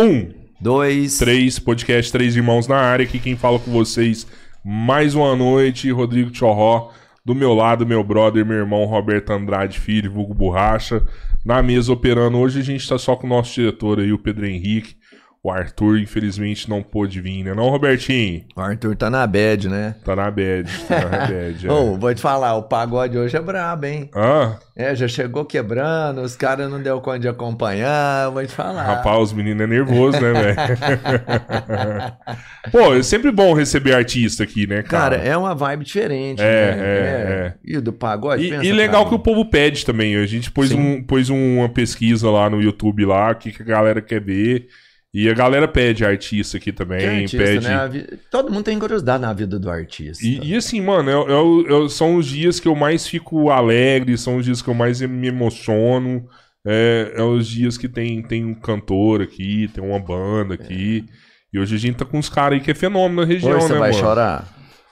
[0.00, 1.18] Um, Dois.
[1.18, 3.04] três, podcast Três Irmãos na área.
[3.04, 4.26] Aqui quem fala com vocês
[4.64, 6.90] mais uma noite, Rodrigo Chorró.
[7.22, 11.06] Do meu lado, meu brother, meu irmão Roberto Andrade Filho, vulgo Borracha.
[11.44, 12.38] Na mesa operando.
[12.38, 14.96] Hoje a gente tá só com o nosso diretor aí, o Pedro Henrique.
[15.42, 17.54] O Arthur, infelizmente, não pôde vir, né?
[17.54, 18.44] Não, Robertinho?
[18.54, 19.94] O Arthur tá na bad, né?
[20.04, 21.64] Tá na bad, tá na bad.
[21.66, 21.72] é.
[21.72, 24.10] Ô, vou te falar, o pagode hoje é brabo, hein?
[24.14, 28.82] Ah, É, já chegou quebrando, os caras não deu conta de acompanhar, vou te falar.
[28.82, 30.56] rapaz, os meninos é nervoso, né, velho?
[32.70, 35.26] Pô, é sempre bom receber artista aqui, né, Cara, cara?
[35.28, 36.82] é uma vibe diferente, É, né?
[36.82, 39.08] é, E o do pagode, E, pensa, e legal cara.
[39.08, 40.16] que o povo pede também.
[40.16, 40.78] A gente pôs, Sim.
[40.78, 44.66] um, pôs uma pesquisa lá no YouTube lá, o que, que a galera quer ver.
[45.12, 47.66] E a galera pede artista aqui também, Que artista, pede.
[47.68, 47.88] né?
[47.88, 50.24] Vi- Todo mundo tem curiosidade na vida do artista.
[50.24, 53.06] E, e assim, mano, é- é o- é o- são os dias que eu mais
[53.08, 56.24] fico alegre, são os dias que eu mais me emociono.
[56.64, 61.04] É, é os dias que tem, tem um cantor aqui, tem uma banda aqui.
[61.52, 63.66] E hoje a gente tá com uns caras aí que é fenômeno na região, Hoje
[63.66, 64.00] você né, vai mano?
[64.02, 64.44] chorar?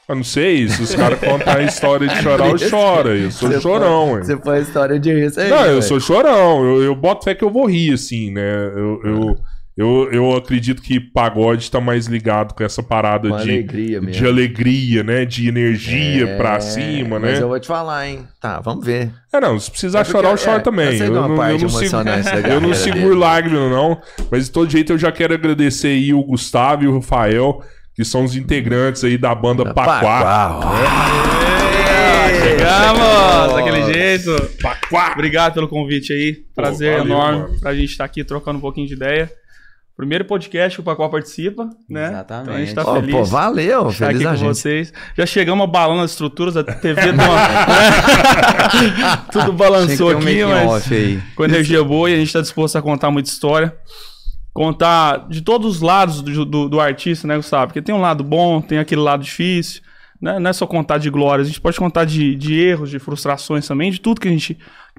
[0.09, 3.11] Eu não sei, se os caras contam a história de chorar, eu choro.
[3.15, 4.23] Eu sou Você chorão, foi-?
[4.25, 6.65] Você foi a história de isso aí, Não, eu sou chorão.
[6.65, 8.73] Eu, eu boto fé que eu vou rir, assim, né?
[8.75, 9.37] Eu, eu,
[9.79, 14.11] eu, eu acredito que pagode tá mais ligado com essa parada de, alegria mesmo.
[14.21, 15.25] de alegria, né?
[15.25, 17.31] De energia É, pra cima, né?
[17.31, 18.27] Mas eu vou te falar, hein?
[18.41, 19.13] Tá, vamos ver.
[19.33, 20.99] É, não, se precisar É chorar, eu é, choro também.
[20.99, 23.21] eu Eu, não, eu não da eu não seguro dele.
[23.21, 24.01] lágrima, não.
[24.29, 27.63] Mas de todo jeito eu já quero agradecer aí o Gustavo e o Rafael,
[27.95, 30.01] que são os integrantes aí da banda Paquá.
[30.01, 30.61] Paquá.
[32.43, 33.55] Chegamos!
[33.55, 34.51] Daquele jeito.
[34.61, 35.13] Paquá!
[35.13, 36.43] Obrigado pelo convite aí.
[36.53, 37.61] Prazer valeu, enorme mano.
[37.61, 39.31] pra gente estar aqui trocando um pouquinho de ideia.
[39.99, 42.07] Primeiro podcast que o Pacoal participa, né?
[42.07, 42.45] Exatamente.
[42.45, 43.11] Então a gente tá Ó, feliz.
[43.17, 44.47] pô, valeu, de estar feliz aqui a com gente.
[44.47, 44.93] vocês.
[45.17, 47.27] Já chegamos abalando as estruturas, a TV deu uma?
[49.33, 50.89] Tudo balançou um aqui, mas
[51.35, 53.77] com energia boa e a gente está disposto a contar muita história.
[54.55, 57.67] Contar de todos os lados do, do, do artista, né, Gustavo?
[57.67, 59.83] Porque tem um lado bom, tem aquele lado difícil.
[60.23, 60.39] Né?
[60.39, 63.67] Não é só contar de glórias, a gente pode contar de, de erros, de frustrações
[63.67, 64.57] também, de tudo que a gente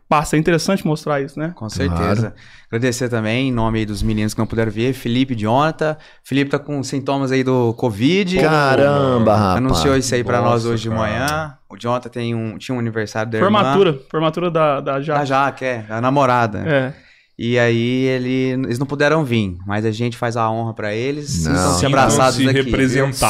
[0.09, 0.35] passa.
[0.35, 1.53] É interessante mostrar isso, né?
[1.55, 2.33] Com certeza.
[2.67, 5.95] Agradecer também em nome aí dos meninos que não puderam ver, Felipe e Jonathan.
[6.23, 8.39] Felipe tá com sintomas aí do Covid.
[8.39, 9.57] Caramba, rapaz.
[9.57, 10.99] Anunciou isso aí pra nós hoje de cara.
[10.99, 11.57] manhã.
[11.69, 13.49] O Jonathan tem um, tinha um aniversário da irmã.
[13.49, 15.25] Formatura, formatura da, da Da Jaque.
[15.27, 16.63] Jaque, é, da namorada.
[16.67, 16.93] É.
[17.37, 21.45] E aí ele, eles não puderam vir, mas a gente faz a honra pra eles.
[21.45, 21.55] Não.
[21.55, 22.69] Estão se abraçados se aqui.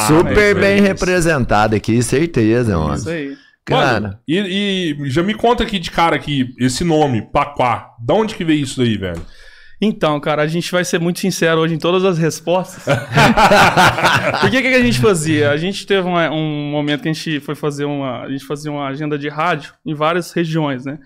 [0.08, 2.96] Super né, bem representado aqui, certeza, mano.
[2.96, 3.36] Isso aí.
[3.78, 7.90] Cara, e, e já me conta aqui de cara aqui, esse nome, Paquá.
[8.04, 9.24] Da onde que veio isso daí, velho?
[9.82, 12.84] Então, cara, a gente vai ser muito sincero hoje em todas as respostas.
[14.42, 15.50] Porque o que, que a gente fazia?
[15.50, 18.22] A gente teve uma- um momento que a gente foi fazer uma.
[18.24, 20.98] A gente fazia uma agenda de rádio em várias regiões, né?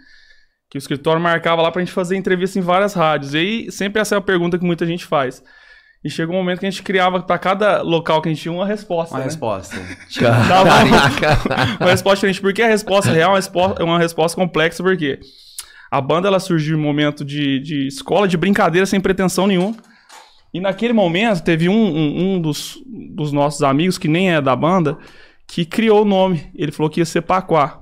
[0.68, 3.32] Que o escritório marcava lá pra gente fazer entrevista em várias rádios.
[3.34, 5.40] E aí sempre essa é a pergunta que muita gente faz.
[6.04, 8.52] E chegou um momento que a gente criava pra cada local que a gente tinha
[8.52, 9.14] uma resposta.
[9.14, 9.24] Uma né?
[9.24, 9.76] resposta.
[10.20, 10.68] Dava
[11.18, 11.76] Caraca.
[11.80, 12.40] uma resposta diferente.
[12.42, 15.18] Porque a resposta real é uma resposta, é uma resposta complexa, porque
[15.90, 19.74] a banda ela surgiu em um momento de, de escola, de brincadeira, sem pretensão nenhuma.
[20.52, 24.54] E naquele momento teve um, um, um dos, dos nossos amigos, que nem é da
[24.54, 24.98] banda,
[25.48, 26.50] que criou o nome.
[26.54, 27.80] Ele falou que ia ser Paquá.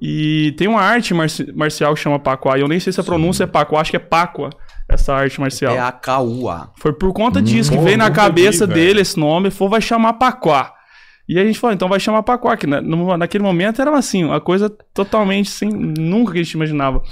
[0.00, 2.58] E tem uma arte marci- marcial que chama Paquá.
[2.58, 4.50] E eu nem sei se a pronúncia é Paquá, acho que é Páqua,
[4.88, 5.74] essa arte marcial.
[5.74, 6.68] É a K.U.A.
[6.76, 9.80] Foi por conta disso que Pô, veio na cabeça vi, dele esse nome, falou, vai
[9.80, 10.72] chamar Paquá.
[11.28, 14.22] E a gente falou, então vai chamar Paquá, que na- no- naquele momento era assim,
[14.24, 17.02] uma coisa totalmente sem, nunca que a gente imaginava o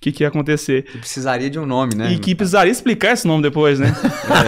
[0.00, 0.84] que, que ia acontecer.
[0.84, 2.10] Que precisaria de um nome, né?
[2.10, 3.94] E que precisaria explicar esse nome depois, né?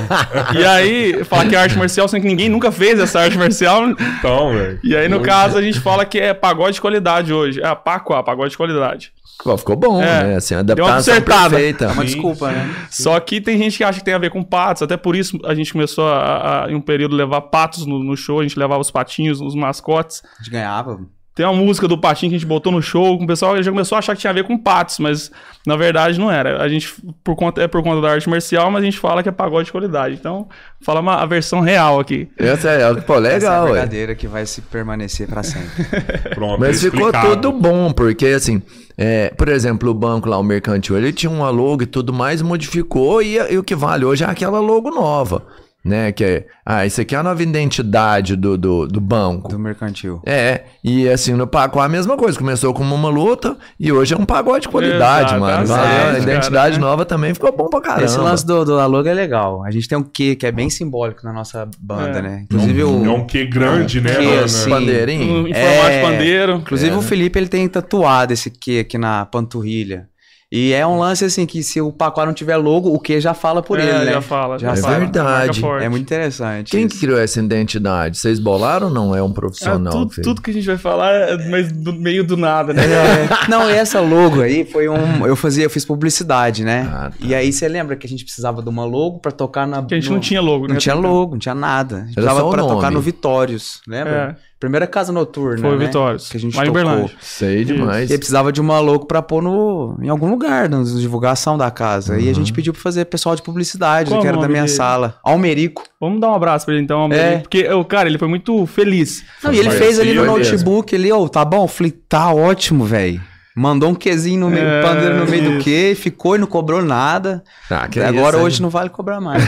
[0.59, 3.87] E aí, falar que é arte marcial, sendo que ninguém nunca fez essa arte marcial.
[3.91, 4.81] Então, velho.
[4.83, 7.61] E aí, no caso, a gente fala que é pagode de qualidade hoje.
[7.63, 9.13] É Paquá, pagode de qualidade.
[9.43, 10.25] Pô, ficou bom, É.
[10.25, 10.37] né?
[10.37, 11.85] Assim, a adaptação perfeita.
[11.87, 12.75] É uma Sim, desculpa, né?
[12.91, 15.39] Só que tem gente que acha que tem a ver com patos, até por isso
[15.45, 18.59] a gente começou a, a, em um período, levar patos no, no show, a gente
[18.59, 20.23] levava os patinhos, os mascotes.
[20.39, 21.01] A gente ganhava.
[21.35, 23.97] Tem uma música do patinho que a gente botou no show, o pessoal já começou
[23.97, 25.31] a achar que tinha a ver com patos, mas
[25.67, 26.63] na verdade não era.
[26.63, 26.93] A gente,
[27.25, 29.65] por conta, é por conta da arte marcial, mas a gente fala que é pagode
[29.67, 30.15] de qualidade.
[30.15, 30.47] Então,
[30.83, 32.29] fala uma, a versão real aqui.
[32.37, 33.73] Essa é, pô, Essa é a legal, ué.
[33.73, 35.85] verdadeira que vai se permanecer pra sempre.
[36.35, 37.29] Pronto, Mas ficou explicado.
[37.37, 38.61] tudo bom, porque assim,
[38.99, 42.43] é, por exemplo, o banco lá, o mercantil, ele tinha uma logo e tudo mais,
[42.43, 45.43] modificou e, e o que vale hoje é aquela logo nova.
[45.85, 46.13] Né?
[46.13, 49.49] Que é, ah, isso aqui é a nova identidade do, do, do banco.
[49.49, 50.21] Do mercantil.
[50.25, 52.39] É, e assim, no Paco a mesma coisa.
[52.39, 55.67] Começou como uma luta e hoje é um pagode de qualidade, Exato, mano.
[55.67, 56.89] tá Valeu, certo, a identidade cara.
[56.91, 58.05] nova também ficou bom pra caramba.
[58.05, 59.65] Esse lance do, do logo é legal.
[59.65, 62.23] A gente tem um quê que é bem simbólico na nossa banda, É.
[62.23, 62.41] né?
[62.45, 63.05] Inclusive o.
[63.05, 64.45] É um que grande, né, que, mano?
[64.45, 65.49] assim, Bandeirinho.
[65.49, 66.03] Em formato de É.
[66.03, 66.53] pandeiro.
[66.57, 67.07] Inclusive É, o né?
[67.07, 70.09] Felipe ele tem tatuado esse quê aqui na panturrilha.
[70.55, 73.33] E é um lance assim que se o Paquá não tiver logo, o que já
[73.33, 74.13] fala por É, ele, né?
[74.13, 74.59] já fala.
[74.59, 75.63] Já É fala, verdade.
[75.81, 76.71] É muito interessante.
[76.71, 76.95] Quem isso.
[76.95, 78.19] que criou essa identidade?
[78.19, 79.17] Vocês bolaram ou não?
[79.17, 79.91] É um É, profissional?
[79.91, 80.27] tudo, que fez?
[80.27, 82.83] tudo que a gente vai falar é mas do meio do nada, né?
[82.93, 85.27] É, não, e essa logo aí foi um.
[85.27, 86.87] Eu fazia, eu fiz publicidade, né?
[86.93, 87.17] Ah, tá.
[87.21, 89.81] E aí você lembra que a gente precisava de uma logo pra tocar na.
[89.81, 90.75] Porque a gente no- não tinha logo, né?
[90.75, 91.97] Não tinha logo, não tinha nada.
[91.97, 94.37] A gente Era precisava pra tocar no Vitórios, lembra?
[94.39, 95.59] É, Primeira casa noturna.
[95.61, 95.87] foi o né?
[95.87, 96.29] Vitórios.
[96.29, 97.11] Que a gente lá em tocou.
[97.21, 98.11] Sei demais.
[98.11, 102.19] E precisava de uma logo pra pôr no, em algum lugar, na divulgação da casa.
[102.19, 104.75] E a gente pediu pra fazer pessoal de publicidade, Qual que era da minha dele?
[104.75, 105.17] sala.
[105.23, 105.83] Almerico.
[106.01, 107.39] Vamos dar um abraço pra ele então, Almeida, É.
[107.39, 109.25] porque o cara, ele foi muito feliz.
[109.43, 110.39] Não, e ele fez ali no mesmo.
[110.39, 111.65] notebook, ele, ô, tá bom?
[111.65, 113.21] Eu falei, tá ótimo, velho.
[113.55, 115.65] Mandou um quezinho no meio, É, pandeiro no meio do isso.
[115.65, 117.45] que, ficou e não cobrou nada.
[117.71, 118.63] Ah, que Agora isso, hoje hein?
[118.63, 119.45] não vale cobrar mais.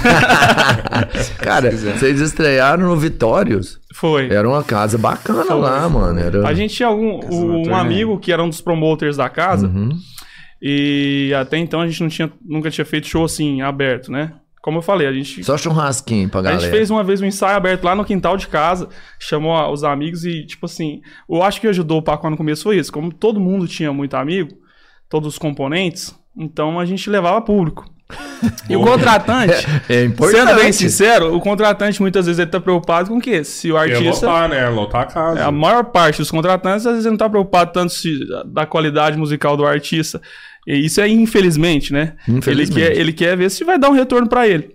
[1.40, 3.80] Cara, vocês estrearam no Vitórios.
[3.94, 4.28] Foi.
[4.28, 5.56] Era uma casa bacana Foi.
[5.56, 6.18] lá, mano.
[6.20, 6.46] Era...
[6.46, 9.68] A gente tinha algum, um noturna, amigo que era um dos promoters da casa.
[9.68, 9.90] Uhum.
[10.60, 14.32] E até então a gente não tinha, nunca tinha feito show assim, aberto, né?
[14.64, 16.60] Como eu falei, a gente, Só churrasquinho pra a galera.
[16.62, 18.88] gente fez uma vez um ensaio aberto lá no quintal de casa,
[19.20, 22.62] chamou a- os amigos e, tipo assim, eu acho que ajudou o Paco no começo
[22.62, 22.90] foi isso.
[22.90, 24.52] Como todo mundo tinha muito amigo,
[25.06, 27.84] todos os componentes, então a gente levava público.
[28.68, 30.38] E o contratante, É importante.
[30.46, 33.42] sendo bem sincero, o contratante muitas vezes ele tá preocupado com o quê?
[33.44, 34.26] Se o artista.
[34.26, 34.68] lotar, né?
[34.68, 35.40] Lotar a casa.
[35.40, 39.16] É, a maior parte dos contratantes, às vezes, não tá preocupado tanto se, da qualidade
[39.16, 40.20] musical do artista.
[40.66, 42.14] E isso é infelizmente, né?
[42.28, 42.80] Infelizmente.
[42.80, 44.74] Ele quer, ele quer ver se vai dar um retorno pra ele.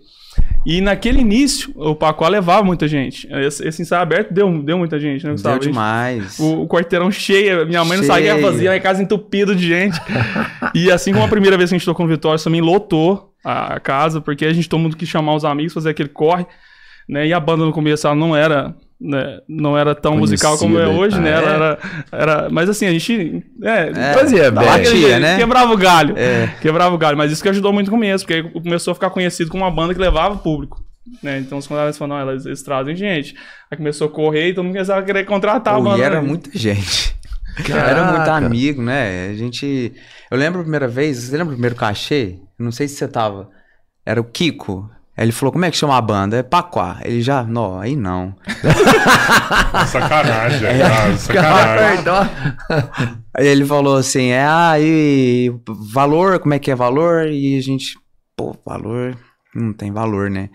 [0.65, 3.27] E naquele início, o Pacuá levava muita gente.
[3.31, 5.59] Esse, esse ensaio aberto deu, deu muita gente, né, Gustavo?
[5.59, 6.37] Deu demais.
[6.37, 8.51] O, o quarteirão cheio, minha mãe não sabia o que Cheio.
[8.53, 9.99] fazia, a casa entupida de gente.
[10.75, 13.75] e assim como a primeira vez que a gente tocou no Vitória, também lotou a,
[13.75, 16.45] a casa, porque a gente todo mundo quis chamar os amigos, fazer aquele corre,
[17.07, 17.25] né?
[17.25, 20.83] E a banda no começo ela não era, né, não era tão musical como é
[20.85, 21.01] Conhecida.
[21.01, 21.33] hoje, né?
[21.33, 21.55] Ah, Ela é?
[21.55, 21.79] era,
[22.11, 24.51] era, mas assim, a gente é, É, Fazia
[24.85, 25.37] jeito, né?
[25.37, 26.15] quebrava o galho.
[26.17, 26.47] É.
[26.61, 29.09] Quebrava o galho, mas isso que ajudou muito no começo, porque aí começou a ficar
[29.09, 30.83] conhecido como uma banda que levava público.
[31.23, 31.39] Né?
[31.39, 33.35] Então os contratantes falaram, não, eles, eles trazem gente.
[33.71, 35.97] Aí começou a correr e todo mundo começava a querer contratar a Pô, banda.
[35.99, 36.27] e era né?
[36.27, 37.15] muita gente.
[37.65, 37.89] Caraca.
[37.89, 39.29] Era muito amigo, né?
[39.29, 39.91] A gente.
[40.29, 42.35] Eu lembro a primeira vez, você lembra o primeiro cachê?
[42.57, 43.49] Eu não sei se você tava.
[44.05, 44.89] Era o Kiko.
[45.19, 46.37] Aí ele falou: como é que chama a banda?
[46.37, 46.97] É Paquá.
[47.03, 47.43] Ele já.
[47.43, 48.33] Não, aí não.
[49.87, 50.79] Sacanagem, É.
[50.87, 51.17] cara.
[51.17, 51.95] Sacanagem.
[51.95, 52.29] Perdão.
[53.35, 57.27] Aí ele falou assim: é, ah, e valor, como é que é valor?
[57.27, 57.97] E a gente,
[58.35, 59.17] pô, valor,
[59.53, 60.49] não tem valor, né?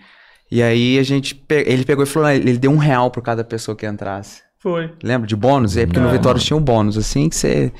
[0.51, 3.43] E aí a gente, pe- ele pegou e falou, ele deu um real por cada
[3.43, 4.41] pessoa que entrasse.
[4.59, 4.91] Foi.
[5.03, 5.75] Lembra de bônus?
[5.77, 6.11] É porque no Não.
[6.13, 7.71] Vitória tinha um bônus, assim, que você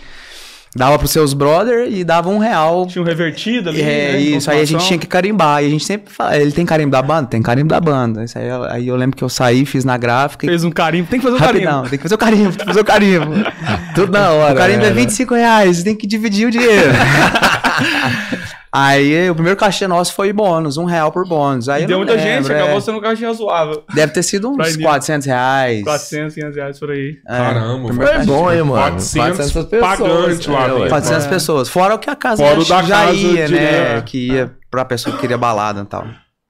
[0.76, 2.86] dava pros seus brother e dava um real.
[2.86, 3.82] Tinha um revertido ali.
[3.82, 5.64] É, né, isso, aí a gente tinha que carimbar.
[5.64, 7.28] E a gente sempre fala, ele tem carimbo da banda?
[7.28, 8.26] Tem carimbo da banda.
[8.26, 11.08] Isso aí, aí eu lembro que eu saí, fiz na gráfica Fez um carimbo.
[11.08, 11.90] Tem que fazer Rapidão, carimbo.
[11.90, 13.32] tem que fazer o carimbo, tem que fazer o carimbo.
[13.96, 14.54] Tudo na hora.
[14.54, 14.94] o carimbo é né?
[14.94, 16.92] 25 reais, tem que dividir o dinheiro.
[18.78, 21.70] Aí o primeiro cachê nosso foi bônus, um real por bônus.
[21.70, 22.62] Aí E eu deu muita gente, lembro, é.
[22.62, 23.84] acabou sendo um cachê razoável.
[23.94, 24.82] Deve ter sido uns início.
[24.82, 25.84] 400 reais.
[25.84, 27.18] 400, 500 reais por aí.
[27.28, 27.38] É.
[27.38, 28.26] Caramba, Foi cachê.
[28.26, 28.82] bom, hein, mano?
[28.82, 29.66] 400 pessoas.
[29.82, 30.90] pagantes lá É, ué.
[30.90, 31.30] 400 É.
[31.30, 31.70] pessoas.
[31.70, 33.98] Fora o que a casa Fora já, da já casa ia, né?
[33.98, 34.02] é.
[34.02, 36.06] Que ia pra pessoa que queria balada e tal.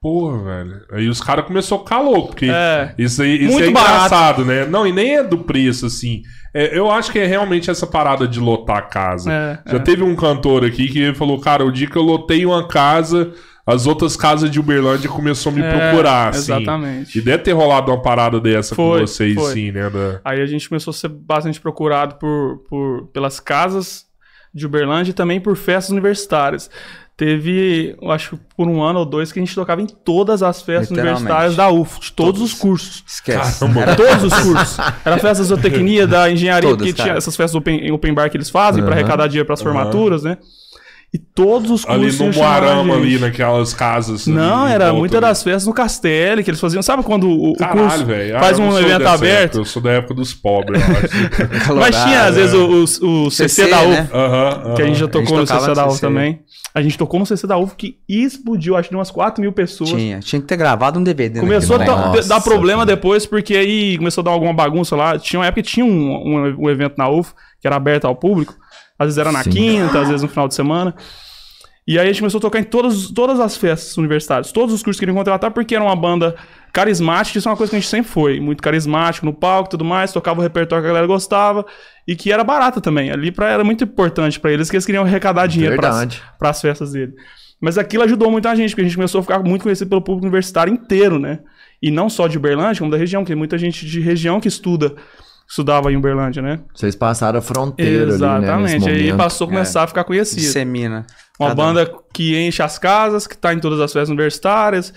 [0.06, 0.80] Porra, velho.
[0.92, 2.94] Aí os caras começaram a ficar louco, porque É.
[2.96, 3.90] isso aí isso é barato.
[3.96, 4.64] engraçado, né?
[4.64, 6.22] Não, e nem é do preço, assim.
[6.54, 9.32] É, eu acho que é realmente essa parada de lotar a casa.
[9.32, 9.80] É, Já é.
[9.80, 13.32] teve um cantor aqui que falou, cara, o dia que eu lotei uma casa,
[13.66, 16.52] as outras casas de Uberlândia começou a me É, procurar, assim.
[16.52, 17.18] Exatamente.
[17.18, 19.52] E deve ter rolado uma parada dessa Foi, com vocês, foi.
[19.54, 19.90] sim, né?
[19.90, 24.04] da- Aí a gente começou a ser bastante procurado por, por, pelas casas
[24.54, 26.70] de Uberlândia e também por festas universitárias.
[27.16, 30.42] Teve, eu acho que por um ano ou dois, que a gente tocava em todas
[30.42, 33.02] as festas universitárias da UF, de todos, os cursos.
[33.06, 33.60] Esquece.
[33.60, 33.96] Caramba.
[33.96, 34.76] Todos os cursos.
[35.02, 37.18] Era festa da zootecnia, da engenharia, Todas, porque tinha cara.
[37.18, 39.00] essas festas open, open bar que eles fazem pra Aham.
[39.00, 40.36] arrecadar dinheiro pras formaturas, né?
[41.16, 42.20] E todos os cursos.
[42.20, 43.06] Ali no Moarama, gente.
[43.06, 44.26] ali naquelas casas.
[44.26, 45.22] Não, era volta muita ali.
[45.22, 46.82] das festas no Castelo que eles faziam.
[46.82, 48.36] Sabe quando o, o Caralho, curso velho.
[48.36, 49.42] Ah, faz não um evento aberto?
[49.44, 51.72] época, eu sou da época dos pobres, eu acho.
[51.74, 52.40] Mas tinha, às é.
[52.40, 54.08] vezes, o, o, o CC, CC, da UF, né?
[54.12, 56.40] Aham, que a gente já tocou no tocava CC no da UF também.
[56.74, 59.52] A gente tocou no CC da UF que explodiu, acho que de umas 4 mil
[59.52, 59.88] pessoas.
[59.88, 60.20] Tinha.
[60.20, 61.40] Tinha que ter gravado um DVD.
[61.40, 62.94] Começou a naquele dar- problema cara.
[62.94, 65.18] depois, porque aí começou a dar alguma bagunça lá.
[65.18, 68.14] Tinha uma época que tinha um, um, um evento na UF, que era aberto ao
[68.14, 68.54] público.
[68.98, 69.50] Às vezes era na Sim.
[69.50, 70.94] quinta, às vezes no final de semana.
[71.86, 74.50] E aí a gente começou a tocar em todas, todas as festas universitárias.
[74.50, 76.34] Todos os cursos queriam contratar, porque era uma banda
[76.72, 77.38] carismática.
[77.38, 78.40] Isso é uma coisa que a gente sempre foi.
[78.40, 80.12] Muito carismático no palco e tudo mais.
[80.12, 81.64] Tocava o repertório que a galera gostava.
[82.04, 83.12] E que era barata também.
[83.12, 86.90] Ali pra, era muito importante pra eles, que eles queriam arrecadar dinheiro para as festas
[86.90, 87.12] dele.
[87.60, 90.02] Mas aquilo ajudou muito a gente, porque a gente começou a ficar muito conhecido pelo
[90.02, 91.38] público universitário inteiro, né?
[91.80, 94.48] E não só de Uberlândia, como da região, porque tem muita gente de região que
[94.48, 94.94] estuda,
[95.48, 96.60] estudava em Uberlândia, né?
[96.74, 98.14] Vocês passaram a fronteira ali, né?
[98.16, 98.88] Exatamente.
[98.88, 100.40] aí passou a começar a ficar conhecido.
[100.40, 101.06] Dissemina.
[101.38, 101.66] Uma Cada um.
[101.66, 104.92] banda que enche as casas, que tá em todas as festas universitárias,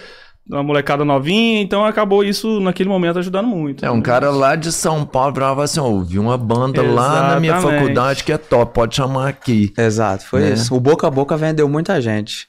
[0.49, 3.85] uma molecada novinha, então acabou isso naquele momento ajudando muito.
[3.85, 7.53] É, um cara lá de São Paulo falava assim, ouvi uma banda lá na minha
[7.53, 7.79] Exatamente.
[7.81, 9.71] faculdade que é top, pode chamar aqui.
[9.77, 10.53] Exato, foi Né?
[10.53, 10.73] isso.
[10.73, 12.47] O boca a boca vendeu muita gente.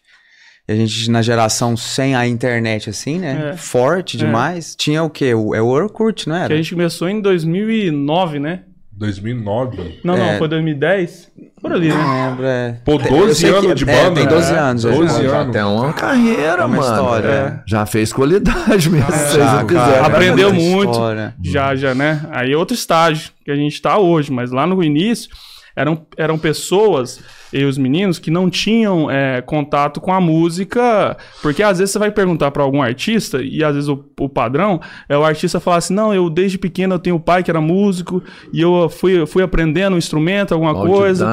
[0.69, 3.51] E a gente, na geração sem a internet, assim, né?
[3.55, 3.57] É.
[3.57, 4.75] Forte demais.
[4.77, 5.35] Tinha o quê?
[5.35, 6.55] O, é o Orkut, não Que era?
[6.55, 8.63] a gente começou em 2009, né?
[8.93, 10.01] 2009.
[10.05, 10.33] Não, É.
[10.33, 11.31] não, foi 2010.
[11.61, 11.95] Por ali, né?
[11.95, 12.81] Não lembro, é.
[12.85, 14.15] Pô, Tem- eu 12 sei que- anos de é, banda.
[14.21, 14.59] tem 12 né?
[14.59, 14.91] anos, é.
[14.91, 15.53] 12 Já anos.
[15.53, 16.83] tem uma carreira, É uma mano.
[16.83, 17.63] história, É.
[17.67, 19.81] Já fez qualidade mesmo, seis Já, episódios.
[19.81, 20.91] cara, Aprendeu muita muito.
[20.93, 21.35] história.
[21.43, 22.23] Já, já, né?
[22.31, 25.31] Aí é outro estágio que a gente tá hoje, mas lá no início
[25.77, 27.21] eram, eram pessoas,
[27.53, 31.99] e os meninos, que não tinham é, contato com a música, porque às vezes você
[31.99, 35.77] vai perguntar pra algum artista, e às vezes o, o padrão é o artista falar
[35.79, 39.27] assim: não, eu desde pequeno eu tenho um pai que era músico, e eu fui,
[39.27, 41.27] fui aprendendo um instrumento, alguma coisa.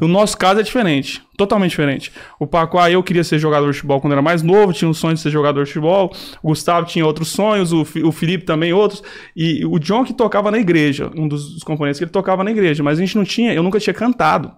[0.00, 2.12] O nosso caso é diferente, totalmente diferente.
[2.38, 5.14] O Pacuá, eu queria ser jogador de futebol quando era mais novo, tinha um sonho
[5.14, 6.12] de ser jogador de futebol.
[6.42, 9.02] O Gustavo tinha outros sonhos, o, o Felipe também outros.
[9.36, 12.50] E o John que tocava na igreja, um dos, dos componentes que ele tocava na
[12.50, 14.52] igreja, mas a gente não tinha, eu nunca tinha cantado.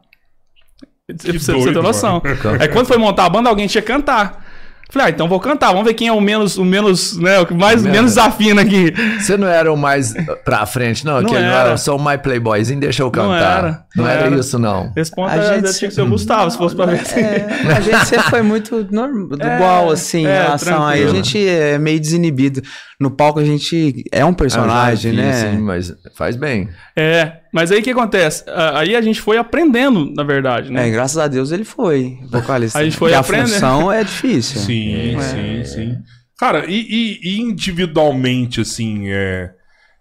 [1.07, 2.23] Pra você, você doido, ter noção.
[2.61, 4.45] Aí quando foi montar a banda, alguém tinha que cantar.
[4.91, 7.47] Falei, ah, então vou cantar, vamos ver quem é o menos, o menos, né, o
[7.47, 7.97] que mais, Menos.
[7.97, 8.93] menos desafina aqui.
[9.19, 10.13] Você não era o mais
[10.45, 11.23] pra frente, não?
[11.23, 11.69] Não que ele não era.
[11.71, 13.27] era só o My Playboyzinho, deixa eu cantar.
[13.29, 14.37] Não era, Não não era, era.
[14.37, 14.93] isso, não.
[15.17, 17.01] Ponto A era- gente tinha que ser o Gustavo, se fosse pra ver.
[17.19, 20.91] É, a gente sempre foi muito norm- É, igual, assim, em é, relação a...
[20.91, 22.61] A gente é meio desinibido.
[23.01, 25.53] No palco a gente é um personagem, Ah, já vi, né?
[25.53, 26.69] sim, mas faz bem.
[26.95, 28.45] É, mas aí o que acontece?
[28.75, 30.89] Aí a gente foi aprendendo, na verdade, né?
[30.89, 32.79] É, graças a Deus ele foi vocalista.
[32.81, 33.49] A gente foi Porque aprendendo.
[33.51, 34.61] a função é difícil.
[34.61, 35.97] Sim, sim, sim.
[36.39, 39.51] Cara, e, e- e individualmente, assim, é.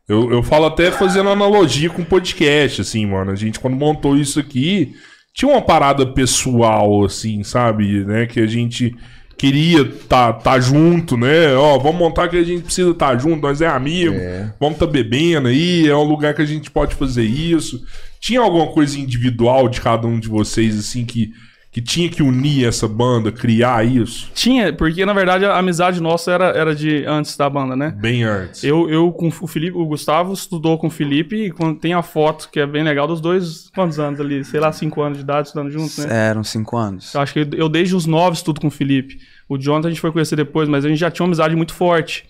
[0.09, 3.31] Eu, eu falo até fazendo analogia com o podcast, assim, mano.
[3.31, 4.93] A gente, quando montou isso aqui,
[5.33, 8.03] tinha uma parada pessoal, assim, sabe?
[8.05, 8.25] Né?
[8.25, 8.93] Que a gente
[9.41, 11.55] queria tá, tá junto, né?
[11.55, 14.13] Ó, vamos montar que a gente precisa estar junto, nós é amigo,
[14.59, 17.83] vamos tá bebendo aí, é um lugar que a gente pode fazer isso.
[18.19, 21.31] Tinha alguma coisa individual de cada um de vocês, assim, que,
[21.71, 24.29] que tinha que unir essa banda, criar isso?
[24.35, 27.95] Tinha, porque na verdade a amizade nossa era, era de antes da banda, né?
[27.97, 28.61] Bem antes.
[28.63, 32.01] Eu, eu com o Felipe, o Gustavo estudou com o Felipe e quando tem a
[32.01, 34.43] foto que é bem legal dos dois, quantos anos ali?
[34.43, 36.29] Sei lá, cinco anos de idade estudando juntos, né?
[36.29, 37.13] Eram cinco anos.
[37.13, 39.19] Eu acho que eu, eu desde os nove estudo com o Felipe.
[39.47, 41.73] O Jonathan a gente foi conhecer depois, mas a gente já tinha uma amizade muito
[41.73, 42.25] forte.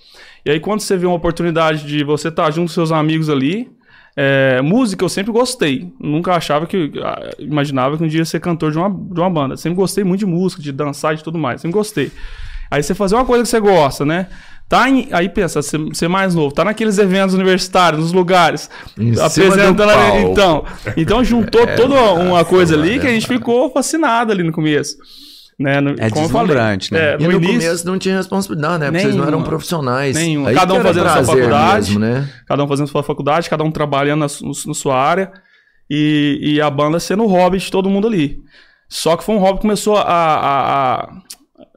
[0.45, 3.71] E aí quando você vê uma oportunidade de você estar junto com seus amigos ali,
[4.15, 5.91] é, música eu sempre gostei.
[5.99, 6.91] Nunca achava que.
[7.03, 9.57] ah, Imaginava que um dia ia ser cantor de uma, de uma banda.
[9.57, 11.61] Sempre gostei muito de música, de dançar e de tudo mais.
[11.61, 12.11] Sempre gostei.
[12.69, 14.27] Aí você fazer uma coisa que você gosta, né?
[14.69, 19.11] Tá em- aí pensa, você, é mais novo, tá naqueles eventos universitários, nos lugares, Em
[19.19, 20.24] apresentando do ali.
[20.24, 20.63] Então,
[20.95, 23.27] então juntou toda uma coisa ali que a gente é.
[23.27, 24.95] ficou fascinado ali no começo.
[25.61, 25.79] Né?
[25.81, 26.47] No, É como falei.
[26.47, 27.00] deslumbrante, né?
[27.00, 28.85] É, E no, no, início, começo não tinha responsabilidade, né?
[28.87, 29.45] Porque vocês não eram Nenhuma.
[29.50, 30.15] profissionais.
[30.15, 30.50] Nenhuma.
[30.50, 31.89] Aí Cada um fazendo sua faculdade.
[31.89, 32.29] Mesmo, né?
[32.47, 34.27] cada um fazendo sua faculdade, cada um trabalhando na,
[34.67, 35.31] na sua área
[35.89, 38.39] e, e a banda sendo o hobby de todo mundo ali.
[38.89, 41.09] Só que foi um hobby que começou a, a, a,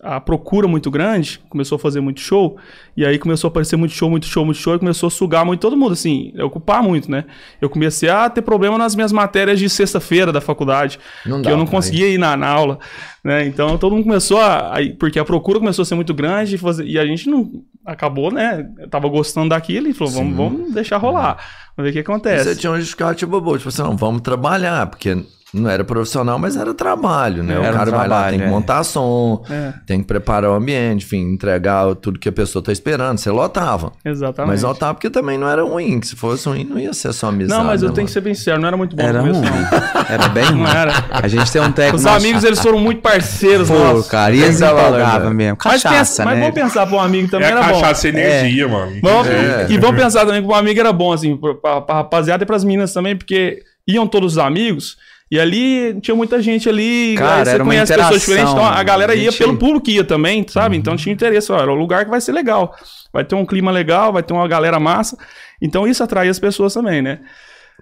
[0.05, 2.57] a procura muito grande, começou a fazer muito show,
[2.97, 5.45] e aí começou a aparecer muito show, muito show, muito show, e começou a sugar
[5.47, 7.25] muito todo mundo, assim, ocupar muito, né?
[7.61, 11.51] Eu comecei a ter problema nas minhas matérias de sexta-feira da faculdade, Não que dá,
[11.51, 12.79] eu não conseguia ir na, na aula,
[13.25, 13.47] né?
[13.47, 16.59] Então todo mundo começou a, a- porque a procura começou a ser muito grande, e
[16.59, 17.51] fazer- e a gente não
[17.87, 18.69] acabou, né?
[18.79, 21.39] Eu tava gostando daquilo e falou, vamos, vamos deixar rolar,
[21.77, 22.45] vamos ver o que acontece.
[22.55, 25.17] Você tinha um justificativo boa, tipo assim, não, vamos trabalhar, porque
[25.55, 27.55] não era profissional, mas era trabalho, né?
[27.55, 28.49] Era o um cara vai lá, trabalho, tem que é.
[28.51, 29.73] montar som, É.
[29.87, 33.19] tem que preparar o ambiente, enfim, entregar tudo que a pessoa tá esperando.
[33.19, 33.93] Você lotava.
[34.05, 34.51] Exatamente.
[34.51, 37.29] Mas lotava porque também não era ruim, que se fosse ruim não ia ser só
[37.29, 37.59] amizade.
[37.59, 39.33] Não, mas eu né, tenho que ser bem sincero, não era muito bom Era no
[39.33, 39.45] ruim.
[40.09, 40.63] Era bem ruim.
[40.63, 40.93] Não era.
[41.11, 41.97] A gente tem um técnico.
[41.97, 44.07] Os amigos, eles foram muito parceiros, Pô, nossos.
[44.09, 45.35] cara, e eles empolgavam né?
[45.35, 45.59] mesmo.
[45.65, 46.41] Mas, Cachaça, pensa, mas né?
[46.41, 47.81] vamos pensar pra um amigo também É era bom.
[47.81, 48.93] cachaça e energia, mano.
[49.03, 49.67] Vamos, É.
[49.71, 52.47] E vamos pensar também que um amigo era bom, assim, pra, pra, pra rapaziada e
[52.47, 54.97] pras meninas também, porque iam todos os amigos,
[55.31, 58.83] e ali tinha muita gente ali, Cara, você era uma conhece pessoas diferentes, então a
[58.83, 60.77] galera ia gente- pelo público que ia também, sabe?
[60.77, 62.75] Então tinha interesse, ó, era um lugar que vai ser legal.
[63.13, 65.17] Vai ter um clima legal, vai ter uma galera massa.
[65.63, 67.21] Então isso atraía as pessoas também, né?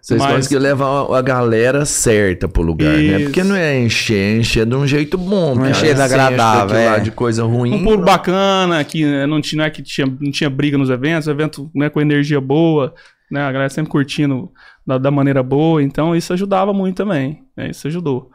[0.00, 3.02] Vocês Mas- conseguiram levar a galera certa pro lugar, né?
[3.02, 3.24] Isso.
[3.24, 5.50] Porque não é encher, encher de um jeito bom.
[5.54, 5.70] Não cara.
[5.70, 7.00] encher Você agradável, é.
[7.00, 7.72] de coisa ruim.
[7.74, 10.90] Um público bacana, que né, não tinha, não é que tinha, não tinha briga nos
[10.90, 12.94] eventos, evento né, com energia boa,
[13.32, 13.40] né?
[13.42, 14.50] A galera sempre curtindo
[14.86, 17.42] da, da maneira boa, então isso ajudava muito também.
[17.56, 18.30] Né, isso ajudou.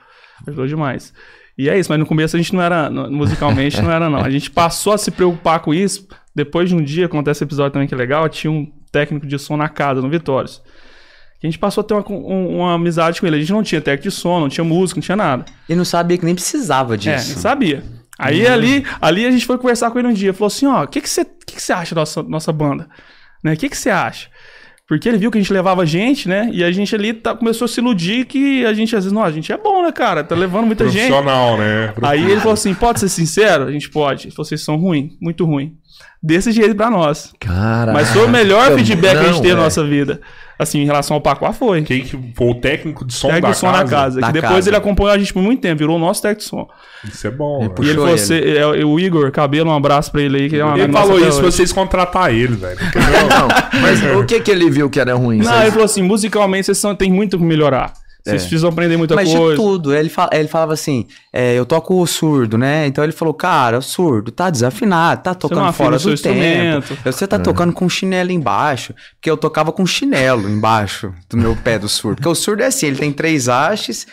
[0.47, 1.13] Ajudou demais.
[1.57, 4.19] E é isso, mas no começo a gente não era, musicalmente não era não.
[4.19, 7.71] A gente passou a se preocupar com isso, depois de um dia, acontece esse episódio
[7.73, 10.61] também que é legal, tinha um técnico de som na casa, no Vitórios.
[11.39, 13.35] Que a gente passou a ter uma, um- uma amizade com ele.
[13.35, 15.45] A gente não tinha técnico de som, não tinha música, não tinha nada.
[15.69, 17.33] E não sabia que nem precisava É, disso.
[17.35, 17.83] não sabia.
[18.19, 20.33] Aí ali, ali a gente foi conversar com ele um dia.
[20.33, 22.87] Falou assim, ó, o que que você que que você acha da nossa, nossa banda?
[23.43, 23.53] Né?
[23.53, 24.29] O que que você acha?
[24.87, 26.49] Porque ele viu que a gente levava gente, né?
[26.53, 29.21] E a gente ali tá- começou a se iludir que a gente, às vezes, não,
[29.21, 30.23] a gente é bom, né, cara?
[30.23, 31.07] Tá levando muita gente.
[31.11, 31.93] Profissional, né?
[32.01, 33.65] Aí ele falou assim: pode ser sincero?
[33.65, 34.27] A gente pode.
[34.27, 35.75] Ele falou: vocês são ruim, muito ruim.
[36.23, 37.33] Desse jeito pra nós.
[37.39, 37.91] Cara.
[37.91, 39.63] Mas foi o melhor feedback que a gente Não, teve na é.
[39.63, 40.21] nossa vida.
[40.59, 41.83] Assim, em relação ao Pacuá, foi.
[41.83, 44.19] Quem que foi o técnico de som Técnico da de som na casa.
[44.19, 44.69] Da que depois casa.
[44.69, 46.67] ele acompanhou a gente por muito tempo, virou o nosso técnico de som.
[47.07, 47.61] Isso é bom.
[47.63, 47.73] Ele?
[47.79, 48.17] E ele falou: ele.
[48.17, 50.49] "Cê- é, o Igor, cabelo, um abraço pra ele aí.
[50.49, 51.51] Que é uma Ele falou isso, hoje.
[51.57, 52.79] vocês contratar ele, velho.
[52.79, 55.37] Não, mas o que que ele viu que era ruim?
[55.37, 57.93] Não, Vocês- ele falou assim: musicalmente vocês são, tem muito que melhorar.
[58.29, 58.45] Vocês É.
[58.45, 59.51] precisam aprender muita Mas coisa.
[59.51, 59.93] de tudo.
[59.95, 62.85] Ele, ele falava assim: é, eu toco surdo, né?
[62.87, 66.13] Então ele falou, cara, o surdo tá desafinado, tá tocando fora do tempo.
[66.13, 66.97] instrumento.
[67.05, 68.93] Você tá tocando com chinelo embaixo.
[69.15, 72.17] Porque eu tocava com chinelo embaixo do meu pé do surdo.
[72.17, 74.05] Porque o surdo é assim, ele tem três hastes.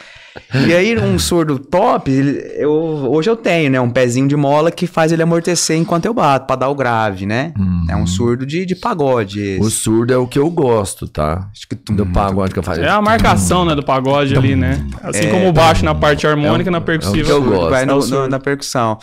[0.67, 2.11] E aí, um surdo top,
[2.57, 3.81] eu, hoje eu tenho, né?
[3.81, 7.25] Um pezinho de mola que faz ele amortecer enquanto eu bato, pra dar o grave,
[7.27, 7.53] né?
[7.89, 9.41] É um surdo de, de pagode.
[9.41, 9.61] esse.
[9.61, 11.49] O surdo é o que eu gosto, tá?
[11.53, 12.81] Acho que tu- Do pagode que eu faço.
[12.81, 14.85] É a marcação, né, do pagode ali, né?
[15.03, 15.31] Assim É.
[15.31, 17.25] como o baixo na parte harmônica, na é o percussiva.
[17.27, 17.71] que eu gosto.
[17.71, 18.99] vai É no- no- na percussão.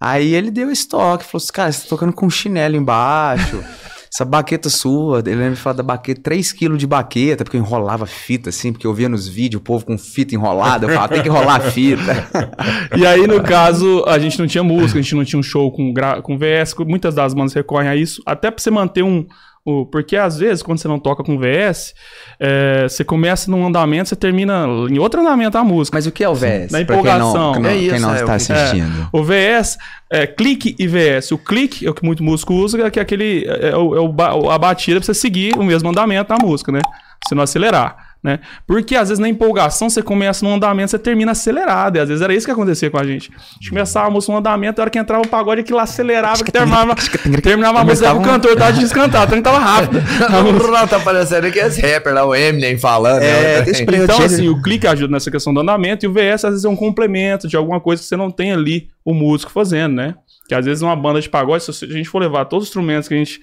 [0.00, 3.62] Aí ele deu esse toque, falou assim, cara, você tá tocando com chinelo embaixo,
[4.14, 8.06] essa baqueta sua, ele lembra de falar da baqueta, 3kg de baqueta, porque eu enrolava
[8.06, 11.22] fita assim, porque eu via nos vídeos o povo com fita enrolada, eu falava, tem
[11.22, 12.28] que enrolar a fita.
[12.96, 15.70] E aí, no caso, a gente não tinha música, a gente não tinha um show
[15.72, 19.26] com, gra- com VS, muitas das bandas recorrem a isso, até pra você manter um.
[19.64, 21.94] O- porque às vezes, quando você não toca com VS,
[22.38, 25.96] é, você começa num andamento, você termina em outro andamento a música.
[25.96, 26.70] Mas o que é o VS?
[26.72, 27.52] Na Pra quem não- empolgação.
[27.54, 29.08] que não- É quem isso, não é, está o- assistindo.
[29.12, 29.78] O VS
[30.10, 31.32] é clique e VS.
[31.32, 33.44] O clique é o que muito músico usa, que é aquele.
[33.46, 36.80] É, o- é o a batida pra você seguir o mesmo andamento da música, né?
[37.26, 38.03] Você não acelerar.
[38.24, 38.40] Né?
[38.66, 41.96] Porque às vezes na empolgação você começa num andamento, você termina acelerado.
[41.96, 43.30] E às vezes era isso que acontecia com a gente.
[43.30, 46.42] A gente começava a música num andamento, a hora que entrava o pagode, aquilo acelerava,
[46.42, 46.94] que terminava,
[47.42, 50.00] terminava a música, o um- cantor tava descantado, então tava rápido.
[50.48, 53.22] O Bruno tá parecendo que é esse rapper lá, o Eminem falando.
[53.22, 53.84] É, né?
[53.84, 56.50] pra- Eu Então, assim, o clique ajuda nessa questão do andamento e o VS às
[56.52, 59.96] vezes é um complemento de alguma coisa que você não tem ali o músico fazendo,
[59.96, 60.14] né?
[60.48, 63.06] Que às vezes uma banda de pagode, se a gente for levar todos os instrumentos
[63.06, 63.40] que a gente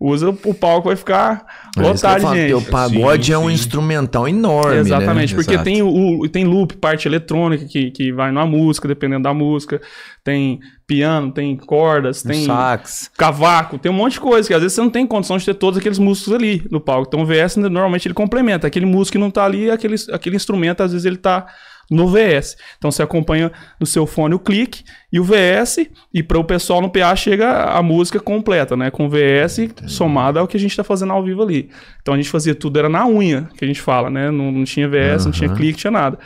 [0.00, 1.44] usa, o palco vai ficar
[1.76, 2.54] lotado de porque gente.
[2.54, 3.54] O pagode Sim, é um sim.
[3.54, 4.80] instrumental enorme, né?
[4.80, 5.64] Exatamente, porque Exato.
[5.64, 9.80] tem o, tem loop, parte eletrônica que, que vai na música, dependendo da música.
[10.22, 13.10] Tem piano, tem cordas, tem sax.
[13.16, 15.54] cavaco, tem um monte de coisa que às vezes você não tem condição de ter
[15.54, 17.06] todos aqueles músicos ali no palco.
[17.08, 18.66] Então o VS normalmente ele complementa.
[18.66, 21.46] Aquele músico que não tá ali, aquele, aquele instrumento às vezes ele tá
[21.90, 22.56] no VS.
[22.76, 26.80] Então você acompanha no seu fone o clique e o VS e para o pessoal
[26.82, 28.90] no PA chega a música completa, né?
[28.90, 31.70] Com VS somada ao que a gente tá fazendo ao vivo ali.
[32.02, 34.30] Então a gente fazia tudo era na unha, que a gente fala, né?
[34.30, 36.18] Não, não tinha VS, não tinha clique, tinha nada.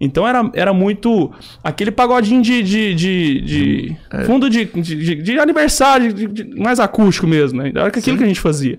[0.00, 1.30] Então era, era muito.
[1.62, 2.62] Aquele pagodinho de.
[2.62, 6.14] de, de, de- fundo de, de, de- de aniversário,
[6.56, 7.68] mais acústico mesmo, né?
[7.74, 8.78] Era aquilo que a gente fazia.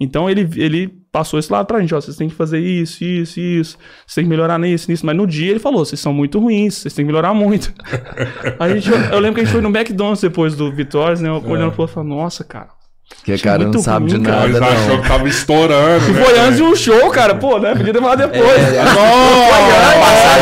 [0.00, 3.40] Então ele, ele passou esse lado pra gente, ó, vocês têm que fazer isso, isso,
[3.40, 5.06] isso, vocês têm que melhorar nisso, nisso.
[5.06, 7.72] Mas no dia ele falou, vocês são muito ruins, vocês têm que melhorar muito.
[8.60, 11.30] a gente, eu, eu lembro que a gente foi no McDonald's depois do Vitórias, né?
[11.30, 12.75] Eu olhando pro outro e falando, nossa, cara.
[13.24, 14.48] Que o cara não sabe de ruim, cara.
[14.48, 15.02] nada, Mas achou não.
[15.02, 16.24] que tava estourando, né?
[16.24, 17.74] foi antes de um show, cara, pô, né?
[17.74, 18.40] Podia demorar depois.
[18.62, 18.82] É,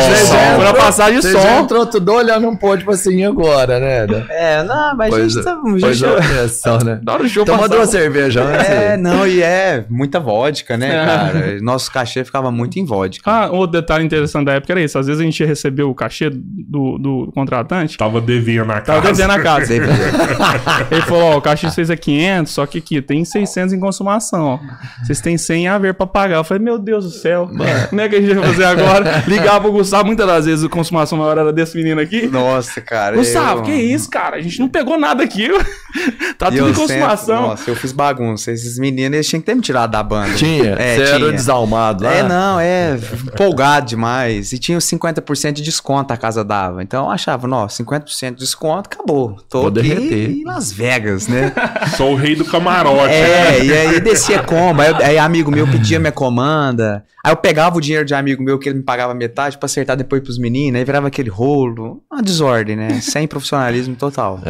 [0.09, 0.35] de som.
[0.55, 1.59] Foi na passagem de Você já som.
[1.61, 4.05] entrou tudo olhando um pouco, tipo assim, agora, né?
[4.29, 5.51] É, não, mas a Pois, gente tá...
[5.53, 6.99] a pois gente- é, pressão, né?
[7.03, 8.69] Na hora do show Toma passava- duas cervejas antes.
[8.69, 11.05] É, não, e é muita vodka, né, É.
[11.05, 11.57] cara?
[11.61, 13.29] Nosso cachê ficava muito em vodka.
[13.29, 14.97] Ah, outro detalhe interessante da época era isso.
[14.97, 19.01] Às vezes a gente ia receber o cachê do, do contratante, Tava devendo na casa.
[19.01, 19.73] tava devendo a casa.
[20.91, 23.79] Ele falou, ó, o cachê de vocês é 500, só que aqui tem 600 em
[23.79, 24.59] consumação, ó.
[25.03, 26.37] Vocês têm 100 a ver pra pagar.
[26.37, 27.49] Eu falei, meu Deus do céu,
[27.89, 29.23] como é que a gente vai fazer agora?
[29.27, 32.27] Ligava pro Gustavo, muitas das vezes a consumação maior era desse menino aqui.
[32.27, 33.15] Nossa, cara.
[33.17, 34.37] Gustavo, eu- que isso, cara?
[34.37, 35.49] A gente não pegou nada aqui.
[36.37, 37.35] tá tudo eu em consumação.
[37.35, 38.51] sempre- nossa, eu fiz bagunça.
[38.51, 40.33] Esses meninos, eles tinham que ter me tirado da banda.
[40.35, 40.75] Tinha?
[40.79, 41.29] É, Você era tinha.
[41.29, 42.13] o desalmado lá?
[42.13, 44.53] É, não, é empolgado demais.
[44.53, 46.81] E tinha os 50% de desconto a casa dava.
[46.81, 49.37] Então eu achava, nossa, 50% de desconto, acabou.
[49.49, 50.29] Tô Vou aqui derreter.
[50.31, 51.51] em Las Vegas, né?
[51.97, 53.13] Sou o rei do camarote.
[53.13, 54.81] É, e aí descia combo.
[54.81, 57.03] Aí, aí amigo meu pedia minha comanda.
[57.23, 59.97] Aí eu pegava o dinheiro de amigo meu que ele me pagava metade pra acertar
[59.97, 60.77] depois pros meninos.
[60.77, 62.03] Aí virava aquele rolo.
[62.11, 62.99] Uma desordem, né?
[63.01, 64.39] Sem profissionalismo total.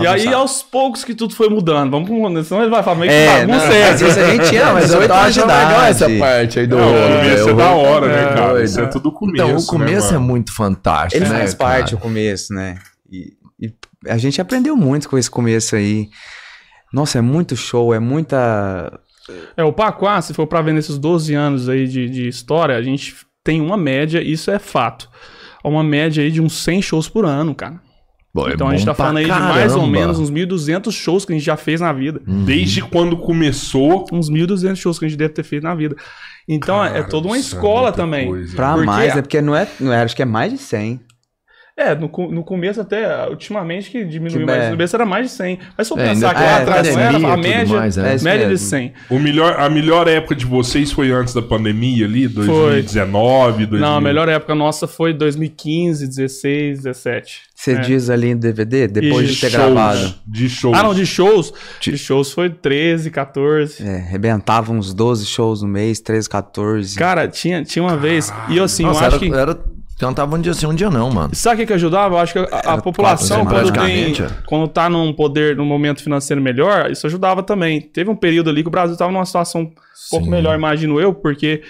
[0.00, 1.90] E aí, aos poucos que tudo foi mudando.
[1.90, 4.04] Vamos pro senão ele vai falar, mas que É, não, é às essa?
[4.04, 6.96] vezes a gente tinha, mas eu de achando legal essa parte aí do Não, rolo,
[6.96, 7.50] o começo velho.
[7.50, 8.62] é da hora, É, né, cara?
[8.64, 9.44] Isso é tudo começo.
[9.44, 11.70] Então, o começo né, é muito fantástico, Ele né, faz cara?
[11.70, 12.76] parte o começo, né?
[13.10, 13.72] E, e
[14.08, 16.08] a gente aprendeu muito com esse começo aí.
[16.92, 19.00] Nossa, é muito show, é muita.
[19.56, 22.82] É, o Paquá, se for pra ver nesses 12 anos aí de, de história, a
[22.82, 25.08] gente tem uma média, isso é fato.
[25.64, 27.80] Uma média aí de uns 100 shows por ano, cara.
[28.46, 31.32] É então a gente tá falando aí de mais ou menos uns 1.200 shows que
[31.32, 32.20] a gente já fez na vida.
[32.24, 34.04] Desde quando começou.
[34.12, 35.96] Uns 1.200 shows que a gente deve ter feito na vida.
[36.48, 38.28] Então é- é Cara, toda uma é escola muita também.
[38.28, 38.54] coisa.
[38.54, 39.22] Pra Porque mais, a- né?
[39.22, 41.00] Porque não é, não é, acho que é mais de 100.
[41.80, 44.62] É, no, no começo até, ultimamente que diminuiu Que mais.
[44.62, 44.64] é.
[44.66, 45.58] No começo era mais de 100.
[45.78, 47.76] Mas se eu É, pensar ainda que lá é, atrás não era, a e média,
[47.78, 48.66] mais, média de mesmo.
[48.68, 48.92] 100.
[49.08, 52.26] O melhor, a melhor época de vocês foi antes da pandemia ali?
[52.26, 53.80] 2019, 2000.
[53.80, 57.42] Não, a melhor época nossa foi 2015, 16, 17.
[57.54, 57.80] Você É.
[57.80, 60.14] diz ali no DVD, depois Isso, de ter Shows, gravado.
[60.26, 60.78] De shows.
[60.78, 61.52] Ah, não, de shows.
[61.80, 63.82] De shows foi 13, 14.
[63.84, 66.96] É, arrebentava uns 12 shows no mês, 13, 14.
[66.96, 68.32] Cara, tinha, tinha uma vez.
[68.48, 69.32] E eu, assim, Nossa, eu acho era, que.
[69.34, 69.58] era,
[69.98, 71.34] cantava um dia sim, um dia não, mano.
[71.34, 72.14] Sabe o que, que ajudava?
[72.14, 74.28] Eu acho que a, a Era população, quando, tem, é.
[74.46, 77.80] quando tá num poder, num momento financeiro melhor, isso ajudava também.
[77.80, 79.72] Teve um período ali que o Brasil tava numa situação um
[80.10, 81.62] pouco melhor, imagino eu, porque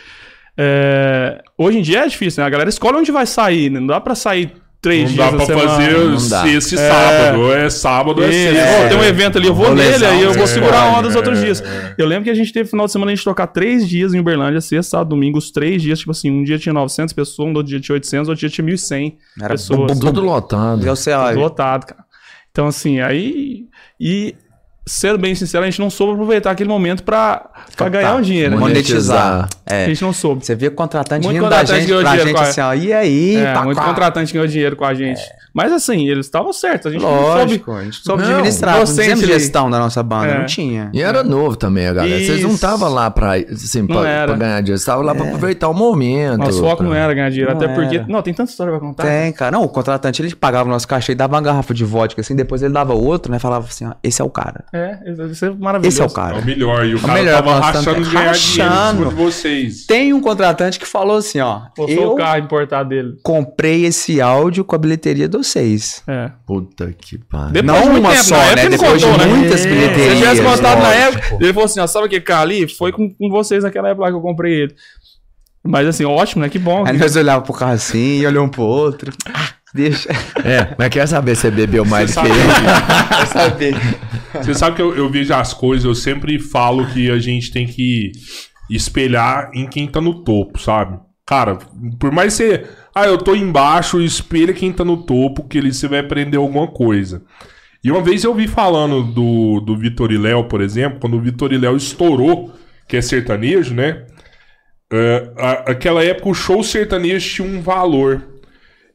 [0.57, 2.47] é, hoje em dia é difícil, né?
[2.47, 3.81] A galera escolhe onde vai sair, né?
[3.81, 5.69] Não dá pra sair três Não dias dá pra semana.
[5.71, 6.49] fazer Não dá.
[6.49, 6.89] esse É.
[6.91, 7.53] sábado.
[7.53, 8.85] É sábado, é sexta.
[8.85, 11.09] Ó, tem um evento ali, eu vou nele, aí eu vou é, segurar a onda
[11.09, 11.61] os é, outros dias.
[11.61, 11.95] é.
[11.99, 14.21] Eu lembro que a gente teve final de semana a gente tocar três dias em
[14.21, 17.53] Uberlândia, sexta, sábado, domingo, os três dias, tipo assim, um dia tinha 900 pessoas, um
[17.53, 19.99] outro dia tinha 800, outro dia tinha 1.100 Era pessoas.
[19.99, 20.81] Tudo lotado.
[20.81, 22.05] Tudo lotado, cara.
[22.51, 23.65] Então, assim, aí.
[24.01, 24.35] E,
[24.89, 28.53] sendo bem sincero, a gente não soube aproveitar aquele momento pra, pra ganhar um dinheiro.
[28.53, 28.57] né?
[28.57, 29.49] Monetizar.
[29.67, 29.87] A É.
[29.87, 30.45] gente não soube.
[30.45, 32.49] Você vê o contratante Muito rindo da contratante gente, ganhou pra dinheiro gente com a-
[32.49, 35.21] assim, ó, e aí, É, pá, muito contratante ganhou dinheiro com a gente.
[35.59, 36.87] Mas assim, eles estavam certos.
[36.87, 37.39] A gente não soube.
[37.41, 39.33] Lógico, a gente soube Não, administrar, não fizemos ali.
[39.33, 40.39] gestão da nossa banda, É.
[40.39, 40.89] não tinha.
[40.95, 42.25] E era novo também, a galera.
[42.25, 44.27] Vocês não estavam lá pra, assim, Não pra, era.
[44.29, 44.67] pra ganhar dinheiro.
[44.79, 46.39] Vocês estavam lá pra aproveitar o momento.
[46.39, 47.51] Nosso foco não pra- era ganhar dinheiro.
[47.53, 47.97] Não até porque.
[47.97, 48.07] era.
[48.07, 49.03] Não, tem tanta história pra contar.
[49.03, 49.51] Tem, cara.
[49.51, 52.37] Não, o contratante, ele pagava o nosso cachê e dava uma garrafa de vodka, assim,
[52.37, 53.39] depois ele dava outro, né?
[53.41, 54.65] Falava assim, ó, esse é o cara.
[54.73, 54.99] É,
[55.31, 55.89] isso é maravilhoso.
[55.97, 56.39] Esse é o É cara.
[56.39, 56.87] o melhor.
[56.87, 59.87] E o cara melhor, tava rachando de ganhar dinheiro de vocês.
[59.87, 63.19] Tem um contratante que falou assim, ó, Postou eu o carro importado dele.
[63.25, 66.03] comprei esse áudio com a bilheteria de vocês.
[66.07, 66.31] É.
[66.47, 67.63] Puta que pariu.
[67.63, 68.69] Não de uma tempo, só, né?
[68.69, 69.35] Depois de contou, né?
[69.35, 72.41] muitas Se bilheterias, ele tivesse contado na época, ele falou assim: ó, sabe aquele cara
[72.43, 72.69] ali?
[72.69, 74.75] Foi com, com vocês naquela época lá que eu comprei ele.
[75.65, 76.49] Mas assim, ótimo, né?
[76.49, 76.87] Que bom.
[76.87, 79.13] Aí nós olhávamos pro carro assim e olhou um pro outro.
[79.27, 80.09] Ah, deixa.
[80.45, 82.39] É, mas quer saber se você bebeu mais que Sabe- ele?
[83.11, 83.75] Vai saber.
[84.35, 87.67] Você sabe que eu, eu vejo as coisas, eu sempre falo que a gente tem
[87.67, 88.13] que
[88.71, 90.99] espelhar em quem tá no topo, sabe?
[91.29, 91.59] Cara,
[92.01, 92.65] por mais você.
[92.95, 96.67] Ah, eu tô embaixo, espelha quem tá no topo, que ali você vai aprender alguma
[96.67, 97.23] coisa.
[97.85, 101.21] E uma vez eu vi falando do, do Vitor e Léo, por exemplo, quando o
[101.21, 102.53] Vitor e Léo estourou,
[102.89, 104.07] que é sertanejo, né?
[104.91, 108.23] É, a- aquela época o show sertanejo tinha um valor.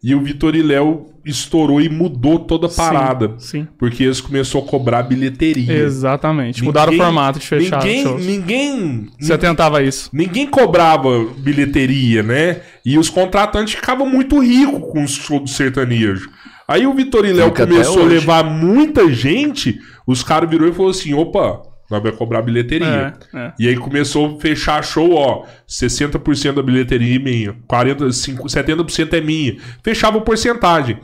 [0.03, 3.35] E o Vitor e Léo estourou e mudou toda a parada.
[3.37, 3.65] Sim.
[3.77, 5.71] Porque eles começaram a cobrar bilheteria.
[5.73, 6.55] Exatamente.
[6.57, 8.25] Ninguém- Mudaram o formato de fechar Ninguém, shows.
[8.25, 10.09] ninguém, Você tentava isso.
[10.11, 12.61] ninguém cobrava bilheteria, né?
[12.85, 16.29] E os contratantes ficavam muito ricos com os shows do sertanejo.
[16.67, 20.91] Aí o Vitor e Léo começou a levar muita gente, os caras virou e falou
[20.91, 21.61] assim: opa,
[21.93, 23.13] nós vamos cobrar bilheteria.
[23.33, 23.53] É, é.
[23.59, 29.13] E aí começou a fechar show, ó, 60% da bilheteria é minha, 40, 5, 70%
[29.13, 29.57] é minha.
[29.83, 30.99] Fechava a porcentagem.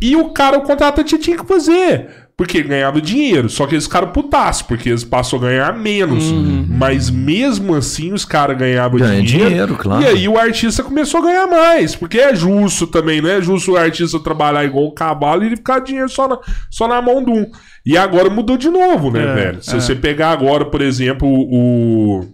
[0.00, 2.27] E o cara, o contratante tinha que fazer.
[2.38, 3.48] Porque ganhava dinheiro.
[3.48, 6.22] Só que eles ficaram putaços, porque eles passou a ganhar menos.
[6.68, 9.50] Mas mesmo assim, os caras ganhavam Ganha dinheiro.
[9.50, 10.04] dinheiro, claro.
[10.04, 11.96] E aí o artista começou a ganhar mais.
[11.96, 15.56] Porque é justo também, não é justo o artista trabalhar igual um cavalo e ele
[15.56, 16.38] ficar dinheiro só na,
[16.70, 17.44] só na mão de um.
[17.84, 19.62] E agora mudou de novo, né, É, velho?
[19.62, 19.80] Se é.
[19.80, 22.24] você pegar agora, por exemplo, o,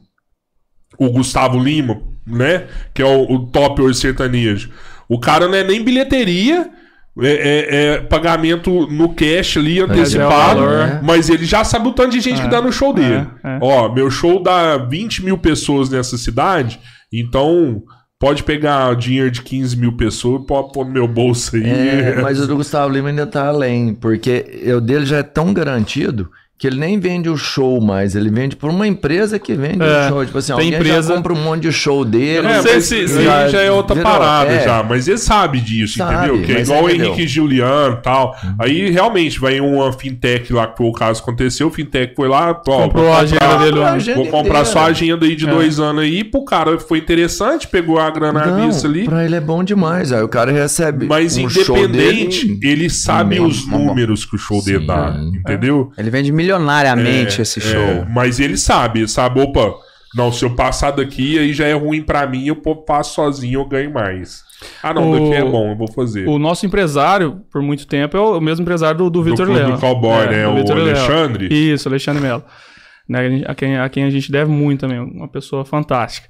[0.98, 2.64] o Gustavo Lima, né?
[2.92, 4.70] Que é o, o top hoje sertanejo.
[5.08, 6.68] O cara não é nem bilheteria.
[7.20, 11.00] É, é- é pagamento no cash ali antecipado, é o valor.
[11.02, 13.26] mas ele já sabe o tanto de gente que dá no show dele.
[13.44, 13.58] é, é.
[13.60, 16.80] Ó, meu show dá 20 mil pessoas nessa cidade,
[17.12, 17.82] então
[18.18, 21.62] pode pegar dinheiro de 15 mil pessoas e pode pôr no meu bolso aí.
[21.68, 25.52] É, mas o do Gustavo Lima ainda tá além, porque o dele já é tão
[25.52, 29.82] garantido que ele nem vende o show mais, ele vende por uma empresa que vende
[29.82, 30.24] É, o show.
[30.24, 32.46] Tipo assim, tem alguém empresa- já compra um monte de show dele.
[32.46, 34.64] Eu É, não sei mas se- se aí já é outra virou- parada é.
[34.64, 36.42] já, mas ele sabe disso, Sabe, entendeu?
[36.46, 36.88] Que é igual o?
[36.90, 38.36] Henrique e Juliano e tal.
[38.58, 42.28] Aí realmente vai uma fintech lá que foi o caso que aconteceu, o fintech foi
[42.28, 43.92] lá, ó, Comprou vou a comprar- agenda dele lá.
[43.92, 44.64] agenda Vou comprar inteira.
[44.64, 45.50] sua agenda aí de É.
[45.50, 49.04] dois anos aí, pro cara foi interessante, pegou a grana Não, vista ali.
[49.04, 50.12] pra ele é bom demais.
[50.12, 52.72] Aí o cara recebe Mas um show independente, dele.
[52.72, 53.78] ele sabe Hum, os bom.
[53.86, 54.86] números que o show dele Sim.
[54.86, 55.90] dá, entendeu?
[55.98, 58.06] Ele vende milionariamente É, esse é, show.
[58.10, 59.74] mas ele sabe, sabe, opa,
[60.14, 63.64] não, se eu passar daqui, aí já é ruim pra mim, eu faço sozinho, eu
[63.66, 64.42] ganho mais.
[64.82, 66.26] Ah, não, O- daqui é bom, eu vou fazer.
[66.28, 69.72] O nosso empresário, por muito tempo, é o mesmo empresário do, do Vitor Leão.
[69.72, 70.44] do Cowboy, né?
[70.44, 70.80] do O.
[70.80, 71.48] Alexandre.
[71.52, 72.44] Isso, Alexandre Melo.
[73.08, 76.28] né, a, quem, a quem a gente deve muito também, uma pessoa fantástica.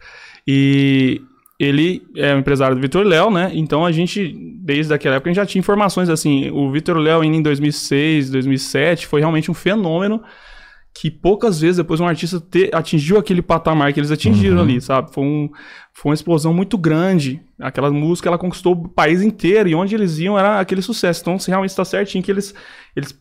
[0.49, 1.21] E
[1.59, 3.51] ele é um empresário do Vitor Léo, né?
[3.55, 6.51] Então a gente, desde aquela época, a gente já tinha informações assim.
[6.51, 10.23] O Vitor Léo, indo em 2006, 2007, foi realmente um fenômeno
[10.97, 14.63] que poucas vezes depois um artista te, atingiu aquele patamar que eles atingiram Uhum.
[14.63, 15.13] ali, sabe?
[15.13, 15.51] Foi, um,
[15.93, 17.43] foi uma explosão muito grande.
[17.59, 21.21] Aquela música, ela conquistou o país inteiro e onde eles iam era aquele sucesso.
[21.21, 22.55] Então, se realmente está certinho que eles,
[22.95, 23.13] eles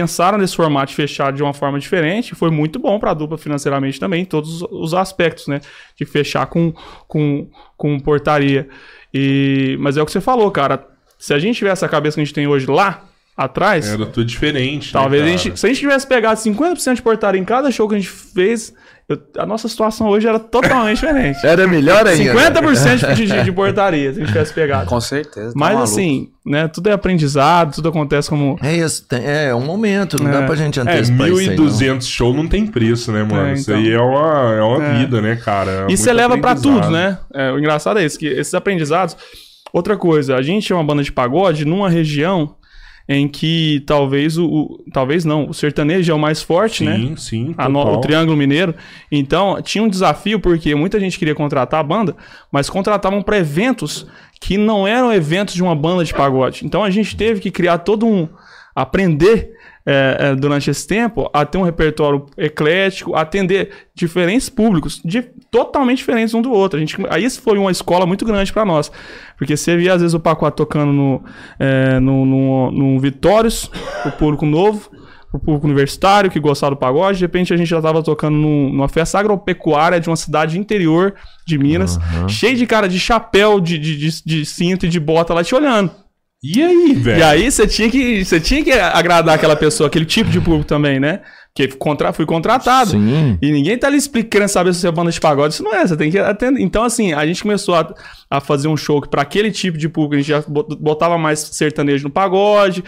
[0.00, 2.34] pensaram nesse formato fechado de uma forma diferente.
[2.34, 5.60] Foi muito bom para a dupla financeiramente também, em todos os- os aspectos, né?
[5.98, 6.74] De fechar com,
[7.08, 8.68] com, com portaria.
[9.14, 10.86] E, mas é o que você falou, cara.
[11.18, 13.04] Se a gente tivesse a cabeça que a gente tem hoje lá
[13.34, 14.86] atrás, Era tudo diferente.
[14.86, 15.38] né, Talvez a cara?
[15.38, 18.10] gente, se a gente tivesse pegado 50% de portaria em cada show que a gente
[18.10, 18.74] fez,
[19.08, 21.38] eu- a nossa situação hoje era totalmente diferente.
[21.46, 22.32] Era melhor ainda.
[22.34, 24.86] 50% de, de, de portaria, se a gente tivesse pegado.
[24.88, 25.48] Com certeza.
[25.48, 25.84] tá Mas maluco.
[25.84, 28.58] assim, né, tudo é aprendizado, tudo acontece como.
[28.62, 30.32] É isso, tem- é um momento, não É.
[30.40, 31.66] dá pra gente É, antecipar isso não.
[31.66, 33.48] 1.200 show não tem preço, né, mano?
[33.48, 33.80] É, Isso então.
[33.82, 34.98] aí é uma, é uma É.
[34.98, 35.86] vida, né, cara?
[35.88, 37.18] É E você leva pra tudo, né?
[37.32, 39.16] É, o engraçado é isso, que esses aprendizados.
[39.72, 42.54] Outra coisa, a gente é uma banda de pagode numa região
[43.08, 44.46] em que talvez o.
[44.46, 46.96] o- talvez não, o sertanejo é o mais forte, né?
[46.96, 48.74] Sim, sim, no- o Triângulo Mineiro.
[49.12, 52.16] Então, tinha um desafio, porque muita gente queria contratar a banda,
[52.50, 54.06] mas contratavam para eventos
[54.40, 56.64] que não eram eventos de uma banda de pagode.
[56.66, 58.28] Então, a gente teve que criar todo um.
[58.74, 59.52] aprender.
[59.88, 65.98] é, é, durante esse tempo, a ter um repertório eclético, atender diferentes públicos, de- totalmente
[65.98, 66.76] diferentes um do outro.
[66.76, 68.90] A gente, aí isso foi uma escola muito grande para nós.
[69.38, 71.22] Porque você via, às vezes, o Pacote tocando no,
[71.58, 73.70] é, no, no, no Vitórios,
[74.04, 74.90] o público novo,
[75.32, 77.18] o público universitário que gostava do pagode.
[77.18, 81.14] De repente a gente já tava tocando num- numa festa agropecuária de uma cidade interior
[81.46, 85.32] de Minas, cheio de cara de chapéu, de, de, de, de cinto e de bota
[85.34, 85.90] lá te olhando.
[86.42, 87.18] E aí, velho?
[87.18, 90.66] E aí você tinha que você tinha que agradar aquela pessoa, aquele tipo de público
[90.66, 91.20] também, né?
[91.56, 92.90] Porque contra, fui contratado.
[92.90, 93.38] Sim.
[93.40, 95.54] E ninguém tá ali explicando, saber se você é banda de pagode.
[95.54, 96.60] Isso não é, você tem que atender.
[96.60, 97.94] Então, assim, a gente começou a,
[98.30, 101.16] a fazer um show que para aquele tipo de público, a gente já bot- botava
[101.16, 102.84] mais sertanejo no pagode,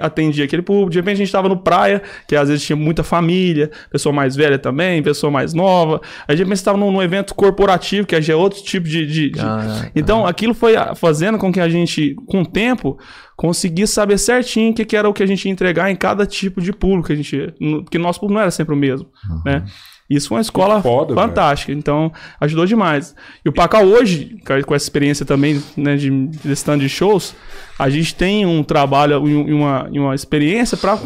[0.00, 0.90] atendia aquele público.
[0.90, 4.34] De repente a gente tava no praia, que às vezes tinha muita família, pessoa mais
[4.34, 6.00] velha também, pessoa mais nova.
[6.26, 9.06] Aí de repente você tava num, num evento corporativo, que já é outro tipo de.
[9.06, 9.40] de- de-.
[9.94, 12.98] Então, aquilo foi fazendo com que a gente, com o tempo,
[13.38, 16.26] conseguisse saber certinho o que, que era o que a gente ia entregar em cada
[16.26, 17.06] tipo de público.
[17.06, 19.08] que A gente, porque nosso público não era sempre o mesmo,
[19.44, 19.64] né?
[20.08, 21.70] Isso foi uma escola foda, fantástica.
[21.70, 23.14] Então, ajudou demais.
[23.44, 27.34] E o Pacal hoje, com essa experiência também, né, de, de stand de shows,
[27.78, 30.98] a gente tem um trabalho e uma, uma experiência para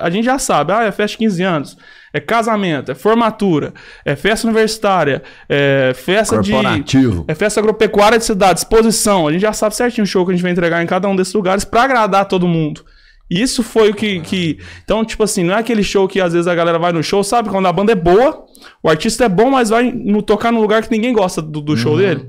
[0.00, 1.78] A gente já sabe, ah, é festa de 15 anos,
[2.12, 6.52] é casamento, é formatura, é festa universitária, é festa de.
[7.26, 9.26] É festa agropecuária de cidade, exposição.
[9.26, 11.16] A gente já sabe certinho o show que a gente vai entregar em cada um
[11.16, 12.84] desses lugares pra agradar todo mundo.
[13.40, 14.58] Isso foi o que, que.
[14.84, 17.24] Então, tipo assim, não é aquele show que às vezes a galera vai no show,
[17.24, 17.48] sabe?
[17.48, 18.44] Quando a banda é boa,
[18.82, 21.76] o artista é bom, mas vai no, tocar num lugar que ninguém gosta do, do
[21.76, 22.28] show dele.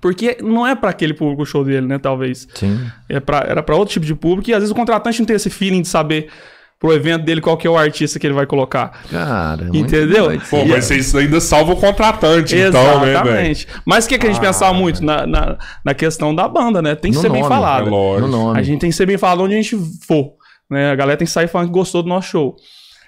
[0.00, 1.98] Porque não é pra aquele público o show dele, né?
[1.98, 2.48] Talvez.
[2.54, 2.80] Sim.
[3.08, 5.36] É pra, era pra outro tipo de público e às vezes o contratante não tem
[5.36, 6.30] esse feeling de saber
[6.80, 9.02] pro evento dele qual que é o artista que ele vai colocar.
[9.10, 10.30] Cara, muito Entendeu?
[10.48, 13.10] Pô, mas vocês ainda salvam o contratante, Exatamente.
[13.10, 13.56] então, né, velho?
[13.84, 16.94] Mas o que, que a gente pensava muito na, na, na questão da banda, né?
[16.94, 17.90] Tem que No ser bem nome, É falada.
[17.90, 18.26] lógico.
[18.28, 18.58] No nome.
[18.58, 20.32] A gente tem que ser bem falado onde a gente for.
[20.70, 20.90] Né?
[20.90, 22.56] A galera tem que sair falando que gostou do nosso show.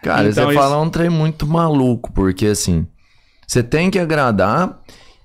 [0.03, 2.87] Cara, Então, você isso- fala um trem muito maluco, porque assim,
[3.47, 4.81] você tem que agradar.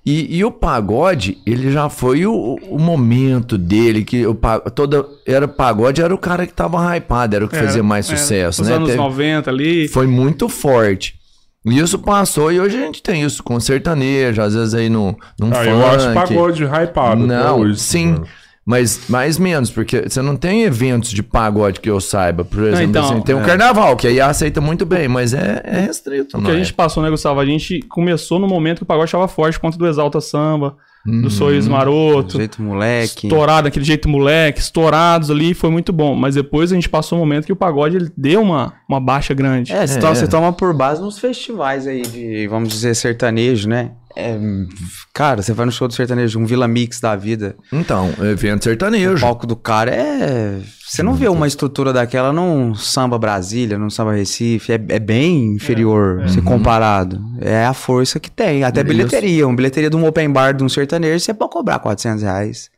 [0.06, 4.34] E, e o pagode, ele já foi o, o momento dele, que o,
[4.74, 8.08] toda, era pagode, era o cara que tava hypado, era o que Era, fazia mais
[8.08, 8.16] era.
[8.18, 8.76] sucesso, Nos né?
[8.76, 9.86] anos Teve- 90 ali.
[9.88, 11.16] foi muito forte.
[11.66, 15.14] E isso passou, e hoje a gente tem isso com sertanejo, às vezes aí no,
[15.38, 15.68] num Ah, funk.
[15.68, 17.26] eu acho pagode hypado.
[17.26, 18.06] Não, hoje, sim.
[18.12, 18.26] mano.
[18.68, 22.44] Mas mais menos, porque você não tem eventos de pagode que eu saiba.
[22.44, 23.42] Por exemplo, então, assim, tem o é.
[23.42, 26.36] carnaval, que aí aceita muito bem, mas é, é restrito.
[26.36, 26.58] O que a é?
[26.58, 27.40] gente passou, né, Gustavo?
[27.40, 30.76] A gente começou no momento que o pagode estava forte, por conta do Exalta Samba,
[31.22, 32.36] Do Sorriso Maroto.
[32.36, 33.26] Jeito moleque.
[33.26, 36.14] Estourado, daquele jeito moleque, estourados ali, foi muito bom.
[36.14, 39.32] Mas depois a gente passou um momento que o pagode ele deu uma, uma baixa
[39.32, 39.72] grande.
[39.72, 40.00] É, você, É.
[40.00, 43.92] Toma, você toma por base nos festivais aí de, vamos dizer, sertanejo, né?
[44.16, 44.36] É,
[45.14, 47.54] cara, você vai no show do sertanejo, um Vila Mix da vida.
[47.72, 49.20] Então, evento O sertanejo.
[49.20, 50.58] palco do cara é.
[50.88, 54.72] Você não vê uma estrutura daquela num samba Brasília, num samba Recife.
[54.72, 57.20] É, é bem inferior, se comparado.
[57.40, 58.64] É a força que tem.
[58.64, 59.46] Até bilheteria.
[59.46, 62.70] Uma bilheteria de um open bar de um sertanejo, você pode cobrar 400 reais.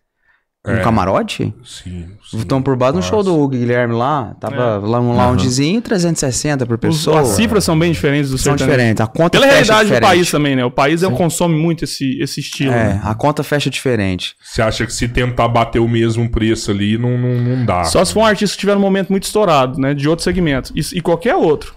[0.66, 0.80] Um É.
[0.82, 1.54] camarote?
[1.64, 2.38] Sim, sim.
[2.38, 6.80] Então, por base no show do Guilherme lá, tava lá num loungezinho, 360 por Os-
[6.98, 7.20] pessoa.
[7.22, 8.76] as cifras são bem diferentes do são sertanejo.
[8.76, 9.00] diferentes.
[9.00, 10.02] A conta Pela realidade do diferente.
[10.06, 10.62] país também, né?
[10.62, 12.72] O país é, consome muito esse, esse estilo.
[12.72, 13.00] É, né?
[13.02, 14.34] a conta fecha diferente.
[14.44, 17.84] Você acha que se tentar bater o mesmo preço ali, não, não, não dá.
[17.84, 19.94] Só se for um artista que tiver um momento muito estourado, né?
[19.94, 20.72] De outro segmento.
[20.76, 21.74] E, e qualquer outro.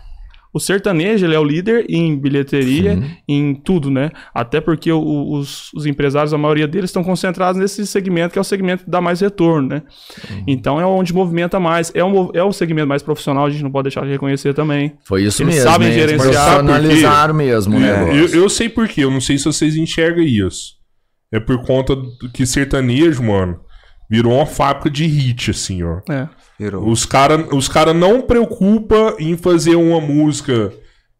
[0.54, 3.12] O sertanejo ele é o líder em bilheteria, Sim.
[3.28, 4.12] em tudo, né?
[4.34, 8.42] Até porque o- os, os empresários, a maioria deles, estão concentrados nesse segmento que é
[8.42, 9.82] o segmento que dá mais retorno, né?
[10.48, 11.92] Então é onde movimenta mais.
[11.96, 14.94] É o, é o segmento mais profissional, a gente não pode deixar de reconhecer também.
[15.06, 15.70] Foi isso Eles mesmo.
[15.72, 15.94] sabem hein?
[15.98, 19.46] Eles gerenciar, Profissionalizaram mesmo o É, eu, eu sei por quê, eu não sei se
[19.46, 20.74] vocês enxergam isso.
[21.32, 23.60] É por conta do que sertanejo, mano,
[24.14, 26.00] virou uma fábrica de hit, assim, ó.
[26.08, 26.30] É.
[26.60, 26.88] Virou.
[26.88, 30.72] Os caras os cara não preocupa em fazer uma música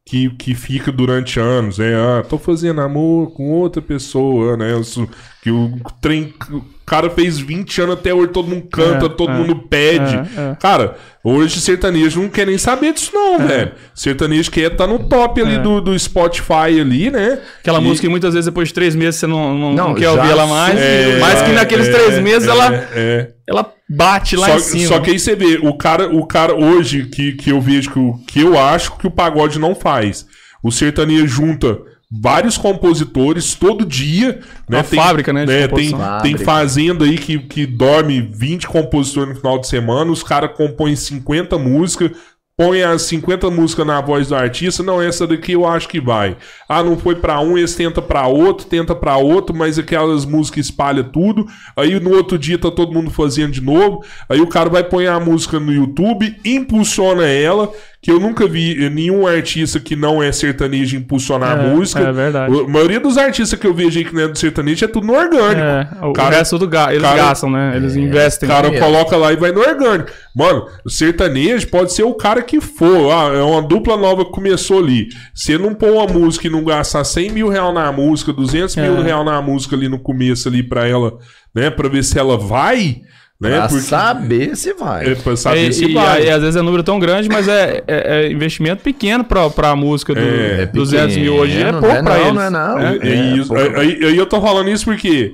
[0.06, 1.80] que, que fica durante anos.
[1.80, 4.80] É, ah, tô fazendo amor com outra pessoa, né?
[4.80, 5.10] Isso,
[5.42, 6.36] que o trem.
[6.84, 10.16] O cara fez 20 anos até hoje, todo mundo canta, É, todo é, mundo pede.
[10.16, 10.56] é, é.
[10.60, 13.72] Cara, hoje sertanejo não quer nem saber disso, não, velho.
[13.96, 15.60] Sertanejo quer estar no top ali É.
[15.60, 17.40] do, do Spotify ali, né?
[17.62, 19.96] Aquela E- música que muitas vezes depois de três meses você não, não, Não, não
[19.96, 23.30] quer ouvir ela mais, É, mas que naqueles é, três meses é, ela, é.
[23.48, 24.88] ela bate lá só, em cima.
[24.88, 28.00] só que aí você vê, o cara, o cara hoje que, que eu vejo que,
[28.00, 30.26] o, que eu acho que o pagode não faz.
[30.62, 31.78] O sertanejo junta
[32.22, 34.40] vários compositores todo dia.
[34.70, 34.78] Né?
[34.78, 35.98] Uma fábrica, né, de tem, composição.
[35.98, 36.46] tem Fábrica.
[36.46, 41.58] fazenda aí que, que dorme 20 compositores no final de semana, os caras compõem 50
[41.58, 42.12] músicas.
[42.56, 46.38] Põe as 50 músicas na voz do artista, não, essa daqui eu acho que vai.
[46.70, 50.68] Ah, não foi pra um, eles tenta pra outro, tenta pra outro, mas aquelas músicas
[50.68, 51.48] espalha tudo.
[51.76, 54.06] Aí no outro dia tá todo mundo fazendo de novo.
[54.30, 57.72] Aí o cara vai pôr a música no YouTube, impulsiona ela,
[58.04, 62.02] que eu nunca vi nenhum artista que não é sertanejo impulsionar a É, música.
[62.02, 62.54] é verdade.
[62.54, 65.08] A maioria dos artistas que eu vejo aí que não é do sertanejo é tudo
[65.08, 65.62] no orgânico.
[65.62, 67.72] É, o Cara- resto do ga eles cara- gastam, né?
[67.78, 68.50] Eles investem.
[68.50, 68.86] O cara mesmo.
[68.86, 70.10] coloca lá e vai no orgânico.
[70.36, 73.10] Mano, o sertanejo pode ser o cara que for.
[73.10, 75.08] Ah, é uma dupla nova que começou ali.
[75.34, 78.98] Você não pôr uma música e não gastar 100 mil real na música, 200 mil
[79.00, 79.02] É.
[79.02, 81.18] real na música ali no começo ali pra ela,
[81.56, 81.70] né?
[81.70, 82.98] Pra ver se ela vai,
[83.42, 83.50] né?
[83.58, 85.12] Pra Porque saber se vai.
[85.12, 86.22] é pra saber e, se e vai.
[86.24, 89.76] aí, às vezes é número tão grande, mas é, é- é investimento pequeno pra, pra
[89.76, 91.62] música do É, 200 mil hoje.
[91.62, 92.34] É pouco não é pra não, eles.
[92.36, 92.80] não é não.
[92.80, 92.98] É.
[93.02, 93.48] É isso.
[93.54, 93.80] pouco.
[93.80, 95.32] Aí, aí eu tô falando isso porque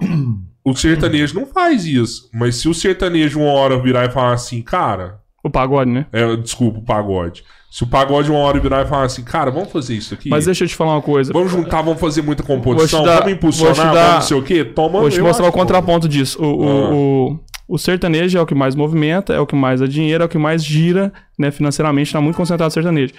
[0.66, 2.30] o sertanejo não faz isso.
[2.34, 6.06] Mas se o sertanejo uma hora virar e falar assim, cara, O pagode, né?
[6.12, 7.44] é, desculpa, o pagode.
[7.72, 10.28] Se o pagode uma hora virar e falar assim, cara, vamos fazer isso aqui.
[10.28, 11.32] Mas deixa eu te falar uma coisa.
[11.32, 14.66] Vamos juntar, vamos fazer muita composição, dar- vamos impulsionar, dar- vamos não sei o quê.
[14.66, 16.42] Toma, Vou te mostrar o contraponto disso.
[16.42, 16.90] O, o, Ah.
[16.90, 17.40] o, o
[17.78, 20.38] sertanejo é o que mais movimenta, é o que mais dá dinheiro, é o que
[20.38, 21.52] mais gira, né?
[21.52, 23.14] Financeiramente, tá muito concentrado o sertanejo.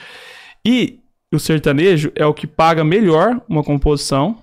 [0.64, 0.98] E
[1.32, 4.36] o sertanejo é o que paga melhor uma composição.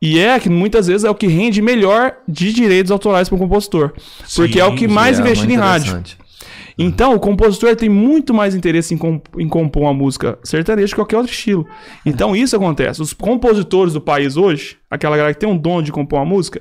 [0.00, 3.38] E é que muitas vezes é o que rende melhor de direitos autorais para o
[3.38, 3.92] compositor.
[4.34, 5.90] Porque é o que Sim, mais É, investido em rádio.
[5.90, 6.18] interessante.
[6.78, 10.94] Então, o compositor tem muito mais interesse em, comp- em compor uma música sertaneja que
[10.96, 11.66] qualquer outro estilo.
[12.04, 13.00] Então, isso acontece.
[13.02, 16.60] Os compositores do país hoje, aquela galera que tem um dom de compor uma música,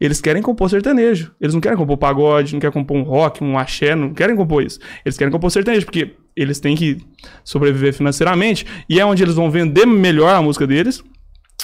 [0.00, 1.32] eles querem compor sertanejo.
[1.40, 4.62] Eles não querem compor pagode, não querem compor um rock, um axé, não querem compor
[4.62, 4.80] isso.
[5.04, 6.96] Eles querem compor sertanejo, porque eles têm que
[7.44, 11.04] sobreviver financeiramente e é onde eles vão vender melhor a música deles.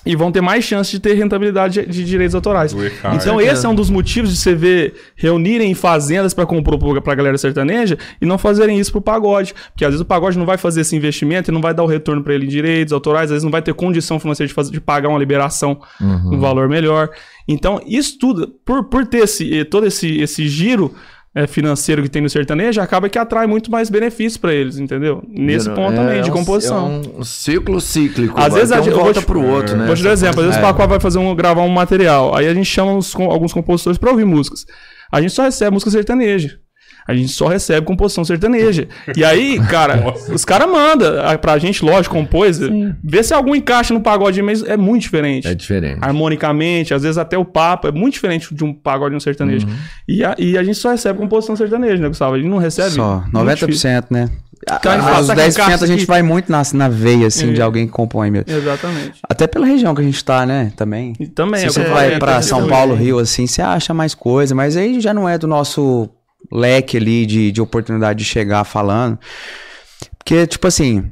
[0.04, 2.72] E vão ter mais chance de ter rentabilidade de, direitos autorais.
[3.14, 7.14] Então, esse é um dos motivos de você ver reunirem fazendas para compor pro- pra
[7.14, 9.54] galera sertaneja e não fazerem isso pro pagode.
[9.72, 11.86] Porque às vezes o pagode não vai fazer esse investimento e não vai dar o
[11.86, 14.72] retorno para ele em direitos autorais, às vezes não vai ter condição financeira de, fazer,
[14.72, 17.08] de pagar uma liberação um valor melhor.
[17.48, 20.92] Então, isso tudo, por, por ter esse, eh, todo esse, esse giro
[21.36, 25.22] eh, financeiro que tem no sertanejo, acaba que atrai muito mais benefícios para eles, entendeu?
[25.28, 27.02] Nesse ponto É também, de um- composição.
[27.14, 28.34] É um ciclo cíclico.
[28.40, 29.86] Às vezes a gente- volta te- pro outro, né?
[29.86, 30.40] Vou te dar um exemplo.
[30.40, 30.60] Às vezes É.
[30.60, 32.34] o Pacoá vai fazer um, gravar um material.
[32.34, 34.64] Aí a gente chama os alguns compositores pra ouvir músicas.
[35.12, 36.58] A gente só recebe música sertaneja.
[37.06, 38.88] A gente só recebe composição sertaneja.
[39.16, 40.34] E aí, cara, Nossa.
[40.34, 42.58] os caras mandam a- pra gente, lógico, compôs.
[43.02, 45.46] Vê se algum encaixa no pagode, mas é muito diferente.
[45.46, 45.98] É diferente.
[46.00, 49.66] Harmonicamente, às vezes até o papo é muito diferente de um pagode e um sertanejo.
[49.66, 49.74] Uhum.
[50.08, 52.34] E, a, e a gente só recebe composição sertaneja, né, Gustavo?
[52.34, 52.90] A gente não recebe.
[52.90, 54.28] Só, muito 90%, né?
[54.68, 57.26] A gente Ah, fala, os tá com 10% a gente vai muito na, na veia,
[57.26, 57.52] assim, É.
[57.52, 58.50] de alguém que compõe mesmo.
[58.50, 59.20] Exatamente.
[59.28, 60.72] Até pela região que a gente tá, né?
[60.74, 61.12] Também.
[61.20, 61.60] E também.
[61.60, 64.54] Se é você eu vai pra tem São Paulo, Rio, assim, você acha mais coisa,
[64.54, 66.08] mas aí já não é do nosso
[66.52, 69.18] leque ali de, de oportunidade de chegar falando.
[70.18, 71.10] Porque, tipo assim,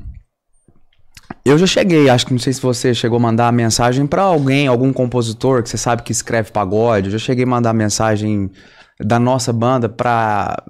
[1.44, 4.66] eu já cheguei, acho que não sei se você chegou a mandar mensagem pra alguém,
[4.66, 7.06] algum compositor que você sabe que escreve pagode.
[7.06, 8.50] Eu já cheguei a mandar mensagem
[8.98, 10.62] da nossa banda pra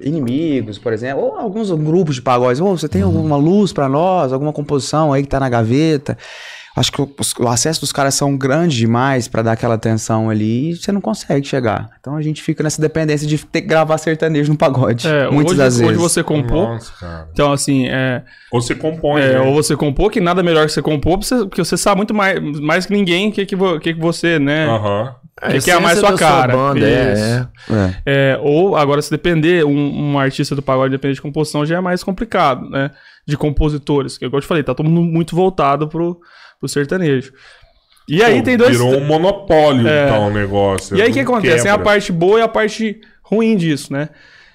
[0.00, 2.60] inimigos, por exemplo, ou alguns grupos de pagodes.
[2.60, 6.16] Ô, você tem alguma luz pra nós, alguma composição aí que tá na gaveta?
[6.76, 7.08] Acho que o,
[7.38, 11.00] o acesso dos caras são grandes demais pra dar aquela atenção ali e você não
[11.00, 11.88] consegue chegar.
[12.00, 15.06] Então a gente fica nessa dependência de ter que gravar sertanejo no pagode.
[15.06, 16.02] É, muitas hoje, das hoje vezes.
[16.02, 16.68] você compor.
[16.70, 17.28] Nossa, cara.
[17.32, 19.40] Então, assim, é, Ou você compõe, é, né?
[19.40, 22.40] ou você compor, que nada melhor que você compor, você- porque você sabe muito mais,
[22.60, 25.14] mais que ninguém o que, que, que, que você, né, Aham.
[25.52, 26.56] que, que é mais sua da sua cara.
[26.56, 27.46] banda, é, é.
[27.72, 27.94] É.
[28.34, 31.80] É, ou, agora, se depender, um, um artista do pagode depender de composição já é
[31.80, 32.90] mais complicado, né?
[33.26, 34.18] De compositores.
[34.18, 36.20] Que, igual eu te falei, tá todo mundo muito voltado pro,
[36.64, 37.32] pro sertanejo.
[38.08, 38.72] E aí Pô, tem dois.
[38.76, 40.04] Virou um monopólio, É.
[40.04, 40.96] então, o negócio.
[40.96, 41.62] E aí o que Não acontece?
[41.62, 41.84] Tem a quebra.
[41.92, 44.08] parte boa e a parte ruim disso, né?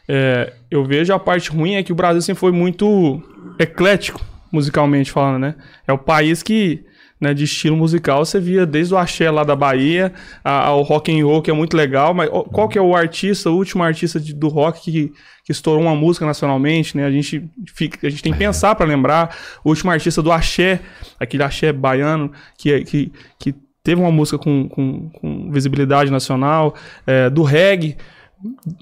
[0.07, 3.21] É, eu vejo a parte ruim é que o Brasil sempre foi muito
[3.59, 5.55] eclético, musicalmente falando, né?
[5.87, 6.83] É o país que,
[7.19, 10.13] né, de estilo musical, você via desde o axé lá da Bahia
[10.43, 13.49] a- ao rock and roll, que é muito legal, mas qual que é o artista,
[13.49, 15.11] o último artista de- do rock que,
[15.43, 17.05] que estourou uma música nacionalmente, né?
[17.05, 17.43] A gente,
[17.75, 19.35] fica, a gente tem que pensar pra lembrar.
[19.65, 20.79] O último artista do axé,
[21.19, 26.73] aquele axé baiano, que, que, que teve uma música com, com, com visibilidade nacional,
[27.05, 27.97] é, do reggae.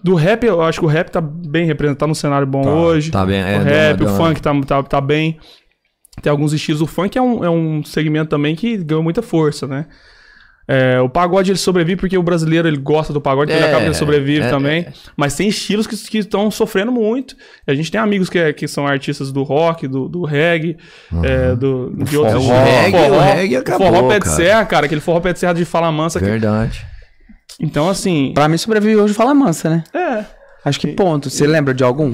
[0.04, 3.10] Do rap, eu acho que o rap tá bem representado no cenário bom Tá, hoje.
[3.10, 5.40] tá bem, é, o rap, o funk tá, tá, tá bem.
[6.22, 6.82] Tem alguns estilos.
[6.82, 9.86] O funk é um, é um segmento também que ganhou muita força, né?
[10.70, 13.70] É, o pagode ele sobrevive porque o brasileiro ele gosta do pagode, então ele É,
[13.70, 14.86] acaba que ele sobrevive é, também.
[15.16, 17.38] Mas tem estilos que que estão sofrendo muito.
[17.66, 20.76] A gente tem amigos que, é- que são artistas do rock, do, do reggae,
[21.24, 22.54] é, do, de outros forró.
[22.54, 22.68] estilos.
[22.68, 24.36] O reggae- o reggae o acabou, forró pé de cara.
[24.36, 26.20] serra, cara, aquele forró pé de serra de fala mansa.
[26.20, 26.86] que- Verdade.
[27.62, 28.34] Então, assim.
[28.36, 29.84] Pra mim sobrevive hoje Fala Mansa, né?
[29.94, 30.26] É.
[30.66, 31.30] Acho que ponto.
[31.30, 32.14] Você lembra de algum?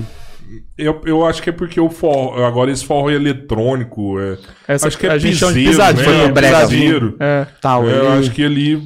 [0.78, 4.20] Eu, eu acho que é porque o forró, agora esse forró é eletrônico.
[4.20, 4.38] É,
[4.68, 6.08] Essa acho que é a gente chama de piseiro, pisadinha.
[6.10, 6.18] né?
[6.20, 6.60] Foi no brega.
[6.68, 7.16] Piseiro.
[7.20, 7.48] É.
[7.62, 8.82] Tal, É, eu ele- acho que ali.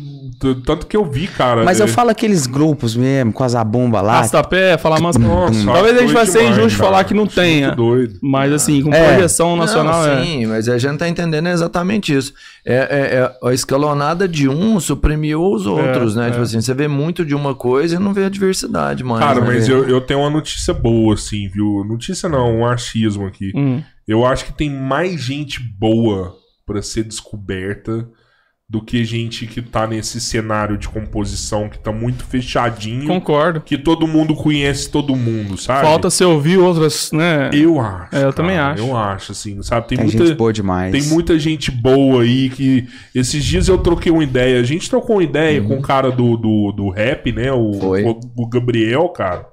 [0.65, 1.63] Tanto que eu vi, cara.
[1.63, 4.15] Mas é, eu falo aqueles grupos mesmo, com as abumba lá.
[4.17, 5.17] Arrastapé, fala mansa.
[5.17, 6.89] Nossa, Talvez a gente vai ser injusto cara.
[6.91, 7.71] falar que não tenha.
[7.75, 8.19] doido.
[8.21, 9.13] Mas assim, com É.
[9.13, 10.23] projeção nacional Não, é.
[10.23, 12.33] sim, mas a gente tá entendendo exatamente isso.
[12.65, 13.15] É, é-
[13.45, 16.29] é a escalonada de um suprimiu os outros, né?
[16.29, 19.23] Tipo assim, você vê muito de uma coisa e não vê a diversidade mais.
[19.23, 21.83] Cara, né, mas eu, eu tenho uma notícia boa, assim, viu?
[21.87, 23.51] Notícia não, um achismo aqui.
[23.55, 23.81] Hum.
[24.07, 26.35] Eu acho que tem mais gente boa
[26.65, 28.07] pra ser descoberta
[28.69, 33.61] do que gente que tá nesse cenário de composição que tá muito fechadinho, Concordo.
[33.61, 35.87] que todo mundo conhece todo mundo, sabe?
[35.87, 37.49] Falta se ouvir outras, né?
[37.53, 38.13] Eu acho.
[38.13, 38.83] É, eu também acho.
[38.83, 39.87] Eu acho, assim, sabe?
[39.87, 40.91] Tem, Tem muita, gente boa demais.
[40.91, 42.85] tem muita gente boa aí que.
[43.15, 44.59] Esses dias eu troquei uma ideia.
[44.59, 47.49] A gente trocou uma ideia com o cara do, do, do rap, né?
[47.53, 48.03] O, Foi.
[48.03, 49.47] o, o Gabriel, cara.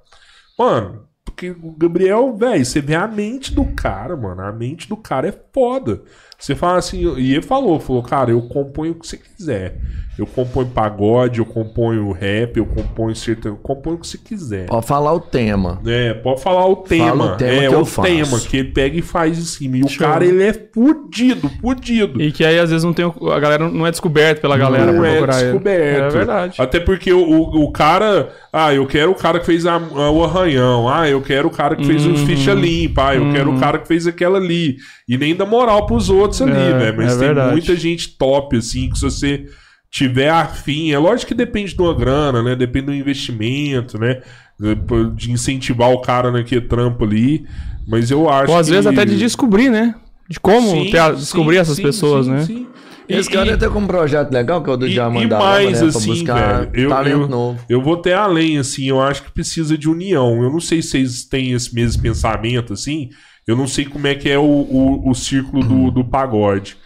[0.59, 4.41] Mano, porque o Gabriel, velho, você vê a mente do cara, mano.
[4.43, 6.03] A mente do cara é foda.
[6.45, 9.77] Você fala assim, e ele falou, falou, cara, eu componho o que você quiser.
[10.17, 14.67] Eu componho pagode, eu componho rap, eu componho sertanejo, eu componho o que você quiser.
[14.67, 15.81] Pode falar o tema.
[15.85, 17.33] É, pode falar o tema.
[17.33, 18.09] o tema é, que o eu faço.
[18.09, 19.79] tema que ele pega e faz em cima.
[19.79, 20.07] E o Show.
[20.07, 22.23] cara, ele é fudido, fudido.
[22.23, 23.05] E que aí às vezes não tem.
[23.07, 25.45] o- A galera não é descoberto pela galera Não é procurar ele.
[25.47, 26.05] descoberto.
[26.05, 26.63] É verdade.
[26.63, 28.29] Até porque o, o, o cara.
[28.53, 30.89] Ah, eu quero o cara que fez a- a- o arranhão.
[30.89, 32.13] Ah, eu quero o cara que fez Uhum.
[32.13, 33.09] os ficha limpa.
[33.09, 34.77] Ah, eu quero o cara que fez aquela ali.
[35.09, 36.97] E nem dá moral pros outros ali, É, velho.
[36.97, 37.51] Mas é tem verdade.
[37.53, 39.45] muita gente top, assim, que se você
[39.91, 40.93] tiver afim.
[40.93, 42.57] É lógico que depende de uma grana, né?
[42.57, 44.23] Depende do investimento, né?
[45.17, 47.45] De incentivar o cara naquele trampo ali.
[47.87, 48.73] Mas eu acho Ou às que...
[48.73, 49.95] vezes até de descobrir, né?
[50.29, 52.45] De como Sim, ter a- sim, descobrir essas sim, pessoas, sim, né?
[52.45, 52.67] sim.
[53.07, 55.29] E- Esse cara e- até com um projeto legal, que é o do Diamante e
[55.29, 55.89] da mais, né?
[55.89, 57.61] assim, velho, eu- talento eu- novo.
[57.69, 60.43] Eu vou até além, assim, eu acho que precisa de união.
[60.43, 63.11] Eu não sei se vocês têm esse mesmo pensamento, assim.
[63.47, 66.77] Eu não sei como é que é o, o, o círculo do, do pagode.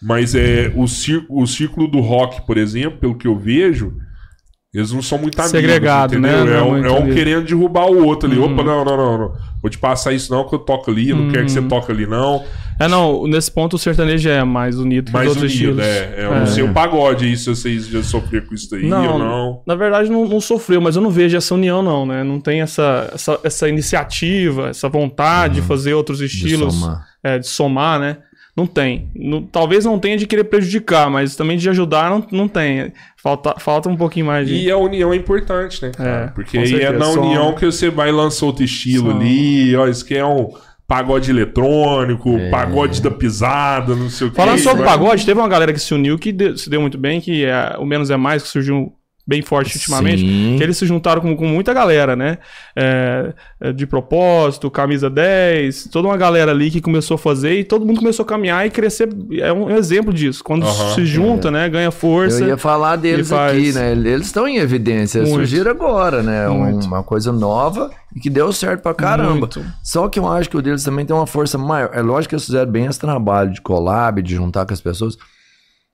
[0.00, 4.00] Mas é o, cir, o círculo do rock, por exemplo, pelo que eu vejo,
[4.74, 5.50] eles não são muito amigos.
[5.52, 6.44] Segregado, entendeu?
[6.44, 6.56] né?
[6.58, 8.38] É, um, é um querendo derrubar o outro ali.
[8.38, 8.52] Uhum.
[8.52, 9.32] Opa, não, não, não, não.
[9.62, 11.08] Vou te passar isso não, que eu toco ali.
[11.10, 12.44] Eu não quero que você toque ali, não.
[12.80, 15.84] É, não, nesse ponto o sertanejo é mais unido que os Mais outros unido, estilos.
[15.84, 16.14] é.
[16.18, 16.38] é, Eu É.
[16.40, 19.62] não sei o pagode aí, se vocês já sofreram com isso daí Não, ou não.
[19.66, 22.22] Na verdade, não, não sofreu, mas eu não vejo essa união, não, né?
[22.22, 27.04] Não tem essa, essa, essa iniciativa, essa vontade de fazer outros estilos, somar.
[27.24, 28.18] é, de somar, né?
[28.58, 29.08] Não tem.
[29.14, 32.92] Não- talvez não tenha de querer prejudicar, mas também de ajudar não, não tem.
[33.16, 34.54] Falta, falta um pouquinho mais de.
[34.56, 36.10] E a união é importante, né, cara?
[36.10, 37.20] É, Porque aí é na Som.
[37.20, 39.16] união que você vai lançar outro estilo Som.
[39.18, 39.76] ali.
[39.76, 40.48] Ó, isso que é um
[40.88, 42.50] pagode eletrônico, É.
[42.50, 44.36] pagode da pisada, não sei o que.
[44.36, 46.98] Falando sobre vai- pagode, teve uma galera que se uniu que deu- se deu muito
[46.98, 48.92] bem, que é o Menos é Mais, que surgiu
[49.28, 50.22] bem forte ultimamente.
[50.22, 50.54] Sim.
[50.56, 52.38] Que eles se juntaram com, com muita galera, né?
[52.74, 57.62] É, é, de propósito, camisa 10, toda uma galera ali que começou a fazer e
[57.64, 59.10] todo mundo começou a caminhar e crescer.
[59.38, 60.42] É um exemplo disso.
[60.42, 60.94] Quando Aham.
[60.94, 61.68] se junta, né?
[61.68, 62.42] Ganha força.
[62.42, 63.92] Eu ia falar deles e faz- aqui, né?
[63.92, 65.34] Eles estão em evidência, Muito.
[65.34, 66.48] surgiram agora, né?
[66.48, 66.86] Um- Muito.
[66.86, 69.40] uma coisa nova e que deu certo pra caramba.
[69.40, 69.62] Muito.
[69.82, 71.90] Só que eu acho que o deles também tem uma força maior.
[71.92, 75.18] É lógico que eles fizeram bem esse trabalho de collab, de juntar com as pessoas,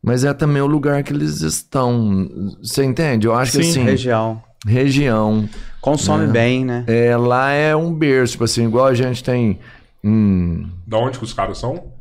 [0.05, 2.29] mas é também o lugar que eles estão.
[2.63, 3.27] Você entende?
[3.27, 3.71] Eu acho que Sim.
[3.71, 4.43] assim, Região.
[4.67, 5.49] região.
[5.81, 6.85] Consome bem, né?
[6.87, 9.59] É, lá é um berço, tipo assim, igual a gente tem.
[10.03, 11.94] Hum, Da onde que os caras são?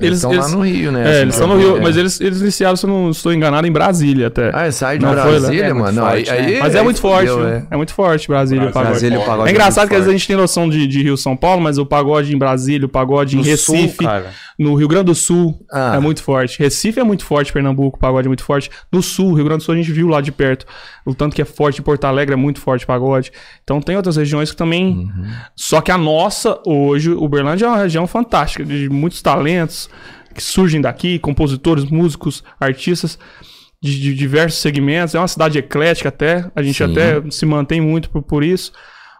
[0.00, 1.00] Eles estão lá no Rio, né?
[1.00, 1.80] É, Assim, eles estão no Rio, é.
[1.80, 4.50] mas eles, eles iniciaram, se eu não estou enganado, em Brasília até.
[4.52, 5.26] Ah, sai de Não, foi lá.
[5.30, 6.00] Brasília, É muito mano.
[6.00, 6.46] Não, aí, forte, né?
[6.48, 7.66] aí- mas é muito forte, fudeu, né?
[7.70, 7.74] é.
[7.74, 7.76] é.
[7.76, 8.90] muito forte Brasília, o pagode.
[8.90, 10.18] Brasília, o pagode É engraçado que às vezes a forte.
[10.18, 13.36] gente tem noção de, de Rio São Paulo, mas o pagode em Brasília, o pagode
[13.36, 14.26] em No sul, Recife, cara.
[14.58, 15.94] no Rio Grande do Sul Ah.
[15.96, 16.58] é muito forte.
[16.58, 18.70] Recife é muito forte, Pernambuco, o pagode é muito forte.
[18.92, 20.66] No sul, Rio Grande do Sul a gente viu lá de perto
[21.06, 21.80] o tanto que é forte.
[21.80, 23.32] Porto Alegre é muito forte pagode.
[23.62, 24.88] Então tem outras regiões que também.
[24.88, 25.30] Uhum.
[25.54, 29.88] Só que a nossa, hoje, Uberlândia é uma região fantástica, de muitos talentos
[30.34, 33.18] que surgem daqui, compositores, músicos, artistas.
[33.78, 36.90] De, de diversos segmentos, é uma cidade eclética até, a gente Sim.
[36.90, 38.72] até se mantém muito por, por isso.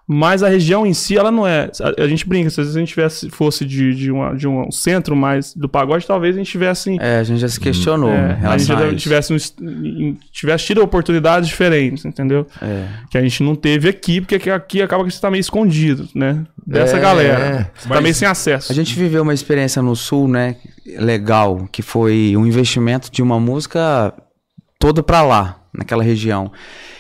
[0.09, 1.68] Mas a região em si, ela não é.
[1.80, 5.16] A, a gente brinca, se a gente tivesse, fosse de, de, uma, de um centro
[5.16, 6.96] mais do pagode, talvez a gente tivesse.
[7.00, 8.11] É, a gente já se questionou.
[8.11, 12.46] é, a gente já tivesse, um, tivesse tido oportunidades diferentes, entendeu?
[12.62, 12.86] É.
[13.11, 16.44] Que a gente não teve aqui, porque aqui, acaba que você tá meio escondido, né?
[16.64, 17.70] Dessa É, galera.
[17.74, 18.70] Você tá meio sem acesso.
[18.70, 20.54] A gente viveu uma experiência no Sul, né?
[20.98, 24.14] Legal, que foi um investimento de uma música
[24.78, 26.52] toda pra lá, naquela região.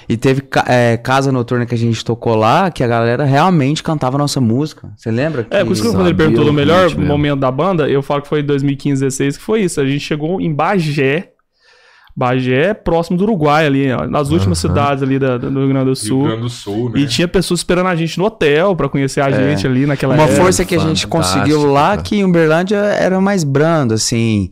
[0.08, 3.82] E teve ca- é, casa noturna que a gente tocou lá, que a galera realmente
[3.82, 4.88] cantava nossa música.
[4.96, 5.46] Você lembra?
[5.50, 8.22] É, por isso que quando ele perguntou o do melhor momento da banda, eu falo
[8.22, 9.80] que foi 2015, 16, que foi isso.
[9.80, 11.30] A gente chegou em Bagé.
[12.18, 15.80] Bagé é próximo do Uruguai ali, ó, nas últimas cidades ali da- do Rio Grande
[15.80, 16.22] do Rio Sul.
[16.24, 17.00] Grande do Sul, né?
[17.00, 20.16] E tinha pessoas esperando a gente no hotel pra conhecer a gente ali naquela É.
[20.16, 20.40] Uma época.
[20.40, 22.02] força que a gente fantástico, conseguiu lá, cara.
[22.02, 24.48] que em Uberlândia era mais brando, assim.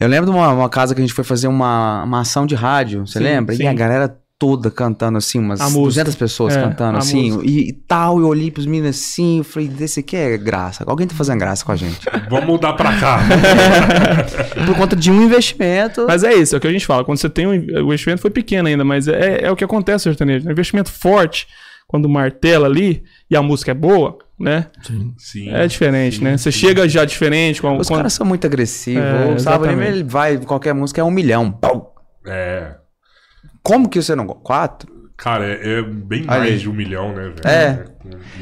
[0.00, 2.56] Eu lembro de uma, uma casa que a gente foi fazer uma, uma ação de
[2.56, 3.54] rádio, você Sim, lembra?
[3.54, 3.62] sim.
[3.62, 4.16] E a galera
[4.46, 6.04] toda cantando assim, umas A música.
[6.04, 7.50] 200 pessoas É, cantando assim, música.
[7.50, 11.06] e, e tal, eu olhei pros meninos assim, eu falei, desse aqui é graça, alguém
[11.06, 12.00] tá fazendo graça com a gente.
[12.28, 13.20] Vamos mudar pra cá.
[14.66, 17.04] Por conta de um investimento, Mas é isso, é o que a gente fala.
[17.04, 17.50] Quando você tem um.
[17.52, 20.46] O investimento foi pequeno ainda, mas é, é o que acontece sertanejo.
[20.48, 21.46] Um investimento forte,
[21.86, 24.66] quando martela ali e a música é boa, né?
[25.18, 25.48] Sim.
[25.50, 26.36] É diferente, sim, né?
[26.36, 26.58] Você sim.
[26.58, 27.60] chega já diferente.
[27.60, 29.88] Com, os quando- caras são muito agressivos, É, o Sábado exatamente.
[29.92, 31.94] ele vai, qualquer música é um milhão, pau.
[32.26, 32.74] É.
[33.64, 34.42] Como que você não gosta?
[34.42, 34.94] Quatro?
[35.16, 36.58] Cara, é, é bem mais aí.
[36.58, 37.40] de um milhão, né, velho?
[37.44, 37.84] É.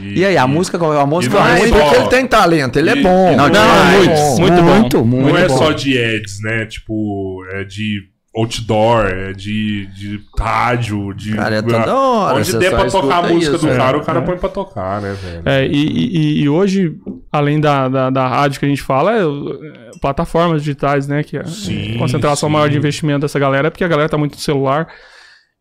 [0.03, 2.91] E aí, a música, a música não é ruim, só- porque ele tem talento, ele
[2.91, 3.37] é E- bom.
[3.37, 4.41] Não, Ele não, é muito, bom.
[4.41, 4.63] muito bom.
[4.65, 5.57] muito, muito Não é bom.
[5.59, 6.67] só de ads, né?
[6.67, 8.01] Tipo, é de
[8.35, 11.35] outdoor, é de, de rádio, de.
[11.35, 13.77] Cara, é toda hora, Onde der pra tocar a música isso, do é.
[13.77, 14.23] cara, o cara É.
[14.23, 15.43] põe pra tocar, né, velho?
[15.45, 16.97] É, e, e- e hoje,
[17.31, 21.23] além da, da, da rádio que a gente fala, é, é, plataformas digitais, né?
[21.23, 22.53] Que é Sim, a concentração sim.
[22.55, 24.89] maior de investimento dessa galera é porque a galera tá muito no celular.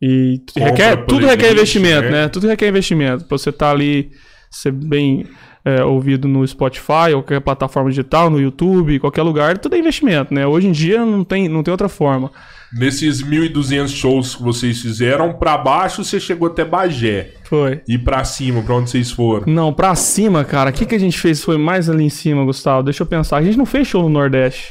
[0.01, 2.23] E Compra requer, tudo requer investimento, né?
[2.23, 2.27] né?
[2.29, 3.25] Tudo requer investimento.
[3.25, 4.09] Pra você estar ali,
[4.49, 5.27] ser bem
[5.63, 10.33] é, ouvido no Spotify, ou qualquer plataforma digital, no YouTube, qualquer lugar, tudo é investimento,
[10.33, 10.47] né?
[10.47, 12.31] Hoje em dia não tem, não tem outra forma.
[12.73, 17.33] Nesses 1.200 shows que vocês fizeram, pra baixo você chegou até Bagé.
[17.43, 17.81] Foi.
[17.87, 19.43] E pra cima, pra onde vocês foram?
[19.45, 22.45] Não, pra cima, cara, o que, que a gente fez foi mais ali em cima,
[22.45, 22.83] Gustavo?
[22.83, 23.37] Deixa eu pensar.
[23.37, 24.69] A gente não fez show no Nordeste.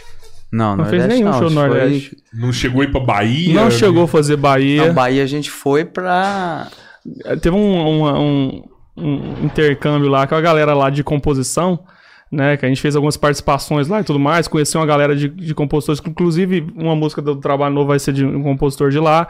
[0.51, 2.16] Não, Não fez Nordeste nenhum não, show no foi- Nordeste.
[2.32, 3.55] Não chegou aí pra Bahia?
[3.55, 4.86] Não chegou a fazer Bahia.
[4.86, 6.68] Na Bahia a gente foi pra.
[7.42, 8.62] Teve um, uma- um-
[8.96, 11.80] um intercâmbio lá com a galera lá de composição,
[12.30, 12.56] né?
[12.56, 14.46] Que a gente fez algumas participações lá e tudo mais.
[14.48, 18.12] Conheceu uma galera de, de compositores, que inclusive uma música do trabalho novo vai ser
[18.12, 19.26] de um compositor de lá.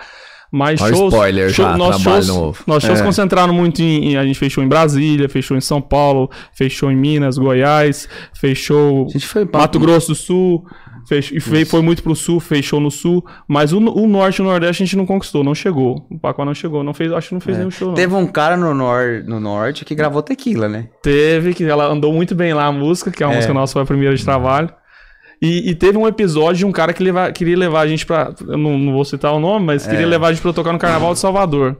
[0.52, 1.14] Mas Olha shows.
[1.14, 2.62] spoiler já, nossos trabalho shows, novo.
[2.66, 3.04] nossos shows É.
[3.04, 6.96] concentraram muito em, em- A gente fechou em Brasília, fechou em São Paulo, fechou em
[6.96, 9.06] Minas, Goiás, fechou.
[9.06, 9.60] A gente foi pra.
[9.60, 10.66] Mato Grosso do Sul,
[11.08, 14.42] fech- e foi, foi muito pro sul, fechou no sul, mas o, o norte e
[14.42, 16.06] o nordeste a gente não conquistou, não chegou.
[16.10, 17.88] O Pacó não chegou, não fez, acho que não fez nenhum show.
[17.88, 17.94] Não.
[17.94, 19.22] Teve um cara no, nor...
[19.26, 20.88] no norte que gravou tequila, né?
[21.02, 23.36] Teve, que ela andou muito bem lá a música, que é a É.
[23.36, 24.70] música nossa, foi a primeira de trabalho.
[25.42, 28.30] E, e teve um episódio de um cara que leva- queria levar a gente pra.
[28.46, 30.78] Eu não, não vou citar o nome, mas queria levar a gente pra tocar no
[30.78, 31.78] Carnaval de Salvador.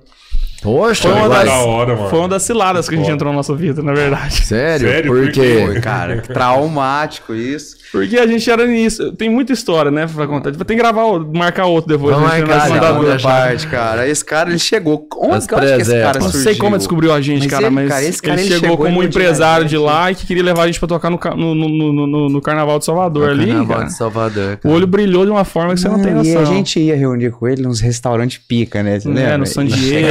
[0.63, 2.09] Poxa, Foi uma das- Da hora, mano.
[2.11, 4.35] Foi uma das ciladas que a gente entrou na nossa vida, na verdade.
[4.45, 4.87] Sério?
[4.89, 5.11] Sério?
[5.11, 5.81] Por Por quê?
[5.83, 7.79] Cara, que traumático isso.
[7.91, 9.11] Porque a gente era nisso.
[9.15, 10.53] Tem muita história, né, pra contar.
[10.53, 12.15] Tem que gravar, outro- marcar outro depois.
[12.15, 13.13] Vamos a gente marcar, vai sim, mandar vamos duas.
[13.15, 13.29] deixar.
[13.29, 14.09] parte, cara.
[14.09, 15.09] Esse cara, ele chegou.
[15.17, 16.41] Onde que eu acho que esse cara Não surgiu?
[16.43, 18.71] sei como descobriu a gente, Mas cara, ele, mas cara, esse cara, ele, ele chegou
[18.71, 20.87] chegou como um e empresário de a lá e que queria levar a gente pra
[20.87, 23.89] tocar no, no, no, no, no- no Carnaval de Salvador ali, Carnaval cara.
[23.89, 24.75] de Salvador, O cara.
[24.75, 26.43] olho brilhou de uma forma que você não tem E noção.
[26.43, 28.99] a gente ia reunir com ele nos restaurantes pica, né?
[29.17, 30.07] É, no San Diego.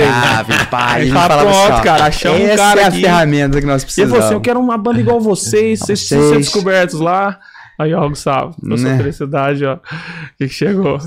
[0.48, 3.02] E pá, e falava assim, "Pronto, ó, cara, achamos um essa cara é a aqui."
[3.02, 4.12] ferramenta que nós E precisamos.
[4.14, 7.40] falou assim: eu quero uma banda igual vocês, vocês precisam ser descobertos lá.
[7.80, 8.98] Aí, ó, Gustavo, na sua Né?
[8.98, 9.76] felicidade, ó.
[9.76, 9.80] O
[10.38, 10.98] que, que chegou?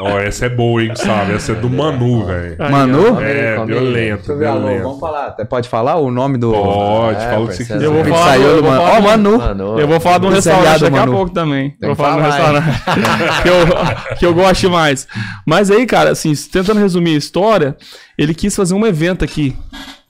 [0.00, 1.34] Ó, essa é boa, hein, sabe?
[1.34, 2.56] Essa é do Manu, velho.
[2.58, 3.14] Manu?
[3.16, 3.20] ó.
[3.20, 5.32] É, aí, violento, eu vamos falar.
[5.32, 6.50] Pode falar o nome do...
[6.50, 7.74] Pode, É, fala o que você parceiro.
[7.74, 7.84] quiser.
[7.84, 8.82] Eu vou falar saiu do- eu do vou Manu.
[8.84, 9.38] Ó, do- Manu.
[9.38, 11.12] Mano, Eu vou falar de um restaurante daqui a Manu.
[11.12, 11.70] pouco também.
[11.78, 12.64] Tem vou que falar de um restaurante
[13.42, 15.06] que, eu, que eu gosto mais.
[15.46, 17.76] Mas aí, cara, assim, tentando resumir a história,
[18.16, 19.54] ele quis fazer um evento aqui.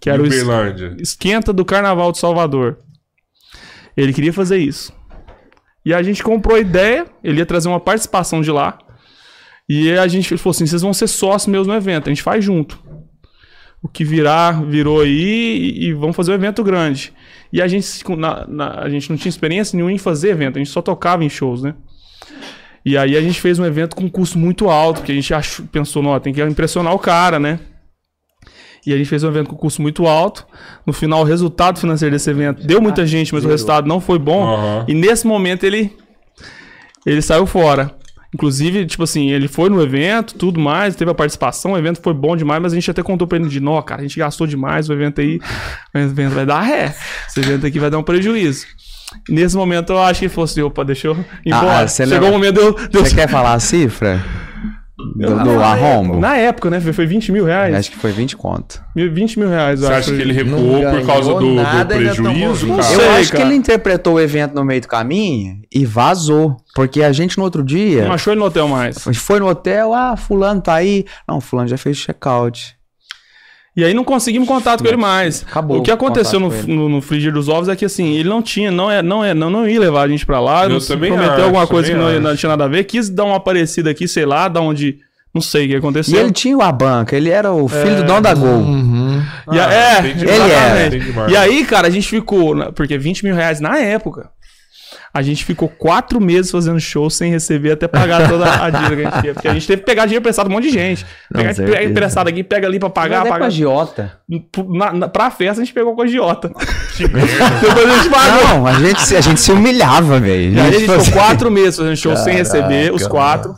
[0.01, 0.27] Que era o.
[1.01, 2.79] Esquenta do Carnaval de Salvador.
[3.97, 4.93] Ele queria fazer isso.
[5.89, 8.77] E a gente comprou a ideia, ele ia trazer uma participação de lá.
[9.67, 12.45] E a gente falou assim: vocês vão ser sócios meus no evento, a gente faz
[12.45, 12.79] junto.
[13.83, 15.09] O que virar, virou aí
[15.79, 17.11] e, e vamos fazer um evento grande.
[17.51, 17.87] E a gente,
[18.19, 21.25] na- na- a gente não tinha experiência nenhuma em fazer evento, a gente só tocava
[21.25, 21.75] em shows, né?
[22.85, 25.33] E aí a gente fez um evento com um custo muito alto, porque a gente
[25.33, 27.61] achou, pensou, não, tem que impressionar o cara, né?
[28.89, 30.47] E a gente fez um evento com custo muito alto.
[30.87, 34.19] No final, o resultado financeiro desse evento deu muita gente, mas o resultado não foi
[34.19, 34.43] bom.
[34.45, 34.85] Aham.
[34.89, 35.95] E nesse momento ele
[37.05, 37.95] ele saiu fora.
[38.35, 42.13] Inclusive, tipo assim, ele foi no evento, tudo mais, teve a participação, o evento foi
[42.13, 44.47] bom demais, mas a gente até contou pra ele de, nó, cara, a gente gastou
[44.47, 45.41] demais, o evento aí,
[45.95, 46.95] o evento vai dar ré.
[47.27, 48.67] Esse evento aqui vai dar um prejuízo.
[49.31, 51.15] Nesse momento eu acho que ele falou assim, opa, deixa eu
[51.45, 51.89] ir Ah, embora.
[51.89, 52.73] você Chegou o momento de eu...
[52.89, 54.23] de eu- Você quer falar a cifra?
[54.99, 56.15] Do, do Na arrombo?
[56.15, 56.81] época- Na época, né?
[56.81, 57.73] Foi 20 mil reais.
[57.73, 58.83] Acho que foi 20 conto.
[58.97, 60.11] Mil- 20 mil reais, eu Você acho.
[60.11, 62.67] acha que ele recuou por causa do, do prejuízo?
[62.67, 63.49] Não Eu sei, acho que cara.
[63.49, 66.57] ele interpretou o evento no meio do caminho e vazou.
[66.75, 68.05] Porque a gente no outro dia.
[68.07, 68.97] Não achou ele no hotel mais.
[69.07, 71.05] A gente foi no hotel, ah, fulano tá aí.
[71.29, 72.77] Não, fulano já fez check-out.
[73.79, 75.45] E aí não conseguimos contato com ele mais.
[75.49, 78.43] Acabou O que aconteceu no, no, no frigir dos ovos é que assim, ele não
[78.43, 80.81] tinha, não é, não é, não, não ia levar a gente pra lá, Eu não
[80.81, 83.37] também prometeu acho, alguma coisa que não, não tinha nada a ver, quis dar uma
[83.37, 84.99] aparecida aqui, sei lá, da onde,
[85.33, 86.19] não sei o que E aconteceu.
[86.19, 88.49] ele tinha a banca, ele era o filho do dono da Gol.
[88.49, 89.23] Uhum.
[89.53, 91.31] E a- Ah, é, ele era.
[91.31, 94.29] E aí, cara, a gente ficou, na- porque 20 mil reais na época,
[95.13, 99.03] a gente ficou quatro meses fazendo show sem receber até pagar toda a dívida que
[99.03, 99.35] a gente tinha.
[99.35, 101.07] Porque a gente teve que pegar dinheiro emprestado de um monte de gente.
[101.31, 101.77] Não, Pegar certeza.
[101.79, 103.47] pega emprestado aqui, pega ali pra pagar, Mas é com pagar.
[103.47, 104.13] a Giota.
[104.69, 106.49] Na, na, pra festa a gente pegou com a agiota.
[106.99, 108.49] Depois a gente pagou.
[108.49, 110.53] Não, a gente, se- a gente se humilhava, velho.
[110.55, 113.55] E aí a gente ficou fazia- quatro meses fazendo show sem receber, os Caraca, quatro,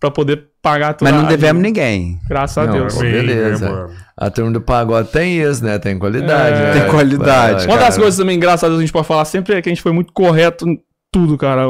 [0.00, 1.10] pra poder pagar tudo.
[1.10, 2.18] Mas não devemos ninguém.
[2.28, 2.94] Graças a Não, Deus.
[2.94, 3.66] pô, Bem, beleza.
[3.66, 3.94] né, mano?
[4.16, 5.78] A turma do pagode tem isso, né?
[5.78, 6.56] Tem qualidade.
[6.60, 6.80] É, né?
[6.80, 7.66] tem qualidade.
[7.66, 9.82] Uma das coisas também engraçadas que a gente pode falar sempre é que a gente
[9.82, 10.78] foi muito correto em
[11.12, 11.68] tudo, cara.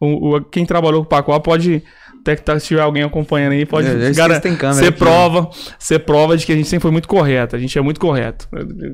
[0.00, 1.82] O, o- quem trabalhou com o Pacoá pode.
[2.26, 4.98] Até que tá, se tiver alguém acompanhando aí, pode Eu- eu tem câmera ser aqui.
[4.98, 5.48] prova,
[5.78, 7.54] ser prova de que a gente sempre foi muito correto.
[7.54, 8.48] A gente é muito correto.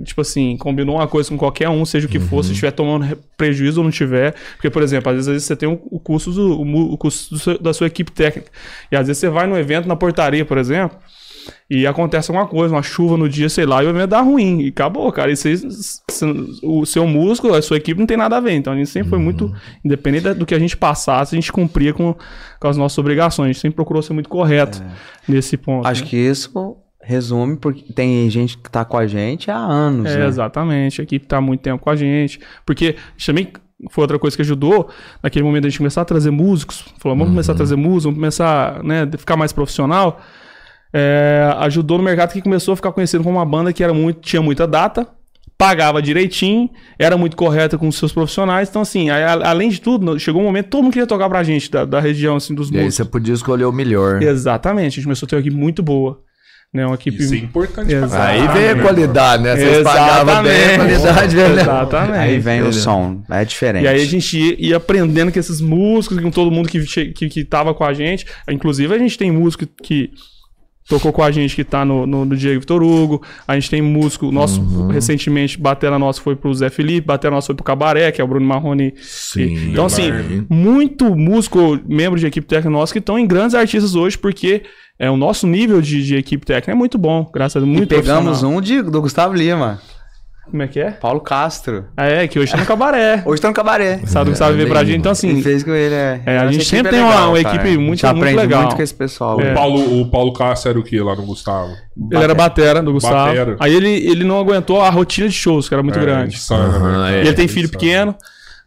[0.05, 2.43] Tipo assim, combinou uma coisa com qualquer um, seja o que for, Uhum.
[2.43, 4.35] se estiver tomando re- prejuízo ou não tiver.
[4.57, 6.93] Porque, por exemplo, às vezes, às vezes você tem o, o custo, do, o, mu-
[6.93, 8.51] o custo do seu- da sua equipe técnica.
[8.91, 10.99] E às vezes você vai no evento, na portaria, por exemplo,
[11.71, 14.61] e acontece alguma coisa, uma chuva no dia, sei lá, e o evento dá ruim.
[14.63, 15.31] E acabou, cara.
[15.33, 16.25] Isso aí, s- s-
[16.63, 18.53] o seu músculo, a sua equipe não tem nada a ver.
[18.53, 19.55] Então a gente sempre foi muito, Uhum.
[19.85, 22.15] independente do que a gente passasse, a gente cumpria com,
[22.61, 23.47] com as nossas obrigações.
[23.51, 24.83] A gente sempre procurou ser muito correto
[25.29, 25.87] nesse ponto.
[25.87, 25.91] É.
[25.91, 26.09] Acho né?
[26.11, 30.27] que isso resume, porque tem gente que tá com a gente há anos, É, né?
[30.27, 31.01] exatamente.
[31.01, 32.39] A equipe tá há muito tempo com a gente.
[32.65, 32.95] Porque
[33.27, 33.49] também
[33.91, 34.89] foi outra coisa que ajudou.
[35.21, 36.85] Naquele momento a gente começar a trazer músicos.
[37.01, 40.21] Falou, vamos começar a trazer músicos, vamos começar né, a ficar mais profissional.
[40.95, 44.21] É, ajudou no mercado que começou a ficar conhecido como uma banda que era muito,
[44.21, 45.07] tinha muita data,
[45.57, 46.69] pagava direitinho,
[46.99, 48.69] era muito correta com os seus profissionais.
[48.69, 51.29] Então, assim, aí, a- além de tudo, chegou um momento que todo mundo queria tocar
[51.29, 52.95] pra gente, da, da região, assim, dos E aí músicos.
[52.97, 54.23] você podia escolher o melhor.
[54.23, 56.21] Exatamente, a gente começou a ter uma equipe muito boa.
[56.75, 57.23] Né, uma equipe...
[57.23, 57.95] Isso é importante.
[57.95, 59.55] Aí veio a né, qualidade, né?
[59.57, 61.53] Vocês pagavam bem, a qualidade veio.
[61.61, 62.19] Exatamente.
[62.19, 62.81] Aí vem o Beleza.
[62.81, 63.85] som, é diferente.
[63.85, 66.83] E aí a gente ia, ia aprendendo com esses músicos, com todo mundo que,
[67.13, 68.25] que, que tava com a gente.
[68.51, 70.13] Inclusive, a gente tem músico que
[70.89, 73.23] tocou com a gente que tá no, no, no Diego Vitor Hugo.
[73.47, 74.89] A gente tem músico nosso, Uhum.
[74.89, 78.27] recentemente, batera nossa foi pro Zé Felipe, batera nossa foi pro Cabaré, que é o
[78.29, 78.95] Bruno Marrone.
[79.01, 79.71] Sim.
[79.71, 80.11] Então, assim,
[80.49, 84.63] muito músico, membro de equipe técnica nossa, que estão em grandes artistas hoje, porque
[84.99, 87.77] é, o nosso nível de, de equipe técnica é muito bom, graças a Deus, E
[87.79, 88.59] muito pegamos profissional.
[88.59, 89.81] um de, do Gustavo Lima,
[90.51, 90.91] Como é que é?
[90.91, 91.87] Paulo Castro.
[91.97, 93.23] Ah, É, que hoje tá no Cabaré.
[93.27, 94.01] Hoje tá no cabaré.
[94.07, 94.99] Sabe o que sabe ver pra gente?
[94.99, 96.21] Então, assim, Ele fez com ele, é.
[96.27, 97.55] É, a Nossa gente sempre é tem uma- legal, uma cara.
[97.57, 98.63] equipe muito- muito aprende legal.
[98.63, 99.41] muito com esse pessoal.
[99.41, 99.53] É.
[99.53, 101.71] O Paulo, o Paulo Cássio era o que lá no Gustavo?
[102.11, 103.15] Ele era batera do Gustavo.
[103.15, 103.57] Batera.
[103.61, 106.35] Aí ele, ele não aguentou a rotina de shows, que era muito É, grande.
[106.37, 107.17] insano, né, é.
[107.19, 107.79] E ele tem filho Insano.
[107.81, 108.17] pequeno.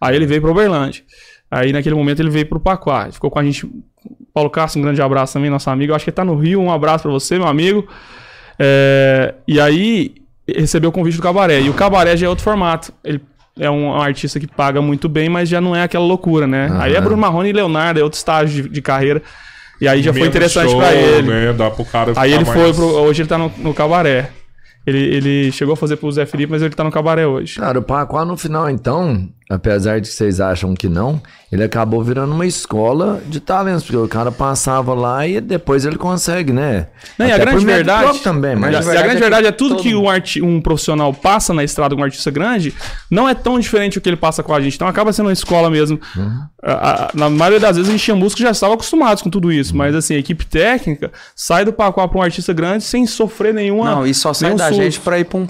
[0.01, 1.03] Aí ele veio pra Uberlândia.
[1.51, 3.03] Aí naquele momento ele veio pro Pacuá.
[3.03, 3.69] Ele Ficou com a gente.
[4.33, 5.91] Paulo Castro, um grande abraço também, nosso amigo.
[5.91, 6.59] Eu acho que ele tá no Rio.
[6.61, 7.87] Um abraço pra você, meu amigo.
[8.57, 10.15] É, E aí
[10.47, 11.61] recebeu o convite do Cabaré.
[11.61, 12.93] E o Cabaré já é outro formato.
[13.03, 13.21] Ele
[13.59, 16.69] é um, um artista que paga muito bem, mas já não é aquela loucura, né?
[16.79, 19.21] Aí é Bruno Marrone e Leonardo, é outro estágio de, de carreira.
[19.79, 21.27] E aí já foi Menos interessante show, pra ele.
[21.27, 21.53] Né?
[21.53, 22.85] Dá pro cara Aí ele foi mais- pro.
[22.85, 24.29] Hoje ele tá no, no cabaré.
[24.87, 27.59] Ele, ele chegou a fazer pro Zé Felipe, mas ele tá no cabaré hoje.
[27.59, 31.21] Cara, o Pacuá no final, então, apesar de que vocês acham que não,
[31.51, 35.97] ele acabou virando uma escola de talentos, porque o cara passava lá e depois ele
[35.97, 36.87] consegue, né?
[37.17, 38.19] Não, e a grande verdade.
[38.19, 41.13] também, e mas a, a grande é verdade é tudo que um, arti- um profissional
[41.13, 42.73] passa na estrada, um artista grande,
[43.09, 44.75] não é tão diferente do que ele passa com a gente.
[44.75, 45.99] Então acaba sendo uma escola mesmo.
[46.15, 46.39] Uhum.
[46.63, 46.71] A-
[47.05, 49.51] a- na maioria das vezes a gente tinha músicos que já estavam acostumados com tudo
[49.51, 53.53] isso, mas assim, a equipe técnica sai do Pacuá pra um artista grande sem sofrer
[53.53, 53.91] nenhuma.
[53.91, 54.81] Não, e só sai da susto.
[54.81, 55.47] gente pra ir pra um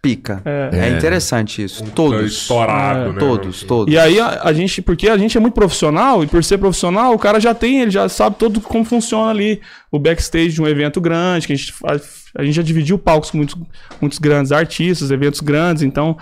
[0.00, 0.40] pica.
[0.44, 0.70] É.
[0.72, 1.82] É, interessante isso.
[1.84, 2.32] Tá Todos.
[2.32, 3.18] Estourado, É, né?
[3.18, 3.92] Todos, todos.
[3.92, 7.12] E aí a, a gente, porque a gente é muito profissional, e por ser profissional,
[7.14, 10.66] o cara já tem, ele já sabe todo como funciona ali o backstage de um
[10.68, 13.56] evento grande, que a gente faz, a gente já dividiu palcos com muitos,
[14.00, 16.16] muitos grandes artistas, eventos grandes, então,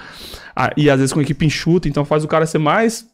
[0.55, 3.05] a- e às vezes com equipe enxuta, então faz o cara ser mais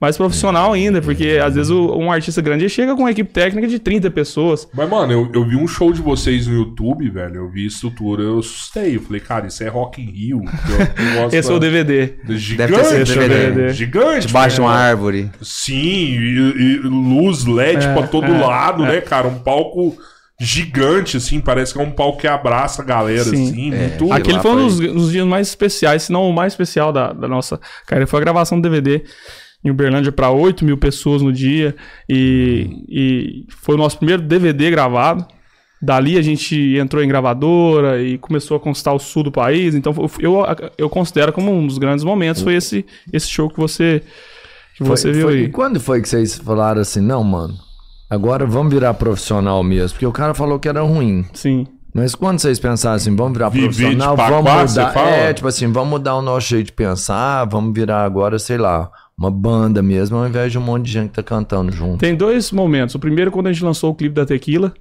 [0.00, 3.66] mais profissional ainda, porque às vezes o- um artista grande chega com uma equipe técnica
[3.66, 4.68] de 30 pessoas.
[4.72, 7.34] Mas, mano, eu, eu vi um show de vocês no YouTube, velho.
[7.36, 8.94] Eu vi estrutura, eu assustei.
[8.96, 10.42] Eu falei, cara, isso é Rock in Rio.
[10.68, 12.14] Eu, eu Esse é o DVD.
[12.28, 13.28] Gigante, Deve ter sido né?
[13.28, 13.68] DVD.
[13.74, 14.26] Gigante.
[14.28, 14.82] Debaixo de uma né?
[14.82, 15.30] árvore.
[15.42, 19.26] Sim, e, e luz LED É, pra todo é, lado, né, cara?
[19.26, 19.96] Um palco
[20.40, 21.40] gigante, assim.
[21.40, 23.48] Parece que é um palco que abraça a galera, Sim.
[23.50, 23.74] assim.
[23.74, 23.88] É.
[23.98, 24.12] Muito...
[24.12, 27.26] Aquele foi um dos, dos dias mais especiais, se não o mais especial da, da
[27.26, 28.06] nossa carreira.
[28.06, 29.02] Foi a gravação do DVD
[29.64, 31.74] em Uberlândia para 8 mil pessoas no dia.
[32.08, 35.26] E, e foi o nosso primeiro DVD gravado.
[35.80, 39.74] Dali a gente entrou em gravadora e começou a conquistar o sul do país.
[39.74, 40.44] Então eu,
[40.76, 44.02] eu considero como um dos grandes momentos foi esse, esse show que você,
[44.76, 45.44] que Foi- você viu foi- aí.
[45.44, 47.54] E quando foi que vocês falaram assim, não, mano,
[48.10, 49.90] agora vamos virar profissional mesmo?
[49.94, 51.24] Porque o cara falou que era ruim.
[51.32, 51.64] Sim.
[51.94, 54.92] Mas quando vocês pensaram assim, vamos virar de profissional, vamos você mudar.
[54.92, 55.08] fala?
[55.10, 58.90] É, tipo assim, vamos mudar o nosso jeito de pensar, vamos virar agora, sei lá,
[59.18, 61.98] uma banda mesmo, ao invés de um monte de gente que tá cantando junto.
[61.98, 62.94] Tem dois momentos.
[62.94, 64.72] O primeiro, quando a gente lançou o clipe da Tequila,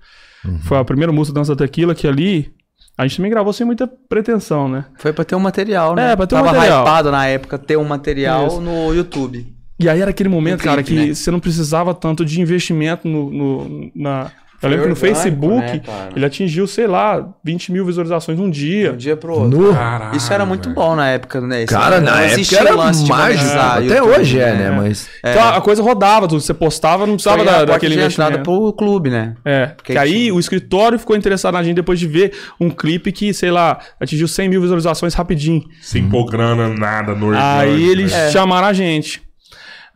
[0.46, 0.60] Uhum.
[0.60, 2.52] foi a primeira música da Dança da Tequila, que ali
[2.98, 4.86] a gente também gravou sem muita pretensão, né?
[5.00, 6.12] Foi pra ter um material, né?
[6.12, 6.84] É, pra ter um Tava material.
[6.84, 8.62] hypado na época ter um material Isso.
[8.62, 9.48] no YouTube.
[9.80, 11.14] E aí era aquele momento, cara, clipe, que né?
[11.16, 14.32] você não precisava tanto de investimento no, no- na.
[14.60, 18.40] Eu Foi lembro que no orgânico, Facebook né, ele atingiu, sei lá, 20 mil visualizações
[18.40, 18.92] num De dia.
[18.94, 19.50] um dia pro outro.
[19.62, 19.72] Nu.
[19.74, 20.76] Caralho, Isso era muito velho.
[20.76, 21.64] bom na época, né?
[21.64, 23.14] Isso Cara, não na época era mágico.
[23.14, 24.72] Até YouTube, hoje é, né?
[24.72, 25.08] Mas.
[25.24, 26.42] Então a coisa rodava, tudo.
[26.42, 28.40] Você postava, não precisava da, daquele de investimento.
[28.40, 29.36] pro clube, né?
[29.46, 32.72] É, Porque que aí tinha- o escritório ficou interessado na gente depois de ver um
[32.72, 35.62] clipe que, sei lá, atingiu 100 mil visualizações rapidinho.
[35.82, 38.32] Sem pôr grana, nada no orgânico, Aí eles né?
[38.32, 39.22] chamaram a gente.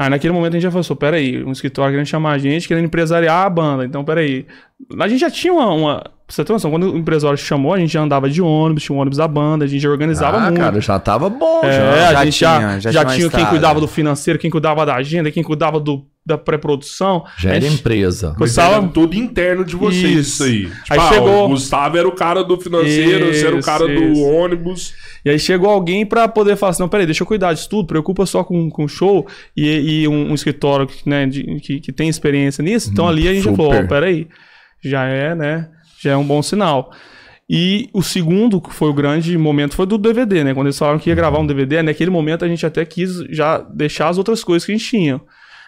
[0.02, 2.68] Aí naquele momento a gente já falou, assim, peraí, um escritório querendo chamar a gente,
[2.68, 3.86] querendo empresariar a banda.
[3.86, 4.47] Então, peraí.
[4.99, 5.72] A gente já tinha uma...
[5.72, 8.84] uma pra você ter noção, quando o empresário chamou, a gente já andava de ônibus,
[8.84, 10.59] tinha um ônibus da banda, a gente já organizava Ah, muito.
[10.59, 11.91] cara, já tava bom, É, já.
[11.91, 14.49] a Já gente já, tinha, já, já tinha tinha uma quem cuidava do financeiro, quem
[14.49, 17.23] cuidava da agenda, quem cuidava do, da pré-produção.
[17.38, 18.29] Já era gente- empresa.
[18.29, 20.43] Mas Gostava- era tudo interno de vocês, isso, Isso.
[20.43, 20.65] aí.
[20.65, 23.65] Tipo, Aí ah, chegou- o Gustavo era o cara do financeiro, você era o Isso,
[23.65, 24.21] cara do isso.
[24.23, 24.93] ônibus.
[25.25, 27.88] E aí chegou alguém pra poder falar assim, não, peraí, deixa eu cuidar disso tudo,
[27.88, 29.27] preocupa só com o show
[29.57, 32.89] e, e um, um escritório que, né, de- que, que tem experiência nisso.
[32.91, 33.86] Então ali a gente já falou, super.
[33.86, 34.27] ó, peraí,
[34.84, 35.67] já é, né,
[36.02, 36.91] já é um bom sinal.
[37.49, 40.54] E o segundo, que foi o grande momento, foi do DVD, né?
[40.54, 43.58] Quando eles falaram que ia gravar um DVD, naquele momento a gente até quis já
[43.58, 45.20] deixar as outras coisas que a gente tinha.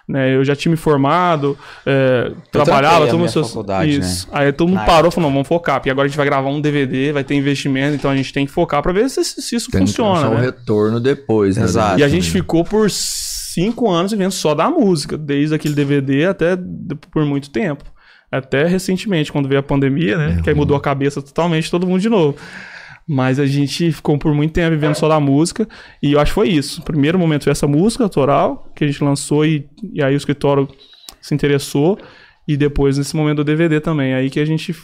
[0.06, 3.32] Né, eu já tinha me formado, é, trabalhava, todo mundo.
[3.32, 4.28] faculdade, Isso.
[4.34, 6.26] Aí todo mundo Na parou e falou: não, vamos focar, porque agora a gente vai
[6.26, 9.24] gravar um DVD, vai ter investimento, então a gente tem que focar pra ver se,
[9.24, 10.28] se isso Tem que funciona.
[10.30, 10.42] um né?
[10.42, 11.64] retorno depois, né?
[11.64, 12.00] Exato.
[12.02, 16.58] E a gente ficou por cinco anos vivendo só da música, desde aquele DVD até
[16.58, 17.86] de- por muito tempo.
[18.38, 20.42] Até recentemente, quando veio a pandemia, né?
[20.44, 22.38] Que aí mudou a cabeça totalmente todo mundo de novo.
[23.08, 25.68] Mas a gente ficou por muito tempo vivendo só da música.
[26.02, 26.82] E eu acho que foi isso.
[26.82, 30.18] O primeiro momento foi essa música autoral, que a gente lançou e, e aí o
[30.18, 30.68] escritório
[31.22, 32.00] se interessou.
[32.46, 34.14] E depois nesse momento do DVD também.
[34.14, 34.76] Aí que a gente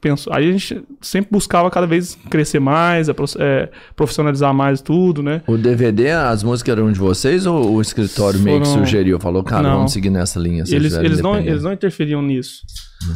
[0.00, 0.32] pensou.
[0.32, 3.08] Aí a gente sempre buscava cada vez crescer mais,
[3.38, 5.42] é, profissionalizar mais tudo, né?
[5.48, 9.18] O DVD, as músicas eram de vocês ou o escritório meio que Foram- sugeriu?
[9.18, 9.76] Falou, cara, Não.
[9.78, 10.62] vamos seguir nessa linha.
[10.68, 12.62] Eles, eles, não, eles não interferiam nisso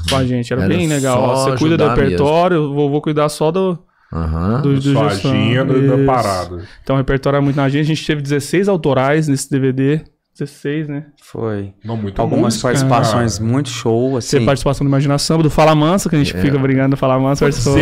[0.08, 0.52] com a gente.
[0.52, 1.20] Era, Era bem legal.
[1.22, 3.78] Ó, Você cuida do repertório, eu vou, vou cuidar só do,
[4.12, 4.62] Aham.
[4.62, 6.06] do, do Sua agenda da Isso.
[6.06, 6.64] parada.
[6.82, 7.82] Então o repertório é muito na gente.
[7.82, 10.00] A gente teve 16 autorais nesse DVD.
[10.38, 11.04] 16, né?
[11.22, 11.74] Foi.
[11.84, 13.50] Não, muito Algumas música, participações cara.
[13.50, 14.44] muito show, Você assim.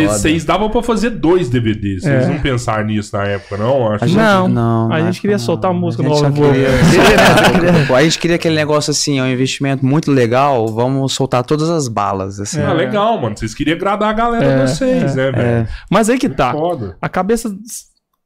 [0.08, 2.02] Vocês vocês davam pra fazer dois DVDs.
[2.02, 2.28] Vocês É.
[2.28, 3.86] não pensaram nisso na época, não?
[3.92, 5.78] Acho A que- gente- Não, não, a gente queria época soltar não.
[5.80, 10.10] música A no gente queria- a gente queria aquele negócio assim, é um investimento muito
[10.10, 12.60] legal, vamos soltar todas as balas, assim.
[12.60, 13.36] Ah, legal, mano.
[13.38, 15.38] Vocês queriam agradar a galera É, de vocês, né, velho?
[15.40, 15.68] É.
[15.88, 16.50] Mas aí que tá.
[16.52, 16.96] Foda.
[17.00, 17.48] A cabeça.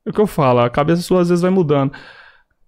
[0.06, 1.92] É o que eu falo, a cabeça sua às vezes vai mudando.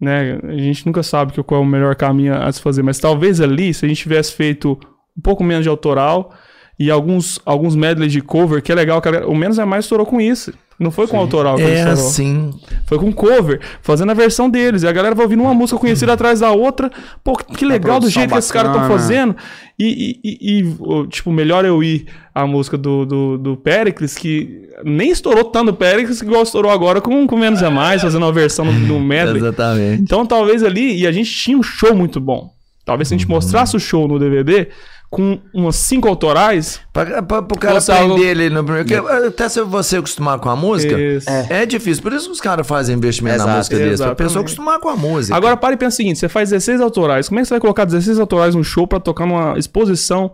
[0.01, 0.38] Né?
[0.42, 2.82] A gente nunca sabe qual é o melhor caminho a se fazer.
[2.82, 4.78] Mas talvez ali, se a gente tivesse feito
[5.16, 6.34] um pouco menos de autoral
[6.78, 10.20] e alguns, alguns medleys de cover, que é legal, o menos é mais estourou com
[10.20, 10.53] isso.
[10.79, 12.07] Não foi com autoral que É estourou.
[12.09, 12.51] assim.
[12.87, 14.83] Foi com cover, fazendo a versão deles.
[14.83, 16.91] E a galera vai ouvindo uma música conhecida atrás da outra.
[17.24, 19.01] Pô, que legal do jeito que esses caras estão bacana.
[19.01, 19.37] fazendo.
[19.79, 24.68] E, e- e- o- tipo, melhor eu ir a música do, do, do Pericles, que
[24.85, 28.33] nem estourou tanto o Pericles, igual estourou agora com, com Menos é Mais, fazendo uma
[28.33, 29.39] versão no, no medley.
[29.39, 30.03] Exatamente.
[30.03, 32.51] Então, talvez ali, e a gente tinha um show muito bom.
[32.85, 34.68] Talvez se a gente mostrasse o show no DVD,
[35.11, 39.03] com umas cinco autorais, Pra, pra, pro cara Fosse aprender algo- ele no primeiro.
[39.05, 41.29] porque Até se você acostumar com a música, Isso.
[41.31, 41.65] é.
[41.65, 42.03] difícil.
[42.03, 44.03] Por isso que os caras fazem investimento na Exato, música desse.
[44.03, 45.37] Pra pessoa acostumar com a música.
[45.37, 47.29] Agora para e pensa o seguinte: você faz 16 autorais.
[47.29, 50.31] Como é que você vai colocar 16 autorais num show pra tocar numa exposição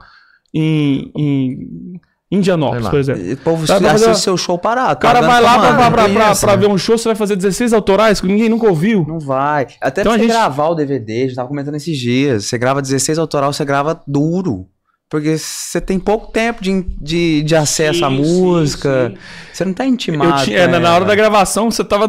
[0.54, 2.00] em, em
[2.32, 3.22] Indianópolis, por exemplo?
[3.22, 4.94] E O povo Vai assiste fazer- seu show parado.
[4.94, 6.62] O cara pagando vai lá pra, pra, pra, pra- essa, pra né?
[6.62, 9.04] ver um show, você vai fazer 16 autorais que ninguém nunca ouviu.
[9.06, 9.66] Não vai.
[9.80, 12.46] Até Então pra a você gente- gravar o DVD, a gente tava comentando esses dias.
[12.46, 14.66] Você grava 16 autoral, você grava duro.
[15.10, 19.10] Porque você tem pouco tempo de, de, de acesso Sim, à sim, música.
[19.10, 19.18] sim.
[19.52, 20.40] Você não tá intimado.
[20.40, 22.08] Eu tinha, é, com na, hora da gravação, você tava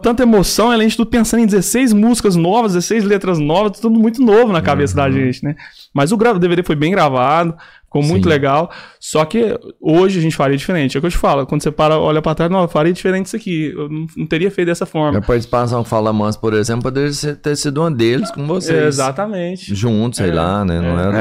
[0.00, 4.22] tanta emoção, além de tudo pensando em 16 músicas novas, 16 letras novas, tudo muito
[4.22, 5.56] novo na cabeça da gente, né?
[5.92, 7.56] Mas o, o DVD foi bem gravado,
[7.94, 8.28] ficou muito Sim.
[8.30, 8.70] legal.
[9.00, 10.96] Só que hoje a gente faria diferente.
[10.96, 12.92] É o que eu te falo, quando você para, olha pra trás, não, eu faria
[12.92, 13.72] diferente isso aqui.
[13.76, 15.18] Eu não, não teria feito dessa forma.
[15.18, 18.76] A participação Fala Manso, por exemplo, poderia ter sido uma deles com vocês.
[18.78, 19.74] É, exatamente.
[19.74, 20.80] Juntos, sei É, lá, né?
[20.80, 21.02] Não é.
[21.06, 21.18] era.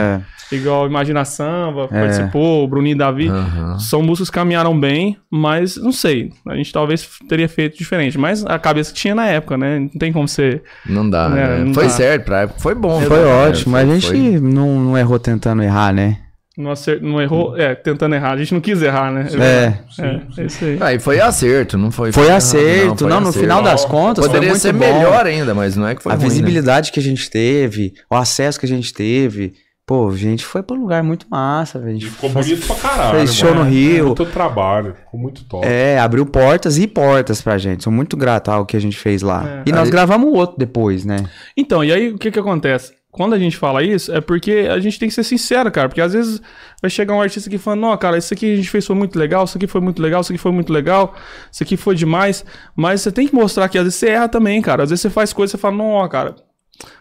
[0.51, 0.55] É.
[0.55, 1.99] Igual Imagina Samba, É.
[1.99, 3.27] participou, o Bruninho e Davi.
[3.27, 3.79] Aham.
[3.79, 6.31] São músicas que caminharam bem, mas não sei.
[6.47, 8.17] A gente talvez teria feito diferente.
[8.19, 9.79] Mas a cabeça que tinha na época, né?
[9.79, 10.61] Não tem como ser.
[10.85, 11.63] Não dá, É, né?
[11.65, 11.89] não foi dá.
[11.89, 13.01] certo, pra época foi bom.
[13.01, 13.25] Foi né?
[13.47, 14.07] ótimo, mas a Foi- gente
[14.39, 14.39] foi.
[14.39, 16.17] não, não errou tentando errar, né?
[16.55, 17.57] Não, acer- não errou.
[17.57, 18.33] É, tentando errar.
[18.33, 19.25] A gente não quis errar, né?
[19.33, 20.01] É.
[20.03, 20.77] É, é isso aí.
[20.81, 22.11] Aí foi acerto, não foi.
[22.11, 22.97] Foi errado, acerto.
[22.99, 23.39] foi Não, no acerto.
[23.47, 24.97] final das contas, Poderia foi ser muito bom.
[24.99, 26.29] melhor ainda, mas não é que foi a ruim, né?
[26.29, 29.53] visibilidade que a gente teve, o acesso que a gente teve.
[29.85, 31.89] Pô, a gente foi pra um lugar muito massa, velho.
[31.91, 33.17] A gente ficou faz- bonito pra caralho.
[33.17, 33.65] fez show mano.
[33.65, 34.05] no Rio.
[34.05, 35.67] Muito trabalho, ficou muito top.
[35.67, 37.83] É, abriu portas e portas pra gente.
[37.83, 39.43] Sou muito grato ao que a gente fez lá.
[39.45, 39.63] É.
[39.69, 41.17] E nós Aí- gravamos outro depois, né?
[41.57, 42.93] Então, e aí o que que acontece?
[43.13, 45.87] Quando a gente fala isso, é porque a gente tem que ser sincero, cara.
[45.87, 46.41] Porque às vezes
[46.81, 49.19] vai chegar um artista aqui falando, não, cara, isso aqui a gente fez foi muito
[49.19, 51.13] legal, isso aqui foi muito legal, isso aqui foi muito legal,
[51.51, 52.43] isso aqui foi demais.
[52.75, 54.81] Mas você tem que mostrar que às vezes você erra também, cara.
[54.81, 56.35] Às vezes você faz coisa e você fala, não, cara,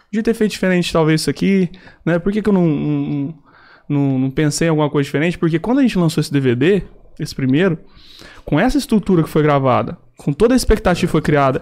[0.04, 1.70] podia ter feito diferente talvez isso aqui,
[2.04, 2.18] né?
[2.18, 3.34] Por que, que eu não, não,
[3.88, 5.38] não, não pensei em alguma coisa diferente?
[5.38, 6.82] Porque quando a gente lançou esse DVD,
[7.18, 7.78] esse primeiro,
[8.44, 11.60] com essa estrutura que foi gravada, com toda a expectativa que foi criada,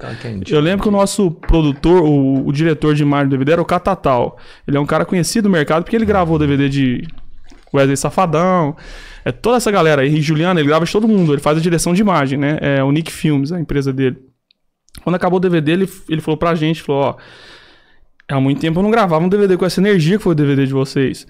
[0.48, 3.64] eu lembro que o nosso produtor, o, o diretor de imagem do DVD era o
[3.64, 4.38] Catatal.
[4.66, 7.06] Ele é um cara conhecido no mercado porque ele gravou o DVD de
[7.72, 8.76] Wesley Safadão,
[9.24, 11.60] é toda essa galera aí, e Juliano, ele grava de todo mundo, ele faz a
[11.60, 12.58] direção de imagem, né?
[12.60, 14.18] É o Nick Films, a empresa dele.
[15.02, 17.16] Quando acabou o DVD, ele, ele falou pra gente, falou, ó,
[18.32, 20.66] há muito tempo eu não gravava um DVD com essa energia que foi o DVD
[20.66, 21.26] de vocês.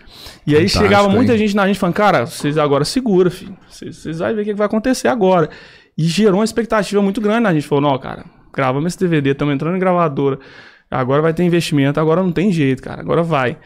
[0.47, 1.39] E aí Fantástico, chegava muita hein?
[1.39, 3.57] gente na gente falando, cara, vocês agora segura, filho.
[3.69, 5.49] Vocês, vocês vão ver o que que vai acontecer agora.
[5.97, 7.67] E gerou uma expectativa muito grande na gente.
[7.67, 10.39] Falou, não, cara, gravamos esse DVD, estamos entrando em gravadora.
[10.91, 13.01] Agora vai ter investimento, agora não tem jeito, cara.
[13.01, 13.57] Agora vai.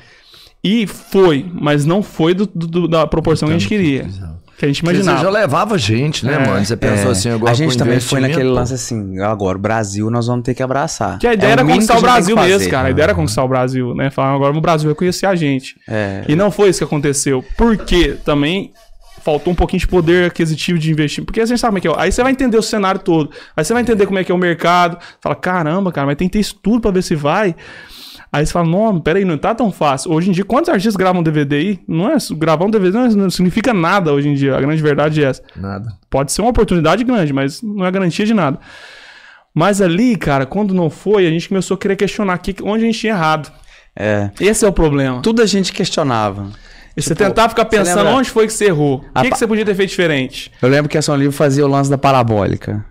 [0.62, 4.06] E foi, mas não foi do- do- da proporção que a gente queria.
[4.56, 5.36] Que a gente Porque Você já imaginava.
[5.38, 6.64] levava gente, né, É, mano?
[6.64, 10.08] Você pensou É, assim, agora a gente também foi naquele lance assim, agora o Brasil
[10.10, 11.18] nós vamos ter que abraçar.
[11.18, 12.70] Que a ideia É era conquistar o Brasil que mesmo, fazer.
[12.70, 12.88] cara.
[12.88, 14.10] A ideia era conquistar o Brasil, né?
[14.10, 15.76] Falar, agora o Brasil vai conhecer a gente.
[15.88, 16.24] É.
[16.28, 17.44] E não foi isso que aconteceu.
[17.56, 18.72] Porque também
[19.24, 21.24] faltou um pouquinho de poder aquisitivo de investir.
[21.24, 22.04] Porque a gente sabe como é que é.
[22.04, 23.30] Aí você vai entender o cenário todo.
[23.56, 24.98] Aí você vai entender como é que é o mercado.
[25.20, 27.56] Fala, caramba, cara, mas tem que ter isso tudo pra ver se vai.
[28.34, 30.10] Aí você fala, não, peraí, não tá tão fácil.
[30.10, 31.80] Hoje em dia, quantos artistas gravam DVD aí?
[31.86, 34.56] Não é, gravar um DVD não, é- não significa nada hoje em dia.
[34.56, 35.40] A grande verdade é essa.
[35.54, 35.92] Nada.
[36.10, 38.58] Pode ser uma oportunidade grande, mas não é garantia de nada.
[39.54, 42.86] Mas ali, cara, quando não foi, a gente começou a querer questionar aqui onde a
[42.86, 43.52] gente tinha errado.
[43.94, 44.30] É.
[44.40, 45.22] Esse é o problema.
[45.22, 46.48] Tudo a gente questionava.
[46.96, 49.04] E você tentar ficar pensando onde foi que você errou.
[49.16, 50.50] O que, que você podia ter feito diferente?
[50.60, 52.84] Eu lembro que a São Livre fazia o lance da parabólica.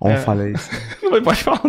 [0.00, 0.16] Ó, É.
[0.18, 0.70] falei isso.
[1.02, 1.60] Não pode falar.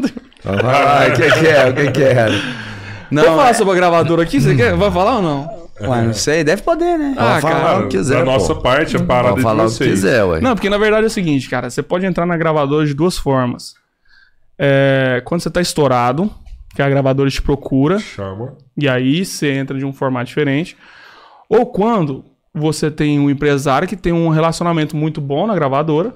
[0.46, 1.70] Ah, o que que é?
[1.70, 2.28] O que que é?
[3.12, 4.40] Não, Vamos falar sobre a gravadora aqui?
[4.42, 4.76] Você quer?
[4.76, 5.68] Vai falar ou não?
[5.80, 7.14] ué, não sei, deve poder, né?
[7.18, 8.32] Ah, Pode falar cara, o que quiser, da pô.
[8.32, 9.90] nossa parte, a parada de falar o que vocês.
[9.92, 10.42] quiser, ué.
[10.42, 11.70] Não, porque na verdade é o seguinte, cara.
[11.70, 13.76] Você pode entrar na gravadora de duas formas.
[14.60, 16.32] É, quando você tá estourado,
[16.76, 18.56] que a gravadora te procura, Chama.
[18.76, 20.76] e aí você entra de um formato diferente.
[21.50, 26.14] Ou quando você tem um empresário que tem um relacionamento muito bom na gravadora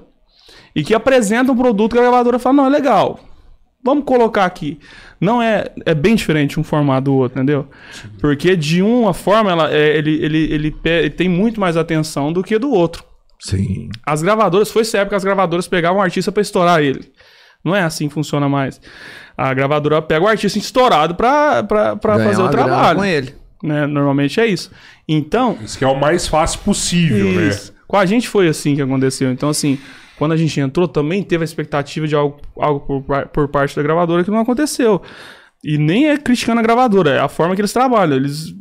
[0.74, 3.20] e que apresenta um produto que a gravadora fala, não, é legal.
[3.84, 4.78] Vamos colocar aqui.
[5.20, 7.68] Não é, é bem diferente um formato do outro, entendeu?
[8.20, 12.42] Porque de uma forma ela, é, ele, ele, ele, ele tem muito mais atenção do
[12.42, 13.04] que do outro.
[13.40, 13.88] Sim.
[14.06, 17.10] As gravadoras, foi essa época que as gravadoras pegavam o artista pra estourar ele.
[17.64, 18.80] Não é assim que funciona mais.
[19.36, 22.98] A gravadora pega o artista estourado Ganhar fazer o trabalho.
[22.98, 23.34] com ele.
[23.62, 23.86] Né?
[23.86, 24.70] Normalmente é isso.
[25.08, 27.72] Então, Isso que é o mais fácil possível, isso.
[27.86, 29.30] com a gente foi assim que aconteceu.
[29.30, 29.78] Então, assim,
[30.18, 33.82] quando a gente entrou, também teve a expectativa de algo, algo por, por parte da
[33.82, 35.00] gravadora que não aconteceu.
[35.64, 38.16] E nem é criticando a gravadora, é a forma que eles trabalham.
[38.16, 38.52] Eles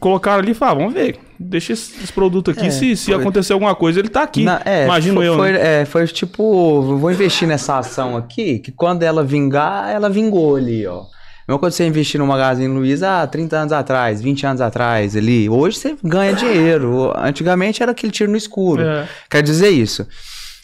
[0.00, 3.20] colocaram ali e falaram, vamos ver, deixa esse, esse produto aqui, É, se, se foi.
[3.20, 4.42] acontecer alguma coisa, ele tá aqui.
[4.44, 5.82] Na- é, Imagino foi, eu, Foi, né?
[5.82, 10.86] é, foi tipo, vou investir nessa ação aqui, que quando ela vingar, ela vingou ali,
[10.86, 11.02] ó.
[11.48, 15.48] Mesmo quando você investir no Magazine Luiza há 30 anos atrás, 20 anos atrás ali.
[15.50, 17.12] Hoje você ganha dinheiro.
[17.16, 18.80] Antigamente era aquele tiro no escuro.
[18.82, 19.08] É.
[19.28, 20.06] Quer dizer isso.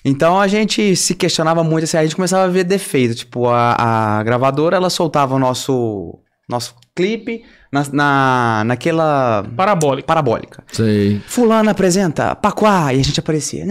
[0.04, 3.14] Então a gente se questionava muito, assim, a gente começava a ver defeito.
[3.14, 6.18] Tipo, a, a gravadora, ela soltava o nosso,
[6.48, 7.42] nosso clipe
[7.72, 10.06] na, na, naquela Parabólico.
[10.06, 10.64] parabólica.
[10.72, 11.20] Sei.
[11.26, 13.64] Fulano apresenta Paquá, e a gente aparecia.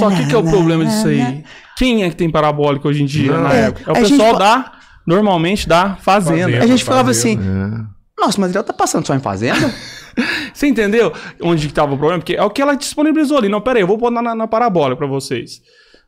[0.00, 1.44] Só que o que é o problema disso aí?
[1.76, 3.42] Quem é que tem parabólico hoje em dia, Não.
[3.44, 3.90] na É, época?
[3.90, 4.72] É o gente pessoal fa- da,
[5.06, 6.42] normalmente, da fazenda.
[6.44, 6.64] Fazenda.
[6.64, 7.42] A gente falava Fazenda.
[7.42, 7.86] assim,
[8.18, 9.72] nossa, o material tá passando só em fazenda?
[10.52, 11.12] Você entendeu
[11.42, 12.20] onde que tava o problema?
[12.20, 13.48] Porque é o que ela disponibilizou ali.
[13.48, 15.60] Não, pera aí, eu vou pôr na, na, na parabólica pra vocês.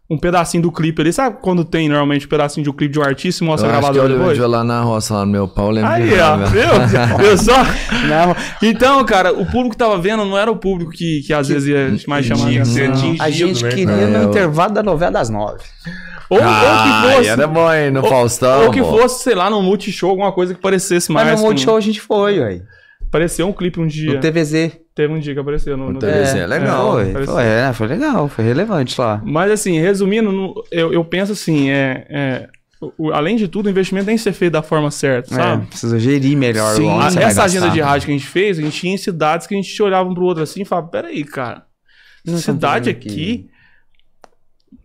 [0.09, 1.13] Um pedacinho do clipe ali.
[1.13, 3.75] Sabe quando tem normalmente um pedacinho de um clipe de um artista e mostra Eu
[3.75, 4.39] a acho que gravadora eu depois?
[4.39, 6.63] vejo lá na roça, lá no meu pau, lembro Aí, ó, viu?
[7.19, 7.57] Viu só?
[8.07, 11.49] Não, Então, cara, o público que tava vendo não era o público que, que às
[11.49, 14.07] vezes ia mais chamar que atingido, a gente né, queria cara?
[14.07, 15.59] no É, eu- intervalo da novela das nove.
[16.31, 17.29] Ou, ou Ah, que fosse.
[17.29, 18.65] era bom, hein, no ou- Faustão.
[18.67, 18.99] Ou que pô.
[18.99, 21.27] fosse, sei lá, num multishow, alguma coisa que parecesse mais.
[21.27, 22.61] Mas no com- Multishow a gente foi, ué.
[23.09, 24.15] Apareceu um clipe um dia.
[24.15, 24.79] No TVZ.
[24.95, 26.35] Teve um dia que apareceu no, no TVZ.
[26.37, 26.93] é legal.
[26.95, 27.35] Foi, Parecia.
[27.35, 29.21] foi, é, foi legal, foi relevante lá.
[29.25, 32.49] Mas assim, resumindo, no- eu, eu penso assim, é, é,
[32.99, 35.67] o- além de tudo, o investimento tem que ser feito da forma certa, É, sabe?
[35.67, 36.89] precisa gerir melhor Sim.
[36.91, 39.55] A- essa agenda de rádio que a gente fez, a gente tinha em cidades que
[39.55, 41.65] a gente olhava um pro outro assim e falava, peraí, cara,
[42.27, 43.49] Não cidade fazendo aqui...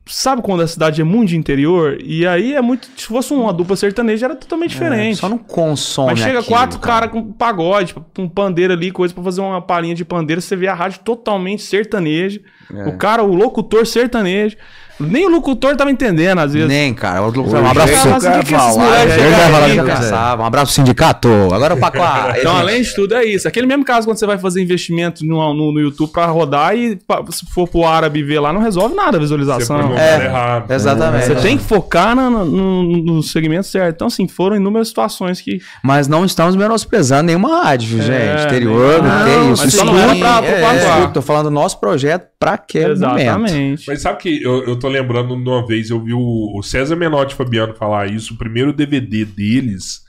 [0.05, 1.97] Sabe quando a cidade é muito de interior?
[2.03, 2.89] E aí é muito...
[2.97, 5.17] Se fosse uma dupla sertaneja, era totalmente diferente.
[5.17, 7.07] É, Só não consome Mas chega aquilo, quatro cara.
[7.07, 10.67] caras com pagode, com pandeiro ali, coisa pra fazer uma palhinha de pandeiro, você vê
[10.67, 12.41] a rádio totalmente sertaneja.
[12.73, 12.87] É.
[12.87, 14.57] O cara, o locutor sertanejo.
[14.99, 16.67] Nem o locutor tava entendendo, às vezes.
[16.67, 17.21] Nem, cara.
[17.23, 19.51] Um abraço é pro Mas o que que esses falar, moleques é, Ele chegaram vai
[19.51, 19.99] falar aí, que eu cara?
[19.99, 20.43] pensava.
[20.43, 21.29] Um abraço sindicato.
[21.53, 22.33] Agora o Paquá.
[22.41, 23.47] Então, além de tudo, é isso.
[23.47, 26.95] Aquele mesmo caso quando você vai fazer investimento no, no, no YouTube pra rodar e
[26.95, 29.95] pa- se for pro árabe ver lá, não resolve nada a visualização.
[29.97, 30.71] É, errado.
[30.71, 31.25] Exatamente.
[31.25, 33.95] Você tem que focar no, no, no segmento certo.
[33.95, 35.59] Então, assim, foram inúmeras situações que.
[35.83, 38.45] Mas não estamos menosprezando nenhuma rádio, É, gente.
[38.45, 39.63] Interior, nem- não, tem isso.
[39.63, 40.75] mas só não era pra- pro Paquá.
[40.75, 42.91] escute, Tô falando do nosso projeto pra momento.
[42.91, 43.83] Exatamente.
[43.87, 46.95] Mas sabe que eu, eu tô lembrando de uma vez, eu vi o, o César
[46.95, 50.01] Menotti e Fabiano falar isso, o primeiro DVD deles,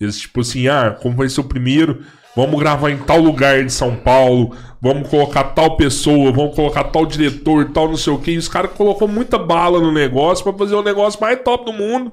[0.00, 2.02] eles tipo assim, ah, como vai ser o primeiro,
[2.36, 7.06] vamos gravar em tal lugar de São Paulo, vamos colocar tal pessoa, vamos colocar tal
[7.06, 10.52] diretor, tal não sei o que, e os caras colocou muita bala no negócio pra
[10.52, 12.12] fazer o negócio mais top do mundo.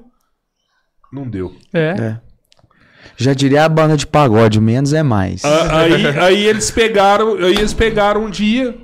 [1.12, 1.54] Não deu.
[1.72, 2.18] É.
[3.16, 5.44] Já diria a banda de pagode, menos é mais.
[5.44, 8.76] Ah, aí, aí eles pegaram, aí eles pegaram um dia,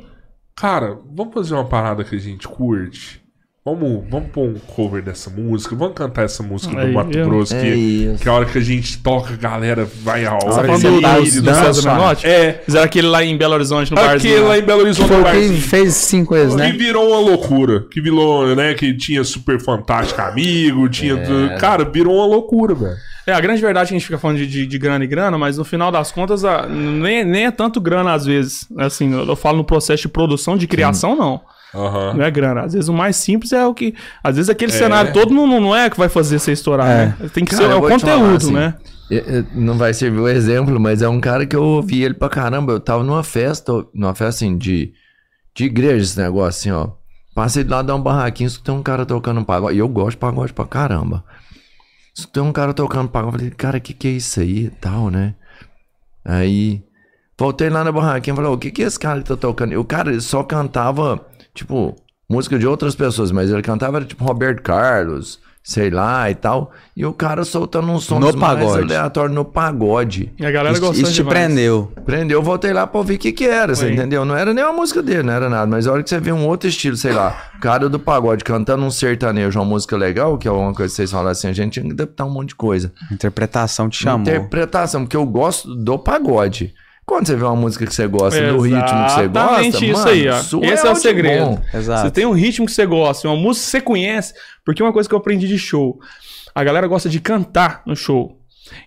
[0.54, 3.23] cara, vamos fazer uma parada que a gente curte.
[3.66, 7.24] Vamos, vamos pôr um cover dessa música, vamos cantar essa música Aí, do Mato viu?
[7.24, 8.22] Grosso, É que, isso.
[8.22, 10.66] que a hora que a gente toca, a galera vai a Você tá hora.
[10.66, 12.26] falando Você do, tá do, os do danças, César Menotti?
[12.26, 14.34] É, Fizeram aquele lá em Belo Horizonte, no barzinho.
[14.34, 15.60] aquele lá em Belo Horizonte Foi no que barzinho.
[15.62, 16.72] fez cinco vezes, Que né?
[16.72, 17.86] virou uma loucura.
[17.90, 18.74] Que virou, né?
[18.74, 21.16] Que tinha super fantástico amigo, tinha.
[21.58, 22.96] Cara, virou uma loucura, velho.
[23.26, 25.08] É, a grande verdade é que a gente fica falando de, de, de grana e
[25.08, 28.66] grana, mas no final das contas, a- nem, nem é tanto grana às vezes.
[28.76, 31.40] Assim, eu, eu falo no processo de produção, de criação, não.
[31.74, 32.14] Aham.
[32.14, 32.62] Não é grana.
[32.62, 33.94] Às vezes o mais simples é o que.
[34.22, 34.74] Às vezes aquele É.
[34.76, 37.06] cenário todo não, não é que vai fazer você estourar, É.
[37.06, 37.16] né?
[37.32, 38.74] Tem que Cara, ser é o conteúdo, assim, né?
[39.54, 42.72] Não vai servir o exemplo, mas é um cara que eu ouvi ele pra caramba.
[42.72, 44.92] Eu tava numa festa, numa festa assim, de,
[45.54, 46.92] de igreja, esse negócio assim, ó.
[47.34, 49.74] Passei do lado de um barraquinho, escutei um cara tocando um pagode.
[49.76, 51.24] E eu gosto de pagode pra caramba.
[52.16, 53.36] Escutei um cara tocando pagode.
[53.36, 55.34] Falei, cara, que que é isso aí e tal, né?
[56.24, 56.82] Aí,
[57.38, 59.72] voltei lá na barraquinha e falei, o que que é esse cara que tá tocando?
[59.72, 61.20] E o cara, ele só cantava,
[61.54, 61.94] tipo,
[62.28, 66.72] música de outras pessoas, mas ele cantava, era, tipo, Roberto Carlos, sei lá e tal.
[66.94, 68.82] E o cara soltando um som No pagode.
[68.82, 70.30] aleatório no pagode.
[70.38, 71.38] E a galera gostou isso te demais.
[71.38, 71.90] prendeu.
[72.04, 73.92] Prendeu, eu voltei lá pra ouvir o que que era, você Oi.
[73.94, 74.24] entendeu?
[74.26, 75.66] Não era nem uma música dele, não era nada.
[75.66, 78.44] Mas a hora que você vê um outro estilo, sei lá, o cara do pagode
[78.44, 81.52] cantando um sertanejo, uma música legal, que é uma coisa que vocês falaram assim, a
[81.54, 82.92] gente tinha que adaptar um monte de coisa.
[83.10, 84.20] Interpretação te chamou.
[84.20, 86.74] Interpretação, porque eu gosto do pagode.
[87.06, 90.00] Quando você vê uma música que você gosta, do ritmo que você gosta, Exatamente isso
[90.00, 90.38] mano, aí, ó.
[90.38, 91.44] Esse é o de segredo.
[91.44, 91.62] bom.
[91.72, 92.02] Exato.
[92.02, 94.34] Você tem um ritmo que você gosta, uma música que você conhece,
[94.64, 95.98] porque uma coisa que eu aprendi de show,
[96.54, 98.38] a galera gosta de cantar no show.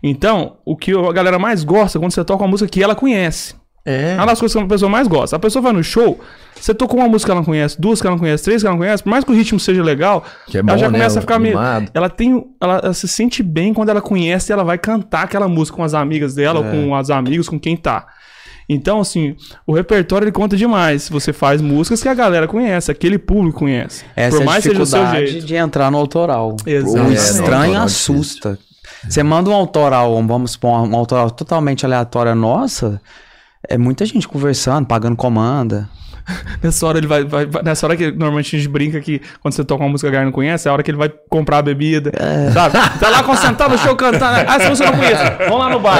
[0.01, 2.95] Então, o que a galera mais gosta é quando você toca uma música que ela
[2.95, 3.55] conhece.
[3.87, 4.11] É.
[4.11, 5.35] É uma das coisas que a pessoa mais gosta.
[5.37, 6.19] A pessoa vai no show,
[6.59, 8.67] você tocou uma música que ela não conhece, duas que ela não conhece, três que
[8.67, 10.87] ela não conhece, por mais que o ritmo seja legal, Que é ela bom, já
[10.89, 10.97] né?
[10.97, 11.57] começa a ficar meio.
[11.57, 11.91] Animado.
[11.93, 12.45] Ela tem.
[12.59, 15.83] Ela, ela se sente bem quando ela conhece e ela vai cantar aquela música com
[15.83, 18.07] as amigas dela, ou com as amigos, com quem tá.
[18.69, 19.33] Então, assim,
[19.65, 21.07] o repertório ele conta demais.
[21.07, 24.03] Você faz músicas que a galera conhece, aquele público conhece.
[24.13, 25.47] Essa por é a mais que seja o seu dificuldade jeito.
[25.47, 26.57] de entrar no autoral.
[26.65, 27.07] Exato.
[27.07, 28.59] O É, estranho no autoral é assusta.
[29.07, 32.99] Você manda um autoral, vamos supor, um autoral totalmente aleatório nossa,
[33.67, 35.89] É muita gente conversando, pagando comanda.
[36.61, 39.53] Nessa hora ele vai, vai- vai- Nessa hora que normalmente a gente brinca que quando
[39.53, 41.09] você toca uma música que a galera não conhece, é a hora que ele vai
[41.29, 42.11] comprar a bebida.
[42.53, 42.77] Sabe?
[42.99, 44.45] Tá lá concentrado no show cantando.
[44.45, 45.97] Ah, se você não conhece, vamos lá no bar.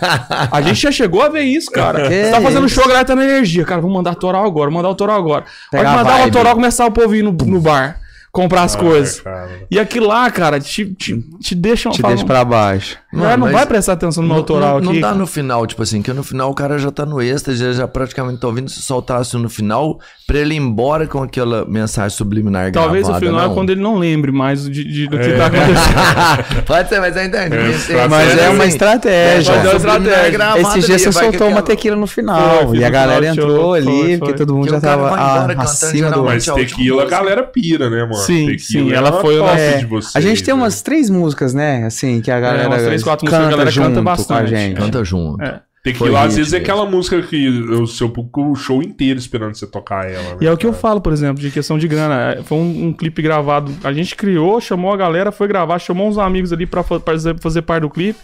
[0.50, 2.08] A gente já chegou a ver isso, cara.
[2.08, 2.74] Que você tá fazendo isso?
[2.74, 3.64] show, a galera tá na energia.
[3.64, 5.42] Cara, vamos mandar autoral agora, mandar autoral agora.
[5.42, 7.96] Pode Pegar a mandar o autoral começar o povo ir no, no bar.
[8.32, 9.20] Comprar as coisas.
[9.20, 9.50] cara.
[9.68, 11.90] E aquilo lá, cara, te, te, te deixa.
[11.90, 12.96] Te fala, deixa pra baixo.
[13.12, 15.00] galera não mas vai prestar atenção no meu autoral não, aqui.
[15.00, 17.58] Não dá no final, tipo assim, que no final o cara já tá no êxtase,
[17.58, 19.98] já, já praticamente tá ouvindo se soltasse no final,
[20.28, 23.52] pra ele ir embora com aquela mensagem subliminar Talvez gravada, o final não.
[23.52, 25.36] é quando ele não lembre mais de, de- do que É.
[25.36, 26.62] tá acontecendo.
[26.66, 27.56] Pode ser, mas é entendi.
[27.56, 29.52] É, Sim, pra- Mas é assim, uma estratégia.
[29.52, 30.38] É uma estratégia.
[30.74, 32.68] dias ali, você soltou que uma tequila no final.
[32.68, 34.34] Foi, e a galera entrou show, ali, foi, porque foi.
[34.34, 36.22] todo mundo Que já tava ah, acima do.
[36.22, 38.19] Mas tequila a galera pira, né, mano?
[38.20, 40.54] Sim, Tequila sim, é ela uma foi o nosso- É, de vocês, a gente tem
[40.54, 40.60] né?
[40.60, 41.84] umas três músicas, né?
[41.84, 44.08] Assim, que a galera umas três, quatro músicas que a canta galera junto canta com
[44.08, 44.50] a bastante.
[44.50, 44.76] gente.
[44.76, 45.42] Canta junto.
[45.42, 45.60] É.
[45.82, 49.54] Tequila, Foi às vezes, é aquela música que o seu público, o show inteiro esperando
[49.54, 50.22] você tocar ela.
[50.22, 52.34] né, E é o que eu falo, por exemplo, de questão de grana.
[52.34, 53.74] É, Foi um, um clipe gravado.
[53.82, 57.62] A gente criou, chamou a galera, foi gravar, chamou uns amigos ali pra fazer, fazer
[57.62, 58.18] parte do clipe.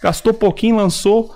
[0.00, 1.34] Gastou pouquinho, lançou.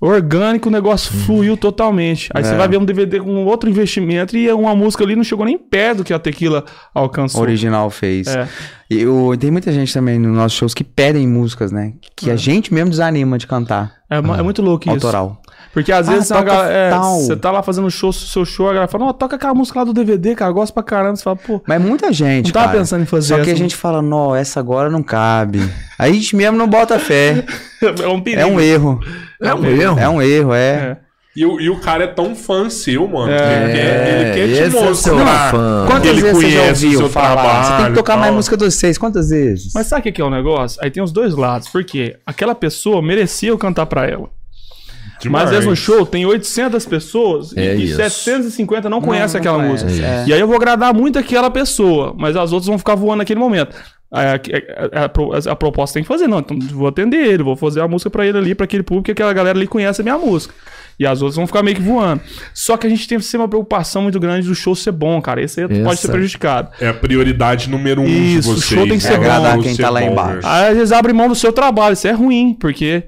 [0.00, 2.30] Orgânico, o negócio fluiu totalmente.
[2.32, 2.56] Aí você É.
[2.56, 5.98] vai ver um DVD com outro investimento e uma música ali não chegou nem perto
[5.98, 6.64] do que a Tequila
[6.94, 7.40] alcançou.
[7.42, 8.28] original fez.
[8.28, 8.48] É.
[8.88, 11.94] E o- tem muita gente também nos nossos shows que pedem músicas, né?
[12.16, 13.92] Que a gente mesmo desanima de cantar.
[14.08, 14.94] É, é muito louco isso.
[15.06, 15.42] Autoral.
[15.72, 18.88] Porque às Ah, vezes galera- é, você tá lá fazendo show, seu show, a galera
[18.88, 21.16] fala, não, toca aquela música lá do DVD, cara, gosto pra caramba.
[21.16, 22.46] Você fala, pô, Mas muita gente.
[22.46, 22.78] Não tava cara.
[22.78, 25.60] pensando em fazer Só que a gente fala, não, essa agora não cabe.
[25.98, 27.44] Aí a gente mesmo não bota fé.
[28.02, 28.42] é um perigo.
[28.42, 29.00] É um erro.
[29.40, 29.98] É um erro.
[30.00, 30.58] É um erro, é.
[30.58, 30.96] É.
[31.36, 33.30] E, o- e o cara é tão fã seu, mano.
[33.30, 33.36] É.
[33.64, 35.50] ele quer, ele quer te é mostrar.
[35.52, 35.84] fã.
[35.86, 37.28] que Quantas ele vezes você já conhece o ouviu seu falar?
[37.28, 38.98] Você tem trabalho que tocar mais música dos seis.
[38.98, 39.72] Quantas vezes?
[39.74, 40.80] Mas sabe o que que é o negócio?
[40.82, 41.68] Aí tem os dois lados.
[41.68, 42.16] Por quê?
[42.26, 44.30] Aquela pessoa merecia eu cantar pra ela.
[45.28, 47.96] Mas às vezes no show tem 800 pessoas É e, e isso.
[47.96, 50.06] 750 não conhecem não aquela conhece, música.
[50.06, 50.24] é.
[50.28, 53.40] E aí eu vou agradar muito aquela pessoa, mas as outras vão ficar voando naquele
[53.40, 53.74] momento.
[54.10, 56.38] A, a- a a proposta tem que fazer, não.
[56.38, 59.12] Então vou atender ele, vou fazer a música pra ele ali, pra aquele público, que
[59.12, 60.54] aquela galera ali conhece a minha música.
[60.98, 62.20] E as outras vão ficar meio que voando.
[62.54, 65.20] Só que a gente tem que ser uma preocupação muito grande do show ser bom,
[65.20, 65.40] cara.
[65.42, 66.12] Esse aí pode ser Essa.
[66.12, 66.70] prejudicado.
[66.80, 68.64] É a prioridade número um Isso, o de vocês.
[68.64, 69.16] show tem que ser né?
[69.18, 69.24] bom.
[69.24, 70.40] Agradar O quem ser tá lá embaixo.
[70.46, 73.04] Aí às vezes abre mão do seu trabalho, isso é ruim, porque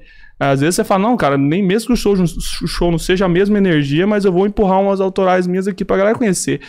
[0.49, 3.25] às vezes você fala, não, cara, nem mesmo que o show, o show não seja
[3.25, 6.59] a mesma energia, mas eu vou empurrar umas autorais minhas aqui pra galera conhecer.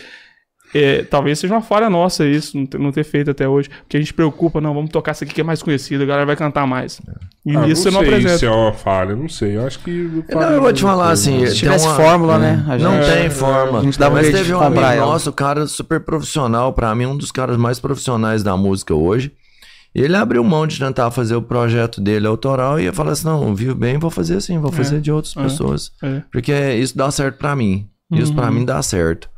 [0.75, 3.69] É, talvez seja uma falha nossa isso, não ter, não ter feito até hoje.
[3.81, 6.25] Porque a gente preocupa, não, vamos tocar essa aqui que é mais conhecida, a galera
[6.25, 6.99] vai cantar mais.
[7.45, 8.37] E Ah, isso você não não sei apresenta.
[8.39, 9.55] se é uma falha, não sei.
[9.57, 10.23] Eu acho que.
[10.31, 11.39] Não, eu vou te falar assim.
[11.41, 12.65] Se tem tivesse uma- fórmula, né?
[12.67, 13.79] A Não gente- tem forma.
[13.79, 15.05] a gente um Mas teve um amigo ela.
[15.05, 19.31] nosso, cara super profissional, pra mim, um dos caras mais profissionais da música hoje.
[19.95, 23.53] Ele abriu mão de tentar fazer o projeto dele autoral e ia falar assim: não,
[23.53, 25.91] vivo bem, vou fazer assim, vou fazer de outras é, pessoas.
[26.01, 26.21] é.
[26.31, 27.87] Porque isso dá certo pra mim.
[28.11, 28.51] Isso pra Uhum.
[28.53, 29.29] mim dá certo.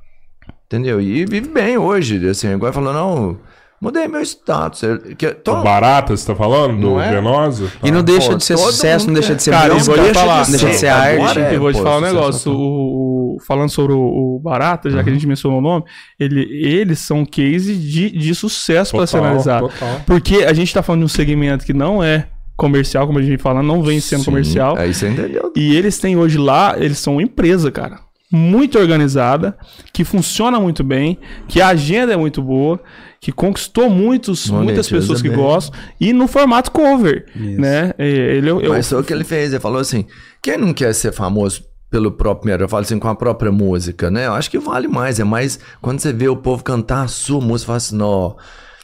[0.65, 0.99] Entendeu?
[1.01, 2.25] E vive bem hoje.
[2.27, 3.37] Assim, igual falou, não,
[3.85, 4.81] mudei meu status.
[5.17, 6.79] Que, tô, O Barata, você tá falando?
[6.79, 7.11] Do Não é?
[7.11, 7.71] Venosa?
[7.83, 10.11] E não deixa Pô, de ser sucesso, não deixa de ser Cara, música, eu vou
[10.11, 10.43] te falar.
[10.43, 11.39] não deixa de ser Agora arte.
[11.39, 12.51] é, eu vou te falar um negócio.
[12.51, 15.19] O, o- falando sobre o, o Barata, já que a Uhum.
[15.19, 15.83] gente mencionou o nome,
[16.19, 19.67] ele, eles são case de, de sucesso pra ser analisado.
[19.69, 20.01] total.
[20.05, 23.41] Porque a gente tá falando de um segmento que não é comercial, como a gente
[23.41, 24.77] fala, não vem sendo Sim, comercial.
[24.77, 25.51] Aí você entendeu.
[25.55, 27.99] E eles têm hoje lá, eles são uma empresa, cara.
[28.31, 29.55] Muito organizada,
[29.93, 31.17] que funciona muito bem,
[31.47, 32.79] que a agenda é muito boa,
[33.25, 37.91] que conquistou muitos, muitas Monetiza pessoas que gostam, e no formato cover, né?
[37.97, 39.51] É, Ele, eu, eu- Mas foi o que ele fez.
[39.51, 40.05] Ele falou assim:
[40.43, 44.27] quem não quer ser famoso pelo próprio eu falo assim, com a própria música, né?
[44.27, 45.19] Eu acho que vale mais.
[45.19, 48.37] É mais quando você vê o povo cantar a sua música, fala assim, não.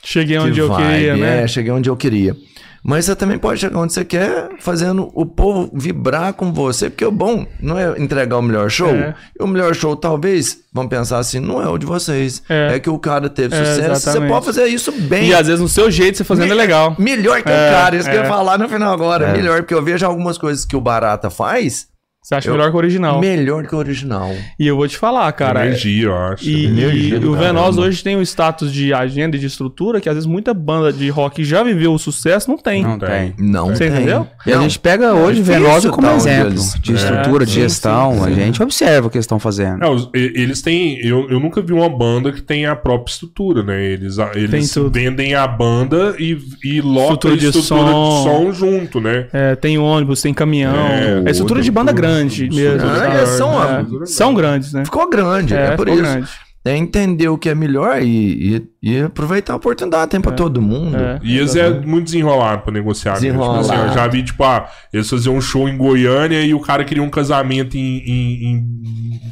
[0.03, 1.43] cheguei que onde eu queria, né?
[1.43, 2.35] É, cheguei onde eu queria.
[2.83, 7.05] Mas você também pode chegar onde você quer, fazendo o povo vibrar com você, porque
[7.05, 8.89] o bom não é entregar o melhor show.
[8.89, 9.13] É.
[9.39, 12.41] E o melhor show, talvez, vamos pensar assim, não é o de vocês.
[12.49, 12.75] É.
[12.75, 14.11] É, que o cara teve É, sucesso.
[14.11, 15.27] Você pode fazer isso bem.
[15.29, 16.95] E às vezes no seu jeito, você fazendo é legal.
[16.97, 18.23] Melhor que É, o cara, isso que eu é.
[18.23, 19.31] ia falar no final agora.
[19.31, 21.87] Melhor, porque eu vejo algumas coisas que o Barata faz,
[22.23, 23.19] Você acha Eu- melhor que o original.
[23.19, 24.29] melhor que o original.
[24.59, 25.65] E eu vou te falar, cara.
[25.65, 26.47] Energia, eu acho.
[26.47, 27.33] E, Energia e o.
[27.35, 30.93] Venoz hoje tem um status de agenda e de estrutura que às vezes muita banda
[30.93, 32.83] de rock já viveu o sucesso, não tem.
[32.83, 33.33] Não tem.
[33.39, 33.97] Não Você tem.
[33.97, 34.27] entendeu?
[34.45, 37.51] E a gente pega hoje difícil Venosa como tá onde exemplo de É, estrutura, de
[37.53, 38.13] sim, gestão.
[38.13, 39.83] sim, A gente observa o que eles estão fazendo.
[39.83, 40.99] É, eles têm.
[41.03, 43.83] Eu, eu nunca vi uma banda que tem a própria estrutura, né?
[43.83, 48.23] Eles, eles vendem a banda e, e lotam Estrutura de estrutura de som.
[48.23, 49.25] som junto, né?
[49.33, 50.75] É, tem ônibus, tem caminhão.
[50.75, 52.87] É, É, estrutura de banda tudo, grande mesmo.
[52.89, 54.85] é, são- É, são grandes, né?
[54.85, 56.03] Ficou grande, é, por ficou isso.
[56.13, 56.29] grande.
[56.63, 60.11] é entender o que é melhor e, e, e aproveitar a oportunidade.
[60.11, 60.95] Tem pra todo mundo.
[60.95, 61.19] É.
[61.23, 63.13] E eles é muito desenrolado pra negociar.
[63.13, 63.19] né?
[63.31, 63.89] Tipo assim, Desenrolado.
[63.89, 67.01] eu já vi, tipo, ah, eles faziam um show em Goiânia e o cara queria
[67.01, 68.45] um casamento em, em-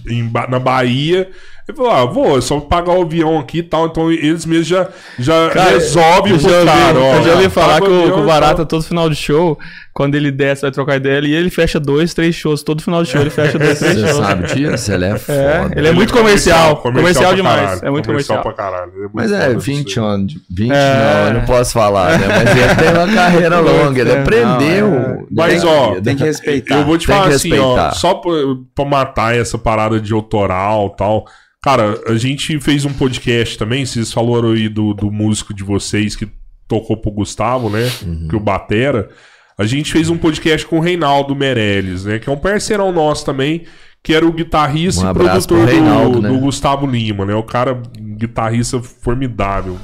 [0.10, 1.30] em- em na Bahia.
[1.69, 3.85] Ele falou, ah, vou, é só pagar o avião aqui e tal.
[3.85, 4.87] Então eles mesmos já,
[5.19, 7.15] já Cara, resolvem Eu pro já ouvi, cara, ó.
[7.17, 9.55] eu já ouvi falar que o, o Barata, todo final de show,
[9.93, 12.63] quando ele desce, vai trocar ideia, e ele fecha dois, três shows.
[12.63, 14.25] Todo final de show ele fecha dois, três Você shows.
[14.25, 14.91] sabe disso?
[14.91, 15.37] Ele é foda.
[15.37, 16.77] É, ele é muito comercial.
[16.77, 17.61] Comercial, pra demais.
[17.61, 18.41] caralho, é muito comercial.
[18.41, 18.91] pra caralho.
[18.91, 20.05] É muito Mas é, foda disso 20 aí.
[20.05, 20.33] anos.
[20.33, 20.93] de- 20 É.
[20.95, 22.27] não, eu não posso falar, né?
[22.27, 24.89] Mas ele tem uma carreira longa, ele É, aprendeu.
[24.89, 25.19] não, é.
[25.29, 25.95] Mas, ó.
[26.01, 26.77] Tem que respeitar.
[26.79, 28.31] Eu vou te Tem falar assim, ó, só pra,
[28.73, 31.25] pra matar essa parada de autoral e tal.
[31.61, 36.15] Cara, a gente fez um podcast também, vocês falaram aí do, do músico de vocês
[36.15, 36.27] que
[36.68, 37.91] tocou pro Gustavo, né?
[38.02, 38.27] Uhum.
[38.30, 39.10] Que o Batera.
[39.57, 42.18] A gente fez um podcast com o Reinaldo Meirelles, né?
[42.18, 43.65] Que é um parceirão nosso também,
[44.02, 46.30] que era o guitarrista Um e produtor pro do, Reinaldo, né?
[46.30, 47.36] do Gustavo Lima, né?
[47.36, 47.81] O cara,
[48.18, 49.77] guitarrista formidável.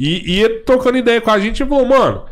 [0.00, 2.24] E, e ele tocando ideia com a gente, ele falou, mano,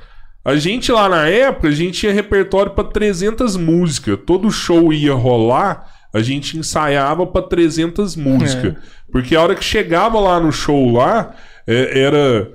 [0.44, 4.18] a gente lá na época, a gente tinha repertório pra 300 músicas.
[4.26, 8.74] Todo show ia rolar, a gente ensaiava pra 300 músicas.
[9.10, 11.34] Porque a hora que chegava lá no show lá,
[11.66, 12.50] é, era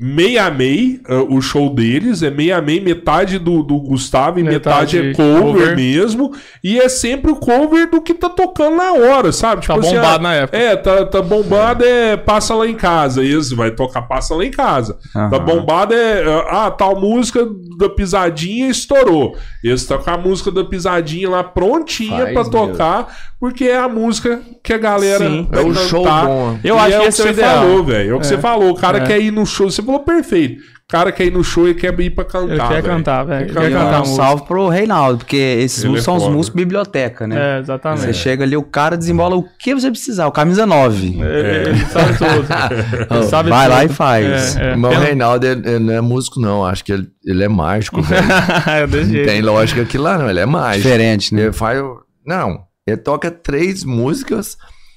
[0.00, 4.38] meia a meia ah, o show deles, é meia a meia, metade do, do Gustavo
[4.38, 5.76] e metade, Metade é cover, cover.
[5.76, 6.32] mesmo.
[6.62, 9.66] E é sempre o cover do que tá tocando na hora, sabe?
[9.66, 10.56] Tá bombado ah, na época.
[10.58, 13.24] É, tá, tá bombado é passa lá em casa.
[13.24, 14.96] Isso, vai tocar passa lá em casa.
[15.14, 15.30] Aham.
[15.30, 16.22] Tá bombado é.
[16.50, 17.46] Ah, tal música
[17.78, 19.36] da pisadinha estourou.
[19.64, 22.50] Esse tá com a música da pisadinha lá prontinha mesmo.
[22.50, 23.08] tocar,
[23.40, 25.46] porque é a música que a galera Sim.
[25.50, 26.26] vai É o show cantar.
[26.26, 26.58] bom.
[26.62, 27.58] Eu E acho é que é o você ideal.
[27.58, 28.10] falou, velho.
[28.10, 28.28] É o que É.
[28.28, 28.70] você falou.
[28.70, 29.00] O cara É.
[29.06, 29.70] quer ir no show.
[29.70, 30.60] Você falou perfeito.
[30.60, 32.48] O cara quer ir no show e quer ir pra cantar.
[32.50, 32.82] Ele quer velho.
[32.84, 33.46] cantar, velho.
[33.52, 36.56] Quer quer cantar um salve pro Reinaldo, porque esses Ele músicos é são os músicos
[36.56, 37.56] biblioteca, né?
[37.56, 38.00] É, exatamente.
[38.00, 41.18] Você chega ali, o cara desembola o que você precisar, o camisa 9.
[41.22, 42.46] É, Ele sabe tudo.
[43.14, 43.74] Ele sabe Vai tudo.
[43.76, 44.56] lá e faz.
[44.56, 44.76] É, é.
[44.76, 46.64] Mas o É, Reinaldo, ele, ele não é músico, não.
[46.64, 48.22] Acho que ele, ele é mágico, velho.
[48.66, 50.30] é Não tem lógica aqui lá, não.
[50.30, 50.84] Ele é mágico.
[50.88, 51.42] Diferente, né?
[51.42, 51.78] Ele faz.
[52.26, 54.56] Não, ele toca três músicas.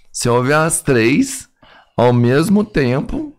[0.10, 1.48] Você ouve as três
[1.98, 3.34] ao mesmo tempo.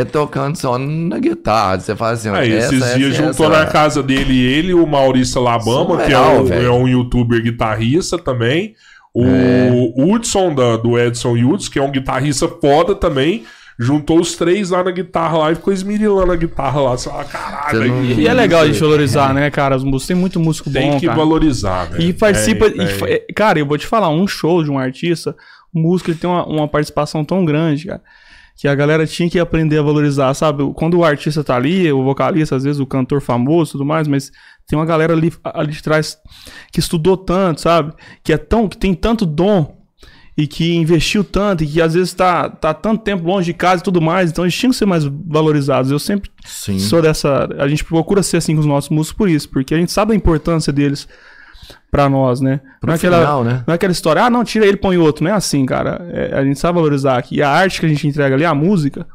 [0.00, 1.78] Ele tocando só na guitarra.
[1.80, 4.86] Você faz assim, essa, esses essa, dias essa, juntou na casa dele ele e o
[4.86, 8.74] Maurício Alabama, que é, um, é um youtuber guitarrista também.
[9.14, 9.70] O É.
[9.96, 13.44] Hudson, da, do Edson Hudson, que é um guitarrista foda também.
[13.80, 16.90] Juntou os três lá na guitarra lá e ficou esmirilando a guitarra lá.
[16.96, 19.76] Você fala, caralho, Você não- E é legal a gente valorizar, né, cara?
[19.76, 20.06] Os músicos.
[20.08, 21.16] Tem muito músico tem bom, que cara.
[21.18, 22.02] valorizar, velho.
[22.02, 22.66] E participa.
[22.66, 22.86] É, e é.
[22.88, 25.34] fa- é, cara, eu vou te falar, um show de um artista,
[25.72, 28.00] o músico ele tem uma, uma participação tão grande, cara.
[28.58, 30.64] Que a galera tinha que aprender a valorizar, sabe?
[30.74, 34.08] Quando o artista tá ali, o vocalista, às vezes o cantor famoso e tudo mais,
[34.08, 34.32] mas
[34.66, 36.18] tem uma galera ali, ali de trás
[36.72, 37.92] que estudou tanto, sabe?
[38.24, 39.78] Que é tão, que tem tanto dom
[40.36, 43.80] e que investiu tanto e que às vezes tá, tá tanto tempo longe de casa
[43.80, 45.92] e tudo mais, então eles tinham que ser mais valorizados.
[45.92, 46.80] Eu sempre Sim.
[46.80, 47.48] sou dessa.
[47.58, 50.12] A gente procura ser assim com os nossos músicos por isso, porque a gente sabe
[50.12, 51.06] a importância deles
[51.90, 52.60] pra nós, né?
[52.80, 53.64] Pro não, é aquela, final, né?
[53.66, 55.24] não é aquela história, ah, não, tira ele, põe outro.
[55.24, 56.06] Não é assim, cara.
[56.12, 57.36] É, a gente sabe valorizar aqui.
[57.36, 59.06] E a arte que a gente entrega ali, a música,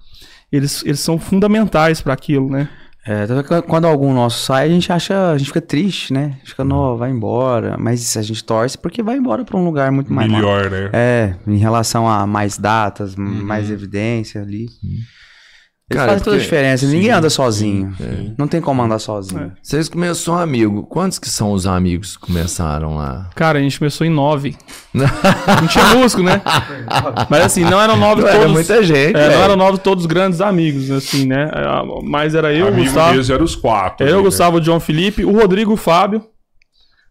[0.52, 2.70] eles, eles são fundamentais pra aquilo, né?
[3.06, 3.26] É,
[3.68, 6.38] quando algum nosso sai, a gente acha, a gente fica triste, né?
[6.46, 7.76] Fica, não, vai embora.
[7.78, 10.32] Mas a gente torce porque vai embora pra um lugar muito mais.
[10.32, 10.90] Melhor, né?
[10.94, 14.70] É, em relação a mais datas, mais evidência ali.
[15.94, 16.86] Eles Cara, fazem toda a diferença.
[16.86, 17.94] Ninguém anda sozinho.
[18.00, 18.32] É.
[18.38, 19.52] Não tem como andar sozinho.
[19.62, 20.84] Vocês começaram amigo.
[20.84, 23.30] Quantos que são os amigos que começaram lá?
[23.36, 24.56] Cara, a gente começou em nove.
[24.94, 26.42] não tinha músico, né?
[27.30, 28.44] Mas assim, não eram nove Não, todos.
[28.44, 31.50] era muita gente, é, não eram nove todos grandes amigos, assim, né?
[31.54, 31.64] É,
[32.04, 33.16] Mas era eu, o Amigo Gustavo.
[33.16, 34.06] mesmo eram os quatro.
[34.08, 34.20] Eu, né?
[34.20, 36.24] o Gustavo, o John Felipe, o Rodrigo, o Fábio.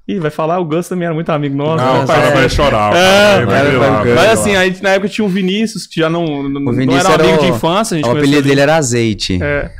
[0.08, 1.76] Ih, vai falar, o Gus também era muito amigo nosso.
[1.84, 2.36] Não, né, o cara parceiro?
[2.40, 2.92] vai chorar.
[2.92, 4.14] o É, vai vai.
[4.14, 7.04] Mas assim, a gente, na época tinha um Vinícius, que já não, não, não Vinícius
[7.04, 7.94] era um amigo era de o- infância.
[7.94, 9.38] A gente O apelido dele era Azeite.
[9.40, 9.70] É.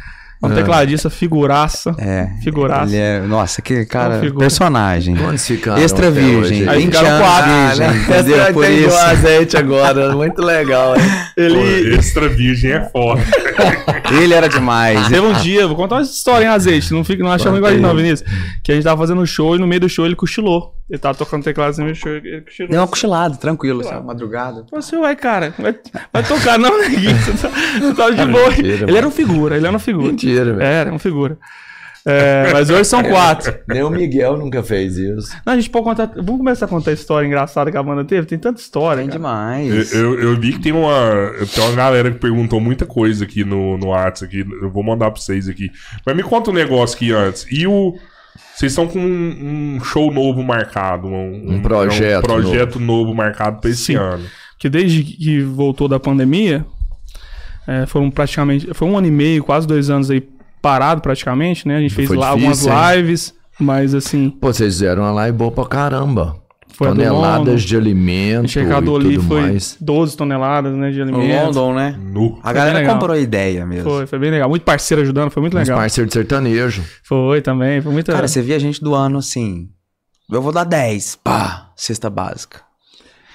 [0.45, 1.95] Um tecladista, figuraça.
[1.99, 2.29] É.
[2.43, 2.93] Figuraça.
[2.93, 5.15] Ele é, nossa, aquele cara, personagem.
[5.15, 5.81] Quantos ficaram?
[5.81, 6.63] Extra virgem.
[6.63, 6.69] hoje?
[6.69, 7.51] Aí 20 ficaram quatro.
[7.53, 8.07] virgem, Ah, né?
[8.45, 8.97] Essa Por isso.
[8.99, 10.13] azeite agora.
[10.17, 11.03] Muito legal, hein?
[11.37, 11.55] Ele.
[11.91, 13.23] Pô, extra virgem é foda.
[14.21, 15.09] Ele era demais.
[15.09, 17.73] Teve um dia, vou contar uma história em azeite, não, fica, não acha ruim igual
[17.75, 18.29] não, Vinícius.
[18.63, 20.75] Que a gente tava fazendo um show e no meio do show ele cochilou.
[20.91, 22.71] Ele tava tocando teclado assim, no meio do show, ele cochilou.
[22.71, 24.67] Deu uma cochilada, tranquilo, assim, uma madrugada.
[24.69, 25.75] Falei assim, ué, cara, vai,
[26.13, 27.17] vai tocar não, neguinho.
[27.17, 28.51] Você tá, você tá de boa.
[28.51, 28.97] mentira, ele mano.
[28.99, 30.09] era um figura, ele era um figura.
[30.09, 30.63] Mentira, velho.
[30.63, 31.39] Era um figura.
[32.05, 33.55] É, mas hoje são quatro.
[33.69, 35.37] Nem o Miguel nunca fez isso.
[35.47, 36.07] Não, a gente pode contar.
[36.17, 38.27] Vamos começar a contar a história engraçada que a banda teve?
[38.27, 39.01] Tem tanta história.
[39.03, 39.19] Tem cara.
[39.19, 39.93] demais.
[39.93, 43.45] Eu, eu, eu vi que tem uma, tem uma galera que perguntou muita coisa aqui
[43.45, 44.45] no, no Whats aqui.
[44.61, 45.71] Eu vou mandar pra vocês aqui.
[46.05, 47.47] Mas me conta um negócio aqui antes.
[47.51, 47.97] E o.
[48.55, 51.07] Vocês estão com um, um show novo marcado.
[51.07, 53.97] Um, Um projeto um projeto novo, marcado pra esse Sim.
[53.97, 54.25] ano.
[54.59, 56.65] que desde que voltou da pandemia,
[57.67, 58.69] é, foram praticamente.
[58.75, 60.21] Foi um ano e meio, quase dois anos aí
[60.63, 61.77] parado praticamente, né?
[61.77, 63.03] A gente fez Foi lá difícil, algumas hein?
[63.03, 66.37] lives, mas assim, Pô, vocês fizeram uma live boa pra caramba.
[66.75, 69.77] foi a Toneladas de A alimento e arrecadou ali tudo foi mais.
[69.81, 71.57] 12 toneladas né, de No alimentos.
[71.57, 71.99] London, né?
[72.01, 72.39] Nu.
[72.43, 73.91] A galera comprou ideia mesmo.
[73.91, 74.49] Foi, foi bem legal.
[74.49, 75.77] Muito parceiro ajudando, foi muito legal.
[75.77, 76.83] parceiros de sertanejo.
[77.05, 79.69] Foi também, foi muito Cara, você via gente do ano assim.
[80.31, 81.17] Eu vou dar 10.
[81.23, 82.61] Pá, cesta básica.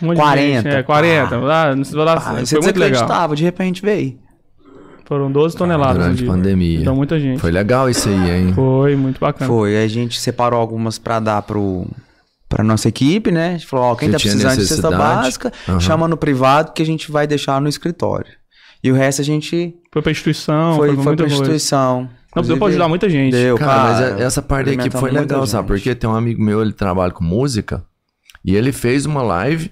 [0.02, 1.38] um monte de 40, gente, é, 40.
[1.38, 2.92] lá, no- lá, Pá, foi você muito legal.
[2.92, 4.18] desacreditava, de repente veio.
[5.08, 6.82] Foram 12 toneladas no Durante a pandemia.
[6.82, 7.40] Então muita gente.
[7.40, 8.54] Foi legal isso aí, hein?
[8.54, 9.48] Foi, muito bacana.
[9.50, 11.88] Foi, a gente separou algumas pra dar pro
[12.50, 13.50] pra nossa equipe, né?
[13.50, 15.80] A gente falou, ó, quem Que tá precisando de cesta básica, Aham.
[15.80, 18.32] chama no privado que a gente vai deixar no escritório.
[18.84, 21.36] E o resto a gente Foi pra instituição, foi, foi, foi, pra coisa.
[21.42, 22.10] instituição.
[22.36, 23.32] Não, deu pra ajudar muita gente.
[23.32, 23.84] Deu, Cara, cara.
[24.12, 25.68] mas é- essa parte da equipe foi legal, sabe?
[25.68, 27.84] Porque tem um amigo meu, ele trabalha com música,
[28.46, 29.72] e ele fez uma live,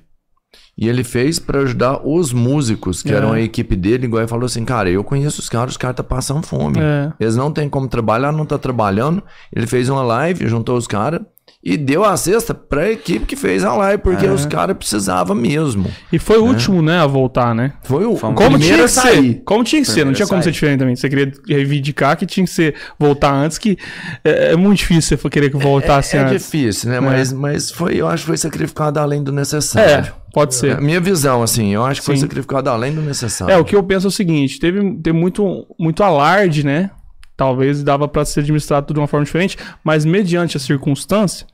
[0.77, 3.15] e ele fez pra ajudar os músicos, que É.
[3.15, 5.95] eram a equipe dele, igual ele falou assim, cara, eu conheço os caras, os caras
[5.95, 6.77] tá passando fome.
[6.79, 7.13] É.
[7.19, 9.23] Eles não têm como trabalhar, não tá trabalhando.
[9.53, 11.21] Ele fez uma live, juntou os caras,
[11.63, 14.29] e deu a cesta pra equipe que fez a live, porque É.
[14.31, 15.89] os caras precisavam mesmo.
[16.11, 17.73] E foi o último, né, a voltar, né?
[17.83, 19.01] Foi o Fomos- Como primeiro tinha a que ser.
[19.01, 19.41] sair.
[19.43, 20.05] Como tinha que ser.
[20.05, 20.53] Não Primeiro tinha a como ser sair.
[20.53, 20.95] diferente também.
[20.95, 23.77] Você queria reivindicar que tinha que ser voltar antes, que
[24.23, 26.43] é, é muito difícil você querer que voltasse É, é antes.
[26.43, 26.99] difícil, né?
[26.99, 30.13] Mas, mas foi, eu acho que foi sacrificado além do É, necessário.
[30.33, 30.77] pode É, ser.
[30.77, 32.21] a minha visão, assim, eu acho que foi Sim.
[32.21, 33.51] sacrificado além do necessário.
[33.53, 36.91] É, o que eu penso é o seguinte: teve, teve muito, muito alarde, né?
[37.37, 41.45] Talvez dava pra ser administrado tudo de uma forma diferente, mas mediante a circunstância,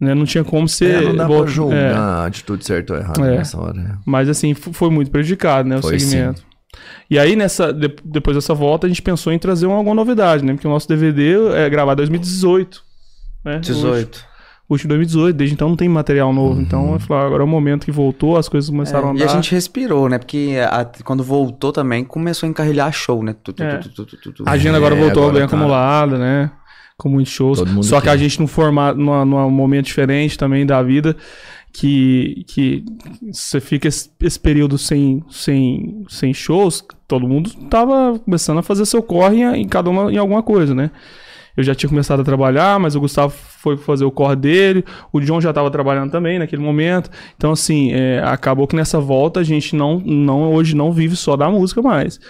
[0.00, 1.02] né, não tinha como É, ser.
[1.02, 3.36] não dá vol- pra julgar é, a atitude certa ou errada É.
[3.38, 3.74] nessa hora.
[3.74, 3.98] né?
[4.06, 5.76] mas assim, foi muito prejudicado, né?
[5.78, 6.42] O Foi, segmento.
[7.10, 10.44] E aí, nessa, de- depois dessa volta, a gente pensou em trazer uma, alguma novidade,
[10.44, 10.52] né?
[10.52, 12.82] Porque o nosso DVD é gravado em 2018.
[13.44, 13.58] Né?
[13.58, 14.16] 18.
[14.16, 14.27] O
[14.74, 16.60] último 2018, desde então não tem material novo.
[16.60, 19.14] Então, eu falei, ah, agora é o momento que voltou, as coisas começaram a É,
[19.14, 19.20] andar.
[19.24, 20.18] e a gente respirou, né?
[20.18, 23.34] Porque a- quando voltou também, começou a encarrilhar show, né?
[23.42, 23.78] Tu, tu, É.
[23.78, 24.42] tu, tu, tu, tu, tu.
[24.46, 26.50] A agenda agora É, voltou agora bem tá- acumulada, né?
[26.96, 27.62] Com muitos shows.
[27.82, 31.16] Só que a gente num formato, numa, num momento diferente também da vida,
[31.72, 32.84] que, que
[33.32, 38.84] você fica esse, esse período sem, sem, sem shows, todo mundo tava começando a fazer
[38.84, 40.90] seu corre em, em cada uma em alguma coisa, né?
[41.58, 45.18] Eu já tinha começado a trabalhar, mas o Gustavo foi fazer o corre dele, o
[45.18, 47.10] John já estava trabalhando também naquele momento.
[47.36, 51.36] Então, assim, é, acabou que nessa volta a gente não, não hoje não vive só
[51.36, 52.20] da música mais.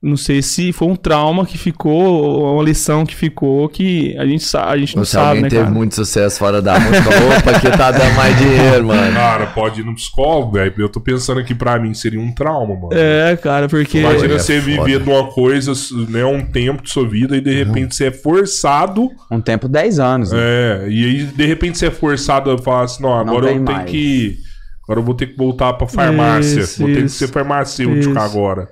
[0.00, 4.24] Não sei se foi um trauma que ficou, ou uma lição que ficou, que a
[4.24, 5.74] gente, sa- a gente não se sabe, alguém né, teve cara?
[5.74, 9.10] muito sucesso fora da música, opa, que tá dando mais dinheiro, mano.
[9.12, 10.72] Cara, pode ir no psicólogo, velho.
[10.78, 12.90] Eu tô pensando que pra mim seria um trauma, mano.
[12.92, 13.98] É, cara, porque...
[13.98, 14.84] Imagina é você foda.
[14.84, 15.72] viver de uma coisa,
[16.08, 19.10] né, um tempo de sua vida e de repente você é forçado.
[19.32, 20.30] Um tempo, 10 anos.
[20.30, 20.38] né?
[20.40, 23.64] É, e aí de repente você é forçado a falar assim: não, agora eu tem
[23.64, 23.90] tenho mais.
[23.90, 24.36] que.
[24.84, 26.60] Agora eu vou ter que voltar pra farmácia.
[26.60, 28.18] Isso, vou ter que isso, ser farmacêutico isso.
[28.18, 28.68] agora.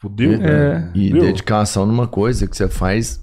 [0.00, 0.34] Fudeu?
[0.34, 0.90] É.
[0.94, 1.22] E Viu?
[1.22, 3.20] dedicação numa coisa que você faz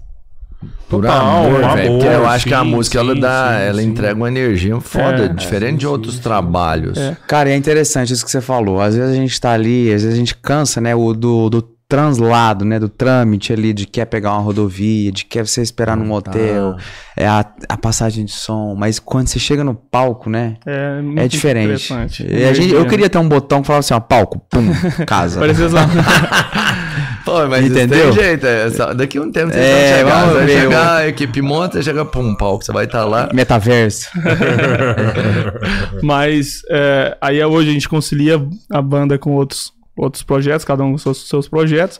[0.89, 1.91] por Total, amor, amor, velho.
[1.91, 3.88] Porque eu acho que a sim, música ela sim, dá, sim, ela sim.
[3.88, 6.97] entrega uma energia foda, É, diferente de outros trabalhos.
[6.97, 7.15] É.
[7.27, 8.81] Cara, é interessante isso que você falou.
[8.81, 11.74] Às vezes a gente tá ali, às vezes a gente cansa, né, o do, do
[11.88, 16.12] translado, né, do trâmite ali, de quer pegar uma rodovia, de quer você esperar num
[16.12, 16.76] hotel,
[17.16, 21.20] é a, a passagem de som, mas quando você chega no palco, né, É, muito
[21.22, 21.66] é diferente.
[21.91, 22.26] interessante.
[22.28, 24.68] E a gente- eu queria ter um botão que falava assim, ó, palco, pum,
[25.06, 25.40] casa.
[25.40, 25.88] Parecia lá.
[27.26, 28.14] Pô, mas Entendeu?
[28.14, 28.45] Tem jeito.
[28.45, 30.20] é só- daqui a um tempo vocês É, vão chegar.
[30.20, 33.03] vamos Você vai ver, chegar, a equipe monta, chega pra um palco, você vai estar
[33.06, 33.30] lá.
[33.34, 34.10] Metaverso.
[36.02, 38.41] Mas é, aí hoje a gente concilia
[38.72, 42.00] a banda com outros, outros projetos, cada um com seus, seus projetos.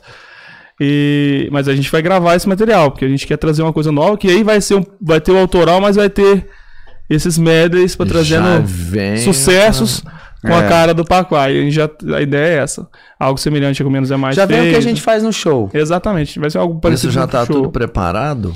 [0.80, 3.90] E, mas a gente vai gravar esse material, porque a gente quer trazer uma coisa
[3.90, 6.46] nova, que aí vai, ser um, vai ter o autoral, mas vai ter
[7.08, 10.02] esses medleys para trazendo vem, sucessos
[10.42, 10.68] com a É.
[10.68, 11.58] cara do Pacuai.
[11.58, 12.86] A, gente já, a ideia é essa.
[13.18, 15.70] Algo semelhante com menos é mais Já vem o que a gente faz no show.
[15.72, 17.56] Exatamente, vai ser algo parecido Isso já com tá show.
[17.56, 18.54] tudo preparado?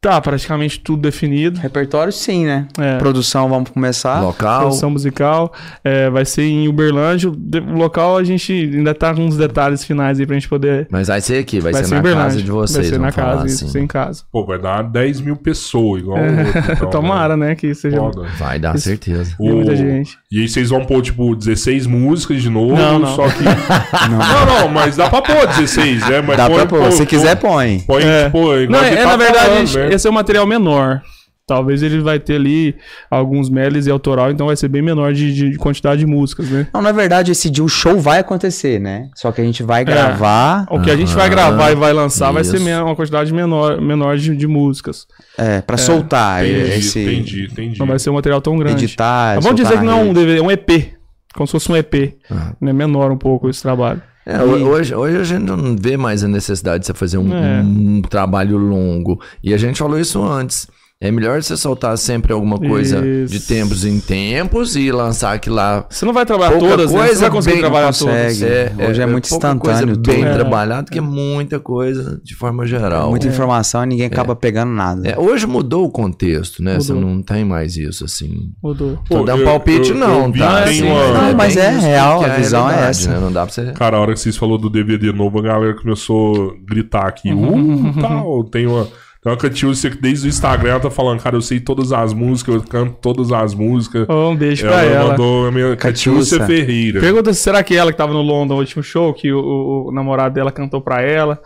[0.00, 1.58] Tá, praticamente tudo definido.
[1.58, 2.68] Repertório sim, né?
[2.78, 2.96] É.
[2.98, 4.20] Produção, vamos começar.
[4.20, 4.60] Local.
[4.60, 5.52] Produção musical.
[5.82, 7.28] É, vai ser em Uberlândia.
[7.28, 10.86] O local a gente ainda tá com uns detalhes finais aí pra gente poder.
[10.92, 12.24] Mas vai ser aqui, vai, ser, em na Uberlândia.
[12.30, 12.76] casa de vocês.
[12.76, 13.72] Vai ser na casa, isso, assim.
[13.72, 14.22] ser em casa.
[14.30, 16.36] Pô, vai dar 10 mil pessoas, igual o outro.
[16.76, 17.54] Então, Tomara, né?
[17.56, 17.96] Que seja.
[17.96, 18.26] Foda.
[18.38, 19.34] Vai dar Isso- certeza.
[19.38, 20.16] Tem muita gente.
[20.30, 23.16] E aí vocês vão pôr, tipo, 16 músicas de novo, Não, não.
[23.16, 23.42] só que...
[24.08, 26.20] não, não, mas dá pra pôr 16, né?
[26.20, 26.92] Mas Dá põe, pra pôr.
[26.92, 27.80] Se quiser, põe.
[27.80, 28.24] Põe, É.
[28.26, 29.94] tipo, igual Não, é, tá na verdade, né?
[29.94, 31.02] esse é um material menor.
[31.48, 32.74] Talvez ele vai ter ali
[33.08, 36.66] alguns medleys e autoral, então vai ser bem menor de, de quantidade de músicas, né?
[36.74, 39.08] Não, na verdade, esse dia o show vai acontecer, né?
[39.14, 41.30] Só que a gente vai gravar O que a gente vai Aham.
[41.36, 42.68] gravar e vai lançar vai ser Isso.
[42.84, 45.06] uma quantidade menor, menor de, de músicas.
[45.38, 47.00] é, pra soltar Entendi, esse...
[47.00, 47.78] entendi, entendi.
[47.78, 48.84] Não vai ser um material tão grande.
[48.84, 50.12] Editar, Mas vamos dizer que não é um.
[50.12, 50.94] DVD, é um EP.
[51.32, 52.16] como se fosse um EP.
[52.60, 52.72] Né?
[52.72, 54.02] Menor um pouco esse trabalho.
[54.26, 57.32] É, ho- hoje, hoje a gente não vê mais a necessidade de você fazer um,
[57.32, 57.62] É.
[57.62, 59.20] um trabalho longo.
[59.42, 60.66] E a gente falou isso antes.
[60.98, 63.30] É melhor você soltar sempre alguma coisa Isso.
[63.30, 65.84] de tempos em tempos e lançar aquilo lá.
[65.90, 66.98] Você não vai trabalhar todas, né?
[67.00, 68.38] Você coisa vai conseguir trabalhar consegue.
[68.40, 68.88] todas.
[68.88, 70.24] Hoje é muito pouca instantâneo Coisa bem.
[70.24, 70.32] É.
[70.32, 73.10] trabalhado, que é muita coisa de forma geral.
[73.10, 75.06] Muita informação e ninguém acaba pegando nada.
[75.06, 76.76] É, hoje mudou o contexto, né?
[76.80, 77.10] Você Mudou.
[77.10, 78.52] não tem mais isso, assim.
[78.62, 78.98] Mudou.
[79.06, 80.64] Tô dando eu- palpite, eu- não, eu tá?
[80.64, 83.10] Assim, uma- Não, mas é real, que a visão é realidade, essa.
[83.10, 83.18] né?
[83.20, 83.72] Não dá pra você...
[83.72, 87.30] Cara, a hora que vocês falou do DVD novo, a galera começou a gritar aqui.
[87.34, 88.44] Uh, tal.
[88.44, 88.88] Tem uma.
[89.26, 92.12] Tem uma Catiúcia que desde o Instagram ela tá falando, cara, eu sei todas as
[92.12, 94.06] músicas, eu canto todas as músicas.
[94.08, 95.10] Oh, um beijo ela pra ela.
[95.10, 96.46] mandou a minha Catiúcia.
[96.46, 97.00] Ferreira.
[97.00, 99.92] Pergunta se será que ela que tava no London no último show, que o, o-
[99.92, 101.40] namorado dela cantou pra ela.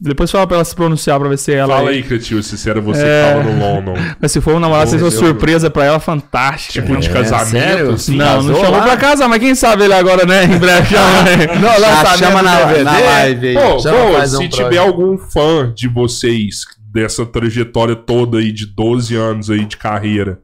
[0.00, 1.76] Depois fala pra ela se pronunciar pra ver se ela.
[1.76, 3.22] Fala aí, Catiúcia, se era você É.
[3.28, 3.94] que tava no London.
[4.20, 6.82] Mas se for um namorado, vocês Pô, uma surpresa pra ela fantástica.
[6.82, 7.90] Tipo de É, casamento, sério?
[7.92, 8.16] assim.
[8.16, 8.82] não, não chamou lá?
[8.82, 10.44] pra casar, mas quem sabe ele agora, né?
[10.46, 11.46] Em breve chama, né?
[11.60, 13.54] Não, Já lançamento chama do na, na live aí.
[13.54, 16.64] Pô, pô, se um tiver algum fã de vocês
[16.94, 20.38] dessa trajetória toda aí de 12 anos aí de carreira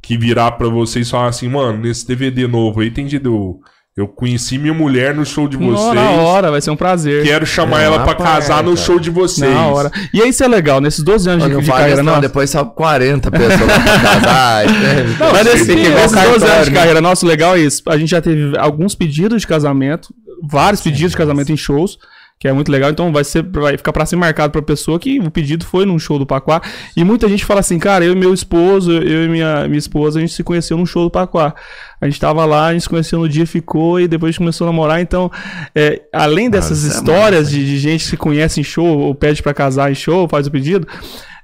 [0.00, 3.60] que virar pra vocês e falar assim, mano, nesse DVD novo aí tem de eu,
[3.96, 5.94] eu conheci minha mulher no show de vocês.
[5.94, 7.22] na hora, vai ser um prazer.
[7.24, 9.52] Quero chamar É, ela na pra casar no show de vocês.
[9.54, 9.92] Na hora.
[10.14, 12.26] E aí isso é legal, nesses 12 anos de, Não de faz carreira não, nossa.
[12.26, 14.66] depois sabe 40 pessoas pra casar.
[14.72, 15.16] né?
[15.20, 17.82] Não, mas nesse, nesses 12 cartório, anos de carreira nossa, o legal é isso.
[17.86, 20.08] A gente já teve alguns pedidos de casamento,
[20.42, 21.98] vários pedidos de casamento em shows,
[22.42, 22.90] que é muito legal.
[22.90, 25.96] Então vai ser, vai ficar pra ser marcado pra pessoa que o pedido foi num
[25.96, 26.60] show do Paquá.
[26.96, 30.18] E muita gente fala assim, cara, eu e meu esposo, eu e minha, minha esposa,
[30.18, 31.54] a gente se conheceu num show do Paquá.
[32.00, 34.40] A gente tava lá, a gente se conheceu no dia, ficou e depois a gente
[34.40, 35.00] começou a namorar.
[35.00, 35.30] Então,
[35.72, 39.14] é, além dessas isso é histórias de, de gente que se conhece em show ou
[39.14, 40.84] pede pra casar em show, faz o pedido.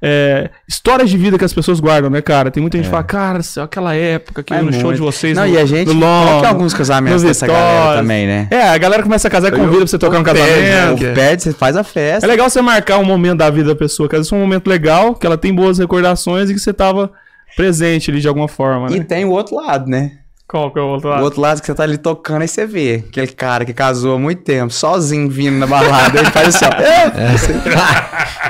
[0.01, 2.51] É, histórias de vida que as pessoas guardam, né, cara?
[2.51, 5.01] Tem muita gente que fala, cara, é aquela época que eu É no show de
[5.01, 5.37] vocês.
[5.37, 8.49] Não, no- e a gente no coloca alguns casamentos no dessa galera também, né?
[8.51, 11.03] É, a galera começa a casar e convida pra você tocar um pede, casamento.
[11.05, 11.15] né?
[11.15, 12.27] Pede, você faz a É festa.
[12.27, 15.15] legal você marcar um momento da vida da pessoa, que às vezes um momento legal,
[15.15, 17.11] que ela tem boas recordações e que você tava
[17.57, 19.05] presente ali de alguma forma, E né?
[19.05, 20.12] tem o outro lado, né?
[20.49, 21.25] Qual que é o outro O lado?
[21.25, 24.19] outro lado que você tá ali tocando, aí você vê aquele cara que casou há
[24.19, 26.69] muito tempo, sozinho vindo na balada, ele faz assim, ó.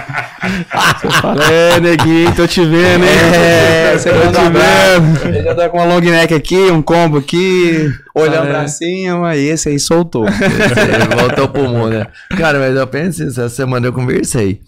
[1.21, 3.11] Fala, é, neguinho, tô te vendo, hein?
[3.35, 5.27] É, você tô te vendo.
[5.29, 8.51] Ele já tá com uma long neck aqui, um combo aqui, olhando Ah, é.
[8.53, 10.27] pra cima, e esse aí soltou.
[10.27, 12.07] Ele voltou pro mundo, né?
[12.37, 14.61] Cara, mas eu penso isso, essa semana eu conversei.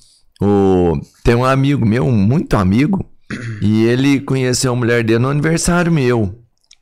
[0.43, 0.95] O...
[1.23, 3.05] Tem um amigo meu, muito amigo,
[3.63, 6.35] e ele conheceu a mulher dele no aniversário meu,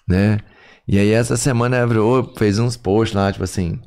[0.08, 0.38] né?
[0.86, 3.78] E aí essa semana virou, fez uns posts lá, tipo assim,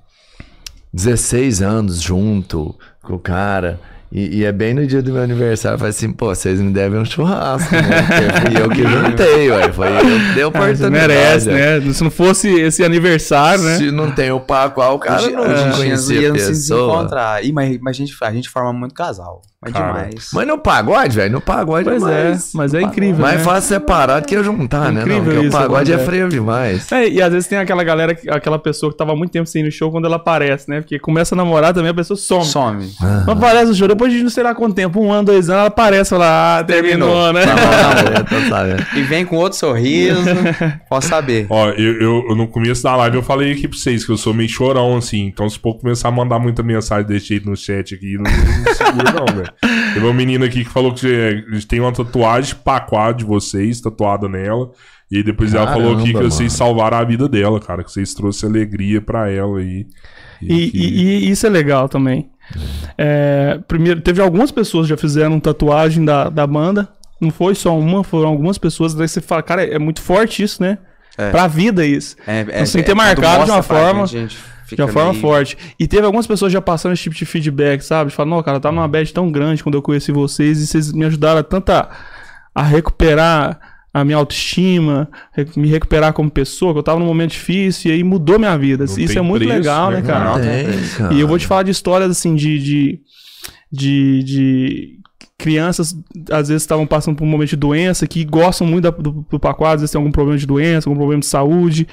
[0.94, 3.80] 16 anos junto com o cara.
[4.12, 5.76] E, e é bem no dia do meu aniversário.
[5.76, 7.82] Eu falei assim, pô, vocês me devem um churrasco, né?
[8.02, 9.72] Porque fui eu que juntei, ué.
[9.72, 10.92] Foi eu que dei Ah, oportunidade.
[10.92, 11.80] merece, ué.
[11.80, 11.94] né?
[11.94, 13.78] Se não fosse esse aniversário, né?
[13.78, 17.44] Se não tem o Paco, o cara não, a gente conhecia ia a se desencontrar.
[17.46, 19.42] Ih, mas, mas a, gente, a gente forma muito casal.
[19.64, 20.30] É Cara, demais.
[20.34, 22.52] Mas no pagode, velho, no pagode Pois é é, mais.
[22.56, 23.44] mas é incrível, Mais né?
[23.44, 25.02] fácil separar do que juntar, né?
[25.02, 26.92] Não, Incrível porque o isso, pagode é freio demais.
[26.92, 29.62] É, e às vezes tem aquela galera, que- aquela pessoa que tava muito tempo sem
[29.62, 30.82] ir no show quando ela aparece, né?
[30.82, 32.44] Porque começa a namorar também, a pessoa some.
[32.44, 32.92] Some.
[33.28, 35.60] Não aparece no show, depois de não sei lá quanto tempo, um ano, dois anos,
[35.60, 37.34] ela aparece fala, ah, terminou, Terminou.
[37.34, 37.46] né?
[37.46, 38.68] Tá tá.
[38.68, 39.00] É.
[39.00, 40.22] E vem com outro sorriso.
[40.90, 41.46] Posso saber.
[41.50, 44.18] Ó, eu, eu- eu no começo da live eu falei aqui pra vocês que eu
[44.18, 45.26] sou meio chorão, assim.
[45.28, 48.74] Então, se for começar a mandar muita mensagem desse jeito no chat aqui, não, não
[48.74, 49.54] segura, não, velho.
[49.94, 54.28] Teve uma menina aqui que falou que é, tem uma tatuagem paquá de vocês, tatuada
[54.28, 54.72] nela.
[55.12, 56.58] E aí depois ela falou aqui que Caramba, vocês mano.
[56.58, 57.84] salvaram a vida dela, cara.
[57.84, 59.86] Que vocês trouxeram alegria pra ela aí.
[60.42, 62.30] E, que- e- e isso é legal também.
[62.98, 66.88] É, primeiro, teve algumas pessoas que já fizeram tatuagem da, da banda.
[67.20, 68.94] Não foi só uma, foram algumas pessoas.
[68.94, 70.78] Daí você fala, cara, é muito forte isso, né?
[71.18, 71.30] É.
[71.30, 72.16] Pra vida isso.
[72.26, 75.22] É, Então, sem ter quando marcado de uma forma- gente, gente De uma forma meio-
[75.22, 75.58] forte.
[75.80, 78.10] E teve algumas pessoas já passando esse tipo de feedback, sabe?
[78.10, 80.68] De falar, não, cara, eu tava numa bad tão grande quando eu conheci vocês e
[80.68, 81.90] vocês me ajudaram tanto a,
[82.56, 83.60] a recuperar
[83.94, 85.10] a minha autoestima,
[85.58, 88.86] me recuperar como pessoa, que eu tava num momento difícil e aí mudou minha vida.
[88.86, 90.26] Não Isso é muito preço, legal, né, né, cara?
[90.26, 91.14] Não, Tem, cara.
[91.14, 92.58] E eu vou te falar de histórias assim de.
[92.60, 93.00] de,
[93.72, 95.02] de, de
[95.38, 95.96] crianças,
[96.32, 99.40] às vezes, estavam passando por um momento de doença, que gostam muito da- do, do
[99.40, 101.88] pacote, às vezes tem algum problema de doença, algum problema de saúde,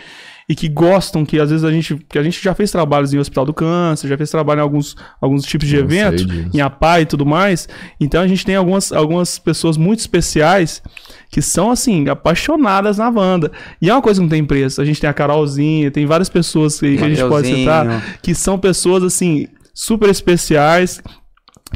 [0.49, 1.97] e que gostam, que às vezes a gente.
[2.09, 4.97] Que a gente já fez trabalhos em Hospital do Câncer, já fez trabalho em alguns,
[5.20, 7.69] alguns tipos de Eu eventos, em APA e tudo mais.
[8.01, 10.83] Então a gente tem algumas, algumas pessoas muito especiais
[11.31, 13.53] que são, assim, apaixonadas na banda.
[13.83, 14.81] E é uma coisa que não tem preço.
[14.81, 18.35] A gente tem a Carolzinha, tem várias pessoas que, que a gente pode citar que
[18.35, 21.03] são pessoas assim super especiais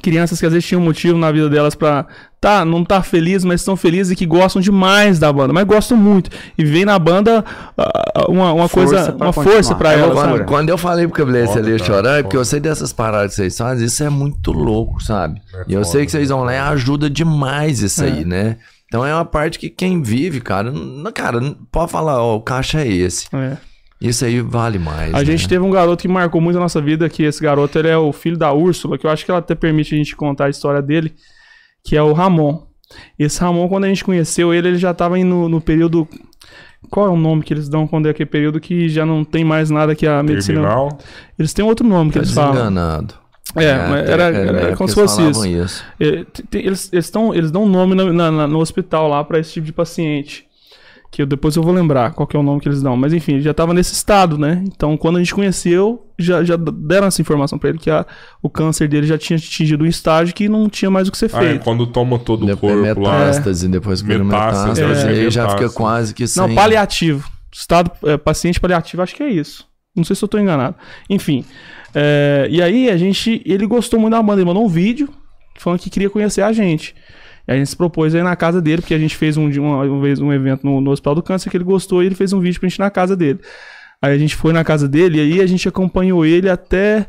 [0.02, 2.06] crianças que às vezes tinham motivo na vida delas pra
[2.40, 5.96] tá, não tá feliz, mas estão felizes e que gostam demais da banda, mas gostam
[5.96, 6.30] muito.
[6.58, 7.44] E vem na banda
[7.78, 9.54] ah, uma, uma Força coisa, pra uma continuar.
[9.54, 10.14] força pra É elas?
[10.18, 13.30] Quando, quando eu falei pro Foda, ali cara, chorar, é porque eu sei dessas paradas
[13.30, 15.40] que vocês fazem, isso é muito louco, sabe?
[15.54, 18.06] É e eu foda, sei que vocês vão lá e ajuda demais isso É.
[18.08, 18.56] aí, né?
[18.86, 22.40] Então é uma parte que quem vive, cara, não, cara, não pode falar, ó, o
[22.42, 23.26] caixa é esse.
[23.32, 23.56] É.
[24.08, 25.14] Isso aí vale mais.
[25.14, 25.24] A né?
[25.24, 27.96] gente teve um garoto que marcou muito a nossa vida, que esse garoto ele é
[27.96, 30.50] o filho da Úrsula, que eu acho que ela até permite a gente contar a
[30.50, 31.14] história dele,
[31.84, 32.62] que é o Ramon.
[33.18, 36.06] Esse Ramon, quando a gente conheceu ele, ele já estava no, no período.
[36.90, 39.44] Qual é o nome que eles dão quando é aquele período que já não tem
[39.44, 40.60] mais nada que a medicina.
[40.60, 40.98] Terminal.
[41.38, 42.52] Eles têm outro nome que Tá eles falam.
[42.52, 43.14] desenganado.
[43.54, 45.46] É, mas era, até- era é, como se fosse eles isso.
[45.46, 45.84] isso.
[46.00, 46.26] É,
[46.58, 49.72] eles, eles, tão, eles dão um nome na- no hospital lá pra esse tipo de
[49.72, 50.44] paciente.
[51.12, 52.96] Que eu- depois eu vou lembrar qual que é o nome que eles dão.
[52.96, 54.64] Mas enfim, ele já tava nesse estado, né?
[54.66, 58.06] Então quando a gente conheceu, já, já deram essa informação pra ele que a-
[58.42, 61.30] o câncer dele já tinha atingido um estágio que não tinha mais o que ser
[61.34, 61.64] Ah, é feito.
[61.64, 63.18] quando toma todo o Depois corpo lá.
[63.18, 65.68] metástase, depois que vira Metástase, metástase, é, aí já metástase.
[65.68, 66.42] fica quase que sem...
[66.48, 67.28] Não, paliativo.
[67.52, 69.66] Estado é, paciente paliativo, acho que é isso.
[69.94, 70.74] Não sei se eu tô enganado.
[71.10, 71.44] Enfim.
[71.94, 73.42] é, e aí a gente.
[73.44, 75.10] Ele gostou muito da banda, ele mandou um vídeo
[75.58, 76.94] falando que queria conhecer a gente.
[77.46, 79.82] E a gente se propôs aí na casa dele, porque a gente fez um, uma,
[79.84, 82.32] uma vez um evento no, no Hospital do Câncer que ele gostou e ele fez
[82.32, 83.40] um vídeo pra gente na casa dele.
[84.00, 87.06] Aí a gente foi na casa dele e aí a gente acompanhou ele até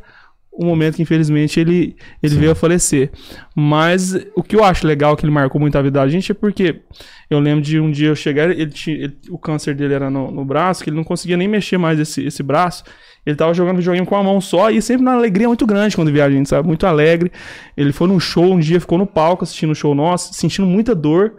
[0.52, 3.10] o momento que infelizmente ele, ele veio a falecer.
[3.56, 6.34] Mas o que eu acho legal que ele marcou muito a vida da gente é
[6.34, 6.82] porque
[7.28, 10.30] eu lembro de um dia eu chegar, ele tinha, ele- o câncer dele era no,
[10.30, 12.84] no braço, que ele não conseguia nem mexer mais esse, esse braço.
[13.26, 16.12] Ele tava jogando videogame com a mão só e sempre uma alegria muito grande quando
[16.12, 16.66] via a gente, sabe?
[16.68, 17.32] Muito alegre.
[17.76, 20.94] Ele foi num show um dia, ficou no palco assistindo o show nosso, sentindo muita
[20.94, 21.32] dor,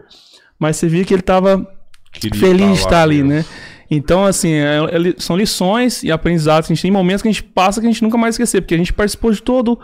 [0.58, 1.68] mas você via que ele tava
[2.12, 3.46] Queria feliz de lá estar ali, né?
[3.90, 7.32] Então, assim, é- é são lições e aprendizados que a gente tem, momentos que a
[7.32, 9.80] gente passa que a gente nunca mais esquecer, porque a gente participou de todo,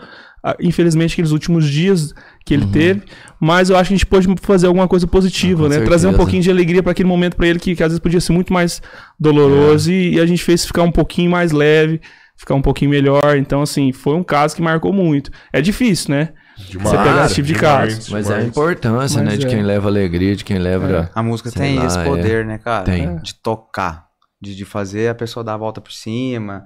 [0.60, 2.12] infelizmente, aqueles últimos dias
[2.44, 3.02] que ele teve,
[3.40, 5.66] mas eu acho que a gente pôde fazer alguma coisa positiva, Uhum.
[5.66, 5.80] Ah, né?
[5.84, 6.16] Trazer um certeza.
[6.18, 8.52] pouquinho de alegria para aquele momento para ele que, que às vezes podia ser muito
[8.52, 8.82] mais
[9.18, 12.00] doloroso e, e a gente fez ficar um pouquinho mais leve,
[12.36, 13.36] ficar um pouquinho melhor.
[13.36, 15.30] Então, assim, foi um caso que marcou muito.
[15.52, 16.30] É difícil, né?
[16.56, 18.12] Demais, Você pegar esse tipo de demais, caso.
[18.12, 19.36] Mas é a importância, Mas né?
[19.36, 19.48] De é.
[19.48, 21.10] quem leva alegria, de quem leva...
[21.14, 22.04] A música tem lá, esse é.
[22.04, 22.84] poder, né, cara?
[22.84, 23.16] Tem.
[23.18, 24.06] De tocar,
[24.40, 26.64] de, de fazer a pessoa dar a volta por cima.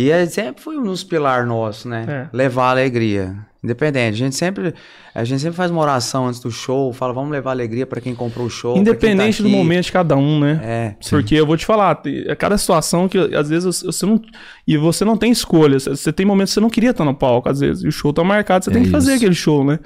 [0.00, 2.04] E é, sempre foi um dos pilares nossos, né?
[2.08, 2.36] É.
[2.36, 3.34] Levar alegria.
[3.64, 4.14] Independente.
[4.14, 4.72] A gente sempre,
[5.12, 8.14] a gente sempre faz uma oração antes do show, fala, vamos levar alegria pra quem
[8.14, 8.74] comprou o show.
[8.74, 9.56] tá Independente do aqui.
[9.56, 10.60] momento de cada um, né?
[10.62, 10.94] É.
[11.10, 14.22] Porque eu vou te falar, é cada situação que às vezes você não.
[14.64, 15.80] E você não tem escolha.
[15.80, 17.82] Você- tem momentos que você não queria estar no palco, às vezes.
[17.82, 19.24] E o show tá marcado, você É tem que fazer isso.
[19.24, 19.80] aquele show, né?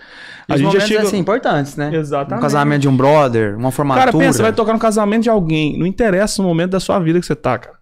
[0.47, 1.91] E os momentos, assim, importantes, né?
[1.95, 2.39] Exatamente.
[2.39, 4.13] Um casamento de um brother, uma formatura.
[4.13, 5.79] Cara, pensa, você vai tocar no casamento de alguém.
[5.79, 7.81] Não interessa o momento da sua vida que você tá, cara.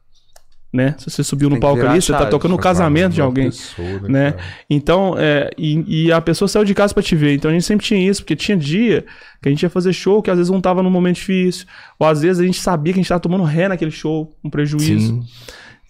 [0.72, 0.94] Né?
[0.98, 3.46] Se você subiu no Tem palco ali, você tá tocando no casamento de alguém.
[3.50, 4.32] pessoa, né?
[4.32, 4.44] cara?
[4.70, 7.34] Então, é, e, e a pessoa saiu de casa pra te ver.
[7.34, 9.04] Então a gente sempre tinha isso, porque tinha dia
[9.42, 11.66] que a gente ia fazer show que às vezes não tava num momento difícil.
[11.98, 14.48] Ou às vezes a gente sabia que a gente tava tomando ré naquele show, um
[14.50, 14.88] prejuízo.
[15.08, 15.22] Sim.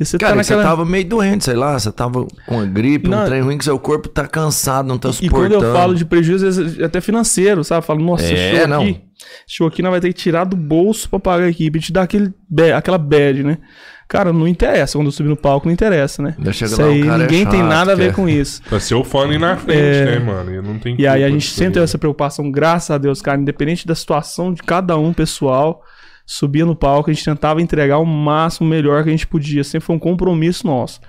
[0.00, 0.70] E você Cara, tá você naquela.
[0.70, 3.22] tava meio doente, sei lá, você tava com uma gripe, Não.
[3.22, 5.56] um trem ruim que seu corpo tá cansado, não tá E suportando.
[5.56, 7.80] quando eu falo de prejuízo, é até financeiro, sabe?
[7.80, 8.80] Eu falo, nossa, É, show não.
[8.80, 9.00] aqui,
[9.46, 12.04] show aqui nós vai ter que tirar do bolso pra pagar a equipe, te dar
[12.04, 12.32] aquele
[12.74, 13.58] aquela bad, né?
[14.10, 14.98] Cara, não interessa.
[14.98, 16.34] Quando eu subir no palco, não interessa, né?
[16.36, 18.28] Ainda chega Isso lá, aí, cara é ninguém tem chato, nada a ver quer- com
[18.28, 18.60] isso.
[18.68, 20.04] Pra ser o fã ir na frente, É.
[20.04, 20.50] né, mano?
[20.50, 23.40] Eu não tenho E aí a gente sempre teve essa preocupação, graças a Deus, cara,
[23.40, 25.80] independente da situação de cada um pessoal,
[26.26, 29.62] subia no palco, a gente tentava entregar o máximo melhor que a gente podia.
[29.62, 31.00] Sempre foi um compromisso nosso.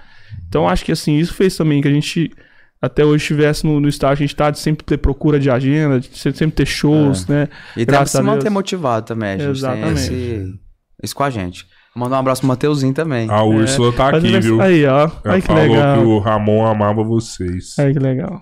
[0.48, 2.32] Então acho que assim, isso fez também que a gente
[2.80, 6.00] até hoje estivesse no, no estágio, a gente tá de sempre ter procura de agenda,
[6.00, 7.48] de sempre ter shows, né?
[7.74, 9.30] E tem que Graças se manter motivado também.
[9.30, 9.88] A gente Exatamente.
[9.88, 10.60] tem esse,
[11.04, 11.66] isso com a gente.
[11.96, 13.30] Mandar um abraço pro Mateuzinho também.
[13.30, 14.62] A Úrsula tá Mas aqui, ele- viu?
[14.62, 15.10] Aí, ó.
[15.26, 15.98] Ela Aí que falou legal.
[15.98, 17.76] que o Ramon amava vocês.
[17.78, 18.42] Aí que legal.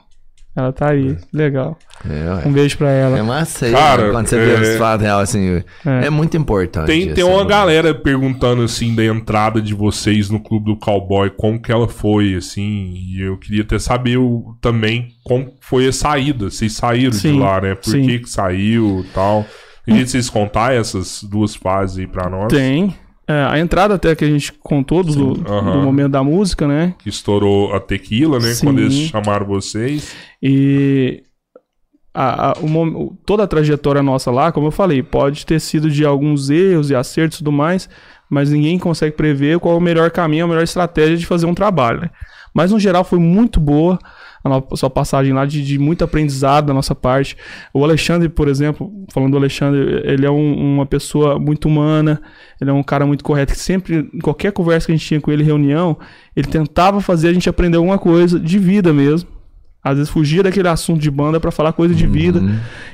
[0.55, 1.77] Ela tá aí, legal.
[2.03, 2.45] É.
[2.47, 3.17] Um beijo pra ela.
[3.17, 4.11] É massa aí, Cara, né?
[4.11, 6.07] quando você é- vê os fatos real, assim, É.
[6.07, 6.87] é, muito importante.
[6.87, 7.49] Tem, tem uma né?
[7.49, 12.35] galera perguntando, assim, da entrada de vocês no Clube do Cowboy, como que ela foi,
[12.35, 17.17] assim, e eu queria até saber o- também como foi a saída, vocês saíram de
[17.17, 17.75] Sim, lá, né?
[17.75, 18.05] Por sim.
[18.05, 19.45] que que saiu e tal.
[19.85, 22.47] Queria que vocês contar essas duas fases aí pra nós.
[22.51, 22.93] Tem.
[23.29, 26.95] É, a entrada até que a gente contou do, do momento da música, né?
[26.97, 28.53] Que estourou a tequila, né?
[28.53, 28.65] Sim.
[28.65, 30.15] Quando eles chamaram vocês.
[30.41, 31.21] E
[32.11, 36.03] a- a- o- toda a trajetória nossa lá, como eu falei, pode ter sido de
[36.03, 37.87] alguns erros e acertos e tudo mais,
[38.27, 41.53] mas ninguém consegue prever qual é o melhor caminho, a melhor estratégia de fazer um
[41.53, 42.01] trabalho.
[42.01, 42.09] né?
[42.51, 43.99] Mas no geral foi muito boa
[44.43, 47.35] a nossa passagem lá, de, de muito aprendizado da nossa parte.
[47.73, 52.21] O Alexandre, por exemplo, falando do Alexandre, ele é um- uma pessoa muito humana,
[52.59, 55.21] ele é um cara muito correto, que sempre, em qualquer conversa que a gente tinha
[55.21, 55.97] com ele, reunião,
[56.35, 59.38] ele tentava fazer a gente aprender alguma coisa de vida mesmo
[59.83, 62.41] Às vezes fugia daquele assunto de banda pra falar coisa de vida.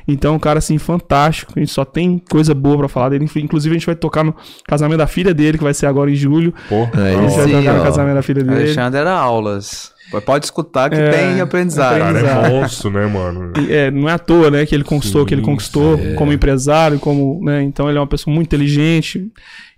[0.07, 3.27] Então, um cara assim fantástico, a gente só tem coisa boa pra falar dele.
[3.37, 4.35] Inclusive, a gente vai tocar no
[4.67, 6.53] casamento da filha dele, que vai ser agora em julho.
[6.69, 8.63] Pô, É A gente vai tocar no casamento da filha dele.
[8.63, 9.93] Alexandre era aulas.
[10.23, 11.95] Pode escutar que É, tem aprendizado.
[11.95, 12.45] O cara Exato.
[12.45, 13.53] é monstro, né, mano?
[13.57, 16.13] E, É, não é à toa, né, que ele conquistou o que ele conquistou é.
[16.13, 19.27] como empresário, como, né, então ele é uma pessoa muito inteligente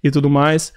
[0.03, 0.73] e tudo mais.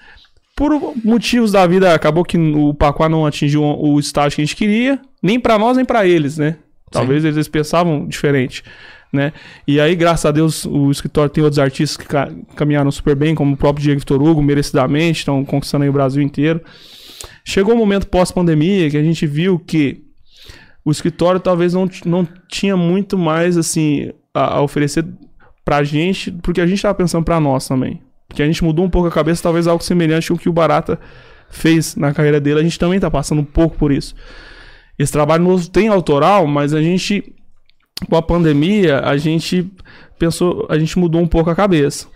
[0.61, 4.55] Por motivos da vida, acabou que o Paquá não atingiu o estágio que a gente
[4.57, 6.57] queria, nem pra nós, nem pra eles, né?
[6.91, 8.63] Talvez eles pensavam diferente,
[9.13, 9.33] né?
[9.67, 13.35] E aí, graças a Deus, o escritório tem outros artistas que ca- caminharam super bem,
[13.35, 16.61] como o próprio Diego Vitor Hugo, merecidamente, estão conquistando aí o Brasil inteiro.
[17.45, 20.03] Chegou um momento pós-pandemia que a gente viu que
[20.85, 25.07] o escritório talvez não, não tinha muito mais assim a, a oferecer
[25.65, 28.01] pra gente, porque a gente tava pensando pra nós também.
[28.31, 30.53] Porque a gente mudou um pouco a cabeça, talvez algo semelhante com o que o
[30.53, 31.01] Barata
[31.51, 34.15] fez na carreira dele, a gente também tá passando um pouco por isso.
[34.97, 37.35] Esse trabalho novo tem autoral, mas a gente
[38.09, 39.69] com a pandemia, a gente
[40.17, 42.07] pensou, a gente mudou um pouco a cabeça.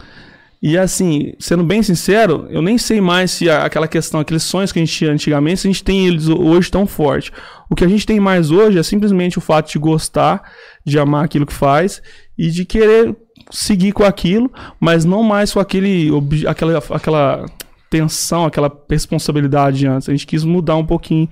[0.63, 4.79] E assim, sendo bem sincero, eu nem sei mais se aquela questão, aqueles sonhos que
[4.79, 7.31] a gente tinha antigamente, se a gente tem eles hoje tão forte.
[7.69, 10.43] O que a gente tem mais hoje é simplesmente o fato de gostar,
[10.87, 12.01] de amar aquilo que faz
[12.39, 13.15] e de querer
[13.51, 14.51] seguir com aquilo,
[14.81, 16.11] mas não mais com aquele,
[16.47, 17.47] aquela, aquela
[17.91, 20.09] tensão, aquela responsabilidade de antes.
[20.09, 21.29] A gente quis mudar um pouquinho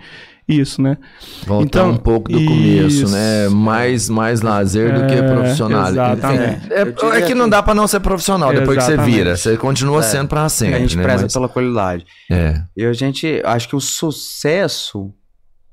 [0.48, 0.98] isso, né?
[1.47, 3.09] Voltar Então, um pouco do começo, isso.
[3.12, 3.48] né?
[3.48, 5.89] Mais, mais lazer do que É, profissional.
[5.89, 6.72] exatamente.
[6.72, 9.14] É, diria é que não dá pra não ser profissional depois que você Exatamente.
[9.16, 9.36] vira.
[9.36, 11.02] Você continua sendo pra sempre, a gente né?
[11.02, 12.05] preza Mas- pela qualidade.
[12.30, 12.60] É.
[12.76, 15.12] E a gente, acho que o sucesso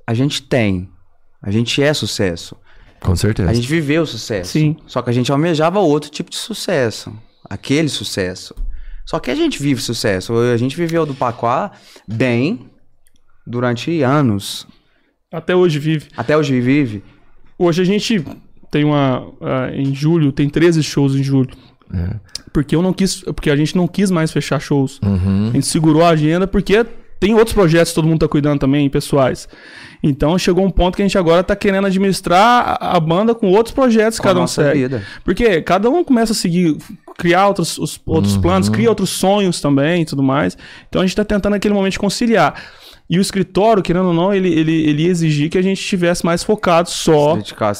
[0.07, 0.89] a gente tem.
[1.41, 2.55] A gente é sucesso.
[3.01, 3.49] Com certeza.
[3.49, 4.51] A gente viveu o sucesso.
[4.51, 4.75] Sim.
[4.85, 7.13] Só que a gente almejava outro tipo de sucesso.
[7.49, 8.53] Aquele sucesso.
[9.05, 10.37] Só que a gente vive sucesso.
[10.37, 11.71] A gente viveu do Paquá
[12.07, 12.69] bem
[13.45, 14.67] durante anos.
[15.31, 16.07] Até hoje vive.
[16.15, 17.03] Até hoje vive.
[17.57, 18.23] Hoje a gente
[18.69, 19.27] tem uma.
[19.41, 21.49] ah, em julho, tem 13 shows em julho.
[21.93, 22.15] É.
[22.53, 23.21] Porque eu não quis.
[23.21, 24.99] Porque a gente não quis mais fechar shows.
[25.03, 25.49] Uhum.
[25.49, 26.85] A gente segurou a agenda porque
[27.19, 29.47] tem outros projetos que todo mundo tá cuidando também, pessoais.
[30.01, 33.73] Então chegou um ponto que a gente agora tá querendo administrar a, banda com outros
[33.75, 34.79] projetos que cada um segue.
[34.79, 35.03] vida.
[35.25, 36.77] Porque cada um começa a seguir,
[37.17, 40.57] criar outros, os- outros planos, cria outros sonhos também e tudo mais.
[40.87, 42.53] Então a gente tá tentando naquele momento conciliar.
[43.09, 46.43] E o escritório, querendo ou não, ele, ele, ele exigir que a gente estivesse mais
[46.43, 47.33] focado só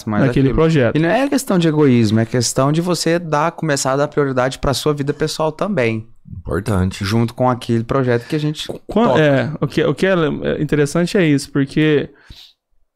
[0.10, 0.56] mais naquele àquilo.
[0.60, 0.96] projeto.
[0.96, 4.58] E não é questão de egoísmo, é questão de você dar, começar a dar prioridade
[4.58, 6.08] pra sua vida pessoal também.
[6.38, 7.04] Importante.
[7.04, 8.68] Junto com aquele projeto que a gente.
[8.88, 9.20] Quan- toca.
[9.22, 12.10] é, o que, o que é é interessante é isso, porque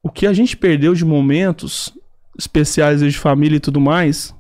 [0.04, 1.94] o que a gente perdeu de momentos
[2.38, 4.34] especiais de família e tudo mais,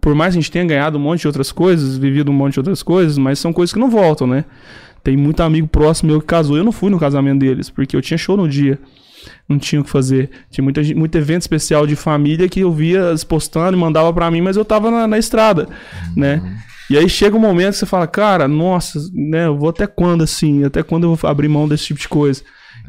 [0.00, 2.54] por mais que a gente tenha ganhado um monte de outras coisas, vivido um monte
[2.54, 4.44] de outras coisas, mas são coisas que não voltam, né?
[5.02, 8.00] Tem muito amigo próximo meu que casou, eu não fui no casamento deles, porque eu
[8.02, 8.78] tinha show no dia.
[9.48, 10.30] Não tinha o que fazer.
[10.50, 14.40] Tinha muita, muito evento especial de família que eu via postando e mandava pra mim,
[14.42, 15.68] mas eu tava na, na estrada,
[16.16, 16.42] né?
[16.90, 20.22] E aí chega um momento que você fala, cara, nossa, né, eu vou até quando
[20.22, 20.64] assim?
[20.64, 22.42] Até quando eu vou abrir mão desse tipo de coisa?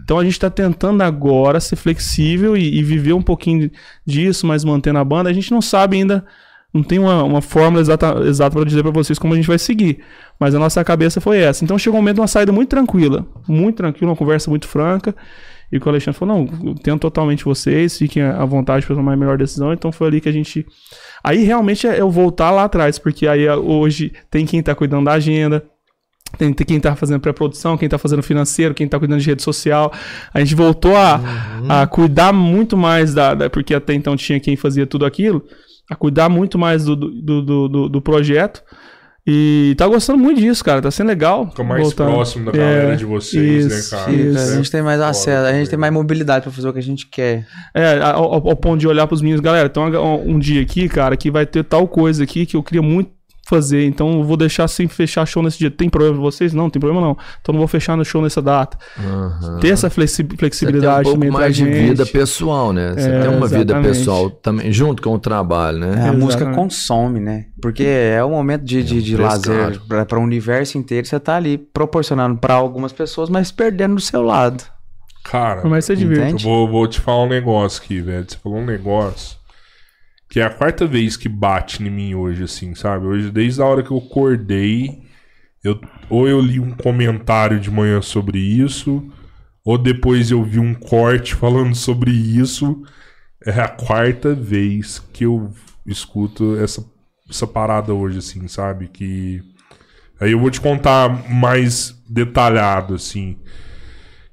[0.04, 3.72] Então a gente tá tentando agora ser flexível e, e viver um pouquinho
[4.06, 5.30] disso, mas mantendo a banda.
[5.30, 6.26] A gente não sabe ainda,
[6.74, 9.58] não tem uma, uma fórmula exata, exata para dizer para vocês como a gente vai
[9.58, 10.00] seguir.
[10.40, 11.64] Mas a nossa cabeça foi essa.
[11.64, 15.16] Então chegou um momento de uma saída muito tranquila, muito tranquila, uma conversa muito franca.
[15.78, 19.18] E o Alexandre falou: não, eu entendo totalmente vocês, fiquem à vontade para tomar a
[19.18, 19.74] melhor decisão.
[19.74, 20.66] Então foi ali que a gente.
[21.24, 25.06] Aí realmente é eu voltar lá atrás, porque aí é, hoje tem quem tá cuidando
[25.06, 25.64] da agenda,
[26.38, 29.92] tem, quem tá fazendo pré-produção, quem tá fazendo financeiro, quem tá cuidando de rede social.
[30.34, 31.20] A gente voltou a,
[31.70, 35.44] a cuidar muito mais da, da- Porque até então tinha quem fazia tudo aquilo,
[35.90, 38.62] a cuidar muito mais do, do, do, do- do projeto.
[39.28, 40.82] E tá gostando muito disso, cara.
[40.82, 41.50] Tá sendo legal.
[41.50, 42.12] Fica mais voltando.
[42.14, 44.12] próximo da galera É, de vocês, isso, né, cara?
[44.12, 44.38] isso.
[44.38, 46.80] A gente tem mais foda acesso, a gente tem mais mobilidade pra fazer o que
[46.80, 47.46] a gente quer.
[47.74, 51.32] É, ao, ao- ponto de olhar pros meninos, galera, tem um dia aqui, cara, que
[51.32, 53.10] vai ter tal coisa aqui que eu queria muito
[53.48, 55.70] fazer, então eu vou deixar sem fechar show nesse dia.
[55.70, 56.52] Tem problema pra vocês?
[56.54, 57.18] Não, tem problema não.
[57.42, 58.78] Então não vou fechar no show nessa data.
[59.00, 59.60] Aham.
[59.62, 62.94] Ter essa flexi- Você tem um flexibilidade pouco mais de vida pessoal, né?
[62.94, 63.88] Você É, tem uma vida exatamente.
[63.98, 65.88] pessoal também, junto com o trabalho, né?
[65.88, 66.24] a Exatamente.
[66.24, 67.46] música consome, né?
[67.62, 71.06] Porque é o momento de, de, de preço lazer pra o universo inteiro.
[71.08, 74.64] Você tá ali proporcionando pra algumas pessoas, mas perdendo do seu lado.
[75.24, 78.26] Cara, que você eu vou, vou te falar um negócio aqui, velho.
[78.28, 79.38] Você falou um negócio
[80.36, 83.06] que é a quarta vez que bate em mim hoje, assim, sabe?
[83.06, 85.02] Hoje, desde a hora que eu acordei,
[85.64, 85.80] eu,
[86.10, 89.10] ou eu li um comentário de manhã sobre isso,
[89.64, 92.84] ou depois eu vi um corte falando sobre isso.
[93.46, 95.54] É a quarta vez que eu
[95.86, 96.86] escuto essa,
[97.30, 98.90] essa parada hoje, assim, sabe?
[98.90, 99.42] Que.
[100.20, 103.38] Aí eu vou te contar mais detalhado, assim.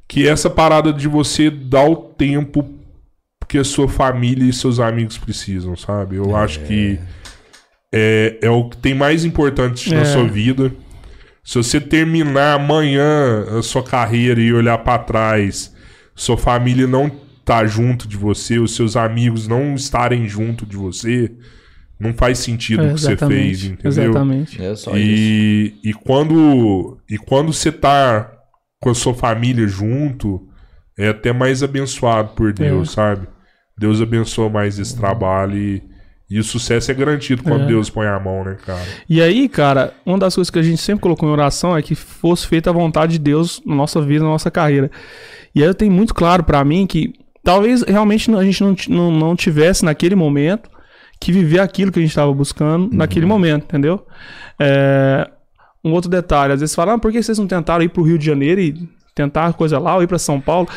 [0.09, 2.82] Que essa parada de você dar o tempo
[3.53, 6.17] que a sua família e seus amigos precisam, sabe?
[6.17, 6.99] Eu acho que
[7.93, 9.99] é, é o que tem mais importante É.
[9.99, 10.73] na sua vida.
[11.45, 15.75] Se você terminar amanhã a sua carreira e olhar pra trás,
[16.15, 17.11] sua família não
[17.45, 21.31] tá junto de você, os seus amigos não estarem junto de você,
[22.01, 23.91] não faz sentido o que você fez, entendeu?
[23.91, 24.63] Exatamente.
[24.65, 24.99] É só isso.
[24.99, 28.33] E, e quando e quando você tá
[28.81, 30.49] com a sua família junto,
[30.97, 32.93] é até mais abençoado por Deus, É.
[32.93, 33.27] sabe?
[33.83, 35.83] Deus abençoa mais esse trabalho e,
[36.31, 37.67] e o sucesso é garantido quando É.
[37.67, 38.81] Deus põe a mão, né, cara?
[39.09, 41.97] E aí, cara, uma das coisas que a gente sempre colocou em oração é que
[41.97, 44.89] fosse feita a vontade de Deus na nossa vida, na nossa carreira.
[45.53, 49.11] E aí eu tenho muito claro pra mim que talvez realmente a gente não, não,
[49.11, 50.71] não tivesse naquele momento
[51.21, 54.07] que viver aquilo que a gente estava buscando naquele momento, entendeu?
[54.61, 55.29] É,
[55.85, 58.17] um outro detalhe, às vezes falam, ah, por que vocês não tentaram ir pro Rio
[58.17, 60.69] de Janeiro e tentar coisa lá, ou ir pra São Paulo?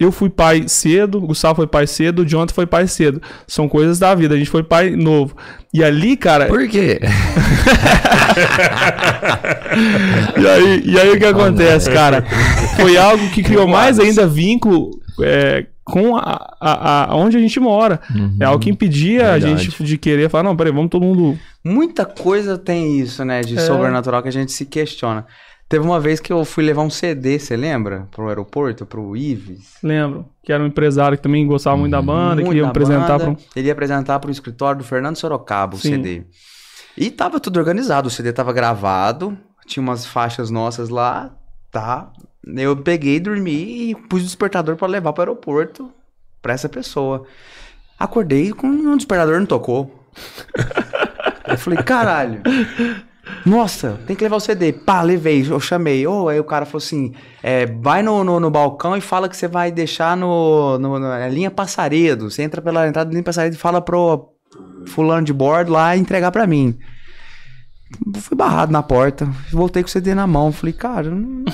[0.00, 3.22] Eu fui pai cedo, o Gustavo foi pai cedo, o Jonathan foi pai cedo.
[3.46, 5.36] São coisas da vida, a gente foi pai novo.
[5.72, 6.98] E ali, cara, Por quê?
[10.36, 12.24] E aí, e aí o que acontece, cara?
[12.76, 14.90] Foi algo que criou mais ainda vínculo
[15.22, 18.00] é, com a, a, a- onde a gente mora.
[18.40, 19.62] É algo que impedia a Verdade.
[19.64, 21.38] gente de querer falar, não, peraí, vamos todo mundo.
[21.64, 23.60] Muita coisa tem isso, né, de É.
[23.60, 25.24] sobrenatural que a gente se questiona.
[25.68, 28.06] Teve uma vez que eu fui levar um CD, você lembra?
[28.10, 29.78] Pro aeroporto, pro Ives.
[29.82, 33.18] Lembro que era um empresário que também gostava muito da banda, Muito queria da apresentar
[33.18, 33.36] para um.
[33.56, 35.90] Ele ia apresentar pro escritório do Fernando Sorocaba o Sim.
[35.90, 36.22] CD.
[36.96, 39.36] E tava tudo organizado, o CD tava gravado,
[39.66, 41.34] tinha umas faixas nossas lá,
[41.72, 42.12] tá?
[42.46, 45.90] Eu peguei, dormi e pus o despertador pra levar pro aeroporto
[46.42, 47.24] pra essa pessoa.
[47.98, 50.04] Acordei com um despertador não tocou.
[51.48, 52.42] Eu falei, caralho.
[53.44, 54.72] Nossa, tem que levar o CD.
[54.72, 56.06] Pá, levei, eu chamei.
[56.06, 57.12] Ô, aí o cara falou assim:
[57.42, 61.28] é, vai no, no, no balcão e fala que você vai deixar no, no- na
[61.28, 62.30] linha Passaredo.
[62.30, 64.30] Você entra pela entrada da linha Passaredo e fala pro
[64.86, 66.78] fulano de bordo lá entregar pra mim.
[68.16, 70.50] Fui barrado na porta, voltei com o CD na mão.
[70.50, 71.44] Falei, cara, não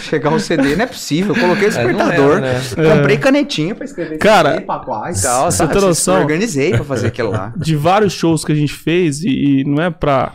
[0.00, 1.34] chegar o CD, não é possível.
[1.36, 2.96] Eu coloquei o É, despertador, era, né?
[2.96, 5.50] comprei canetinha pra escrever Cara, CD, pacoar e tal.
[5.50, 5.72] você sabe?
[5.74, 6.20] tem noção?
[6.20, 7.52] Organizei pra fazer aquilo lá.
[7.56, 10.32] de vários shows que a gente fez, e, e não é pra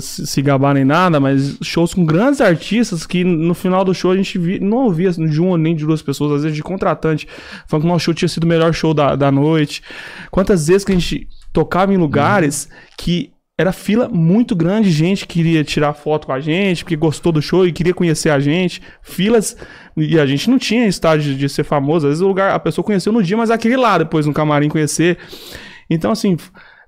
[0.00, 4.16] se gabar nem nada, mas shows com grandes artistas que no final do show a
[4.16, 7.26] gente vi- não ouvia de uma nem de duas pessoas, às vezes de contratante,
[7.66, 9.82] falando que o nosso show tinha sido o melhor show da, da noite.
[10.30, 15.34] Quantas vezes que a gente tocava em lugares que era fila muito grande, gente que
[15.34, 18.80] queria tirar foto com a gente, porque gostou do show e queria conhecer a gente.
[19.02, 19.56] Filas,
[19.96, 22.06] e a gente não tinha estágio de ser famoso.
[22.06, 24.68] Às vezes o lugar, a pessoa conheceu no dia, mas aquele lá depois no camarim
[24.68, 25.18] conhecer.
[25.90, 26.36] Então, assim,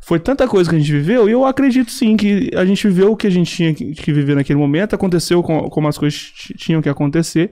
[0.07, 3.13] foi tanta coisa que a gente viveu, e eu acredito sim que a gente viveu
[3.13, 6.19] o que a gente tinha que, viver naquele momento, aconteceu com- como as coisas
[6.59, 7.51] tinham que acontecer.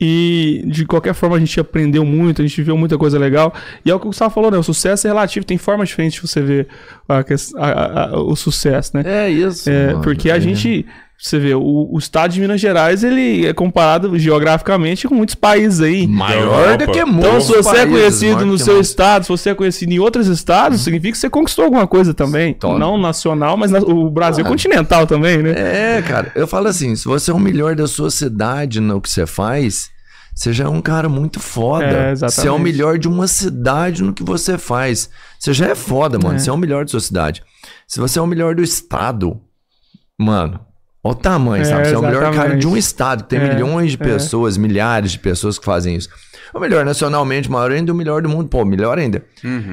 [0.00, 3.52] E de qualquer forma a gente aprendeu muito, a gente viu muita coisa legal.
[3.84, 4.56] E é o que o Gustavo falou, né?
[4.58, 6.68] O sucesso é relativo, tem formas diferentes de você ver
[7.08, 7.22] a-
[7.58, 9.02] a- a- o sucesso, né?
[9.06, 9.68] É isso.
[9.68, 10.00] É, mano.
[10.02, 10.40] porque a É.
[10.40, 10.86] gente,
[11.28, 15.80] você vê, o, o estado de Minas Gerais, ele é comparado geograficamente com muitos países
[15.80, 16.06] aí.
[16.06, 18.88] Maior do que muitos Então, se você é países, conhecido maior no seu muitos.
[18.90, 22.54] estado, se você é conhecido em outros estados, significa que você conquistou alguma coisa também.
[22.54, 22.78] Toma.
[22.78, 24.48] Não nacional, mas na- o Brasil Ah.
[24.48, 25.52] continental também, né?
[25.98, 29.08] É, cara, eu falo assim, se você é o melhor da sua cidade no que
[29.08, 29.90] você faz,
[30.34, 31.84] você já é um cara muito foda.
[31.84, 32.40] É, exatamente.
[32.40, 35.08] Você é o melhor de uma cidade no que você faz.
[35.38, 36.34] Você já é foda, mano.
[36.34, 36.38] É.
[36.38, 37.42] Você é o melhor da sua cidade.
[37.86, 39.40] Se você é o melhor do estado,
[40.18, 40.58] mano,
[41.04, 41.88] olha o tamanho, É, sabe?
[41.88, 44.04] Você é o melhor cara de um estado, que tem É, milhões de é.
[44.04, 46.08] pessoas, milhares de pessoas que fazem isso.
[46.54, 48.46] O melhor nacionalmente, maior ainda, o melhor do mundo.
[48.48, 49.24] Pô, melhor ainda.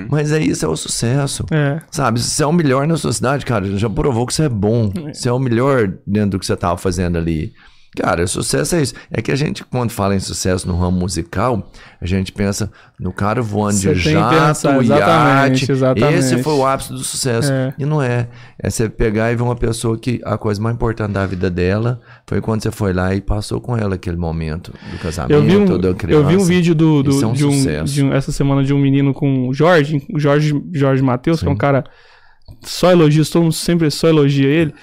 [0.10, 1.46] Mas é isso, é o sucesso.
[1.52, 1.82] É.
[1.92, 4.50] Sabe, se você é o melhor na sua cidade, cara, já provou que você é
[4.50, 4.90] bom.
[5.14, 7.52] Você é o melhor dentro do que você tava fazendo ali.
[7.98, 8.94] Cara, sucesso é isso.
[9.12, 13.12] É que a gente, quando fala em sucesso no ramo musical, a gente pensa no
[13.12, 15.72] cara voando Você de que pensar, jato, exatamente, iate.
[15.72, 16.14] exatamente.
[16.20, 17.52] Esse foi o ápice do sucesso.
[17.52, 17.74] É.
[17.80, 18.28] E não é.
[18.62, 22.00] É você pegar e ver uma pessoa que a coisa mais importante da vida dela
[22.28, 25.58] foi quando você foi lá e passou com ela aquele momento do casamento, Eu vi,
[25.58, 26.28] um, da eu criança.
[26.28, 27.92] vi um vídeo do, do- é um de, um, sucesso.
[27.94, 31.52] de um- essa semana de um menino com o Jorge, Jorge, Jorge Matheus, que é
[31.52, 31.84] um cara
[32.62, 34.74] só elogios, todo mundo sempre só elogia ele.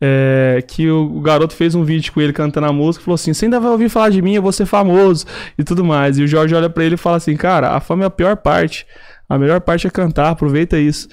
[0.00, 3.14] É, que o, o garoto fez um vídeo com ele cantando a música e falou
[3.14, 5.24] assim: Você ainda vai ouvir falar de mim, eu vou ser famoso
[5.58, 6.18] e tudo mais.
[6.18, 8.36] E o Jorge olha pra ele e fala assim: Cara, a fama é a pior
[8.36, 8.86] parte.
[9.28, 11.08] A melhor parte é cantar, aproveita isso.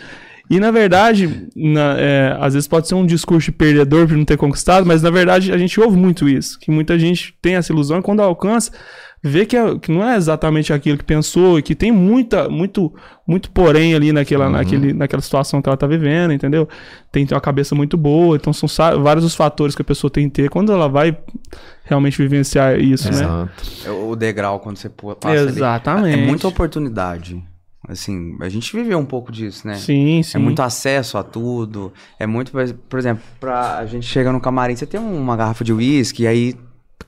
[0.49, 4.25] E na verdade, na- é, às vezes pode ser um discurso de perdedor por não
[4.25, 6.59] ter conquistado, mas na verdade a gente ouve muito isso.
[6.59, 8.71] Que muita gente tem essa ilusão e quando alcança,
[9.25, 12.93] vê que, é- que não é exatamente aquilo que pensou e que tem muita, muito,
[13.25, 16.67] muito porém ali naquela, naquele, naquela situação que ela tá vivendo, entendeu?
[17.11, 18.67] Tem que ter uma cabeça muito boa, então são
[19.01, 21.17] vários os fatores que a pessoa tem que ter quando ela vai
[21.85, 23.21] realmente vivenciar isso, né?
[23.21, 23.63] Exato.
[23.85, 25.49] É O degrau, quando você passa ali.
[25.49, 26.19] Exatamente.
[26.19, 27.41] É muita oportunidade.
[27.87, 29.75] Assim, a gente viveu um pouco disso, né?
[29.75, 30.37] Sim, sim.
[30.37, 31.91] É muito acesso a tudo.
[32.17, 32.51] É muito,
[32.87, 36.27] por exemplo, pra a gente chega no camarim, você tem uma garrafa de uísque, e
[36.27, 36.55] aí,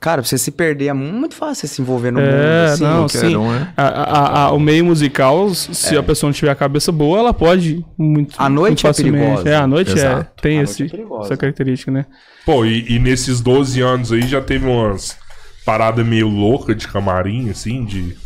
[0.00, 2.30] cara, pra você se perder é muito fácil você se envolver no mundo.
[2.30, 3.36] É, Assim, não, sim.
[3.36, 3.68] um, é.
[3.76, 7.32] A- a- a- o meio musical, se a pessoa não tiver a cabeça boa, ela
[7.34, 8.34] pode muito.
[8.38, 9.24] A noite muito é facilmente.
[9.24, 9.48] perigosa.
[9.50, 9.94] É, a noite é.
[9.94, 10.42] Exato.
[10.42, 12.06] Tem A esse, noite é essa característica, né?
[12.44, 15.16] Pô, e, e nesses 12 anos aí já teve umas
[15.64, 18.16] paradas meio loucas de camarim, assim, de,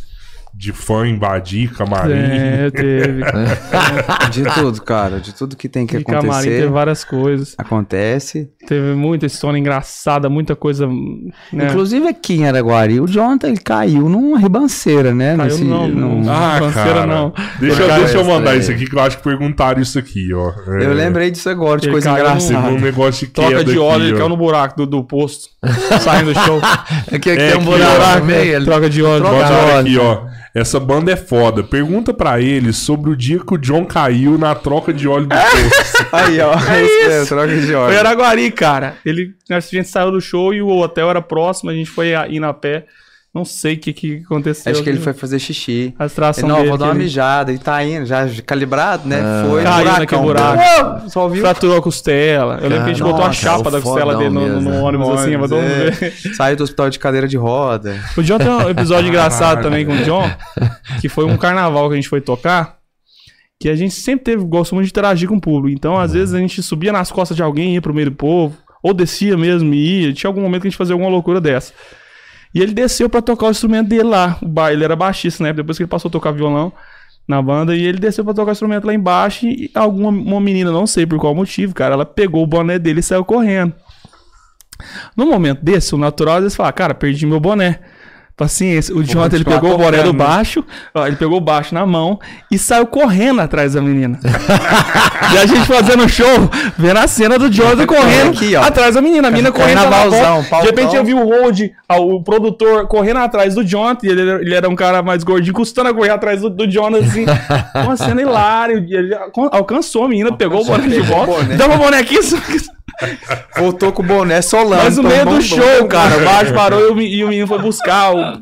[0.60, 2.12] de fã invadir camarim.
[2.12, 3.22] É, teve.
[4.30, 5.18] De tudo, cara.
[5.18, 6.50] De tudo que tem que De camarim acontecer.
[6.50, 7.54] teve várias coisas.
[7.56, 8.50] Acontece.
[8.68, 10.86] Teve muita história engraçada, muita coisa.
[10.86, 11.66] Né?
[11.68, 15.34] Inclusive aqui em Araguari, o Jonathan ele caiu numa ribanceira, né?
[15.34, 16.30] Caiu Nesse- não, num- não.
[16.32, 17.06] Ah, Banceira cara.
[17.06, 17.32] não.
[17.58, 20.50] Deixa, Cara, deixa eu mandar isso aqui, que eu acho que perguntaram isso aqui, ó.
[20.78, 22.68] É, Eu lembrei disso agora, de Ele coisa engraçada.
[22.68, 24.16] um negócio de Troca queda de óleo, aqui, ele ó.
[24.18, 25.48] caiu no buraco do, do posto.
[26.02, 26.60] saindo do show.
[27.12, 28.24] Aqui, aqui É, tem um buraco ó.
[28.24, 28.56] meio.
[28.56, 29.24] ele- Troca de óleo.
[29.24, 29.78] Troca de óleo.
[29.78, 30.30] aqui, ó.
[30.54, 31.62] Essa banda é foda.
[31.62, 35.34] Pergunta pra eles sobre o dia que o John caiu na troca de óleo do
[35.36, 36.06] posto.
[36.12, 36.52] Aí, ó.
[36.54, 36.82] É
[37.22, 37.98] isso, troca de Foi óleo.
[37.98, 38.96] Araguari, cara.
[39.06, 42.26] Ele, a gente saiu do show e o hotel era próximo, a gente foi a-
[42.28, 42.86] ir na pé.
[43.32, 44.72] Não sei o que, que aconteceu.
[44.72, 45.94] Acho que ele foi fazer xixi.
[45.96, 46.68] A extração Ele, não, dele.
[46.70, 47.52] vou dar uma ele mijada.
[47.52, 49.18] E tá indo, já calibrado, né?
[49.48, 49.98] Foi Caiu buracão.
[50.00, 50.62] naquele buraco.
[51.02, 51.40] Uou, Só viu.
[51.42, 52.58] Fraturou a costela.
[52.60, 55.08] Eu lembro que a gente botou a chapa é da costela dele no, no ônibus,
[55.10, 55.90] assim, É.
[55.90, 56.12] ver.
[56.34, 58.00] Saiu do hospital de cadeira de roda.
[58.16, 60.28] O John tem um episódio engraçado também com o John,
[61.00, 62.78] que foi um carnaval que a gente foi tocar,
[63.60, 65.76] que a gente sempre teve, gostou muito de interagir com o público.
[65.78, 68.56] Então, às vezes, a gente subia nas costas de alguém, ia pro meio do povo,
[68.82, 70.12] ou descia mesmo e ia.
[70.12, 71.72] Tinha algum momento que a gente fazia alguma loucura dessa.
[72.54, 74.38] E ele desceu pra tocar o instrumento dele lá.
[74.42, 75.52] O Ele era baixista, né?
[75.52, 76.72] Depois que ele passou a tocar violão
[77.28, 80.72] na banda, e ele desceu pra tocar o instrumento lá embaixo e alguma uma menina,
[80.72, 83.72] não sei por qual motivo, cara, ela pegou o boné dele e saiu correndo.
[85.16, 87.78] No momento desse, o natural às vezes fala, cara, perdi meu boné.
[88.36, 90.18] Paciência, o Jonathan ele pegou o boné do né?
[90.18, 92.18] baixo, ó, ele pegou o baixo na mão
[92.50, 94.18] e saiu correndo atrás da menina.
[95.34, 96.26] e a gente fazendo show,
[96.78, 98.62] vendo a cena do Jonathan correndo Aqui, ó.
[98.62, 100.60] atrás da menina, a menina correndo na volta.
[100.60, 101.60] De repente eu vi o Hold,
[101.98, 105.52] o produtor, correndo atrás do Jonathan, e ele, era- ele era um cara mais gordinho,
[105.54, 107.26] custando a correr atrás do, do Jonathan, assim.
[107.84, 108.74] uma cena hilária.
[108.74, 111.32] Ele alcan- alcançou a menina, pegou o boné de volta.
[111.32, 111.56] boné.
[111.56, 112.58] Dá uma boné aqui, só que-
[113.56, 114.82] Voltou com o boné solando.
[114.84, 117.46] mas no meio do show, cara, o baixo parou e o, me- e o menino
[117.46, 118.40] foi buscar o-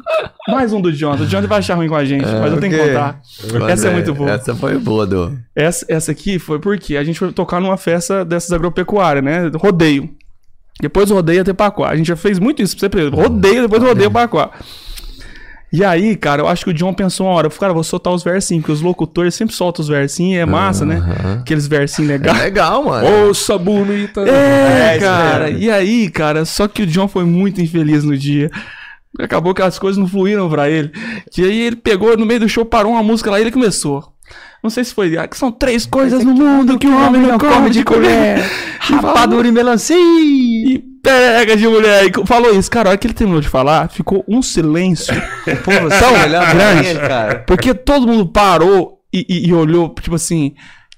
[0.48, 1.22] mais um do Jonathan.
[1.24, 2.92] O Jonathan vai achar ruim com a gente, mas eu tenho que por quê?
[2.92, 3.20] contar.
[3.60, 4.30] Mas Essa é muito boa.
[4.30, 5.38] Essa foi boa, do.
[5.54, 9.50] Essa, essa aqui foi porque a gente foi tocar numa festa dessas agropecuárias, né?
[9.56, 10.10] Rodeio.
[10.80, 11.88] Depois rodeio até Paquá.
[11.90, 13.08] A gente já fez muito isso, pra você.
[13.08, 14.50] Rodeio, depois rodeio Paquá.
[15.70, 17.74] E aí, cara, eu acho que o John pensou uma hora, eu falei, cara, eu
[17.74, 21.02] vou soltar os versinhos, porque os locutores sempre soltam os versinhos, é massa, né?
[21.40, 22.38] Aqueles versinhos É legais.
[22.38, 23.26] legal, mano.
[23.26, 24.22] Ouça, bonita.
[24.22, 25.44] É, isso cara.
[25.46, 25.58] mesmo.
[25.60, 28.50] E aí, cara, só que o John foi muito infeliz no dia.
[29.18, 30.90] Acabou que as coisas não fluíram pra ele.
[31.32, 34.04] Que aí ele pegou no meio do show, parou uma música lá e ele começou.
[34.62, 35.16] Não sei se foi.
[35.16, 38.42] ah, que são três coisas no mundo que o homem não come de colher.
[38.80, 39.96] Rapadura e melancia.
[39.98, 42.04] E pega de mulher.
[42.06, 42.70] E falou isso.
[42.70, 45.14] Cara, a hora que ele terminou de falar, ficou um silêncio.
[45.64, 46.94] Pô, Tão pra grande.
[47.00, 47.44] cara.
[47.46, 50.54] Porque todo mundo parou e, e- e olhou, tipo assim.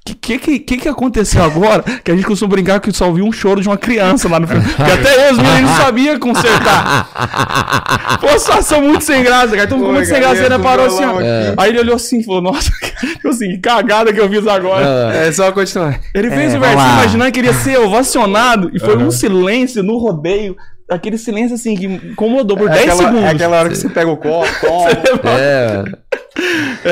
[0.08, 1.82] O que, que, que, que aconteceu agora?
[2.02, 4.48] Que a gente costuma brincar que só ouviu um choro de uma criança lá no
[4.48, 4.64] filme.
[4.64, 8.18] Que até eu, os meninos, não sabia consertar.
[8.18, 9.64] Foi uma situação muito sem graça, cara.
[9.64, 10.36] Então ficou Pô, muito sem graça.
[10.36, 11.18] Ele ainda parou assim, ó.
[11.58, 12.70] Aí ele olhou assim e falou: Nossa,
[13.00, 15.14] tipo assim, que cagada que eu fiz agora.
[15.14, 16.00] É só continuar.
[16.14, 18.70] Ele fez É, o versinho imaginando que ele ia ser ovacionado.
[18.72, 20.56] E foi um silêncio no rodeio.
[20.90, 23.22] Aquele silêncio assim que incomodou por 10 aquela, segundos.
[23.24, 25.30] É aquela hora que você pega o copo, toma.
[25.38, 25.84] É.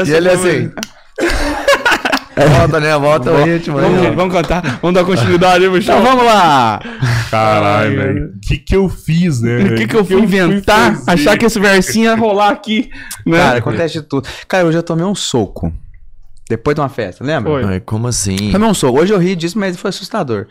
[0.06, 0.70] E ele assim.
[2.46, 2.96] Volta, né?
[2.98, 3.78] Volta o ritmo.
[3.80, 4.14] Vamos, aí.
[4.14, 5.78] vamos cantar, vamos dar continuidade aí.
[5.78, 6.80] Então vamos lá.
[7.30, 8.26] Caralho, velho.
[8.36, 9.58] O que que eu fiz, né?
[9.64, 10.94] O que, que eu fui inventar?
[10.96, 11.10] fazer?
[11.10, 12.90] achar que esse versinho ia rolar aqui,
[13.26, 13.38] né?
[13.38, 14.28] Cara, acontece de tudo.
[14.46, 15.72] Cara, hoje eu tomei um soco.
[16.48, 17.50] Depois de uma festa, lembra?
[17.52, 17.64] Foi.
[17.64, 18.50] Ai, como assim?
[18.50, 18.98] Tomei um soco.
[18.98, 20.46] Hoje eu ri disso, mas foi assustador.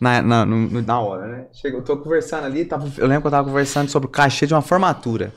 [0.00, 1.44] Na, na, no- no- na hora, né?
[1.52, 4.46] Chega, eu tô conversando ali, tava- eu lembro que eu tava conversando sobre o cachê
[4.46, 5.32] de uma formatura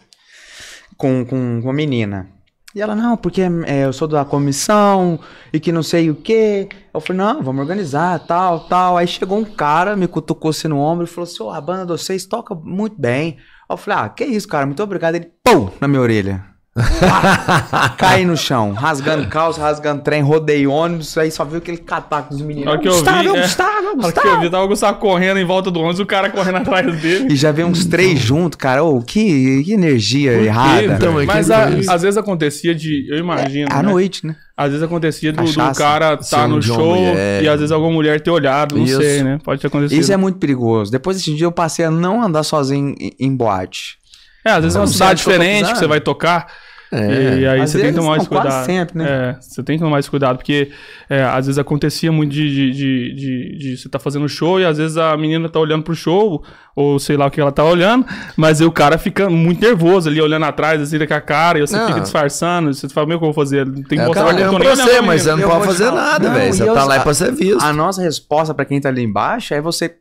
[0.97, 2.29] com, com, com uma menina.
[2.75, 5.17] E ela, não, porque é, eu sou da comissão
[5.53, 6.67] e que não sei o quê.
[6.93, 8.97] Eu falei, não, vamos organizar, tal, tal.
[8.97, 11.85] Aí chegou um cara, me cutucou assim no ombro e falou assim, ó, a banda
[11.85, 13.37] de vocês toca muito bem.
[13.69, 15.15] Eu falei, ah, que isso, cara, muito obrigado.
[15.15, 16.54] Ele, pum, na minha orelha.
[16.99, 17.95] Pá!
[17.97, 22.41] Cai no chão, rasgando calça, rasgando trem, rodei ônibus, aí só viu aquele cataco dos
[22.41, 22.67] meninos.
[22.69, 23.41] Hora que eu vi, Gustavo, é.
[23.41, 24.41] Gustavo, Na hora que eu Gustavo.
[24.41, 27.31] vi, tava o Gustavo correndo em volta do ônibus, o cara correndo atrás dele.
[27.31, 28.83] E já veio uns três juntos, cara.
[28.83, 30.83] Ô, que, que energia errada.
[30.83, 33.07] Então, mas Mas a- às vezes acontecia de.
[33.09, 33.69] Eu imagino.
[33.71, 33.89] À né?
[33.89, 34.35] noite, né?
[34.57, 37.41] Às vezes acontecia do, do cara tá um no show mulher.
[37.41, 39.01] e às vezes alguma mulher ter olhado, não Isso.
[39.01, 39.39] sei, né?
[39.41, 39.97] Pode ter acontecido.
[39.97, 40.91] Isso é muito perigoso.
[40.91, 43.97] Depois desse dia eu passei a não andar sozinho em, em boate.
[44.45, 46.47] É, às vezes é uma cidade diferente que você vai tocar.
[46.91, 47.39] É.
[47.39, 48.65] E aí Às você tem que tomar mais não, quase cuidado.
[48.65, 49.05] sempre, né?
[49.09, 50.71] É, você tem que tomar mais cuidado, porque
[51.09, 54.65] é, às vezes acontecia muito de, de, de, de- de você tá fazendo show e
[54.65, 56.43] às vezes a menina tá olhando pro show,
[56.75, 58.05] ou sei lá o que ela tá olhando,
[58.37, 61.61] mas aí o cara fica muito nervoso ali, olhando atrás, assim, com a cara, e
[61.61, 61.87] você Não.
[61.87, 63.65] fica disfarçando, você fala, meu, o que eu vou fazer?
[63.65, 65.65] Tem que É, o mostrar cara que eu tô pra você, mas você não pode
[65.65, 66.53] fazer nada, velho.
[66.53, 67.61] Você eu- tá lá a- pra ser visto.
[67.63, 69.95] A nossa resposta pra quem tá ali embaixo é você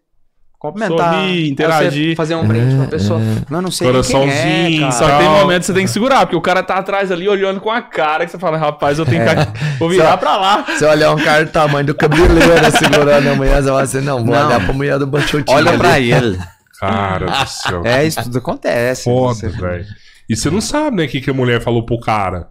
[0.73, 1.15] comentar.
[1.15, 2.09] Sorrir, é interagir.
[2.11, 3.21] você fazer um brinde pra pessoa.
[3.51, 6.21] Não, não sei Coraçãozinho, quem é, Só que tem momentos que você tem que segurar,
[6.21, 9.07] porque o cara tá atrás ali olhando com a cara que você fala, rapaz, eu
[9.07, 9.79] tenho que.
[9.79, 10.65] Vou virar Só- pra lá.
[10.69, 14.25] Você olhar um cara do tamanho do cabeleira segurando a mulher, você fala assim, não,
[14.25, 14.47] vou Não.
[14.47, 15.57] olhar pra mulher do baixotinho.
[15.57, 16.13] Olha pra ali.
[16.13, 16.39] ele.
[16.81, 17.83] Cara do céu.
[17.85, 19.05] É, isso tudo acontece.
[19.05, 19.85] Foda, Você- velho.
[20.29, 22.49] E você não sabe, né, o que, que a mulher falou pro cara.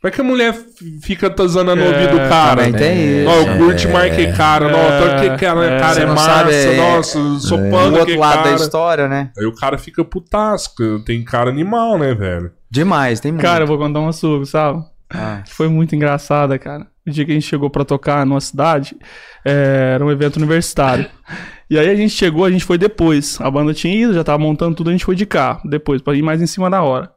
[0.00, 0.54] Como é que a mulher
[1.02, 2.64] fica tazanando no É, ouvido do cara?
[2.64, 3.48] também tem Ó, isso.
[3.48, 4.68] eu curte mais que cara.
[4.68, 5.80] Não, tô que cara, é.
[5.80, 6.24] cara é massa.
[6.24, 9.30] sabe, é- nossa, eu sou O pano outro que lado da história, né?
[9.36, 11.00] Aí o cara fica putasco.
[11.04, 12.52] Tem cara animal, né, velho?
[12.70, 13.42] Demais, tem muito.
[13.42, 14.84] Cara, eu vou contar uma sua, sabe?
[15.12, 16.86] Ah, Foi muito engraçada, cara.
[17.04, 18.94] O dia que a gente chegou pra tocar numa cidade,
[19.44, 21.06] é, era um evento universitário.
[21.68, 23.40] E aí a gente chegou, a gente foi depois.
[23.40, 26.14] A banda tinha ido, já tava montando tudo, a gente foi de carro depois, pra
[26.14, 27.10] ir mais em cima da hora.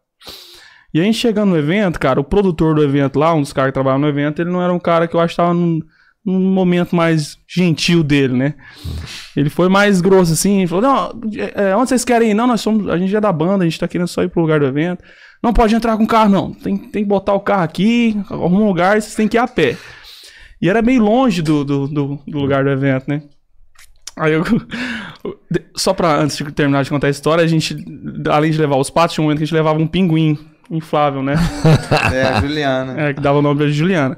[0.93, 3.69] E a gente chegando no evento, cara, o produtor do evento lá, um dos caras
[3.69, 5.80] que trabalhava no evento, ele não era um cara que eu acho que tava num,
[6.26, 8.55] num momento mais gentil dele, né?
[9.35, 11.22] Ele foi mais grosso assim, falou: Não,
[11.55, 12.34] é, onde vocês querem ir?
[12.34, 12.89] Não, nós somos.
[12.89, 15.01] A gente é da banda, a gente tá querendo só ir pro lugar do evento.
[15.41, 16.53] Não pode entrar com carro, não.
[16.53, 19.47] Tem, tem que botar o carro aqui, arruma um lugar vocês têm que ir a
[19.47, 19.77] pé.
[20.61, 23.23] E era meio longe do, do, do- do lugar do evento, né?
[24.18, 24.43] Aí eu.
[25.76, 27.76] Só pra antes de terminar de contar a história, a gente,
[28.30, 30.38] além de levar os patos, tinha um momento que a gente levava um pinguim
[30.72, 31.35] inflável, né?
[32.14, 32.99] é, a Juliana.
[32.99, 34.18] É, que dava o nome pra Juliana.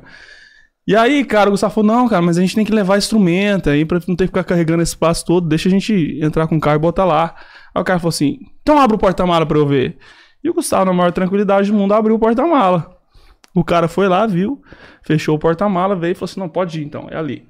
[0.86, 3.70] E aí, cara, o Gustavo falou, não, cara, mas a gente tem que levar instrumento
[3.70, 6.58] aí pra não ter que ficar carregando esse espaço todo, deixa a gente entrar com
[6.58, 7.36] o carro e botar lá.
[7.74, 9.98] Aí o cara falou assim, então abre o porta-mala pra eu ver.
[10.44, 12.98] E o Gustavo, na maior tranquilidade do mundo, abriu o porta-mala.
[13.56, 14.62] O cara foi lá, viu,
[15.04, 17.48] fechou o porta-mala, veio e falou assim, não, pode ir então, é ali.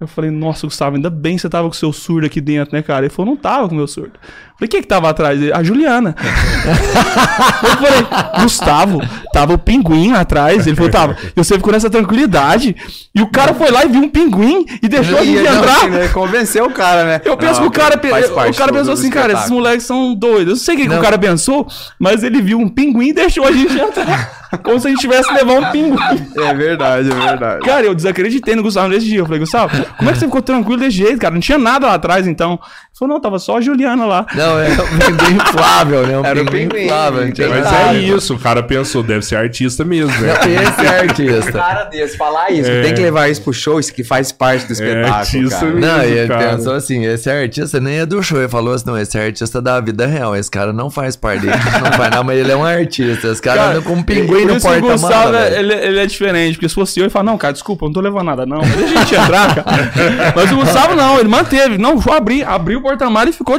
[0.00, 2.74] Eu falei, nossa, Gustavo, ainda bem que você tava com o seu surdo aqui dentro,
[2.74, 3.06] né, cara?
[3.06, 4.14] Ele falou, não tava com o meu surdo.
[4.14, 5.52] Eu falei, quem que tava atrás dele?
[5.52, 6.16] A Juliana.
[7.62, 9.00] Eu falei, Gustavo,
[9.32, 10.66] tava o pinguim atrás.
[10.66, 11.16] Ele falou, tava.
[11.28, 12.74] E você ficou nessa tranquilidade.
[13.14, 15.76] E o cara foi lá e viu um pinguim e deixou a gente não, entrar.
[15.76, 17.20] assim, né, Convenceu o cara, né?
[17.24, 20.46] Eu penso Não, que o cara, o cara pensou assim, cara, esses moleques são doidos.
[20.46, 20.98] Eu não sei o que, que Não.
[20.98, 21.68] o cara pensou,
[21.98, 24.43] mas ele viu um pinguim e deixou a gente entrar.
[24.62, 25.98] Como se a gente tivesse levado um pinguim.
[26.36, 27.64] É verdade, é verdade.
[27.64, 29.18] Cara, eu desacreditei no Gustavo nesse dia.
[29.18, 31.34] Eu falei, Gustavo, como é que você ficou tranquilo desse jeito, cara?
[31.34, 32.58] Não tinha nada lá atrás, então.
[32.96, 34.24] Falou, não, tava só a Juliana lá.
[34.36, 36.16] Não, é um pinguim inflável, né?
[36.16, 37.24] Um Era o pinguim pinguim, inflável.
[37.24, 40.32] não tinha Mas é isso, o cara pensou, deve ser artista mesmo, né?
[40.62, 41.52] Esse é artista.
[41.52, 42.82] cara desse, falar isso, É.
[42.82, 45.72] tem que levar isso pro show, isso que faz parte do espetáculo, artista cara.
[45.72, 45.80] mesmo.
[45.80, 46.50] Não, e ele cara.
[46.56, 48.38] pensou assim, esse artista nem é do show.
[48.38, 50.36] Ele falou assim, não, esse é artista da vida real.
[50.36, 51.52] Esse cara não faz parte dele,
[51.82, 53.26] não faz nada, mas ele é um artista.
[53.26, 56.54] Esse cara, anda com um pinguim no porta-mala, é- ele, ele é diferente.
[56.54, 58.60] Porque se fosse eu, ele fala, não, cara, desculpa, eu não tô levando nada, não.
[58.60, 59.92] Deixa a gente entrar, cara.
[60.36, 61.76] Mas o Gustavo não, ele manteve.
[61.76, 62.44] Não, vou abrir.
[62.44, 63.58] Abriu o porta-mala e ficou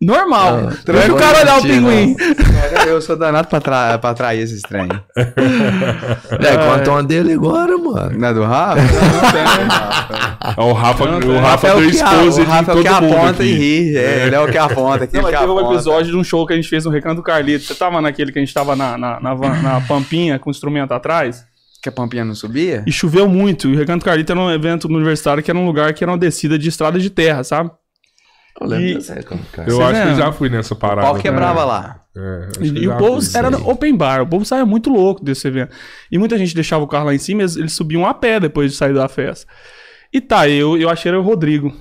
[0.00, 0.56] normal.
[0.62, 2.14] Não, Deixa o cara olhar o pinguim.
[2.16, 4.88] Cara, Eu sou danado pra, tra pra atrair esses trem.
[6.38, 8.18] É, conta uma dele agora, mano.
[8.18, 8.80] Não é do Rafa?
[10.56, 11.38] É o Rafa, Não, o é.
[11.38, 13.42] Rafa é deu o que, a- esposa o Rafa é o que aponta aqui.
[13.44, 13.96] e ri.
[13.96, 15.04] É, ele é o que aponta.
[15.04, 17.16] aquele Não, que teve um episódio de um show que a gente fez no Recanto
[17.16, 17.64] do Carlito.
[17.64, 20.52] Você tava naquele que a gente tava na, na, na, van- na Pampinha com o
[20.52, 21.44] instrumento atrás?
[21.82, 22.82] Que a Pampinha não subia?
[22.86, 23.68] E choveu muito.
[23.68, 26.18] E o Recanto Carlito era um evento universitário que era um lugar que era uma
[26.18, 27.70] descida de estrada de terra, sabe?
[28.60, 29.68] Eu lembro E- dessa época, cara.
[29.70, 30.10] Eu Você acho que vem?
[30.12, 31.06] eu já fui nessa O parada.
[31.06, 32.00] pau quebrava lá.
[32.16, 33.38] É, E, que e o povo fui.
[33.38, 35.70] era no open bar, o povo saia muito louco desse evento.
[36.10, 38.70] E muita gente deixava o carro lá em cima, eles, eles subiam a pé depois
[38.72, 39.46] de sair da festa.
[40.12, 41.74] E tá, eu, eu achei era o Rodrigo,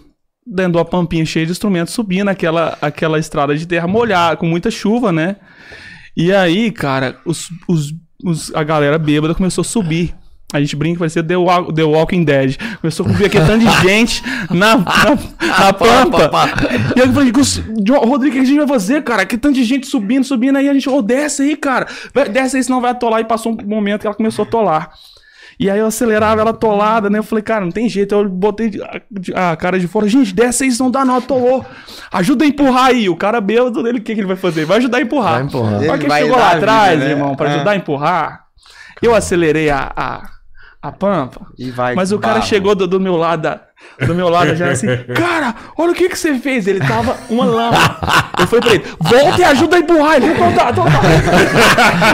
[0.46, 4.46] dentro de uma pampinha cheia de instrumentos, subindo aquela, aquela estrada de terra molhada, com
[4.46, 5.38] muita chuva, né?
[6.18, 7.94] E aí, cara, os, os,
[8.24, 10.14] os- a galera bêbada começou a subir.
[10.56, 12.56] A gente brinca que vai ser The, Wa- The Walking Dead.
[12.82, 14.84] Começou a subir aquele tanto de gente na, na,
[15.60, 16.32] na pampa.
[16.96, 19.26] E aí eu falei, "Gus- Jo- Rodrigo, o que a gente vai fazer, cara?
[19.26, 20.70] Que tanto de gente subindo, subindo aí.
[20.70, 21.88] A gente, ô, desce aí, cara.
[22.32, 23.20] Desce aí, senão vai atolar.
[23.22, 24.92] E passou um momento que ela começou a atolar.
[25.58, 27.18] E aí eu acelerava ela atolada, né?
[27.18, 28.14] Eu falei, cara, não tem jeito.
[28.14, 28.72] Eu botei
[29.34, 30.06] a, a cara de fora.
[30.06, 31.66] Gente, desce aí, isso não dá não, atolou.
[32.12, 33.08] Ajuda a empurrar aí.
[33.08, 34.66] O cara bêbado dele, o que, que ele vai fazer?
[34.66, 35.34] Vai ajudar a empurrar.
[35.36, 35.74] Vai empurrar.
[35.76, 37.10] Olha Ele quem vai chegou lá a vida, atrás, né?
[37.12, 37.56] irmão, pra É.
[37.56, 38.46] ajudar a empurrar.
[39.02, 40.30] Eu acelerei a, a,
[40.88, 41.48] a pampa.
[41.58, 42.46] E vai Mas o cara barro.
[42.46, 43.60] chegou do, do meu lado,
[44.06, 46.68] do meu lado já assim, cara, olha o que que você fez.
[46.68, 47.78] Ele tava uma lama.
[48.40, 50.16] Eu falei pra ele, volta e ajuda a empurrar.
[50.18, 50.92] Ele, então tá, então tá.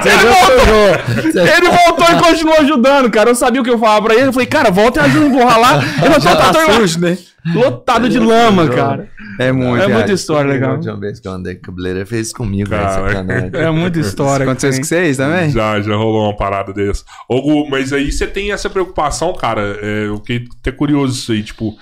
[0.10, 3.30] ele, voltou, ele voltou e continuou ajudando, cara.
[3.30, 4.28] Eu sabia o que eu falava pra ele.
[4.28, 5.78] Eu falei, cara, volta e ajuda a empurrar lá.
[5.78, 7.18] Ele, então tá, sujo, né?
[7.46, 9.10] Lotado de lama, cara.
[9.40, 9.84] É muito.
[9.84, 10.14] É muita cara.
[10.14, 10.72] história legal.
[10.72, 12.70] A última vez que eu andei com cabeleira fez comigo.
[12.70, 13.08] Cara.
[13.08, 13.52] Sacanagem.
[13.54, 14.44] É muita história.
[14.44, 15.50] Aconteceu com vocês também?
[15.50, 17.04] Já, já rolou uma parada dessa.
[17.28, 19.78] Ô, Gu, mas aí você tem essa preocupação, cara.
[19.82, 21.76] É, eu fiquei até curioso isso aí, tipo.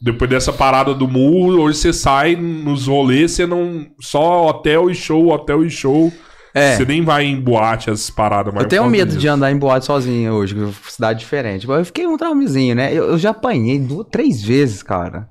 [0.00, 3.86] Depois dessa parada do mu, hoje você sai nos rolês, você não.
[4.00, 6.12] Só hotel e show, hotel e show.
[6.54, 6.76] É.
[6.76, 8.64] Você nem vai em boate, essas paradas mais.
[8.64, 9.18] Eu tenho medo disso.
[9.20, 10.54] de andar em boate sozinho hoje,
[10.88, 11.68] cidade diferente.
[11.68, 12.92] Eu fiquei um traumazinho, né?
[12.94, 15.28] Eu, eu já apanhei duas, três vezes, cara.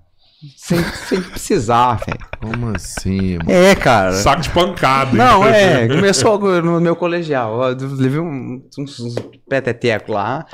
[0.57, 2.19] Sem, sem precisar, velho.
[2.41, 3.37] Como assim?
[3.37, 3.49] mano?
[3.49, 4.11] É, cara.
[4.11, 5.15] Saco de pancada.
[5.15, 5.87] Não, é.
[5.95, 7.63] Começou no meu colegial.
[7.69, 9.15] Eu levei um- uns, uns
[9.47, 10.45] petetecos lá.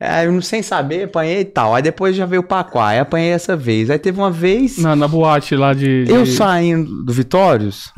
[0.00, 1.76] Aí, eu, sem saber, apanhei e tal.
[1.76, 2.88] Aí depois já veio o Paquá.
[2.88, 3.88] Aí apanhei essa vez.
[3.88, 4.78] Aí teve uma vez.
[4.78, 6.04] Na, na boate lá de.
[6.06, 7.92] de- Eu saindo do Vitórios.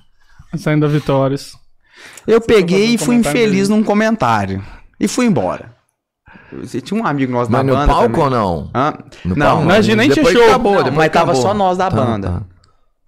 [0.58, 1.52] Saindo da Vitórias.
[2.26, 3.80] Eu peguei fazendo e fui infeliz dele.
[3.80, 4.64] num comentário.
[4.98, 5.74] E fui embora.
[6.52, 7.86] Você tinha um amigo nosso Mas da no banda.
[7.92, 8.22] palco também.
[8.24, 8.70] ou não?
[8.74, 8.94] Hã?
[9.24, 9.64] No Não, palco?
[9.64, 10.46] mas a gente nem tinha Depois show.
[10.48, 12.28] acabou, Não, mas tava só nós da Tá, banda.
[12.30, 12.42] tá.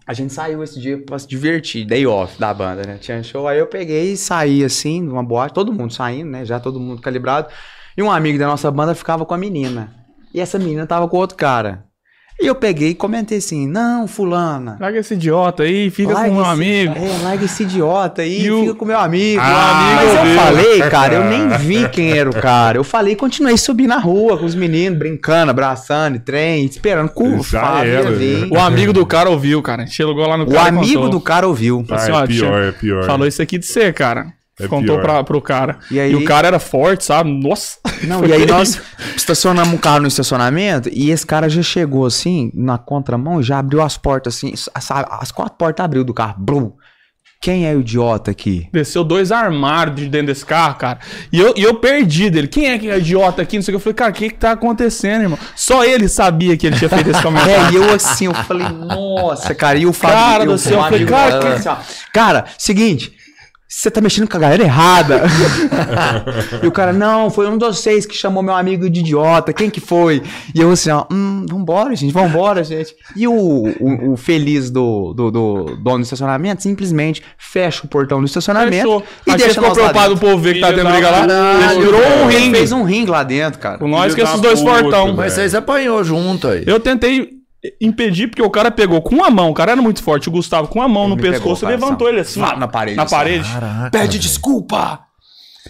[0.08, 2.96] A gente saiu esse dia pra se divertir, day off da banda, né?
[3.00, 6.44] Tinha show, aí eu peguei e saí assim, numa boate, todo mundo saindo, né?
[6.44, 7.48] Já todo mundo calibrado.
[7.96, 9.92] E um amigo da nossa banda ficava com a menina.
[10.32, 11.84] E essa menina tava com outro cara.
[12.38, 14.76] E eu peguei e comentei assim: não, fulana.
[14.78, 16.94] Larga esse idiota aí, fica com o meu esse- amigo.
[16.94, 19.40] É, larga esse idiota aí, E o- fica com meu amigo.
[19.42, 22.76] Ah, Mas eu amigo falei, cara, eu nem vi quem era o cara.
[22.76, 27.38] Eu falei e continuei subindo na rua com os meninos, brincando, abraçando, trem, esperando com
[27.38, 28.00] o Fábio.
[28.50, 29.86] O amigo do cara ouviu, cara.
[29.86, 31.08] Chegou lá no O cara e amigo contou.
[31.10, 31.84] do cara ouviu.
[31.90, 33.04] Ah, Assim, é ó, pior, tia, é pior.
[33.06, 34.35] Falou isso aqui de você, cara.
[34.58, 35.02] É Contou pior.
[35.02, 35.78] pra, pro cara.
[35.90, 37.30] E E, aí- o cara era forte, sabe?
[37.30, 37.76] Nossa.
[38.04, 38.80] Não, e aí nós
[39.14, 43.82] estacionamos o carro no estacionamento e esse cara já chegou assim, na contramão, já abriu
[43.82, 46.36] as portas assim, as, as quatro portas abriu do carro.
[46.38, 46.72] Brum.
[47.42, 48.66] Quem é o idiota aqui?
[48.72, 50.98] Desceu dois armários de dentro desse carro, cara.
[51.30, 52.48] E eu, e eu perdi dele.
[52.48, 53.56] Quem é que é idiota aqui?
[53.56, 53.88] Não sei o que.
[53.88, 55.38] Eu falei, cara, o que que tá acontecendo, irmão?
[55.54, 57.54] Só ele sabia que ele tinha feito esse comentário.
[57.54, 60.16] É, e eu assim, eu falei, nossa, cara, e o Fábio.
[60.16, 63.12] Cara eu, do céu, um eu falei, cara, que- assim, cara, seguinte,
[63.68, 65.22] você tá mexendo com a galera errada.
[66.62, 69.68] e o cara, não, foi um de vocês que chamou meu amigo de idiota, quem
[69.68, 70.22] que foi?
[70.54, 72.94] E eu assim, ó, hum, vambora, gente, vambora, gente.
[73.16, 78.20] E o, o, o feliz do, do, do dono do estacionamento simplesmente fecha o portão
[78.20, 79.02] do estacionamento Fechou.
[79.26, 80.28] e Aí você deixa ficou nós lá preocupado dentro.
[80.28, 81.72] o povo ver que tá tendo briga lá.
[81.72, 82.56] Ele virou um Ele ringue.
[82.58, 83.78] fez um ringue lá dentro, cara.
[83.78, 85.14] Com nós que esses dois velho.
[85.16, 86.62] Mas vocês apanhou junto aí.
[86.66, 87.35] Eu tentei
[87.80, 90.68] impedir, porque o cara pegou com a mão, o cara era muito forte, o Gustavo
[90.68, 91.86] com a mão no me pegou, pescoço e coração.
[91.88, 92.40] levantou ele assim.
[92.42, 93.14] Ó, na parede, Na assim.
[93.14, 93.48] parede.
[93.52, 93.90] Caraca.
[93.90, 95.00] Pede desculpa!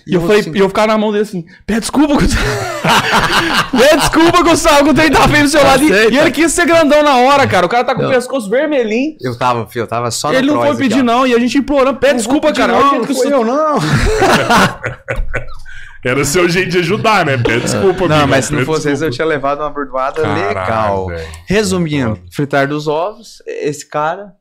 [0.06, 2.47] E eu, eu falei, assim- e eu ficava na mão dele assim, pede desculpa, Gustavo.
[3.77, 5.82] pede desculpa, Gustavo, que o trem tá feio do seu lado.
[5.82, 7.66] E, e ele quis ser grandão na hora, cara.
[7.66, 8.10] O cara tá com o Não.
[8.12, 9.16] pescoço vermelhinho.
[9.20, 11.02] Eu tava, filho, eu tava só na ele não foi aqui, pedir, ó.
[11.02, 11.27] não.
[11.27, 12.77] E a gente implorando, pede desculpa, cara.
[12.77, 13.78] O jeito que foi eu não.
[16.06, 17.36] Era seu jeito de ajudar, né?
[17.36, 20.46] Pede desculpa, Não, amigo, mas se não fosse isso, eu tinha levado uma bordoada Caralho,
[20.48, 21.06] legal.
[21.08, 21.28] velho.
[21.46, 24.32] Resumindo, fritar dos ovos, esse cara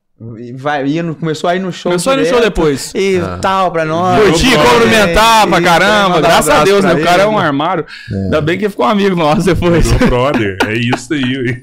[0.55, 1.91] vai, ia no- começou a ir no show.
[1.91, 2.93] Começou a ir no show depois.
[2.95, 4.23] E tal pra nós.
[4.23, 6.09] Curtir, cumprimentar pra E caramba.
[6.09, 6.91] mandar um Graças a Deus, né?
[6.93, 7.85] pra O cara é um armário.
[8.11, 9.91] Ainda bem que ficou um amigo nosso depois.
[9.91, 11.61] Meu brother, é isso aí.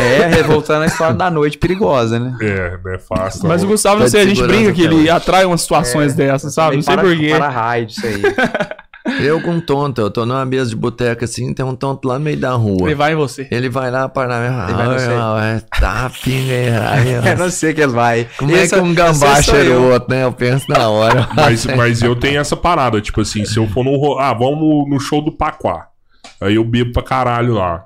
[0.00, 2.34] É, revoltando a história da noite perigosa, né?
[2.40, 3.46] É, não é fácil.
[3.46, 3.70] Mas o não.
[3.72, 6.76] Gustavo, não Tá sei, a gente brinca que ele atrai umas situações dessas, sabe?
[6.76, 7.34] Não sei porquê.
[7.36, 8.20] Para raio disso aí.
[9.20, 12.24] Eu com tonto, eu tô numa mesa de boteca assim, tem um tonto lá no
[12.24, 12.82] meio da rua.
[12.88, 13.48] Ele vai em você.
[13.50, 16.52] Ele vai lá para na Ele vai no minha tá pinga
[17.30, 18.28] Eu não sei que ele vai.
[18.36, 19.80] Como é Esse- que um gambá sou cheira eu.
[19.82, 20.22] o outro, né?
[20.24, 21.28] Eu penso na hora.
[21.34, 24.18] Mas, mas eu tenho essa parada, tipo assim, se eu for no.
[24.18, 25.88] Ah, vamos no show do Paquá.
[26.40, 27.84] Aí eu bebo pra caralho lá.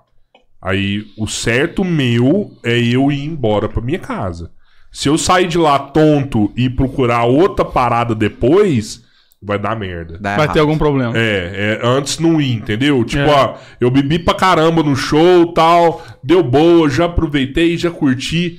[0.61, 4.51] Aí o certo meu é eu ir embora pra minha casa.
[4.93, 9.03] Se eu sair de lá tonto e procurar outra parada depois,
[9.47, 10.19] vai dar merda.
[10.21, 10.55] Dá Vai errado.
[10.55, 11.13] ter algum problema.
[11.17, 13.05] É, é, antes não ir, entendeu?
[13.05, 13.35] Tipo, É.
[13.35, 18.59] ó, eu bebi pra caramba no show tal, deu boa, já aproveitei, já curti.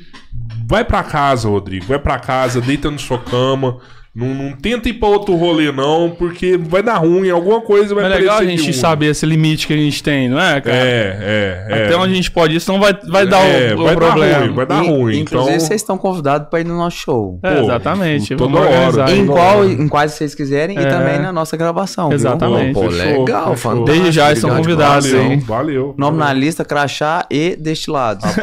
[0.69, 3.77] Vai pra casa, Rodrigo, vai pra casa, deita na sua cama,
[4.17, 8.05] Não, não tenta ir pra outro rolê, não, porque vai dar ruim, alguma coisa vai
[8.05, 8.73] Mas é legal a gente ruim.
[8.73, 10.75] saber esse limite que a gente tem, não é, cara?
[10.75, 11.85] É, é, é.
[11.85, 14.01] Até onde a gente pode ir, senão vai, vai dar É, o, o vai dar
[14.01, 14.39] problema.
[14.39, 15.19] ruim, vai dar In- ruim.
[15.19, 17.39] Inclusive, então, vocês estão convidados para ir no nosso show.
[17.43, 18.35] É, Pô, exatamente.
[18.35, 19.11] toda hora.
[19.11, 20.81] Em qual, em quais vocês quiserem É.
[20.81, 22.11] e também na nossa gravação.
[22.11, 22.73] Exatamente.
[22.73, 23.57] Pô, Fechou, legal, fechou.
[23.57, 23.85] fantástico.
[23.85, 25.31] Desde já estão convidados, coração.
[25.31, 25.39] hein?
[25.45, 25.93] Valeu.
[25.97, 28.25] Nome na lista, crachá e destilados.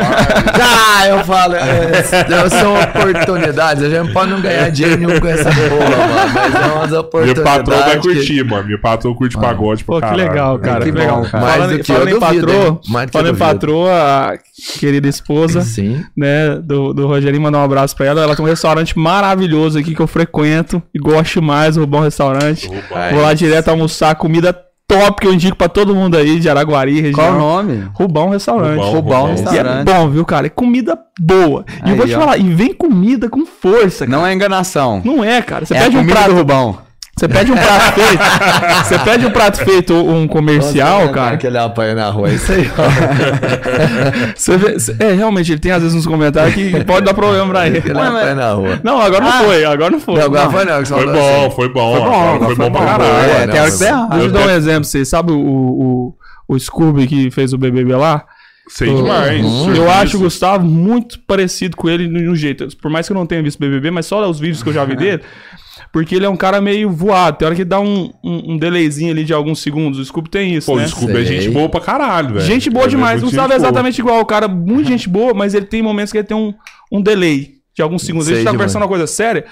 [0.96, 2.02] Ah, eu falo, é,
[2.48, 3.82] são oportunidades.
[3.82, 6.74] A gente pode não ganhar dinheiro nenhum com essa mano.
[6.80, 7.42] Mas é oportunidades.
[7.42, 8.64] patroa vai que- curtir, mano.
[8.64, 10.28] Minha patroa curte pagode pra Pô, que caralho.
[10.28, 10.84] legal, cara.
[10.84, 11.22] Que Que legal.
[11.24, 11.44] cara.
[11.44, 12.80] Mais Falando, do que falando eu duvido, patroa?
[12.88, 14.38] Mais do que falando em patroa, a
[14.78, 16.04] querida esposa, Sim.
[16.16, 18.22] né, do, do Rogerinho, mandar um abraço pra ela.
[18.22, 22.68] Ela tem um restaurante maravilhoso aqui que eu frequento e gosto mais, o Bom Restaurante.
[22.68, 23.10] Opa.
[23.10, 27.00] Vou lá direto almoçar, comida top que eu indico pra todo mundo aí de Araguari,
[27.00, 27.14] região.
[27.14, 27.88] Qual o nome?
[27.94, 28.78] Rubão Restaurante.
[28.78, 29.28] Rubão, Rubão Rubão.
[29.28, 29.84] E é Restaurante.
[29.84, 30.46] bom, viu, cara?
[30.46, 31.64] É comida boa.
[31.84, 32.20] E eu Aí, vou te ó.
[32.20, 34.18] falar, e vem comida com força, cara.
[34.18, 35.00] Não é enganação.
[35.04, 35.64] Não é, cara.
[35.66, 36.30] Você é a pede um prato.
[36.30, 36.78] do Rubão.
[37.16, 38.22] Você pede um prato feito.
[38.84, 41.36] Você pede um prato feito, um comercial, cara.
[41.36, 42.84] Que ele apanha na rua, é isso aí, ó.
[44.34, 47.66] Você vê, é, realmente, ele tem às vezes uns comentários que pode dar problema pra
[47.66, 47.80] ele.
[47.80, 48.80] Que ele apanha na rua.
[48.82, 49.42] Não, agora não Ah.
[49.44, 50.14] foi, agora não foi.
[50.16, 50.50] Não, agora Não.
[50.50, 50.82] foi não.
[50.82, 51.54] que você Foi falou bom, assim.
[51.54, 51.92] foi bom.
[51.92, 52.78] Foi bom, agora foi Foi bom bom.
[52.78, 53.12] pra caralho.
[53.30, 54.10] É, É, não, tem hora que tá errado.
[54.10, 54.84] Deixa eu dar um exemplo.
[54.84, 56.14] Você sabe o, o,
[56.48, 58.24] o Scooby que fez o BBB lá?
[58.66, 59.44] Sei demais.
[59.44, 59.74] Uhum.
[59.74, 62.66] Eu acho o Gustavo muito parecido com ele no, no jeito.
[62.80, 64.84] Por mais que eu não tenha visto BBB, mas só os vídeos que eu já
[64.86, 65.22] vi dele.
[65.94, 67.38] Porque ele é um cara meio voado.
[67.38, 70.00] Tem hora que dá um, um, um delayzinho ali de alguns segundos.
[70.00, 70.86] O Scooby tem isso, Pô, né?
[70.86, 71.40] o Scooby é Sei.
[71.40, 72.44] gente boa pra caralho, velho.
[72.44, 73.20] Gente boa Ele é demais.
[73.20, 73.68] O muito Gustavo é gente boa.
[73.68, 74.20] exatamente igual.
[74.20, 76.52] O cara, muito gente boa, mas ele tem momentos que ele tem um,
[76.90, 78.26] um delay de alguns segundos.
[78.26, 78.56] Sei ele tá demais.
[78.72, 79.44] conversando uma coisa séria.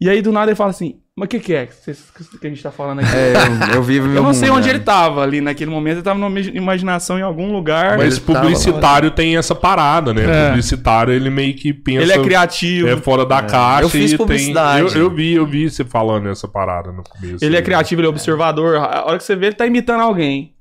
[0.00, 2.62] E aí, do nada, ele fala assim: Mas o que, que é que, a gente
[2.62, 3.14] tá falando aqui?
[3.14, 3.34] É,
[3.72, 4.74] eu, eu vivo meu Eu não sei mundo, onde né?
[4.76, 5.96] ele tava ali naquele momento.
[5.96, 7.98] Ele tava numa imaginação em algum lugar.
[7.98, 10.24] Mas publicitário tem essa parada, né?
[10.24, 10.48] É.
[10.48, 12.00] Publicitário, ele meio que pensa...
[12.00, 12.88] ele é criativo.
[12.88, 14.16] É fora da caixa Eu fiz e tem...
[14.16, 14.96] publicidade.
[14.96, 17.44] Eu, eu vi, eu vi você falando essa parada no começo.
[17.44, 18.76] Ele é criativo, ele é observador.
[18.76, 20.54] A hora que você vê, ele tá imitando alguém.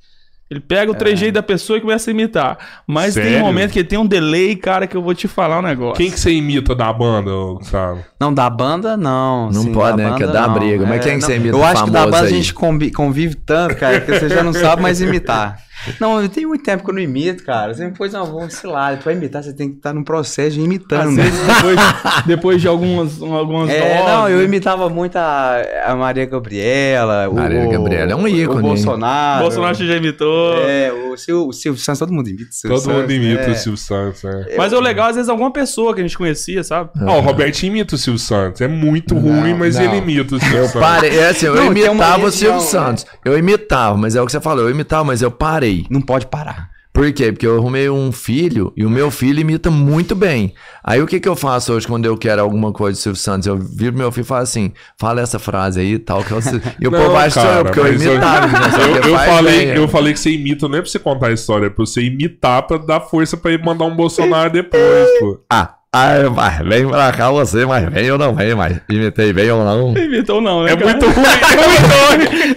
[0.49, 2.57] Ele pega o trejeito da pessoa e começa a imitar.
[2.87, 3.37] Mas tem Sério?
[3.39, 5.95] um momento que tem um delay, cara, que eu vou te falar um negócio.
[5.95, 7.29] Quem que você imita da banda,
[7.61, 8.01] sabe?
[8.19, 9.51] Não, da banda, não.
[9.51, 10.53] Não Assim, pode, né, que não.
[10.53, 10.87] briga.
[10.87, 11.27] Mas quem que não.
[11.27, 12.29] você imita Eu acho que da banda a aí?
[12.29, 15.59] gente convi- convive tanto, cara, que você já não sabe mais imitar.
[15.99, 17.73] Não, eu tenho muito tempo que eu não imito, cara.
[17.73, 20.59] Você me pôs uma sei lá, pra imitar você tem que estar num processo de
[20.59, 21.15] Às imitando.
[21.15, 21.79] vezes, depois,
[22.25, 24.43] depois de algumas, algumas É, doses, não, eu né?
[24.43, 27.29] imitava muito a, a Maria Gabriela.
[27.29, 28.61] o- Maria o- Gabriela é um o- ícone, O?
[28.61, 29.41] Bolsonaro.
[29.43, 30.53] Bolsonaro já imitou.
[30.57, 33.41] É, o Silvio, o Silvio Santos, todo mundo imita o Silvio Todo mundo Santos, imita
[33.41, 33.49] é.
[33.51, 34.45] o Silvio Santos, né?
[34.57, 36.89] Mas o legal, às vezes, alguma pessoa que a gente conhecia, sabe?
[37.05, 38.61] Ó, o Robertinho imita o Silvio Santos.
[38.61, 39.83] É muito ruim, mas não.
[39.83, 40.81] ele imita o Silvio Eu Santos.
[40.81, 43.05] parei, é assim, eu Não, imitava o Silvio região, Santos.
[43.23, 45.68] Eu imitava, mas é o que você falou, eu imitava, mas eu parei.
[45.89, 46.69] Não pode parar.
[46.91, 47.31] Por quê?
[47.31, 50.53] Porque eu arrumei um filho e o meu filho imita muito bem.
[50.83, 53.47] Aí o que, que eu faço hoje quando eu quero alguma coisa do Silvio Santos?
[53.47, 56.23] Eu viro meu filho e falo assim: fala essa frase aí e tal.
[56.23, 56.39] Que eu...
[56.81, 58.47] E o povo acha que sou eu, porque eu eu- imitava.
[58.47, 58.59] né?
[59.05, 59.87] Eu, eu faz falei, bem, eu é.
[59.87, 62.63] falei que você imita, não é pra você contar a história, é pra você imitar
[62.63, 65.39] pra dar força pra ele mandar um Bolsonaro depois, pô.
[65.49, 69.49] Ah, ah, mas vem pra cá você, mas vem ou não vem, mas imitei bem
[69.49, 69.97] ou não.
[69.97, 70.73] Imitou não, né?
[70.73, 70.91] É cara?
[70.91, 72.55] muito ruim, é muito ruim.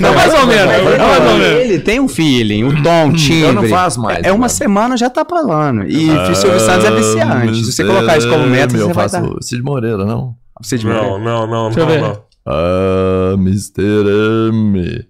[0.00, 0.66] Não, mais ou menos.
[0.84, 1.60] Mas Não, mais ou menos.
[1.60, 3.42] ele tem um feeling, o tom, o timbre.
[3.42, 5.84] Eu não faço mais, É uma semana já tá falando.
[5.84, 7.64] E o Silvio Santos é viciante.
[7.64, 9.42] Se você colocar isso como meta, eu você vai faço dar...
[9.42, 10.34] Cid Moreira, não?
[10.60, 12.00] Você de Não, não, não, Deixa eu não, ver.
[12.00, 12.22] não.
[12.48, 14.50] Ah, Mr.
[14.52, 15.06] M.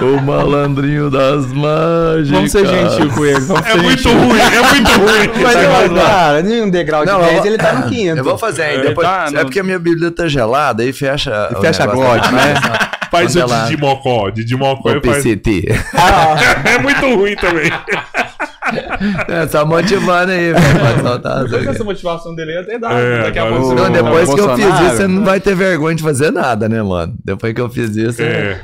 [0.00, 2.28] O malandrinho das mágicas.
[2.30, 3.40] Vamos ser gentil com ele.
[3.40, 4.18] Vamos É ser muito gentil.
[4.20, 5.42] ruim, é muito ruim.
[5.42, 7.72] Mas, Tá mas, bom, cara, em um degrau de Não, 10, eu vou- ele tá
[7.72, 8.16] no quinto.
[8.18, 8.74] Eu vou fazer aí.
[8.76, 11.48] Ele Depois, tá no- É porque a minha bíblia tá gelada e fecha.
[11.56, 12.54] o fecha glote, né?
[13.10, 15.22] Faz o ela- Didi Mocó, Didi Mocó O e faz...
[15.22, 15.64] PCT.
[16.74, 17.70] É muito ruim também.
[19.28, 21.02] É, só motivando aí, velho.
[21.02, 21.68] Soltar aí.
[21.68, 22.92] Essa motivação dele é dar.
[22.92, 25.94] É, daqui a pouco Não, depois que eu fiz isso, você não vai ter vergonha
[25.94, 27.14] de fazer nada, né, mano?
[27.24, 28.20] Depois que eu fiz isso.
[28.20, 28.60] é- É,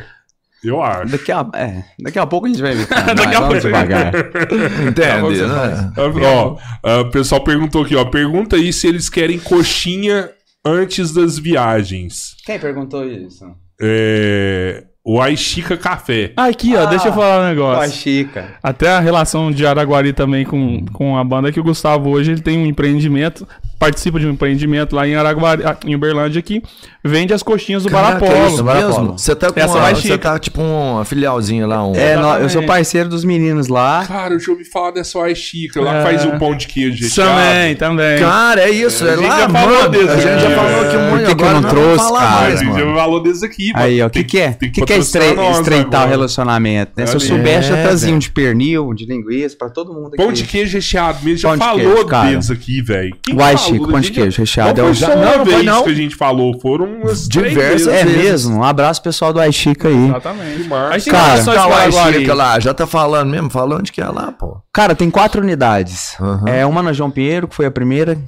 [0.64, 1.12] eu acho.
[1.12, 2.86] Daqui a, é, daqui a pouco a gente vai ver.
[3.14, 3.60] Daqui a pouco.
[3.60, 4.12] devagar.
[4.86, 5.92] Entende, né?
[6.24, 8.04] Ó, ah, o pessoal perguntou aqui, ó.
[8.04, 10.30] Pergunta aí se eles querem coxinha
[10.64, 12.36] antes das viagens.
[12.44, 13.44] Quem perguntou isso?
[13.80, 16.32] É, o Aichica Café.
[16.36, 17.90] Ah, aqui, ó, deixa eu falar um negócio.
[17.90, 18.54] Ó, Chica.
[18.62, 22.40] Até a relação de Araguari também com, com a banda, que o Gustavo hoje ele
[22.40, 23.46] tem um empreendimento,
[23.82, 26.62] participa de um empreendimento lá em Araguari, ah, em Uberlândia aqui,
[27.04, 28.54] vende as coxinhas do Caraca, é Barapolo.
[28.54, 29.18] isso mesmo?
[29.18, 31.92] Você tá com Essa uma, você tá tipo uma filialzinha lá, um...
[31.96, 34.04] É, eu sou parceiro dos meninos lá.
[34.06, 35.80] Cara, eu já ouvi falar dessa Aichica.
[35.80, 36.02] Lá É.
[36.04, 37.30] faz um pão de queijo recheado.
[37.32, 38.18] Também, também.
[38.20, 39.88] Cara, é isso, é, a gente lá, já falou mano.
[39.88, 40.90] desse a gente já aqui, falou é.
[40.90, 42.30] que um Por que monte que eu não trouxe, cara?
[42.30, 42.78] mais, mano.
[42.78, 43.84] eu valor desse aqui, mano.
[43.84, 44.50] Aí, ó, o que, que é?
[44.50, 46.92] O que, que é estreitar o relacionamento?
[46.96, 47.06] Né?
[47.06, 48.16] Se eu soubesse, eu é, trazia velho.
[48.16, 50.18] um de pernil, um de linguiça, pra todo mundo aqui.
[50.18, 51.38] Pão de queijo recheado mesmo.
[51.38, 53.16] Já de falou deles aqui, velho.
[53.32, 53.42] O
[53.78, 54.82] chica, pão de queijo recheado.
[54.82, 55.16] Não É, foi o...
[55.16, 55.84] uma Não, não vez não.
[55.84, 58.00] que a gente falou, foram umas três Diversas vezes.
[58.00, 58.58] é mesmo?
[58.58, 60.06] Um abraço pessoal do Aichica aí.
[60.08, 60.62] Exatamente.
[60.62, 60.90] Demais.
[60.90, 63.50] A gente tem Cara, Tá lá, lá, já tá falando mesmo?
[63.50, 64.58] Fala onde que é lá, pô.
[64.72, 66.14] Cara, tem quatro unidades.
[66.20, 66.48] Aham.
[66.48, 68.18] É uma na João Pinheiro, que foi a primeira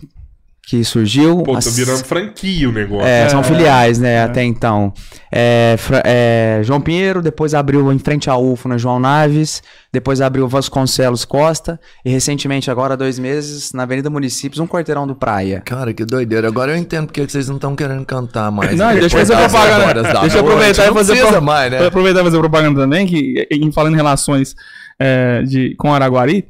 [0.66, 1.42] que surgiu.
[1.42, 3.06] Pô, tá As- virando franquia o negócio.
[3.06, 4.92] É, são filiais, né, até então.
[5.30, 9.62] É, é, João Pinheiro, depois abriu em frente à UFO na João Naves,
[9.92, 15.06] depois abriu Vasconcelos Costa, e recentemente, agora há dois meses, na Avenida Municípios, um quarteirão
[15.06, 15.60] do Praia.
[15.64, 16.48] Cara, que doideira.
[16.48, 18.76] Agora eu entendo porque que vocês não estão querendo cantar mais.
[18.78, 20.02] Não, deixa eu fazer propaganda.
[20.20, 21.86] Deixa eu aproveitar e fazer pro- mais, né?
[21.86, 24.54] Aproveitar e fazer propaganda também, que em falando em relações
[24.98, 26.46] é, de, com Araguari,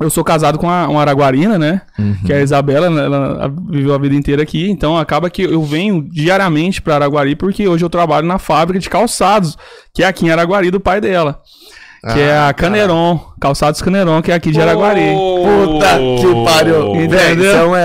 [0.00, 1.82] eu sou casado com a- uma araguarina, né?
[1.98, 2.16] Uhum.
[2.26, 5.62] Que é a Isabela, né, ela viveu a vida inteira aqui, então acaba que eu
[5.62, 9.56] venho diariamente para Araguari, porque hoje eu trabalho na fábrica de calçados,
[9.94, 11.40] que é aqui em Araguari do pai dela.
[12.12, 15.00] Que é Ah, a Caneron, Calçados Caneron, que é aqui de Araguari.
[15.14, 15.86] Puta
[16.20, 16.94] que pariu.
[16.96, 17.08] Entendeu?
[17.08, 17.78] Velho, você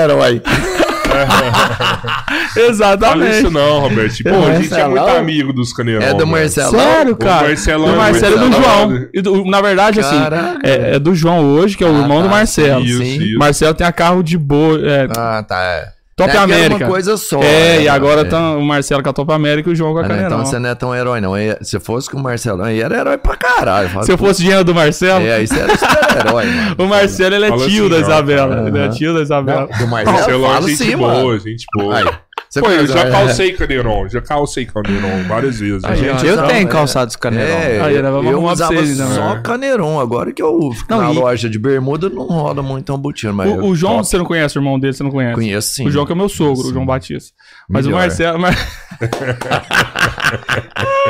[0.43, 0.78] é
[1.15, 2.53] herói.
[2.53, 3.37] Fala Exatamente.
[3.37, 4.23] isso não, Roberto.
[4.23, 6.01] Pô, a gente é muito amigo dos Caneirão.
[6.05, 6.27] É do velho.
[6.31, 6.71] Marcelão.
[6.71, 7.47] Sério, O cara?
[7.47, 8.55] Marcelão do é Marcelo e do.
[8.55, 9.07] João.
[9.13, 10.59] E do- na verdade, assim, Caralho.
[10.63, 12.83] é, é do João hoje, que é o Ah, irmão do tá, Marcelo.
[12.85, 13.17] Isso, Sim.
[13.23, 13.37] isso.
[13.39, 14.79] Marcelo tem a carro de boa.
[14.79, 15.61] É, Ah, tá.
[15.61, 15.98] É.
[16.19, 16.75] Top É que era América.
[16.85, 17.37] uma coisa só.
[17.39, 17.41] é,
[17.77, 18.29] né, e agora mano?
[18.29, 20.37] tá o Marcelo com a Top América e o João com a Ah, não, Caneirão.
[20.37, 21.35] então você não é tão herói, não.
[21.35, 23.89] É- Se fosse com o Marcelão, aí era herói pra caralho.
[23.89, 26.75] Fala, Se eu fosse dinheiro do Marcelo, É, você era super-herói, mano.
[26.77, 28.55] o Marcelo ele é Fala tio assim, da não, Isabela.
[28.55, 28.67] cara.
[28.67, 29.67] Ele é tio da Isabela.
[29.79, 31.39] Do Marcelo, é gente sim, boa, mano.
[31.39, 31.97] gente boa.
[31.97, 32.05] Aí,
[32.49, 33.11] você Pô, eu já é.
[33.11, 35.83] calcei Caneirão, já calcei Caneirão várias vezes.
[35.83, 37.53] A gente Eu tenho é- calçados Caneirão.
[37.55, 39.13] É, Aí, né, eu usava vocês, então.
[39.13, 39.41] só É.
[39.41, 39.99] Caneirão.
[39.99, 43.49] Agora que eu fico Não, na e- loja de bermuda, não roda muito ambutino, mas
[43.51, 44.07] O, o João, top.
[44.07, 45.35] você não conhece o irmão dele, você não conhece.
[45.35, 45.87] conheço sim.
[45.87, 47.31] O João que é meu sogro, o João Batista.
[47.69, 47.97] Mas Melhor.
[47.97, 48.39] o Marcelo.
[48.39, 48.55] Mar-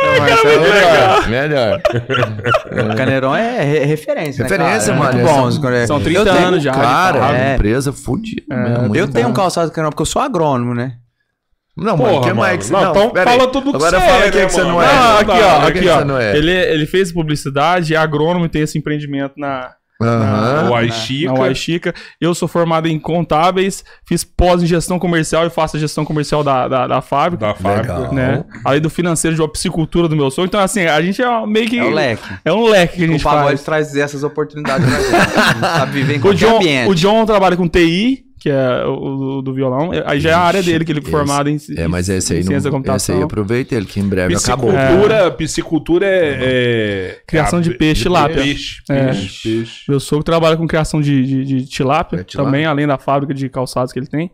[0.01, 1.81] É, Melhor, melhor.
[2.91, 4.95] O Caneirão é re- referência, né, Referência, cara?
[4.95, 5.13] É mano.
[5.13, 5.51] muito bom.
[5.51, 6.71] São- são 30 eu tenho- anos já.
[6.71, 7.55] Cara, é.
[7.55, 8.43] empresa fudida.
[8.55, 10.93] mesmo, muito Eu tenho um calçado Caneirão porque eu sou agrônomo, né?
[11.79, 13.51] Não, Porra, mano, que mais que Não, então pera fala aí.
[13.51, 14.85] tudo que Agora você fala é, que, né, que você não é.
[14.85, 16.05] Não, Não aqui, ó, aqui, ó.
[16.05, 16.37] não é?
[16.37, 20.67] Ele, ele fez publicidade, é agrônomo e tem esse empreendimento na, Aham.
[20.67, 21.33] O na Aixica.
[21.33, 21.93] Uaixica.
[22.21, 26.41] Eu sou formado em contábeis, fiz pós em gestão comercial e faço a gestão comercial
[26.41, 27.47] da, da, da fábrica.
[27.47, 27.97] da fábrica.
[27.97, 28.13] Legal.
[28.13, 28.45] Né?
[28.63, 30.45] Além do financeiro de uma piscicultura do meu sonho.
[30.45, 31.77] Então, assim, a gente é meio que.
[31.77, 32.23] É o leque.
[32.45, 33.63] É um leque que a O gente pagode faz.
[33.63, 35.15] traz essas oportunidades pra gente.
[35.37, 36.89] A gente sabe viver em O John, ambiente.
[36.89, 39.91] o John trabalha com TI, que é o do, violão.
[40.05, 42.33] Aí já é a área dele, que ele é Esse- formado em, É, mas esse
[42.33, 43.17] aí, em ciência da não, esse computação.
[43.17, 44.71] aí aproveita ele, que em breve acabou.
[44.71, 48.41] Piscicultura, piscicultura é, é- Criação é de peixe, tilápia.
[48.41, 49.05] Peixe, É.
[49.07, 49.83] peixe, peixe.
[49.89, 52.45] Meu sogro trabalha com criação de, de, de tilápia, É, tilápia.
[52.51, 54.31] também, além da fábrica de calçados que ele tem.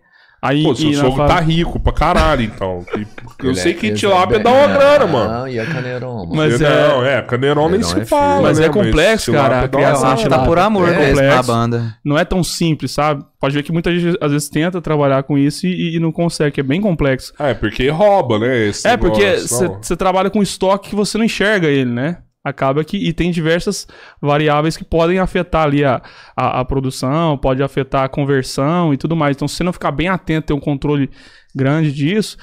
[0.47, 2.85] Aí, Pô, seu e sogro tá fábrica- rico pra caralho, então.
[3.43, 5.33] Eu Ele sei é- que tilápia é dá uma grana, mano.
[5.39, 6.31] Não, e a Caneirão, mano.
[6.35, 8.65] Mas Eu é- Não, é, Caneirão nem se é fala, Mas né?
[8.67, 10.29] é complexo, tilápia cara, a criação grana.
[10.29, 11.39] tá por amor É complexo.
[11.39, 11.95] a banda.
[12.03, 13.23] não é tão simples, sabe?
[13.39, 16.51] Pode ver que muita gente às vezes tenta trabalhar com isso e, e não consegue,
[16.51, 17.33] que é bem complexo.
[17.37, 18.67] Ah, é porque rouba, né?
[18.67, 19.37] esse É, porque
[19.81, 22.17] você trabalha com estoque que você não enxerga ele, né?
[22.45, 22.95] Acaba que.
[22.95, 23.87] E tem diversas
[24.21, 25.99] variáveis que podem afetar ali a,
[26.37, 29.35] a, a produção, pode afetar a conversão e tudo mais.
[29.35, 31.09] Então, se você não ficar bem atento, ter um controle
[31.55, 32.37] grande disso,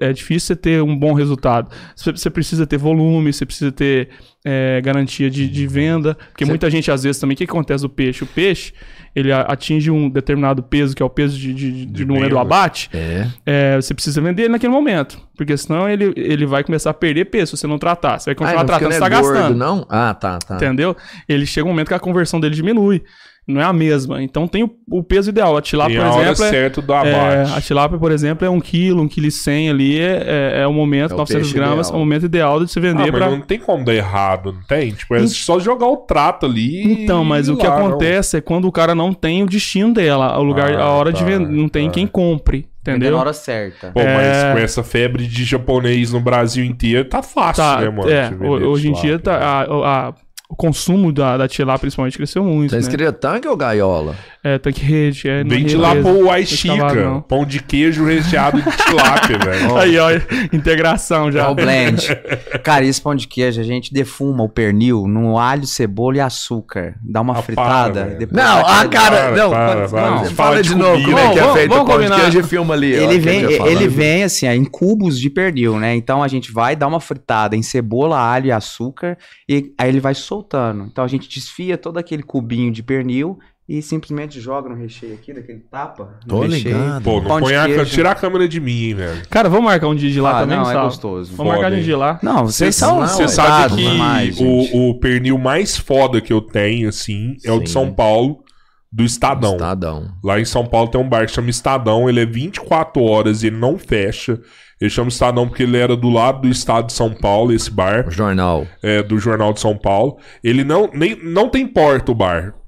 [0.00, 1.70] é difícil você ter um bom resultado.
[1.96, 4.10] Você precisa ter volume, você precisa ter
[4.44, 6.16] é, garantia de, de venda.
[6.28, 8.24] Porque muita gente, às vezes, também, o que, acontece do peixe?
[8.24, 8.72] O peixe,
[9.14, 12.30] ele atinge um determinado peso, que é o peso de, de, de, De no momento
[12.30, 12.90] do abate.
[12.92, 13.26] É.
[13.44, 15.18] É, você precisa vender ele naquele momento.
[15.36, 18.18] Porque senão ele, ele vai começar a perder peso se você não tratar.
[18.18, 19.56] Você vai Ah, continuar não fica tratando, você não tá é gastando.
[19.56, 19.86] não?
[19.88, 20.56] Ah, tá, tá.
[20.56, 20.96] Entendeu?
[21.28, 23.02] Ele chega um momento que a conversão dele diminui.
[23.48, 24.22] Não é a mesma.
[24.22, 25.56] Então tem o, o peso ideal.
[25.56, 27.52] A tilápia, por a exemplo, é, certa do é, abate.
[27.56, 29.98] a tilápia, por exemplo, é 1 kg, 1 kg 100 ali.
[29.98, 31.94] É, é, é o momento, É o 900 peixe gramas, ideal.
[31.94, 33.30] é o momento ideal de se Ah, vender mas pra...
[33.30, 34.90] não tem como dar errado, não tem?
[34.92, 36.82] Tipo, é só jogar o trato ali.
[37.04, 37.86] Então, mas e o que lá, não.
[37.86, 41.10] acontece é quando o cara não tem o destino dela, o lugar, Ah, a hora
[41.10, 41.92] de tá, vender, não tem tá.
[41.94, 43.12] quem compre, entendeu?
[43.12, 43.92] na hora certa.
[43.92, 44.52] Pô, mas É.
[44.52, 48.10] com essa febre de japonês no Brasil inteiro, tá fácil, Tá, né, mano?
[48.10, 50.14] é, de hoje em dia tá, a- a-
[50.48, 52.82] o consumo da, da tilápia principalmente cresceu muito, Tá né?
[53.12, 54.16] tanque ou gaiola?
[54.44, 55.42] É, tanque rede, é...
[55.42, 56.94] não é Vende lá pro Aixica.
[56.94, 57.20] não.
[57.20, 59.76] Pão de queijo recheado de tilápia, velho.
[59.76, 60.10] Aí, ó,
[60.52, 61.44] integração já.
[61.44, 62.06] É o blend.
[62.62, 66.94] Cara, esse pão de queijo, a gente defuma o pernil no alho, cebola e açúcar.
[67.02, 68.00] Dá uma Ah, fritada.
[68.04, 69.50] para, depois Não, ah, cara, Para, não.
[69.50, 69.88] para, não, para.
[69.88, 71.10] fala, Fala de de novo comida.
[71.10, 72.20] como é que é Vamos, feito vamos o pão de combinar.
[72.22, 72.94] queijo e filma ali.
[72.96, 75.94] ó, Ele que vem, ele vem assim, ó, em cubos de pernil, né?
[75.96, 79.16] Então a gente vai dar uma fritada em cebola, alho e açúcar
[79.48, 80.84] e aí ele vai soltando.
[80.84, 85.32] Então a gente desfia todo aquele cubinho de pernil e simplesmente joga no recheio aqui,
[85.34, 86.18] daquele tapa.
[86.24, 86.76] no Tô recheio.
[86.78, 87.02] ligado.
[87.04, 87.84] Pô, não põe a, queijo.
[87.86, 89.22] tira a câmera de mim, hein, velho.
[89.28, 90.86] Cara, vamos marcar um dia de lá Ah, também, não, é Gustavo?
[90.86, 91.36] gostoso.
[91.36, 92.18] Vamos marcar um dia de lá.
[92.22, 94.42] Não, vocês são Você é sabe que gente.
[94.42, 97.72] o, o pernil mais foda que eu tenho, assim, é o de Sim.
[97.74, 98.42] São Paulo.
[98.90, 99.56] do Estadão.
[99.56, 100.08] Estadão.
[100.24, 103.48] Lá em São Paulo tem um bar que chama Estadão, ele é 24 horas e
[103.48, 104.40] ele não fecha.
[104.80, 108.06] Ele chama Estadão porque ele era do lado do estado de São Paulo, esse bar,
[108.08, 108.66] O jornal.
[108.82, 110.16] é, do Jornal de São Paulo.
[110.42, 112.58] Ele não, nem, não tem porta o bar, é,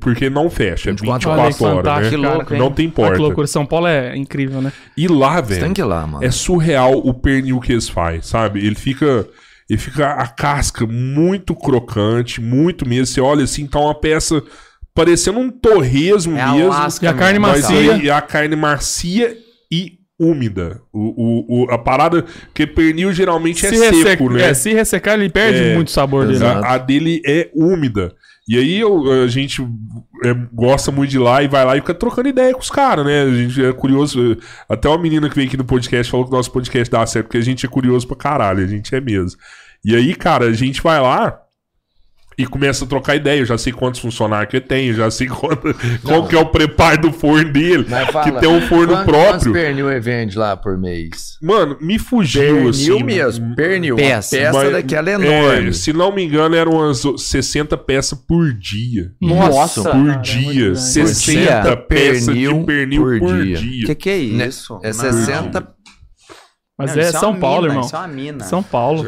[0.00, 2.10] porque não fecha, é 24 24 Olha que horas, né?
[2.10, 2.34] Que cara.
[2.36, 2.60] louco, hein?
[2.60, 3.14] Não tem porta.
[3.16, 3.46] que loucura.
[3.46, 4.72] São Paulo é incrível, né?
[4.96, 6.24] E lá, Você tem velho, que ir lá, mano.
[6.24, 8.64] é surreal o pernil que eles fazem, sabe?
[8.64, 9.26] Ele fica.
[9.68, 13.06] Ele fica a casca muito crocante, muito mesmo.
[13.06, 14.42] Você olha assim, tá uma peça
[14.92, 16.68] parecendo um torresmo É a mesmo.
[16.70, 17.94] lasca E a carne mas macia.
[17.94, 19.36] aí a carne macia
[19.70, 20.80] e úmida.
[20.92, 22.24] O, o, o- a parada.
[22.46, 24.42] Porque pernil geralmente é se, seco, resseca- né?
[24.50, 26.44] é, se ressecar, ele perde É, muito sabor dele.
[26.44, 28.12] A, a dele é úmida.
[28.50, 29.62] E aí eu- a gente
[30.24, 32.68] é, gosta muito de ir lá e vai lá e fica trocando ideia com os
[32.68, 33.22] caras, né?
[33.22, 34.36] A gente é curioso.
[34.68, 37.26] Até uma menina que veio aqui no podcast falou que o nosso podcast dá certo,
[37.26, 39.38] porque a gente é curioso pra caralho, a gente é mesmo.
[39.84, 41.40] E aí, cara, a gente vai lá
[42.42, 43.40] e começa a trocar ideia.
[43.40, 46.46] Eu já sei quantos funcionários que ele tem, já sei quanto, qual que é o
[46.46, 47.86] preparo do forno dele.
[47.88, 49.52] Mas que fala, tem um forno quantos- Quantos próprio.
[49.52, 51.38] pernil ele vende lá por mês?
[51.42, 53.02] Mano, me fugiu Pernil assim.
[53.02, 53.96] mesmo, pernil.
[53.96, 54.36] Peça.
[54.36, 55.72] Peça, Mas- daquela é É, enorme.
[55.74, 59.10] se não me engano, eram umas 60 peças por dia.
[59.20, 60.52] Nossa, por cara, é dia.
[60.64, 60.80] grande.
[60.80, 61.76] 60 Por dia.
[61.76, 63.56] peças Pernil de pernil por, por dia.
[63.56, 63.86] dia.
[63.86, 64.46] Que que é Né?
[64.48, 64.78] isso?
[64.82, 64.94] É Não.
[64.94, 65.68] 60.
[66.78, 67.86] Mas Não, é São Paulo, mina, irmão.
[67.86, 68.44] Isso é uma mina.
[68.44, 69.04] São Paulo.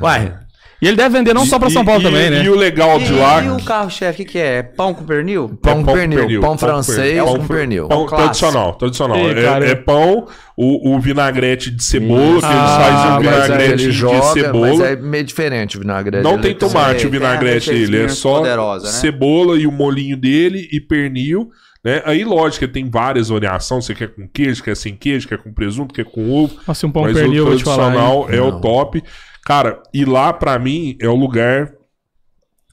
[0.00, 0.32] Uai,
[0.82, 2.44] E ele deve vender não só pra São Paulo E- também, e, né?
[2.44, 3.42] E o legal de lá.
[3.42, 4.62] e o carro-chefe, o que, que é?
[4.62, 5.48] Pão com pernil?
[5.62, 6.18] pão É com pão com pernil.
[6.18, 7.88] pernil, Pão francês com pernil.
[7.88, 9.16] Pão tradicional, tradicional.
[9.16, 10.26] É- cara, é, eu- pão,
[10.56, 13.90] o, o vinagrete de cebola, que Ah, eles fazem o mas Mas aí vinagrete de
[13.90, 14.86] joga, mas cebola.
[14.88, 16.22] é meio diferente o vinagrete.
[16.24, 18.92] Não tem tomate o vinagrete dele, é só poderosa, né?
[18.92, 21.50] cebola e o molinho dele e pernil.
[21.84, 22.02] Né?
[22.04, 23.84] Aí, lógico, que tem várias variações.
[23.84, 26.52] Você quer com queijo, quer sem queijo, quer com presunto, quer com ovo.
[26.66, 27.76] Nossa, um pão mas pernil, o te falar.
[27.92, 28.60] tradicional é o Não.
[28.60, 29.04] top.
[29.46, 31.72] Cara, e lá, pra mim, é o lugar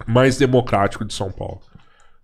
[0.07, 1.61] mais democrático de São Paulo.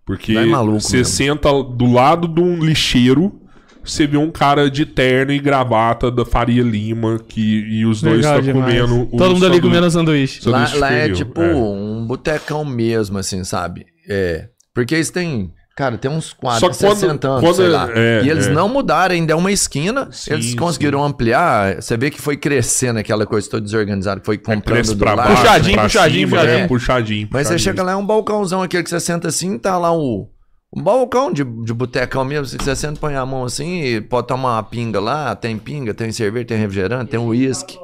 [0.04, 1.12] Porque é maluco você mesmo.
[1.14, 3.40] senta do lado de um lixeiro,
[3.84, 8.26] você vê um cara de terno e gravata da Faria Lima, que, e os dois
[8.26, 8.94] estão comendo.
[8.96, 10.42] um Todo mundo ali comendo sanduíche.
[10.42, 11.54] sanduíche Lá, de lá é tipo é.
[11.54, 13.86] um botecão mesmo, assim, sabe?
[14.08, 14.48] É.
[14.74, 15.52] Porque eles têm.
[15.80, 17.88] Cara, tem uns 4, Só que quando- 60 anos, quando- sei lá.
[17.94, 18.50] é, e eles é.
[18.50, 20.08] não mudaram, ainda é uma esquina.
[20.12, 21.76] Sim, eles conseguiram ampliar.
[21.80, 25.22] Você vê que foi crescendo aquela coisa toda desorganizada, que foi comprando Cresce do lado.
[25.34, 26.60] Puxadinho, pra puxadinho, cima, puxadinho.
[26.60, 26.68] né?
[26.68, 27.28] puxadinho.
[27.32, 27.76] Mas você puxadinho.
[27.76, 30.28] chega lá, é um balcãozão aquele que você senta assim, tá lá o.
[30.76, 34.26] Um balcão de, de botecão mesmo, assim, você senta, põe a mão assim e pode
[34.28, 37.76] tomar uma pinga lá, tem pinga, tem cerveja, tem refrigerante, tem uísque.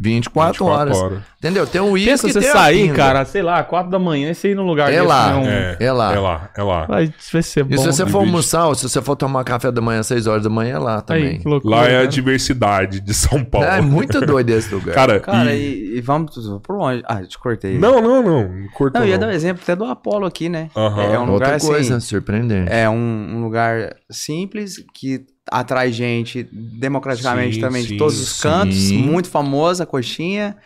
[0.00, 0.96] 24, 24 horas.
[0.96, 1.18] horas.
[1.38, 1.66] Entendeu?
[1.66, 2.94] Tem um Pensa uísque você sair, pinga.
[2.94, 5.32] cara, sei lá, 4 da manhã e você ir num lugar É desse, lá.
[5.32, 6.14] né, um- É, É lá.
[6.14, 6.86] É lá, é lá.
[6.86, 7.74] Vai, vai ser bom.
[7.74, 8.10] E se você né?
[8.10, 10.76] for almoçar, ou se você for tomar café da manhã às 6 horas da manhã,
[10.76, 11.26] é lá também.
[11.28, 12.08] Aí, que loucura, Lá é a cara.
[12.08, 13.66] diversidade de São Paulo.
[13.66, 14.94] É muito doido esse lugar.
[14.94, 15.60] Cara, Cara, e-
[15.94, 16.32] e, e vamos
[16.62, 17.02] por longe.
[17.06, 17.78] Ah, te cortei.
[17.78, 18.48] Não, não, não.
[18.48, 19.26] não Cortou Não, eu ia não.
[19.26, 20.70] dar um exemplo até do Apolo aqui, né?
[20.76, 21.02] Aham.
[21.02, 22.06] É um Outra lugar coisa assim.
[22.06, 22.70] surpreendente.
[22.72, 22.94] É um,
[23.36, 28.76] um lugar simples que atrai gente democraticamente Sim, também sim, de todos os cantos.
[28.76, 28.98] sim.
[28.98, 30.56] Muito famosa a coxinha.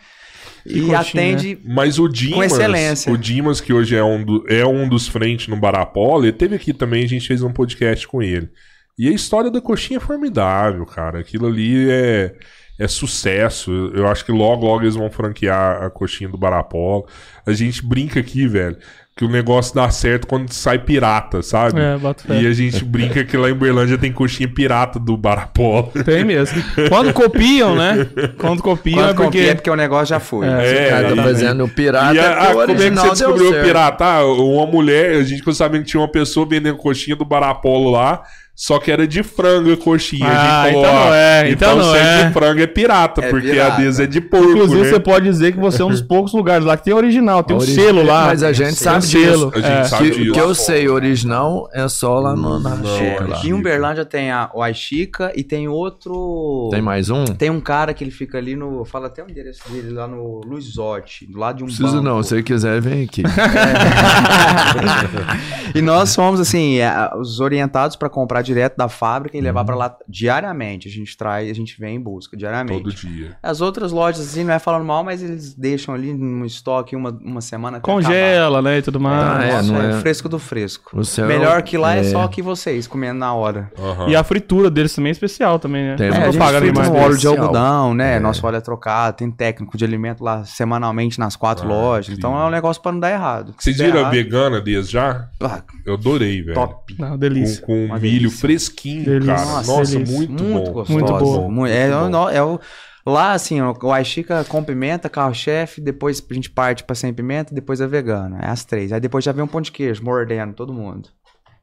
[0.65, 1.59] E coxinha, atende.
[1.63, 3.11] Mas o Dimas, excelência.
[3.11, 6.55] o Dimas, que hoje é um, do- é um dos frentes no Barapolo, ele teve
[6.55, 8.49] aqui também, a gente fez um podcast com ele.
[8.97, 11.19] E a história da coxinha é formidável, cara.
[11.19, 12.33] Aquilo ali é,
[12.79, 13.69] é sucesso.
[13.93, 17.05] Eu acho que logo, logo eles vão franquear a coxinha do Barapolo.
[17.45, 18.77] A gente brinca aqui, velho,
[19.15, 21.79] que o negócio dá certo quando sai pirata, sabe?
[21.79, 22.41] É, boto fé.
[22.41, 25.89] E a gente brinca que lá em Berlândia tem coxinha pirata do Barapolo.
[26.03, 26.61] Tem mesmo.
[26.89, 28.05] Quando copiam, né?
[28.37, 29.37] Quando copiam Quando é porque...
[29.37, 29.49] porque...
[29.49, 30.45] é porque o negócio já foi.
[30.47, 30.87] É.
[30.87, 34.03] o cara tá fazendo o pirata, E a, como é que você descobriu o pirata?
[34.03, 37.91] Ah, uma mulher, a gente ficou sabendo que tinha uma pessoa vendendo coxinha do Barapolo
[37.91, 38.21] lá,
[38.55, 40.25] só que era de frango a coxinha.
[40.27, 42.23] Ah, a gente então não é, então não se é.
[42.27, 43.73] de frango é pirata, É porque pirata.
[43.73, 44.89] a deles é de porco, Inclusive, né?
[44.89, 47.55] você pode dizer que você é um dos poucos lugares lá que tem original, tem
[47.55, 48.27] um Origi- selo lá.
[48.27, 49.51] Mas a gente Tem um sabe selo.
[49.53, 49.83] A gente É.
[49.83, 50.31] sabe Que, disso.
[50.33, 53.33] que eu sei, original é só lá no, na Não, Chica é.
[53.33, 56.69] Aqui em Uberlândia tem a, o Aixica e tem outro.
[56.71, 57.25] Tem mais um?
[57.25, 58.85] Tem um cara que ele fica ali no.
[58.85, 62.03] Fala até o endereço dele lá no Luizotti, do lado de um Preciso banco.
[62.03, 63.23] não, se você quiser, vem aqui.
[65.73, 69.65] e nós fomos, assim, é, os orientados para comprar direto da fábrica e levar Uhum.
[69.65, 70.87] pra lá diariamente.
[70.87, 72.83] A gente traz, a gente vem em busca diariamente.
[72.83, 73.37] Todo dia.
[73.41, 77.09] As outras lojas, assim, não é falando mal, mas eles deixam ali no estoque uma,
[77.21, 79.15] uma semana Congela, né, e tudo mais.
[79.23, 79.63] Ah, é, acabar.
[79.63, 80.97] não Nossa, é- fresco do fresco.
[80.99, 81.99] O céu Melhor que lá é...
[81.99, 83.71] é- só que vocês, comendo na hora.
[83.77, 84.07] Aham.
[84.09, 85.95] E a fritura deles também é especial também, né?
[85.95, 88.15] Tem É, a gente frita no óleo de algodão, né?
[88.15, 88.19] É.
[88.19, 92.09] Nosso óleo é trocado, tem técnico de alimento lá semanalmente nas quatro Ah, lojas.
[92.09, 92.29] incrível.
[92.29, 93.53] Então é um negócio pra não dar errado.
[93.57, 95.27] Vocês viram a errado, vegana deles já?
[95.41, 96.53] ah, Eu adorei, velho.
[96.55, 96.95] top.
[96.99, 97.61] Não, Com, delícia.
[97.65, 98.34] com Uma milho delícia.
[98.35, 99.33] Fresquinho, Delícia.
[99.35, 99.45] cara.
[99.47, 100.15] Nossa, Nossa, delícia.
[100.17, 100.71] muito, Muito bom.
[100.73, 100.99] gostoso.
[100.99, 101.51] Muito bom.
[101.51, 102.29] Muito- é, bom.
[102.29, 102.59] é o-
[103.05, 107.53] lá, assim, ó, o Aixica com pimenta, carro-chefe, depois a gente parte pra sem pimenta,
[107.53, 108.37] depois é vegano.
[108.41, 108.91] É as três.
[108.91, 111.09] Aí depois já vem um pão de queijo, mordendo todo mundo.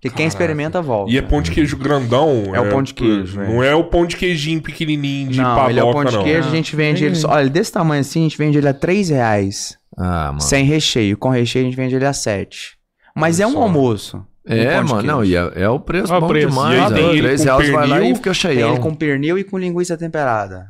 [0.01, 1.13] Porque quem experimenta volta.
[1.13, 2.53] E é pão de queijo grandão?
[2.53, 5.71] É o pão de queijo, Não é o pão de queijinho pequenininho de Não, padoca,
[5.71, 6.25] ele é o pão de não.
[6.25, 7.15] queijo, a gente vende ele.
[7.15, 9.77] só- Olha, desse tamanho assim, a gente vende ele a 3 reais.
[9.97, 10.41] Ah, mano.
[10.41, 11.17] Sem recheio.
[11.17, 12.77] Com recheio, a gente vende ele a 7.
[13.15, 13.63] Mas é um Só.
[13.63, 14.27] almoço.
[14.47, 16.49] É, um mano, não, e é, é o preço É o bom preço.
[16.49, 16.75] demais.
[16.75, 16.91] E aí ó.
[16.91, 18.71] tem ele Três com reais vai lá pernil, e fica Tem cheião.
[18.73, 20.67] ele com pernil e com linguiça temperada.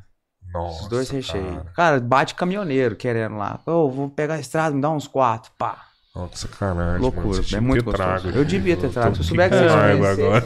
[0.53, 1.47] Nossa, Os dois recheios.
[1.49, 1.65] cara.
[1.75, 3.59] Cara, bate caminhoneiro querendo lá.
[3.67, 5.51] Ô, vou pegar a estrada, me dá uns quatro.
[5.59, 5.79] Pá.
[6.15, 7.01] Nossa, sacanagem.
[7.01, 7.43] Loucura, mano.
[7.43, 8.21] Você é muito gostoso.
[8.21, 9.15] trago Eu devia ter Eu trago.
[9.15, 10.45] Se eu souber que vocês agora.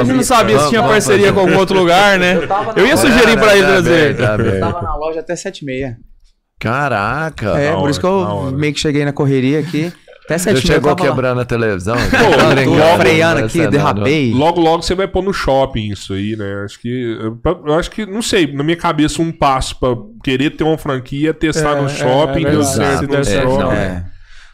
[0.00, 2.34] A gente não sabia se tinha parceria com algum outro lugar, né?
[2.34, 4.16] Eu Eu ia sugerir pra ele Tá trazer.
[4.16, 4.34] tá.
[4.34, 5.94] Eu tava na loja até 7h30.
[6.58, 7.50] Caraca.
[7.58, 9.92] É, por isso que eu meio que cheguei na correria aqui.
[10.24, 11.96] Até Você 7h30 eu chegou quebrando a televisão?
[11.96, 12.00] Pô,
[12.76, 13.70] não freando vai aqui, nada.
[13.70, 14.32] derrapei.
[14.32, 16.62] Logo, logo você vai pôr no shopping isso aí, né?
[16.64, 17.18] Acho que.
[17.44, 19.90] Eu acho que, não sei, na minha cabeça, um passo pra
[20.22, 23.24] querer ter uma franquia é testar É, no é, shopping, é deu certo no der
[23.24, 24.04] certo, É.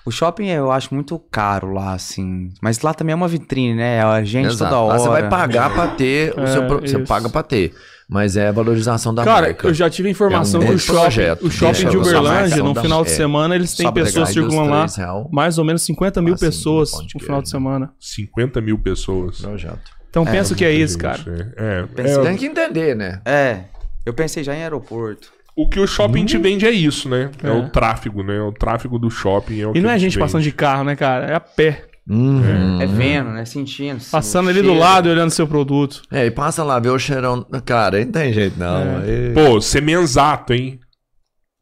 [0.05, 2.49] O shopping eu acho muito caro lá, assim.
[2.61, 4.03] Mas lá também é uma vitrine, né?
[4.03, 4.71] A gente Exato.
[4.71, 4.95] toda hora.
[4.95, 7.73] Lá você vai pagar pra ter o É, seu pro- Você paga pra ter.
[8.13, 9.69] Mas é a valorização da Cara, marca.
[9.69, 11.47] eu já tive informação É um que o shopping, projeto.
[11.47, 13.15] o shopping Deixa de Uberlândia, no final de é.
[13.15, 14.87] semana, eles têm pessoas circulando lá.
[14.87, 15.29] real.
[15.33, 17.47] Mais ou menos 50 mil Assim, pessoas no final de queijo.
[17.47, 17.93] semana.
[18.01, 19.41] 50 mil pessoas.
[19.41, 19.79] Projeto.
[20.11, 21.21] Então pensa o que é isso, cara.
[21.57, 23.21] É, Pensei- é, Tem que entender, né?
[23.25, 23.61] É.
[24.05, 25.29] Eu pensei já em aeroporto.
[25.57, 27.31] o que o shopping te vende é isso, né?
[27.45, 27.53] É, É.
[27.53, 28.41] o tráfego, né?
[28.41, 30.25] O tráfego do shopping é o E que não é te gente vende.
[30.25, 31.27] passando de carro, né, cara?
[31.27, 31.85] É a pé.
[32.11, 32.81] Uhum.
[32.83, 33.45] É vendo, né?
[33.45, 34.01] Sentindo.
[34.11, 34.81] Passando ali do cheiro.
[34.81, 36.03] lado e olhando seu produto.
[36.11, 37.47] É, e passa lá, vê o cheirão.
[37.65, 38.99] Cara, aí não tem jeito, não.
[38.99, 40.81] Aí- Pô, Semenzato, hein?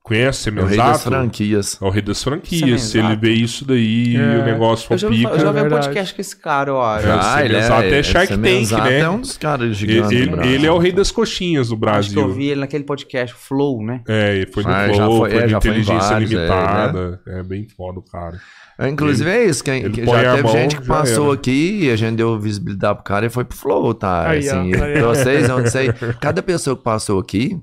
[0.02, 1.10] Conhece é o rei das Semenzato?
[1.10, 1.78] franquias.
[1.82, 2.80] É o rei das franquias.
[2.80, 3.20] Se ele Semenzato.
[3.20, 4.20] vê isso daí É.
[4.20, 5.28] e o negócio for Eu pica.
[5.28, 5.86] eu já vi um verdade.
[5.86, 7.06] podcast com esse cara, eu acho.
[7.06, 7.34] Já.
[7.34, 8.98] Ah, ele é, Semenzato é Shark Tank, Semenzato né?
[9.00, 10.52] é um dos caras Ele, gigantes do ele- Brasil.
[10.54, 12.34] ele é o rei das coxinhas do Acho que eu Brasil.
[12.40, 14.00] vi ele naquele podcast Flow, né?
[14.08, 16.08] É, ele foi no Ah, Flow, já foi, foi- é, no já foi em Inteligência
[16.10, 17.20] vários, é, Limitada.
[17.26, 18.40] É, bem foda o cara.
[18.80, 21.34] Inclusive é isso, ele que põe já a teve mão, gente que passou era.
[21.34, 24.28] aqui e a gente deu visibilidade pro cara e foi pro Flow, tá?
[24.28, 25.92] Aí, assim, ó, aí, vocês, eu não sei.
[26.20, 27.60] Cada pessoa que passou aqui,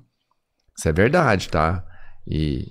[0.78, 1.86] isso é verdade, tá?
[2.28, 2.68] E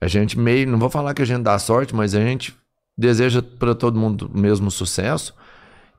[0.00, 2.56] a gente meio, não vou falar que a gente dá sorte, mas a gente
[2.96, 5.34] deseja pra todo mundo o mesmo sucesso.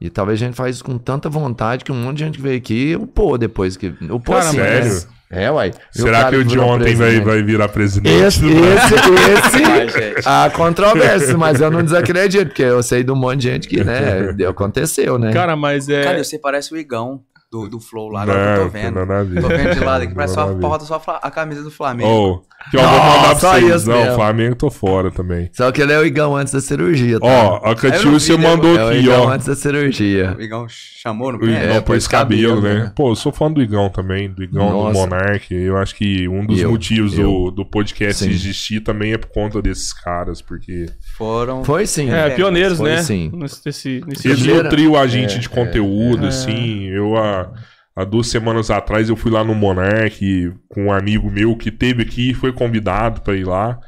[0.02, 2.42] E talvez a gente faz isso com tanta vontade que um monte de gente que
[2.42, 3.88] veio aqui, o pô, depois que.
[4.10, 4.94] O pô, Cara, assim, sério?
[4.94, 5.02] né?
[5.36, 5.72] É, uai.
[5.92, 8.24] Será que o de ontem vai, vai virar presidente?
[8.24, 13.40] Esse, esse, esse, há controvérsia, mas eu não desacredito, porque eu sei de um monte
[13.40, 15.34] de gente que, né, aconteceu, né?
[15.34, 16.04] Cara, mas é.
[16.04, 17.20] Cara, você parece o Igão
[17.54, 18.84] do, do Flow lá, agora que eu Não, tô vendo.
[18.84, 19.42] tem nada a.
[19.42, 20.62] Tô vendo de lado aqui, parece só Nada a a ver.
[20.62, 22.10] porta, só a camisa do Flamengo.
[22.10, 22.40] Ô,
[22.72, 23.76] que eu vou mandar pra só vocês.
[23.76, 24.16] isso Não, mesmo.
[24.16, 25.50] Flamengo tô fora também.
[25.54, 27.26] Só que ele é o Igão antes da cirurgia, tá?
[27.28, 28.50] Ó, a Eu Catiúcia não né?
[28.50, 29.30] mandou é o aqui, Igão ó.
[29.30, 30.36] antes da cirurgia.
[30.38, 31.48] O Igão chamou no O pé?
[31.48, 32.84] Igão É, pôs cabelo, cabelo, né?
[32.86, 32.92] né?
[32.96, 35.00] Pô, eu sou fã do Igão também, do Igão, do Nossa.
[35.00, 35.54] Monark.
[35.54, 37.52] Eu acho que um dos Eu, motivos do, eu.
[37.52, 38.30] do podcast Sim.
[38.32, 40.86] existir também é por conta desses caras, porque
[41.18, 41.64] Foram.
[41.64, 42.10] Foi sim.
[42.10, 43.04] É, pioneiros, Foi né?
[43.04, 43.32] sim.
[43.34, 46.30] Nesse, nesse, eles nutriu a gente é, de conteúdo, é.
[46.30, 46.88] assim.
[46.88, 47.52] Eu, há,
[47.96, 52.02] há duas semanas atrás, eu fui lá no Monark com um amigo meu que teve
[52.02, 53.80] aqui e foi convidado pra ir lá.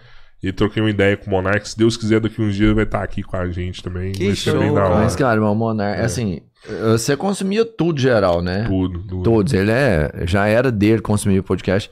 [0.44, 1.68] E troquei uma ideia com o Monark.
[1.68, 4.12] Se Deus quiser, daqui uns dias vai estar aqui com a gente também.
[4.12, 4.74] Que vai show.
[4.74, 6.42] Mas, cara, o Monark, assim,
[6.94, 8.66] você consumia tudo geral, né?
[8.68, 9.24] Tudo, tudo.
[9.24, 9.54] Todos.
[9.54, 11.90] Ele é, já era dele consumir podcast.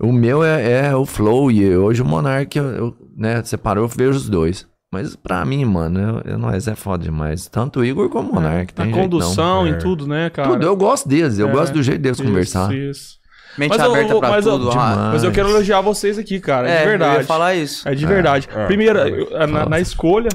[0.00, 3.88] O meu é, é o Flow e hoje o Monark, eu, eu, né, separou, eu
[3.88, 4.66] vejo os dois.
[4.92, 7.46] Mas pra mim, mano, eu, eu, nós é foda demais.
[7.48, 8.72] Tanto o Igor como o Monark.
[8.76, 9.70] Na tem jeito condução, É.
[9.70, 10.48] em tudo, né, cara?
[10.50, 12.72] Tudo, eu gosto deles, eu É, gosto do jeito deles Isso, conversar.
[12.74, 13.18] Isso.
[13.58, 14.70] Mente Mas eu aberta vou- pra mas eu- tudo.
[14.70, 16.70] ah, Mas eu quero elogiar vocês aqui, cara.
[16.70, 17.14] é, de verdade.
[17.16, 17.88] Eu ia falar isso.
[17.88, 18.48] É de verdade.
[18.54, 19.08] É, Primeiro, é.
[19.10, 20.28] eu- na, na escolha,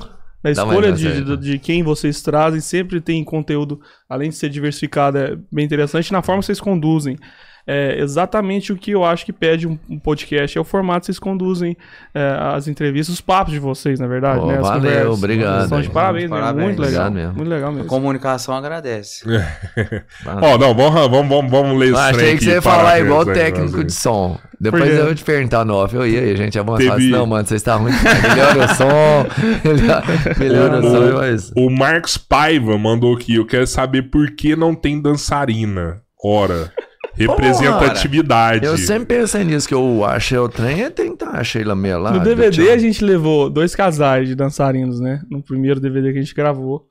[0.43, 3.79] na escolha de, de, de quem vocês trazem, sempre tem conteúdo,
[4.09, 6.11] além de ser diversificado, é bem interessante.
[6.11, 7.17] Na forma que vocês conduzem.
[7.65, 10.57] É exatamente o que eu acho que pede um, um podcast.
[10.57, 11.77] É o formato que vocês conduzem
[12.13, 14.41] é, as entrevistas, os papos de vocês, na verdade.
[14.41, 14.55] Pô, né?
[14.57, 15.17] As valeu, conversas.
[15.17, 15.93] obrigado, São de hein?
[15.93, 16.37] parabéns, né?
[16.37, 16.65] Parabéns.
[16.65, 17.07] Muito legal.
[17.07, 17.37] Obrigado mesmo.
[17.37, 17.87] Muito legal A mesmo.
[17.87, 19.23] comunicação agradece.
[20.41, 23.05] Ó, não, vamos, vamos, vamos, vamos ler Eu os achei que você ia falar parabéns,
[23.05, 24.37] igual né, técnico de som.
[24.59, 24.89] Depois quê?
[24.91, 25.95] eu vou te perguntar no off.
[25.95, 26.97] Eu ia e a gente avançava.
[26.97, 27.91] Teve- Não, mano, vocês estão ruim.
[27.93, 29.25] Melhora o som.
[29.63, 30.03] melhora-
[30.37, 31.17] Melhora o som.
[31.17, 31.51] Mas...
[31.55, 33.35] O Marcos Paiva mandou aqui.
[33.35, 36.01] Eu quero saber por que não tem dançarina.
[36.23, 36.71] Ora,
[37.15, 38.65] representatividade.
[38.65, 42.11] Eu sempre pensei nisso, que eu achei o trem é tentar a Sheila Meia lá.
[42.11, 45.21] No do DVD a gente levou dois casais de dançarinos, né?
[45.29, 46.87] No primeiro DVD que a gente gravou.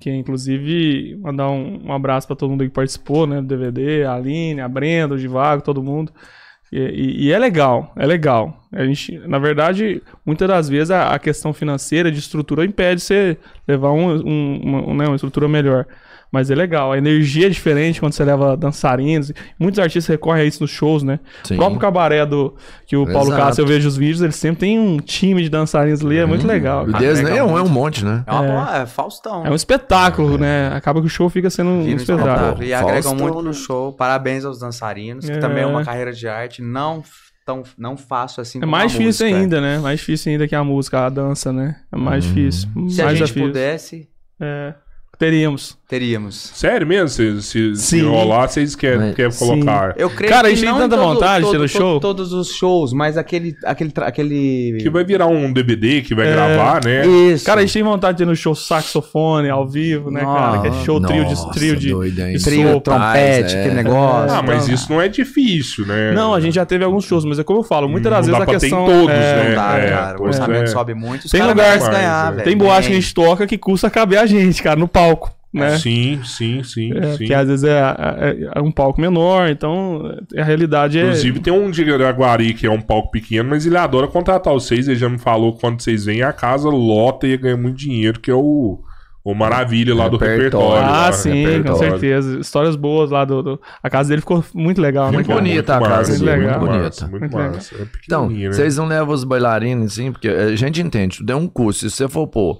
[0.00, 3.40] Que inclusive mandar um, um abraço pra todo mundo que participou, né?
[3.40, 6.12] Do DVD, a Aline, a Brenda, o Divago, todo mundo.
[6.70, 8.62] E, e- e é legal, é legal.
[8.72, 13.36] A gente, na verdade, muitas das vezes a, a questão financeira de estrutura impede você
[13.66, 15.86] levar um, um- uma, um, né, uma estrutura melhor.
[16.30, 19.32] Mas é legal, a energia é diferente quando você leva dançarinos.
[19.58, 21.20] Muitos artistas recorrem a isso nos shows, né?
[21.44, 21.54] Sim.
[21.54, 22.54] O próprio cabaré do
[22.86, 23.42] que o Paulo Exato.
[23.42, 26.46] Cássio, eu vejo os vídeos, ele sempre tem um time de dançarinos ali, é muito
[26.46, 26.84] legal.
[26.84, 26.92] O.
[26.92, 28.24] Disney legal é um, é um monte, né?
[28.26, 29.46] É, uma, boa- é Faustão.
[29.46, 30.68] É um espetáculo, né?
[30.74, 32.28] Acaba que o show fica sendo um Vira um espetáculo.
[32.34, 32.64] espetáculo.
[32.64, 33.52] E agregam Faustão, muito no né?
[33.54, 33.92] show.
[33.94, 35.32] Parabéns aos dançarinos, É.
[35.34, 37.02] que também é uma carreira de arte não
[37.46, 39.40] tão não fácil assim É mais a difícil música.
[39.40, 39.78] ainda, né?
[39.78, 41.76] Mais difícil ainda que a música, a dança, né?
[41.90, 42.68] É mais difícil.
[42.90, 43.48] Se a mais gente difícil.
[43.48, 44.08] pudesse,
[44.38, 44.74] É.
[45.18, 45.76] Teríamos.
[45.88, 46.52] teríamos.
[46.54, 47.08] Sério mesmo?
[47.08, 49.94] Se, se, se rolar, vocês querem, Mas- querem colocar.
[49.96, 51.98] Eu creio Cara, a que gente tem tanta vontade de ter no show.
[51.98, 56.32] Todos os shows, mas aquele aquele aquele Que vai virar um DVD que vai É.
[56.32, 57.06] gravar, né?
[57.06, 57.44] Isso.
[57.46, 60.60] Cara, a gente tem vontade de ter no show saxofone ao vivo, né, cara?
[60.60, 62.36] Que é show trio de, Nossa, trio de, doido, hein?
[62.36, 62.80] de trio, sopro.
[62.82, 63.60] trompete, é.
[63.60, 64.36] aquele negócio.
[64.36, 66.12] Ah, mas então- isso não é difícil, né?
[66.12, 68.38] Não, a gente já teve alguns shows, mas é como eu falo, muitas das vezes
[68.38, 68.84] dá a questão.
[68.86, 69.48] todos, é, né?
[69.48, 70.20] Não dá, É, cara.
[70.22, 70.66] O orçamento é.
[70.66, 71.28] sobe muito.
[71.28, 72.36] Tem lugar- ganhar.
[72.44, 75.07] Tem boate que a gente toca que custa caber a gente, cara, no palco,
[75.52, 75.76] né?
[75.78, 77.18] Sim, sim, sim, É, sim.
[77.18, 80.02] porque às vezes é, é- é um palco menor, então
[80.36, 81.02] a realidade é.
[81.04, 84.86] Inclusive, tem um de Araguari que é um palco pequeno, mas ele adora contratar vocês.
[84.88, 88.20] Ele já me falou que quando vocês vêm, a casa lota e ganha muito dinheiro,
[88.20, 88.78] que é o,
[89.24, 90.44] o Maravilha lá do Repertório.
[90.76, 90.88] repertório.
[90.94, 91.78] Ah, lá, sim, com repertório.
[91.78, 92.38] certeza.
[92.40, 95.80] Histórias boas lá do, do- A casa dele ficou muito legal, Muito né, bonita a
[95.80, 96.82] massa, casa dele, muito muito bonita.
[96.84, 97.52] massa, Muito Muito legal.
[97.54, 97.74] massa.
[97.74, 98.52] É Então, né?
[98.52, 101.88] vocês não levam os bailarinos, assim, porque a gente entende, tudo é um custo.
[101.88, 102.58] Se você for pôr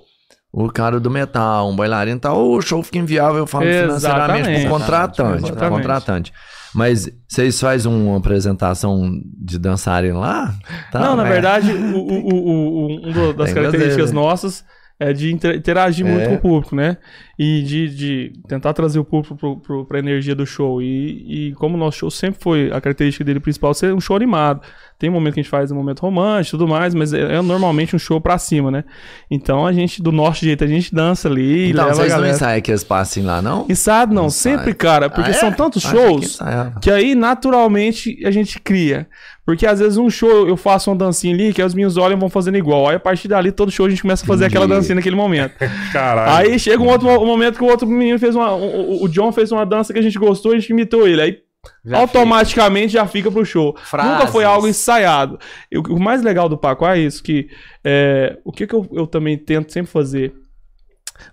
[0.52, 4.60] o cara do metal, um bailarino tal, o show fica inviável, eu falo financeiramente Exatamente.
[4.62, 5.52] pro contratante.
[5.52, 6.32] pro contratante.
[6.74, 10.54] Mas vocês fazem uma apresentação de dançarem lá?
[10.92, 11.30] Tá, não, na né?
[11.30, 14.64] verdade, o, o, o, o- um do- das Tem características nossas
[15.00, 16.28] é de inter- interagir muito É.
[16.28, 16.96] com o público, né?
[17.38, 20.82] E de, de tentar trazer o público pro, pra energia do show.
[20.82, 24.16] E, e como o nosso show sempre foi, a característica dele principal ser um show
[24.16, 24.60] animado.
[24.98, 27.36] Tem um momento que a gente faz um momento romântico e tudo mais, mas é,
[27.36, 28.82] é normalmente um show pra cima, né?
[29.30, 32.20] Então a gente, do nosso jeito, a gente dança ali e Então, leva a vocês
[32.20, 33.64] não ensaiam aqueles passinhos lá, não?
[33.68, 34.56] Ensaio não, Ensaio.
[34.58, 35.36] sempre, cara, porque Ah, é?
[35.36, 36.80] são tantos que shows ensaiava.
[36.80, 39.06] que aí naturalmente a gente cria.
[39.46, 42.16] Porque às vezes um show eu faço uma dancinha ali, que aí os meninos olham
[42.18, 42.88] e vão fazendo igual.
[42.88, 44.80] Aí a partir dali, todo show a gente começa a fazer aquela Entendi.
[44.80, 45.54] dancinha naquele momento.
[45.92, 46.36] Caralho.
[46.50, 48.52] aí chega um outro mo- momento que o outro menino fez uma.
[48.52, 51.08] O, o- o John fez uma dança que a gente gostou e a gente imitou
[51.08, 51.22] ele.
[51.22, 51.38] Aí
[51.84, 53.76] Já automaticamente já fica pro show.
[53.76, 54.12] Frases.
[54.12, 55.38] Nunca foi algo ensaiado.
[55.70, 57.48] E o, o mais legal do Paco é isso, que
[57.84, 60.34] é, o que, que eu, eu também tento sempre fazer?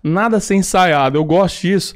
[0.03, 1.17] Nada ser ensaiado.
[1.17, 1.95] Eu gosto disso.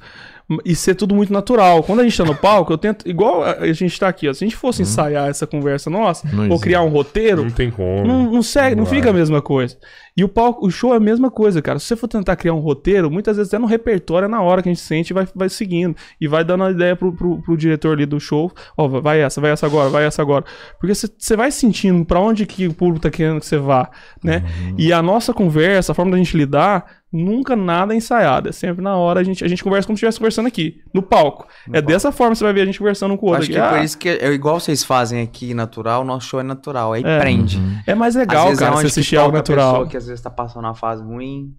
[0.66, 1.84] E ser tudo muito natural.
[1.84, 3.08] Quando a gente tá no palco, eu tento.
[3.08, 4.34] Igual a gente tá aqui, ó.
[4.34, 6.64] Se a gente fosse ensaiar essa conversa nossa, Não ou existe.
[6.64, 8.04] criar um roteiro, Não tem como.
[8.06, 8.96] não, não segue, não Vai.
[8.96, 9.78] fica a mesma coisa.
[10.18, 11.78] E o palco, o show é a mesma coisa, cara.
[11.80, 14.62] Se você for tentar criar um roteiro, muitas vezes até no repertório, é na hora
[14.64, 15.96] que a gente sente e vai, vai seguindo.
[16.20, 18.52] E vai dando a ideia pro, pro, pro diretor ali do show.
[18.76, 20.44] Ó, vai essa, vai essa agora, vai essa agora.
[20.80, 23.90] Porque você- você vai sentindo pra onde que o público tá querendo que você vá,
[24.24, 24.44] né?
[24.78, 28.50] E a nossa conversa, a forma da gente lidar, nunca nada é ensaiado.
[28.50, 31.02] É sempre na hora a gente, a gente conversa como se estivesse conversando aqui, no
[31.02, 31.48] palco.
[31.74, 33.44] é dessa forma que você vai ver a gente conversando um com o outro.
[33.44, 33.60] Acho aqui.
[33.60, 36.44] que é por Ah, isso que é igual vocês fazem aqui natural, nosso show é
[36.44, 36.94] natural.
[36.94, 37.20] Aí É.
[37.20, 37.60] prende.
[37.88, 39.72] é mais Às legal, vezes cara, é você assistir algo toca a natural.
[39.74, 41.54] pessoa que às vezes tá passando uma fase ruim.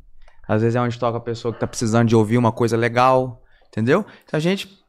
[0.48, 3.42] Às vezes é onde toca a pessoa que tá precisando de ouvir uma coisa legal.
[3.68, 4.04] Entendeu?
[4.24, 4.79] Então a gente.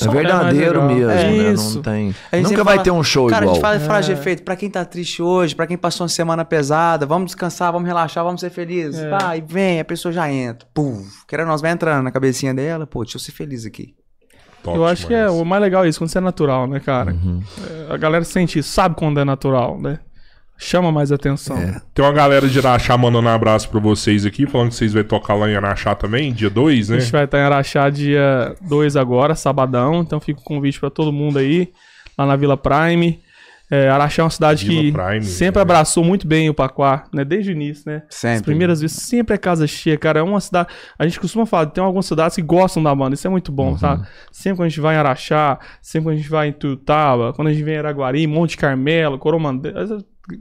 [0.00, 0.96] É verdadeiro legal.
[0.96, 1.52] mesmo, É né?
[1.52, 1.74] isso.
[1.76, 2.14] Não tem.
[2.42, 3.52] Nunca vai fala- ter um show Cara, igual.
[3.52, 4.14] a gente fala frase É.
[4.14, 4.42] de efeito.
[4.42, 8.24] Pra quem tá triste hoje, pra quem passou uma semana pesada, vamos descansar, vamos relaxar,
[8.24, 9.00] vamos ser felizes.
[9.02, 9.36] É.
[9.36, 10.66] E vem, a pessoa já entra.
[10.72, 12.86] Puf, querendo nós vai entrando na cabecinha dela.
[12.86, 13.94] Pô, deixa eu ser feliz aqui.
[14.62, 17.12] Top Eu acho que é o mais legal isso, quando você é natural, né, cara?
[17.12, 17.42] Uhum.
[17.90, 19.98] É, A galera sente isso, sabe quando é natural, né?
[20.58, 21.56] Chama mais atenção.
[21.58, 21.80] É.
[21.92, 25.02] Tem uma galera de Araxá mandando um abraço pra vocês aqui, falando que vocês vão
[25.02, 26.96] tocar lá em Araxá também, dia 2, né?
[26.98, 30.00] A gente vai estar em Araxá dia 2 agora, sabadão.
[30.02, 31.72] Então fica o convite pra todo mundo aí,
[32.16, 33.20] lá na Vila Prime.
[33.74, 35.62] É, Araxá é uma cidade Vila que Prime, sempre né?
[35.62, 37.24] abraçou muito bem o Paquá, né?
[37.24, 38.02] Desde o início, né?
[38.10, 38.36] Sempre.
[38.36, 40.20] As primeiras vezes sempre é casa cheia, cara.
[40.20, 40.68] É uma cidade.
[40.98, 43.14] A gente costuma falar, tem algumas cidades que gostam da banda.
[43.14, 44.06] Isso é muito bom, sabe?
[44.30, 47.48] Sempre quando a gente vai em Araxá, sempre quando a gente vai em Tuiutaba, quando
[47.48, 49.72] a gente vem em Araguari, Monte Carmelo, Coromandel.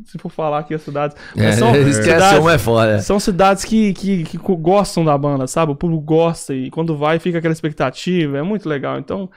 [0.06, 1.16] Se for falar aqui as cidades.
[1.38, 3.00] É, Mas são esquece cidades- é foda.
[3.00, 5.72] são cidades que, que, que gostam da banda, sabe?
[5.72, 8.38] O público gosta e quando vai fica aquela expectativa.
[8.38, 9.00] É muito legal.
[9.00, 9.30] Então,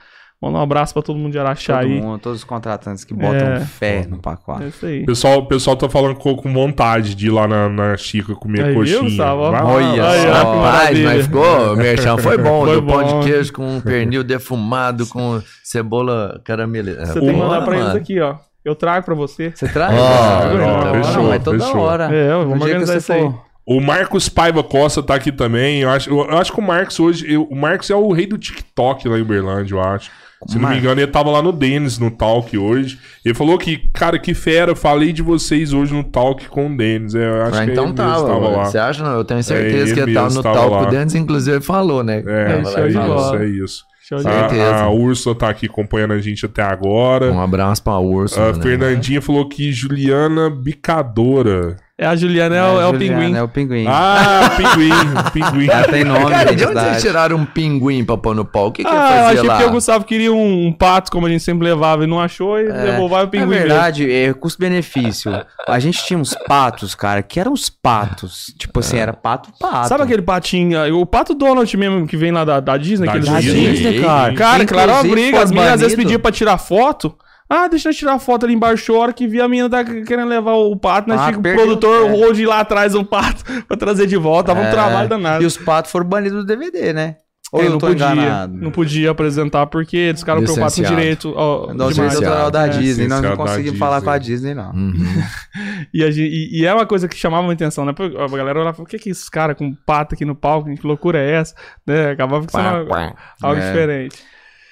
[0.45, 2.01] manda um abraço pra todo mundo de Araxá Todo aí.
[2.01, 3.59] mundo, todos os contratantes que botam É.
[3.61, 4.63] fé no pacote.
[4.63, 5.03] É isso aí.
[5.03, 8.63] O pessoal, pessoal tá falando com, com vontade de ir lá na, na Chica comer
[8.65, 9.25] Aí, viu, coxinha.
[9.33, 9.63] Ó, Vai.
[9.63, 13.19] Olha só, rapaz, mas ficou, merchan foi bom, Foi do pão bom.
[13.19, 17.05] de queijo com pernil defumado, com cebola caramelizada.
[17.07, 18.35] Você tem que mandar pra eles aqui, ó.
[18.63, 19.51] Eu trago pra você.
[19.53, 19.93] Você traz?
[19.93, 20.57] Ah, ó,
[20.93, 21.81] não, fechou, mas toda fechou.
[21.81, 22.05] hora.
[22.11, 23.21] É, vamos organizar isso aí.
[23.21, 23.45] for.
[23.67, 25.81] O Marcos Paiva Costa tá aqui também.
[25.81, 27.31] Eu acho, eu, eu acho que o Marcos hoje.
[27.31, 30.09] eu- o Marcos é o rei do TikTok lá em Uberlândia, eu acho.
[30.47, 32.99] Se não me engano, ele tava lá no Denis, no Talk hoje.
[33.23, 37.15] Ele falou que, cara, que fera, falei de vocês hoje no Talk com o Denis.
[37.15, 38.65] É, eu acho Ah, que então tava, tava lá.
[38.65, 39.03] Você acha?
[39.03, 40.89] Não, eu tenho É, certeza ele que ele tava mesmo no tava talco lá.
[40.89, 42.23] dentro, inclusive falou, né?
[42.25, 43.83] É, É, é, isso, é isso.
[44.07, 44.75] Show de A, certeza.
[44.83, 47.31] a Úrsula tá aqui acompanhando a gente até agora.
[47.31, 48.39] Um abraço pra Urso.
[48.39, 51.77] A Fernandinha falou que Juliana Bicadora.
[51.97, 53.35] É, a Juliana é, o- é o Juliana, pinguim.
[53.37, 53.85] É o pinguim.
[53.87, 54.91] Ah, pinguim,
[55.31, 55.69] pinguim.
[55.69, 58.67] Ela tem nome, Cara, de onde vocês tiraram um pinguim pra pôr no pau?
[58.67, 59.57] O que, que Ah, ele eu achei lá?
[59.59, 62.59] que o Gustavo queria um, um pato, como a gente sempre levava e não achou,
[62.59, 63.67] e levou vai o Na pinguim mesmo.
[63.69, 65.31] verdade, é custo-benefício.
[65.65, 68.53] A gente tinha uns patos, cara, que eram os patos.
[68.59, 69.87] Tipo assim, era pato, pato.
[69.87, 73.05] Sabe aquele patinho, o pato Donald mesmo que vem lá da, da Disney?
[73.05, 73.71] Da aqueles Da Disney.
[73.71, 74.33] Disney, cara.
[74.33, 75.41] Cara, claro, uma briga.
[75.41, 77.15] As meninas às vezes pediam pra tirar foto.
[77.49, 80.27] Ah, deixa eu tirar foto ali embaixo, a hora que vi a menina tá querendo
[80.27, 82.13] levar o pato, nós Ah, fica o produtor é.
[82.13, 84.53] hoje lá atrás um pato pra trazer de volta.
[84.53, 85.43] Tava um É, trabalho danado.
[85.43, 87.17] E os patos foram banidos do DVD, né?
[87.51, 88.53] Ou É, eu não podia, enganado?
[88.57, 91.31] não podia apresentar porque eles ficaram preocupados com direito.
[91.37, 91.93] ó, Da demais.
[91.95, 92.69] direito autoral da É.
[92.69, 93.07] Disney.
[93.07, 94.71] Nós não conseguimos falar com a Disney, não.
[94.71, 94.93] Uhum.
[95.93, 97.93] E, a gente- e- e é uma coisa que chamava muita atenção, né?
[97.93, 100.73] Porque A galera olhava, o que que é esses caras com pato aqui no palco?
[100.75, 101.55] Que loucura é essa?
[101.85, 102.09] Né?
[102.11, 102.93] Acabava sendo algo,
[103.41, 103.65] algo É.
[103.67, 104.17] diferente.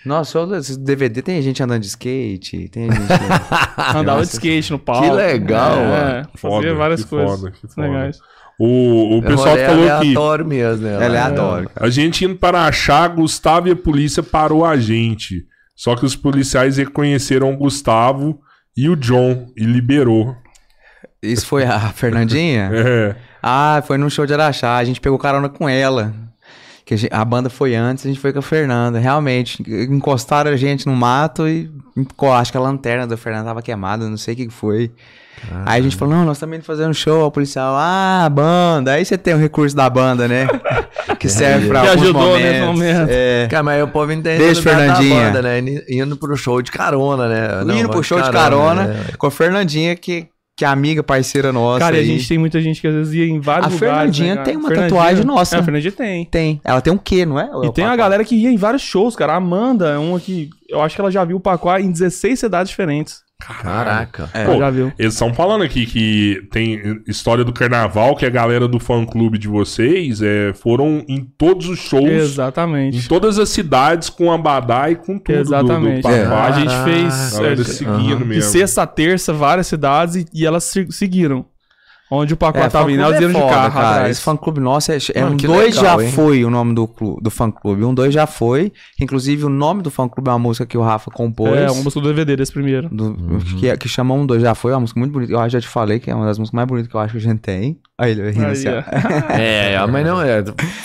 [0.05, 3.03] Nossa, olha esse DVD tem gente andando de skate, tem gente...
[3.95, 5.03] Andava de skate no palco.
[5.03, 6.29] Que legal, é, mano.
[6.35, 7.87] Fazia Foda, várias que coisas foda, que foda.
[7.87, 8.17] legais.
[8.59, 11.05] O, o pessoal falou que aleatório mesmo, né?
[11.05, 11.71] Ela é cara.
[11.75, 15.45] a gente indo para achar, Gustavo e a polícia parou a gente.
[15.75, 18.39] Só que os policiais reconheceram o Gustavo
[18.77, 20.35] e o John e liberou.
[21.21, 22.69] Isso foi a Fernandinha?
[22.73, 23.15] É.
[23.45, 24.77] Ah, foi num show de Araxá.
[24.77, 26.13] A gente pegou carona com ela.
[26.85, 28.99] Que a, gente- a banda foi antes, a gente foi com a Fernanda.
[28.99, 31.71] Realmente, encostaram a gente no mato e
[32.39, 34.91] acho que a lanterna da Fernanda tava queimada, não sei o que foi.
[35.65, 38.93] Aí a gente falou, não, nós também fazendo show, o policial, ah, banda.
[38.93, 40.47] Aí você tem o recurso da banda, né?
[41.19, 42.43] que serve pra Que alguns ajudou momentos.
[42.51, 43.07] nesse momento.
[43.09, 43.47] É.
[43.49, 45.25] Cara, mas o povo entende Beijo, da- da Fernandinha.
[45.25, 45.59] banda, né?
[45.89, 47.63] Indo pro show de carona, né?
[47.65, 49.05] Não, Indo pro show de carona né?
[49.17, 51.79] com a Fernandinha, que, que é amiga, parceira nossa.
[51.79, 53.79] Cara, e a gente tem muita gente que às vezes ia em vários A lugares.
[53.97, 54.45] Fernandinha né, cara?
[54.45, 55.55] tem uma Fernandinha- tatuagem nossa.
[55.55, 56.25] É, a Fernandinha tem.
[56.25, 56.61] Tem.
[56.63, 57.49] Ela tem um quê, não é?
[57.65, 59.33] E tem uma galera que ia em vários shows, cara.
[59.33, 60.49] A Amanda é uma que.
[60.69, 63.22] Eu acho que ela já viu o Pacuá em 16 cidades diferentes.
[63.61, 64.29] Caraca.
[64.33, 64.43] É.
[64.43, 64.91] Ela já viu.
[64.97, 69.37] Eles estão falando aqui que tem história do carnaval, que a galera do fã clube
[69.37, 73.07] de vocês é, foram em todos os shows, em Exatamente.
[73.07, 75.37] todas as cidades com Abadá e com tudo.
[75.39, 76.01] Exatamente.
[76.01, 76.23] Do, do É.
[76.25, 77.33] A gente fez.
[77.33, 78.51] Galera é, seguindo de mesmo.
[78.51, 81.45] sexta a terça, várias cidades e, e elas se- seguiram.
[82.15, 83.89] Onde o Pacuá É, tava indo, iam é de foda, carro cara.
[83.89, 84.11] atrás.
[84.11, 86.11] Esse fã clube nosso é, é Mano, um dois legal, já hein?
[86.11, 86.87] foi o nome do,
[87.21, 87.83] do fã clube.
[87.83, 88.71] Um dois já foi.
[89.01, 91.57] Inclusive, o nome do fã clube é uma música que o Rafa compôs.
[91.57, 92.87] É, uma música do DVD desse primeiro.
[92.89, 93.15] do-
[93.59, 95.31] que, que chama Um Dois Já Foi, é uma música muito bonita.
[95.33, 97.13] Eu acho, já te falei que é uma das músicas mais bonitas que eu acho
[97.13, 97.79] que a gente tem.
[97.97, 98.79] Aí ele rindo assim, ó.
[98.79, 99.33] ó.
[99.33, 100.41] É, mas não é.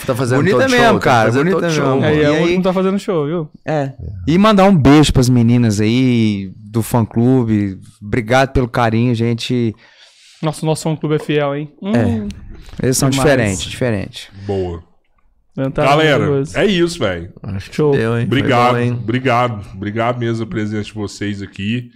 [0.06, 2.20] Tá fazendo Bonita todo mesmo, show, tá cara, fazendo bonita todo show, mesmo.
[2.20, 3.48] E é o aí- que tá fazendo show, viu?
[3.66, 3.92] É.
[4.26, 7.78] E mandar um beijo pras meninas aí do fã clube.
[8.02, 9.74] Obrigado pelo carinho, gente.
[10.42, 11.72] Nossa, o nosso fã clube é fiel, hein?
[11.82, 12.28] Hum,
[12.82, 14.28] Eles são diferentes, diferentes.
[14.46, 14.82] Boa.
[15.74, 17.32] tá Galera, é isso, velho.
[17.42, 17.90] Acho que Show.
[17.92, 18.24] deu, hein?
[18.26, 18.92] Obrigado, bom, hein?
[18.92, 19.66] obrigado.
[19.74, 21.90] Obrigado mesmo a presença de vocês aqui.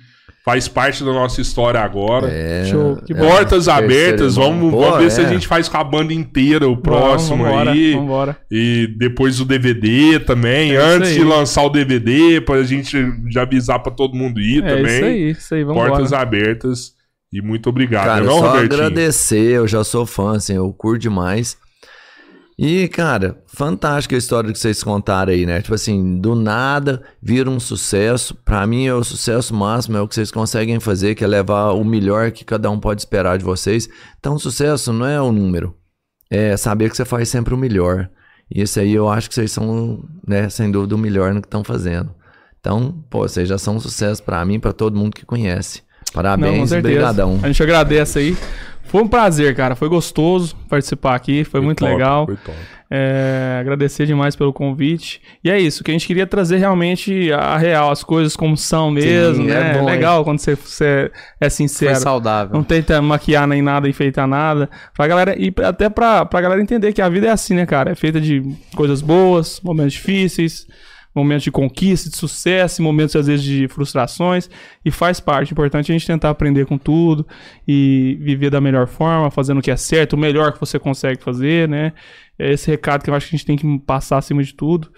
[0.45, 2.27] Faz parte da nossa história agora.
[2.29, 2.97] É, Show.
[3.07, 3.21] Que bom.
[3.29, 5.29] Portas terceiro abertas, vamos, Pô, vamos ver se a é.
[5.29, 7.95] gente faz com a banda inteira o próximo vambora, aí.
[7.95, 8.37] Vambora.
[8.51, 11.19] E depois o DVD também, É antes aí.
[11.19, 12.97] de lançar o DVD, pra gente
[13.31, 14.97] já avisar pra todo mundo ir É também.
[14.97, 16.23] isso aí, isso aí, vamos Portas embora.
[16.23, 16.93] abertas.
[17.33, 18.05] E muito obrigado.
[18.05, 18.75] Cara, não, só Robertinho?
[18.75, 21.57] agradecer, eu já sou fã, assim, eu curto demais.
[22.59, 25.63] E, cara, fantástica a história que vocês contaram aí, né?
[25.63, 28.35] Tipo assim, do nada vira um sucesso.
[28.35, 31.73] Pra mim, é o sucesso máximo, é o que vocês conseguem fazer, que é levar
[31.73, 33.89] o melhor que cada um pode esperar de vocês.
[34.21, 35.75] Então, sucesso não é o número,
[36.31, 38.11] é saber que você faz sempre o melhor.
[38.55, 41.47] E esse aí eu acho que vocês são, né, sem dúvida, o melhor no que
[41.47, 42.15] estão fazendo.
[42.61, 45.83] Então, pô, vocês já são um sucesso pra mim, pra todo mundo que conhece.
[46.13, 46.95] Parabéns, certeza.
[46.95, 47.41] brigadão.
[47.43, 48.37] A gente agradece aí.
[48.85, 49.75] Foi um prazer, cara.
[49.75, 51.45] Foi gostoso participar aqui.
[51.45, 52.27] Foi, muito top, legal.
[52.27, 52.57] Foi top.
[52.95, 55.23] É, agradecer demais pelo convite.
[55.43, 58.91] E é isso, que a gente queria trazer realmente a real, as coisas como são
[58.91, 59.73] mesmo, Sim, é né?
[59.73, 59.87] bom, hein?
[59.87, 61.11] legal quando você, você
[61.41, 61.97] é Foi sincero.
[61.97, 62.55] saudável.
[62.55, 64.69] Não tenta maquiar nem nada, enfeitar nada.
[64.95, 67.93] Pra galera, e até pra, pra galera entender que a vida é assim, né, cara?
[67.93, 68.43] É feita de
[68.77, 70.67] coisas boas, momentos difíceis,
[71.15, 74.49] momentos de conquista, de sucesso, momentos às vezes de frustrações.
[74.85, 75.53] E faz parte.
[75.53, 77.27] O importante é a gente tentar aprender com tudo
[77.67, 81.23] e viver da melhor forma, fazendo o que é certo, o melhor que você consegue
[81.23, 81.93] fazer, né?
[82.39, 84.91] É esse recado que eu acho que a gente tem que passar acima de tudo.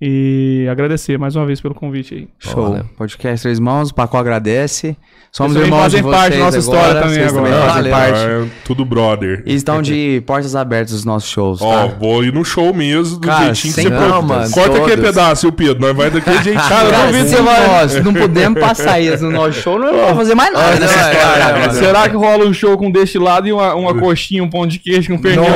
[0.00, 2.28] E agradecer mais uma vez pelo convite aí.
[2.38, 2.68] Show.
[2.68, 2.84] Valeu.
[2.96, 4.96] Podcast Três Mãos, o Paco agradece.
[5.32, 7.72] Somos Vocês também irmãos de fazem parte vocês da nossa agora, história também vocês agora.
[7.72, 7.92] fazem Valeu.
[7.92, 8.18] parte.
[8.20, 9.42] É, tudo brother.
[9.44, 11.94] E estão de portas abertas os nossos shows, Ó, tá?
[11.98, 14.26] vou ir no show mesmo, do Cara, jeitinho que sem você Não, pode.
[14.26, 15.04] mano, Corta aquele todos.
[15.04, 15.80] pedaço, seu Pedro.
[15.80, 16.68] Nós vai daquele jeitinho.
[16.68, 19.78] Cara, eu Cara, se que você vai- nós não podemos passar isso no nosso show,
[19.80, 21.42] não vamos fazer mais nada nessa não, é, história.
[21.64, 24.78] é, Será que rola um show com destilado e uma, uma coxinha, um pão de
[24.78, 25.42] queijo com pernil?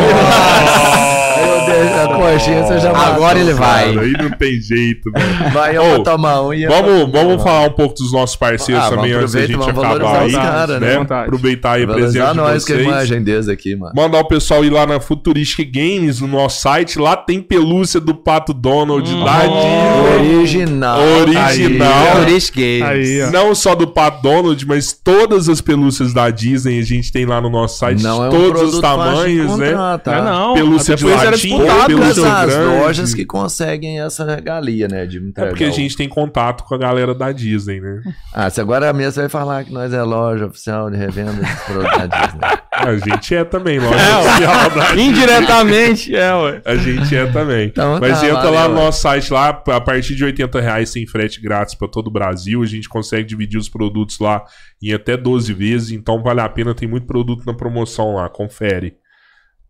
[1.72, 3.94] A coxinha você já Agora matou, ele vai.
[3.94, 5.52] Cara, Aí não tem jeito, velho.
[5.52, 8.36] Vai, eu vou tomar um e eu Vamos, vou- vamos falar um pouco dos nossos
[8.36, 10.26] parceiros Ah, também antes da gente acabar valorizar aí.
[10.28, 10.86] os caras, né?
[10.88, 10.98] né?
[10.98, 11.24] Vontade.
[11.24, 12.88] Aproveitar aí a presença de nós que é a vocês.
[12.88, 13.92] imagem deles aqui, mano.
[13.94, 16.98] Mandar o pessoal ir lá na Futuristic Games, no nosso site.
[16.98, 20.38] Lá tem pelúcia do Pato Donald da Disney.
[20.38, 21.00] Original.
[21.20, 21.92] Original.
[21.92, 22.82] Aí, Tourist Games.
[22.82, 23.30] Aí.
[23.30, 27.40] Não só do Pato Donald, mas todas as pelúcias da Disney a gente tem lá
[27.40, 28.02] no nosso site.
[28.02, 29.72] Não é um todos produto os tamanhos, né?
[30.02, 30.22] tá?
[30.22, 30.54] Não, não.
[30.54, 31.61] Pelúcia de latim, né?
[31.66, 32.78] Poucas as grande.
[32.78, 35.06] lojas que conseguem essa regalia, né?
[35.06, 38.02] De É porque a gente tem contato com a galera da Disney, né?
[38.34, 41.64] Ah, se agora mesmo você vai falar que nós é loja oficial de revenda de
[41.66, 42.40] produtos da Disney.
[42.72, 46.62] A gente é também, loja oficial da Indiretamente, é, ué.
[46.64, 47.68] A gente é também.
[47.68, 48.84] Então Mas tá, entra lá valeu, no ué.
[48.86, 52.62] nosso site lá, a partir de 80 reais tem frete grátis para todo o Brasil.
[52.62, 54.42] A gente consegue dividir os produtos lá
[54.82, 58.96] em até 12 vezes, então vale a pena, tem muito produto na promoção lá, confere.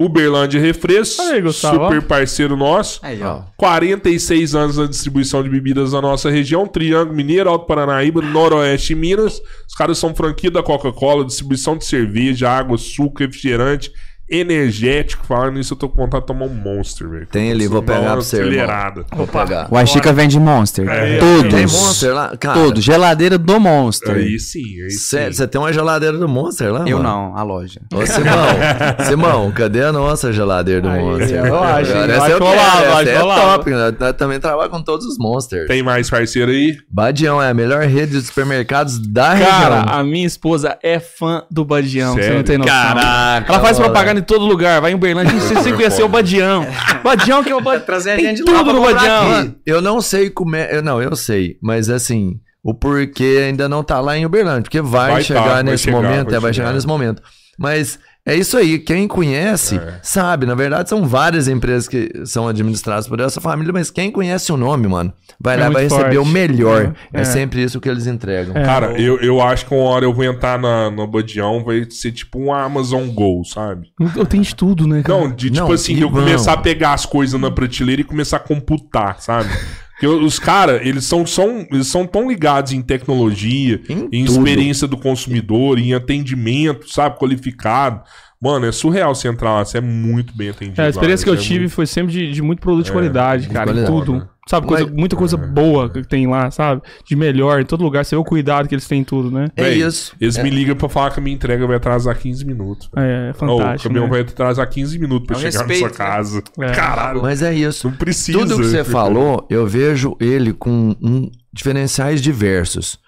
[0.05, 3.01] Uberlândia Refrescos, Olha aí, Gustavo, super parceiro nosso.
[3.03, 3.43] Aí, ó.
[3.57, 8.97] 46 anos na distribuição de bebidas na nossa região, Triângulo Mineiro, Alto Paranaíba, Noroeste e
[8.97, 9.41] Minas.
[9.69, 13.91] Os caras são franquia da Coca-Cola, distribuição de cerveja, água, suco, refrigerante,
[14.33, 15.25] energético.
[15.27, 17.27] Falando nisso, eu tô com vontade de tomar um Monster, velho.
[17.27, 19.05] Tem ali, vou pegar pra você, acelerada.
[19.15, 19.69] Vou pegar.
[19.71, 20.89] O Chica vende Monster.
[20.89, 21.53] É, Todos.
[21.55, 22.37] Tem Monster lá?
[22.39, 22.83] Cara, Todos.
[22.83, 24.15] Geladeira do Monster.
[24.15, 24.99] Aí sim, aí sim.
[24.99, 27.09] Sério, você tem uma geladeira do Monster lá, Eu mano?
[27.09, 27.81] não, a loja.
[27.93, 28.47] Ô, Simão,
[29.09, 31.45] Simão, cadê a nossa geladeira do Aí, Monster?
[31.45, 33.41] eu acho, essa eu quero, vai essa é rolar.
[33.59, 33.71] top.
[33.71, 35.67] Nós, nós também trabalhamos com todos os Monsters.
[35.69, 36.77] Tem mais parceiro aí?
[36.91, 39.99] Badião é a melhor rede de supermercados da Cara, região.
[39.99, 42.37] a minha esposa é fã do Badião, você Sério?
[42.39, 42.73] não tem noção.
[42.75, 46.09] Caraca, Ela faz propaganda em todo lugar, vai em Uberlândia, você tem que conhecer o
[46.09, 46.67] Badião.
[47.05, 47.85] Badião que é o Badião.
[47.85, 49.33] Trazer a Tem gente lá tudo no Badião.
[49.41, 49.55] aqui.
[49.67, 50.77] Eu não sei como é.
[50.77, 51.57] eu- Não, eu sei.
[51.63, 54.63] Mas assim, o porquê ainda não tá lá em Uberlândia.
[54.63, 56.67] Porque vai, Vai chegar tá, vai nesse chegar, momento, vai é, vai chegar.
[56.67, 57.23] chegar nesse momento.
[57.59, 58.79] Mas é isso aí.
[58.79, 59.99] Quem conhece, É.
[60.03, 60.47] sabe.
[60.47, 64.57] Na verdade, são várias empresas que são administradas por essa família, mas quem conhece o
[64.57, 66.19] nome, mano, vai É lá e vai receber forte.
[66.19, 66.95] o melhor.
[67.13, 67.25] É, É, é.
[67.25, 68.57] sempre isso que eles entregam.
[68.57, 68.63] É.
[68.65, 72.13] Cara, eu, eu acho que uma hora eu vou entrar na, no Badião, vai ser
[72.13, 73.89] tipo um Amazon Go, sabe?
[74.17, 75.19] Eu tenho de tudo, né, cara?
[75.19, 76.23] Não, de tipo Não, assim, de eu vão.
[76.23, 79.49] começar a pegar as coisas na prateleira e começar a computar, sabe?
[80.03, 84.89] Porque os caras, eles são, são, eles são tão ligados em tecnologia, Em em, experiência
[84.89, 88.03] do consumidor, em atendimento, sabe, qualificado.
[88.43, 90.81] Mano, é surreal você entrar lá, você é muito bem atendido.
[90.81, 92.87] É, a experiência que lá, eu é tive muito- foi sempre de, de muito produto
[92.87, 93.93] de qualidade, de cara, em qualidade.
[94.07, 94.29] tudo.
[94.49, 96.83] Sabe, coisa, Mas- muita coisa boa que tem lá, sabe?
[97.07, 98.05] De melhor, em todo lugar.
[98.05, 99.47] Você vê o cuidado que eles têm em tudo, né?
[99.57, 100.17] É Véi, isso.
[100.21, 100.43] Eles É.
[100.43, 102.91] me ligam pra falar que a minha entrega vai atrasar 15 minutos.
[102.97, 103.83] É, é Ô, o fantástico.
[103.85, 104.11] caminhão né?
[104.11, 106.11] vai atrasar 15 minutos pra É um chegar respeito, na sua né?
[106.13, 106.43] casa.
[106.61, 106.73] É.
[106.73, 107.89] Caralho, Mas é isso.
[107.89, 108.37] não precisa.
[108.41, 112.99] Tudo que você falou, eu vejo ele com um, diferenciais diversos.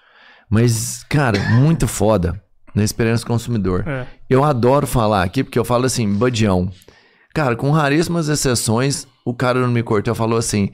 [0.49, 2.41] Mas, cara, muito foda
[2.75, 3.83] na experiência do consumidor.
[3.87, 4.05] É.
[4.29, 6.69] Eu adoro falar aqui, porque eu falo assim, badião.
[7.33, 10.69] Cara, com raríssimas exceções, o cara não me cortou, falou assim.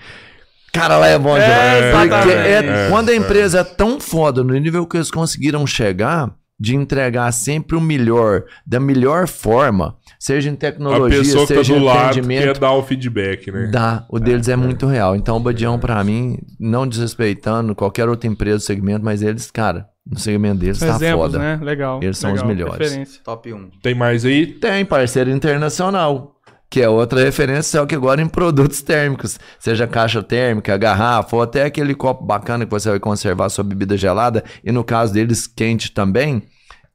[0.74, 1.92] Cara, lá é bom É, demais.
[1.96, 2.48] Porque exatamente.
[2.68, 3.16] é- É, quando a é.
[3.16, 8.44] empresa é tão foda no nível que eles conseguiram chegar, de entregar sempre o melhor,
[8.66, 12.44] da melhor forma, seja em A tecnologia, pessoa que tá seja do em lado atendimento.
[12.44, 13.68] quer dar o feedback, né?
[13.72, 15.16] Dá, o deles é, muito real.
[15.16, 19.88] Então, o Badião, pra mim, não desrespeitando qualquer outra empresa do segmento, mas eles, cara,
[20.06, 21.40] no segmento deles São tá exemplos, foda.
[21.40, 21.60] né?
[21.62, 22.00] Legal.
[22.02, 22.78] Eles são legal, os melhores.
[22.80, 23.22] referência.
[23.24, 23.70] Top 1.
[23.82, 24.48] Tem mais aí?
[24.48, 26.36] Tem parceiro internacional,
[26.70, 31.42] que é outra referência, só que agora em produtos térmicos, seja caixa térmica, garrafa, ou
[31.42, 35.48] até aquele copo bacana que você vai conservar sua bebida gelada, e no caso deles,
[35.48, 36.44] quente também,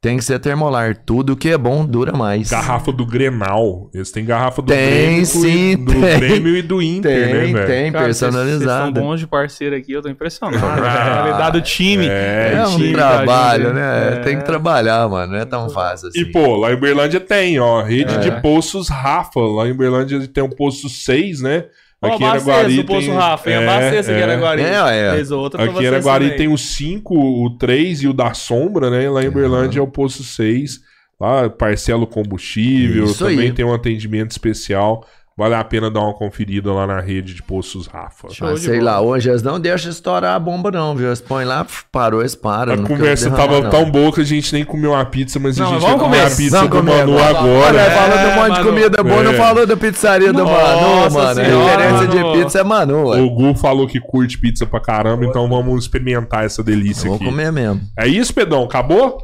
[0.07, 0.95] tem que ser termolar.
[1.05, 2.49] Tudo que é bom dura mais.
[2.49, 3.89] Garrafa do Grenal.
[3.93, 6.19] Eles têm garrafa do Tem, Grêmio, sim, do tem.
[6.19, 7.67] Grêmio e do Inter, Tem, né, velho?
[7.67, 10.65] tem, Cara, vocês- Vocês são bons de parceiro aqui, eu tô impressionado.
[10.65, 12.07] a realidade do time.
[12.07, 14.13] É, É um time trabalho, né?
[14.13, 14.15] é.
[14.21, 15.33] Tem que trabalhar, mano.
[15.33, 16.19] Não é tão fácil assim.
[16.21, 18.17] E, pô, lá em Uberlândia tem, ó, rede É.
[18.19, 19.39] de poços Rafa.
[19.41, 21.65] Lá em Uberlândia tem um poço 6, né?
[21.99, 23.15] Aqui em abasteça Araguari o Poço tem...
[23.15, 23.55] Rafa, hein?
[23.55, 24.25] é, Abasteça aqui em é.
[24.25, 24.61] Araguari.
[24.61, 25.11] É, é.
[25.15, 26.37] Fez outra pra Aqui em Araguari também.
[26.37, 29.09] tem o 5, o 3 e o da sombra, né?
[29.09, 30.79] Lá em Uberlândia é o poço 6.
[31.19, 33.51] Lá parcela o combustível, Isso também aí.
[33.51, 35.03] tem um atendimento especial.
[35.37, 38.27] Vale a pena dar uma conferida lá na rede de Poços Rafa.
[38.31, 38.91] Show Mas de sei bola.
[38.91, 41.07] lá, hoje eles não deixam estourar a bomba, não, viu?
[41.07, 42.73] Eles põem lá, parou, eles param.
[42.73, 43.91] A não conversa tava derramar, tão não.
[43.91, 46.21] boa que a gente nem comeu uma pizza, mas Não, a gente vai vamos comer
[46.21, 47.37] a pizza Vamos do comer Manu agora.
[47.39, 47.67] agora.
[47.67, 48.65] Olha, falando de um monte de Manu.
[48.65, 49.37] comida boa, não É.
[49.37, 51.39] falou da pizzaria do Manu, mano.
[51.39, 52.33] A referência Manu.
[52.33, 53.21] de pizza é Manu, ué.
[53.21, 57.15] O Gu falou que curte pizza pra caramba, então vamos experimentar essa delícia Eu Vou
[57.17, 57.25] aqui.
[57.25, 57.81] comer mesmo.
[57.97, 58.63] É isso, Pedão?
[58.63, 59.19] Acabou?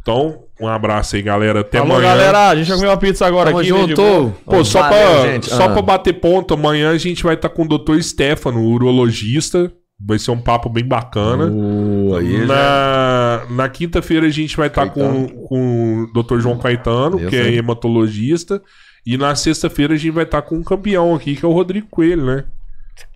[0.00, 1.60] Então, um abraço aí, galera.
[1.60, 2.10] Até Falou, amanhã.
[2.10, 2.48] galera.
[2.48, 3.72] A gente vai comer uma pizza agora Tamo aqui.
[3.72, 4.34] né, junto.
[4.44, 5.46] Pô, só, Valeu, pra, gente.
[5.50, 5.68] só Ah.
[5.70, 8.00] pra bater ponto, amanhã a gente vai estar com o Dr.
[8.00, 9.72] Stefano, urologista.
[10.00, 11.46] Vai ser um papo bem bacana.
[11.52, 15.28] Uh, aí já- na na quinta-feira a gente vai estar com, Caetano.
[15.48, 16.38] com o Dr.
[16.38, 18.62] João Caetano, Eu que é hematologista.
[19.04, 21.88] E na sexta-feira a gente vai estar com um campeão aqui, que é o Rodrigo
[21.90, 22.44] Coelho, né?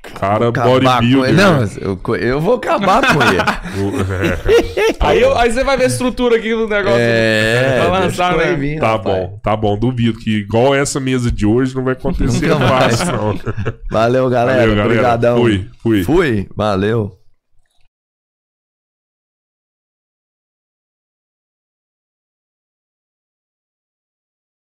[0.03, 1.33] Cara bodybuilder.
[1.33, 1.69] Não, né?
[1.81, 3.39] eu, eu vou acabar com ele.
[5.01, 6.99] Aí, eu- aí você vai ver a estrutura aqui do negócio.
[6.99, 8.55] É, deixa lançar, né?
[8.55, 9.17] vir, Tá rapaz.
[9.17, 9.79] bom, tá bom.
[9.79, 13.01] Duvido que igual essa mesa de hoje não vai acontecer mais.
[13.07, 13.39] não.
[13.91, 14.59] Valeu, galera.
[14.61, 14.87] Valeu, galera.
[14.87, 15.37] Obrigadão.
[15.39, 16.05] Fui, fui.
[16.05, 16.49] Fui.
[16.57, 17.17] Valeu.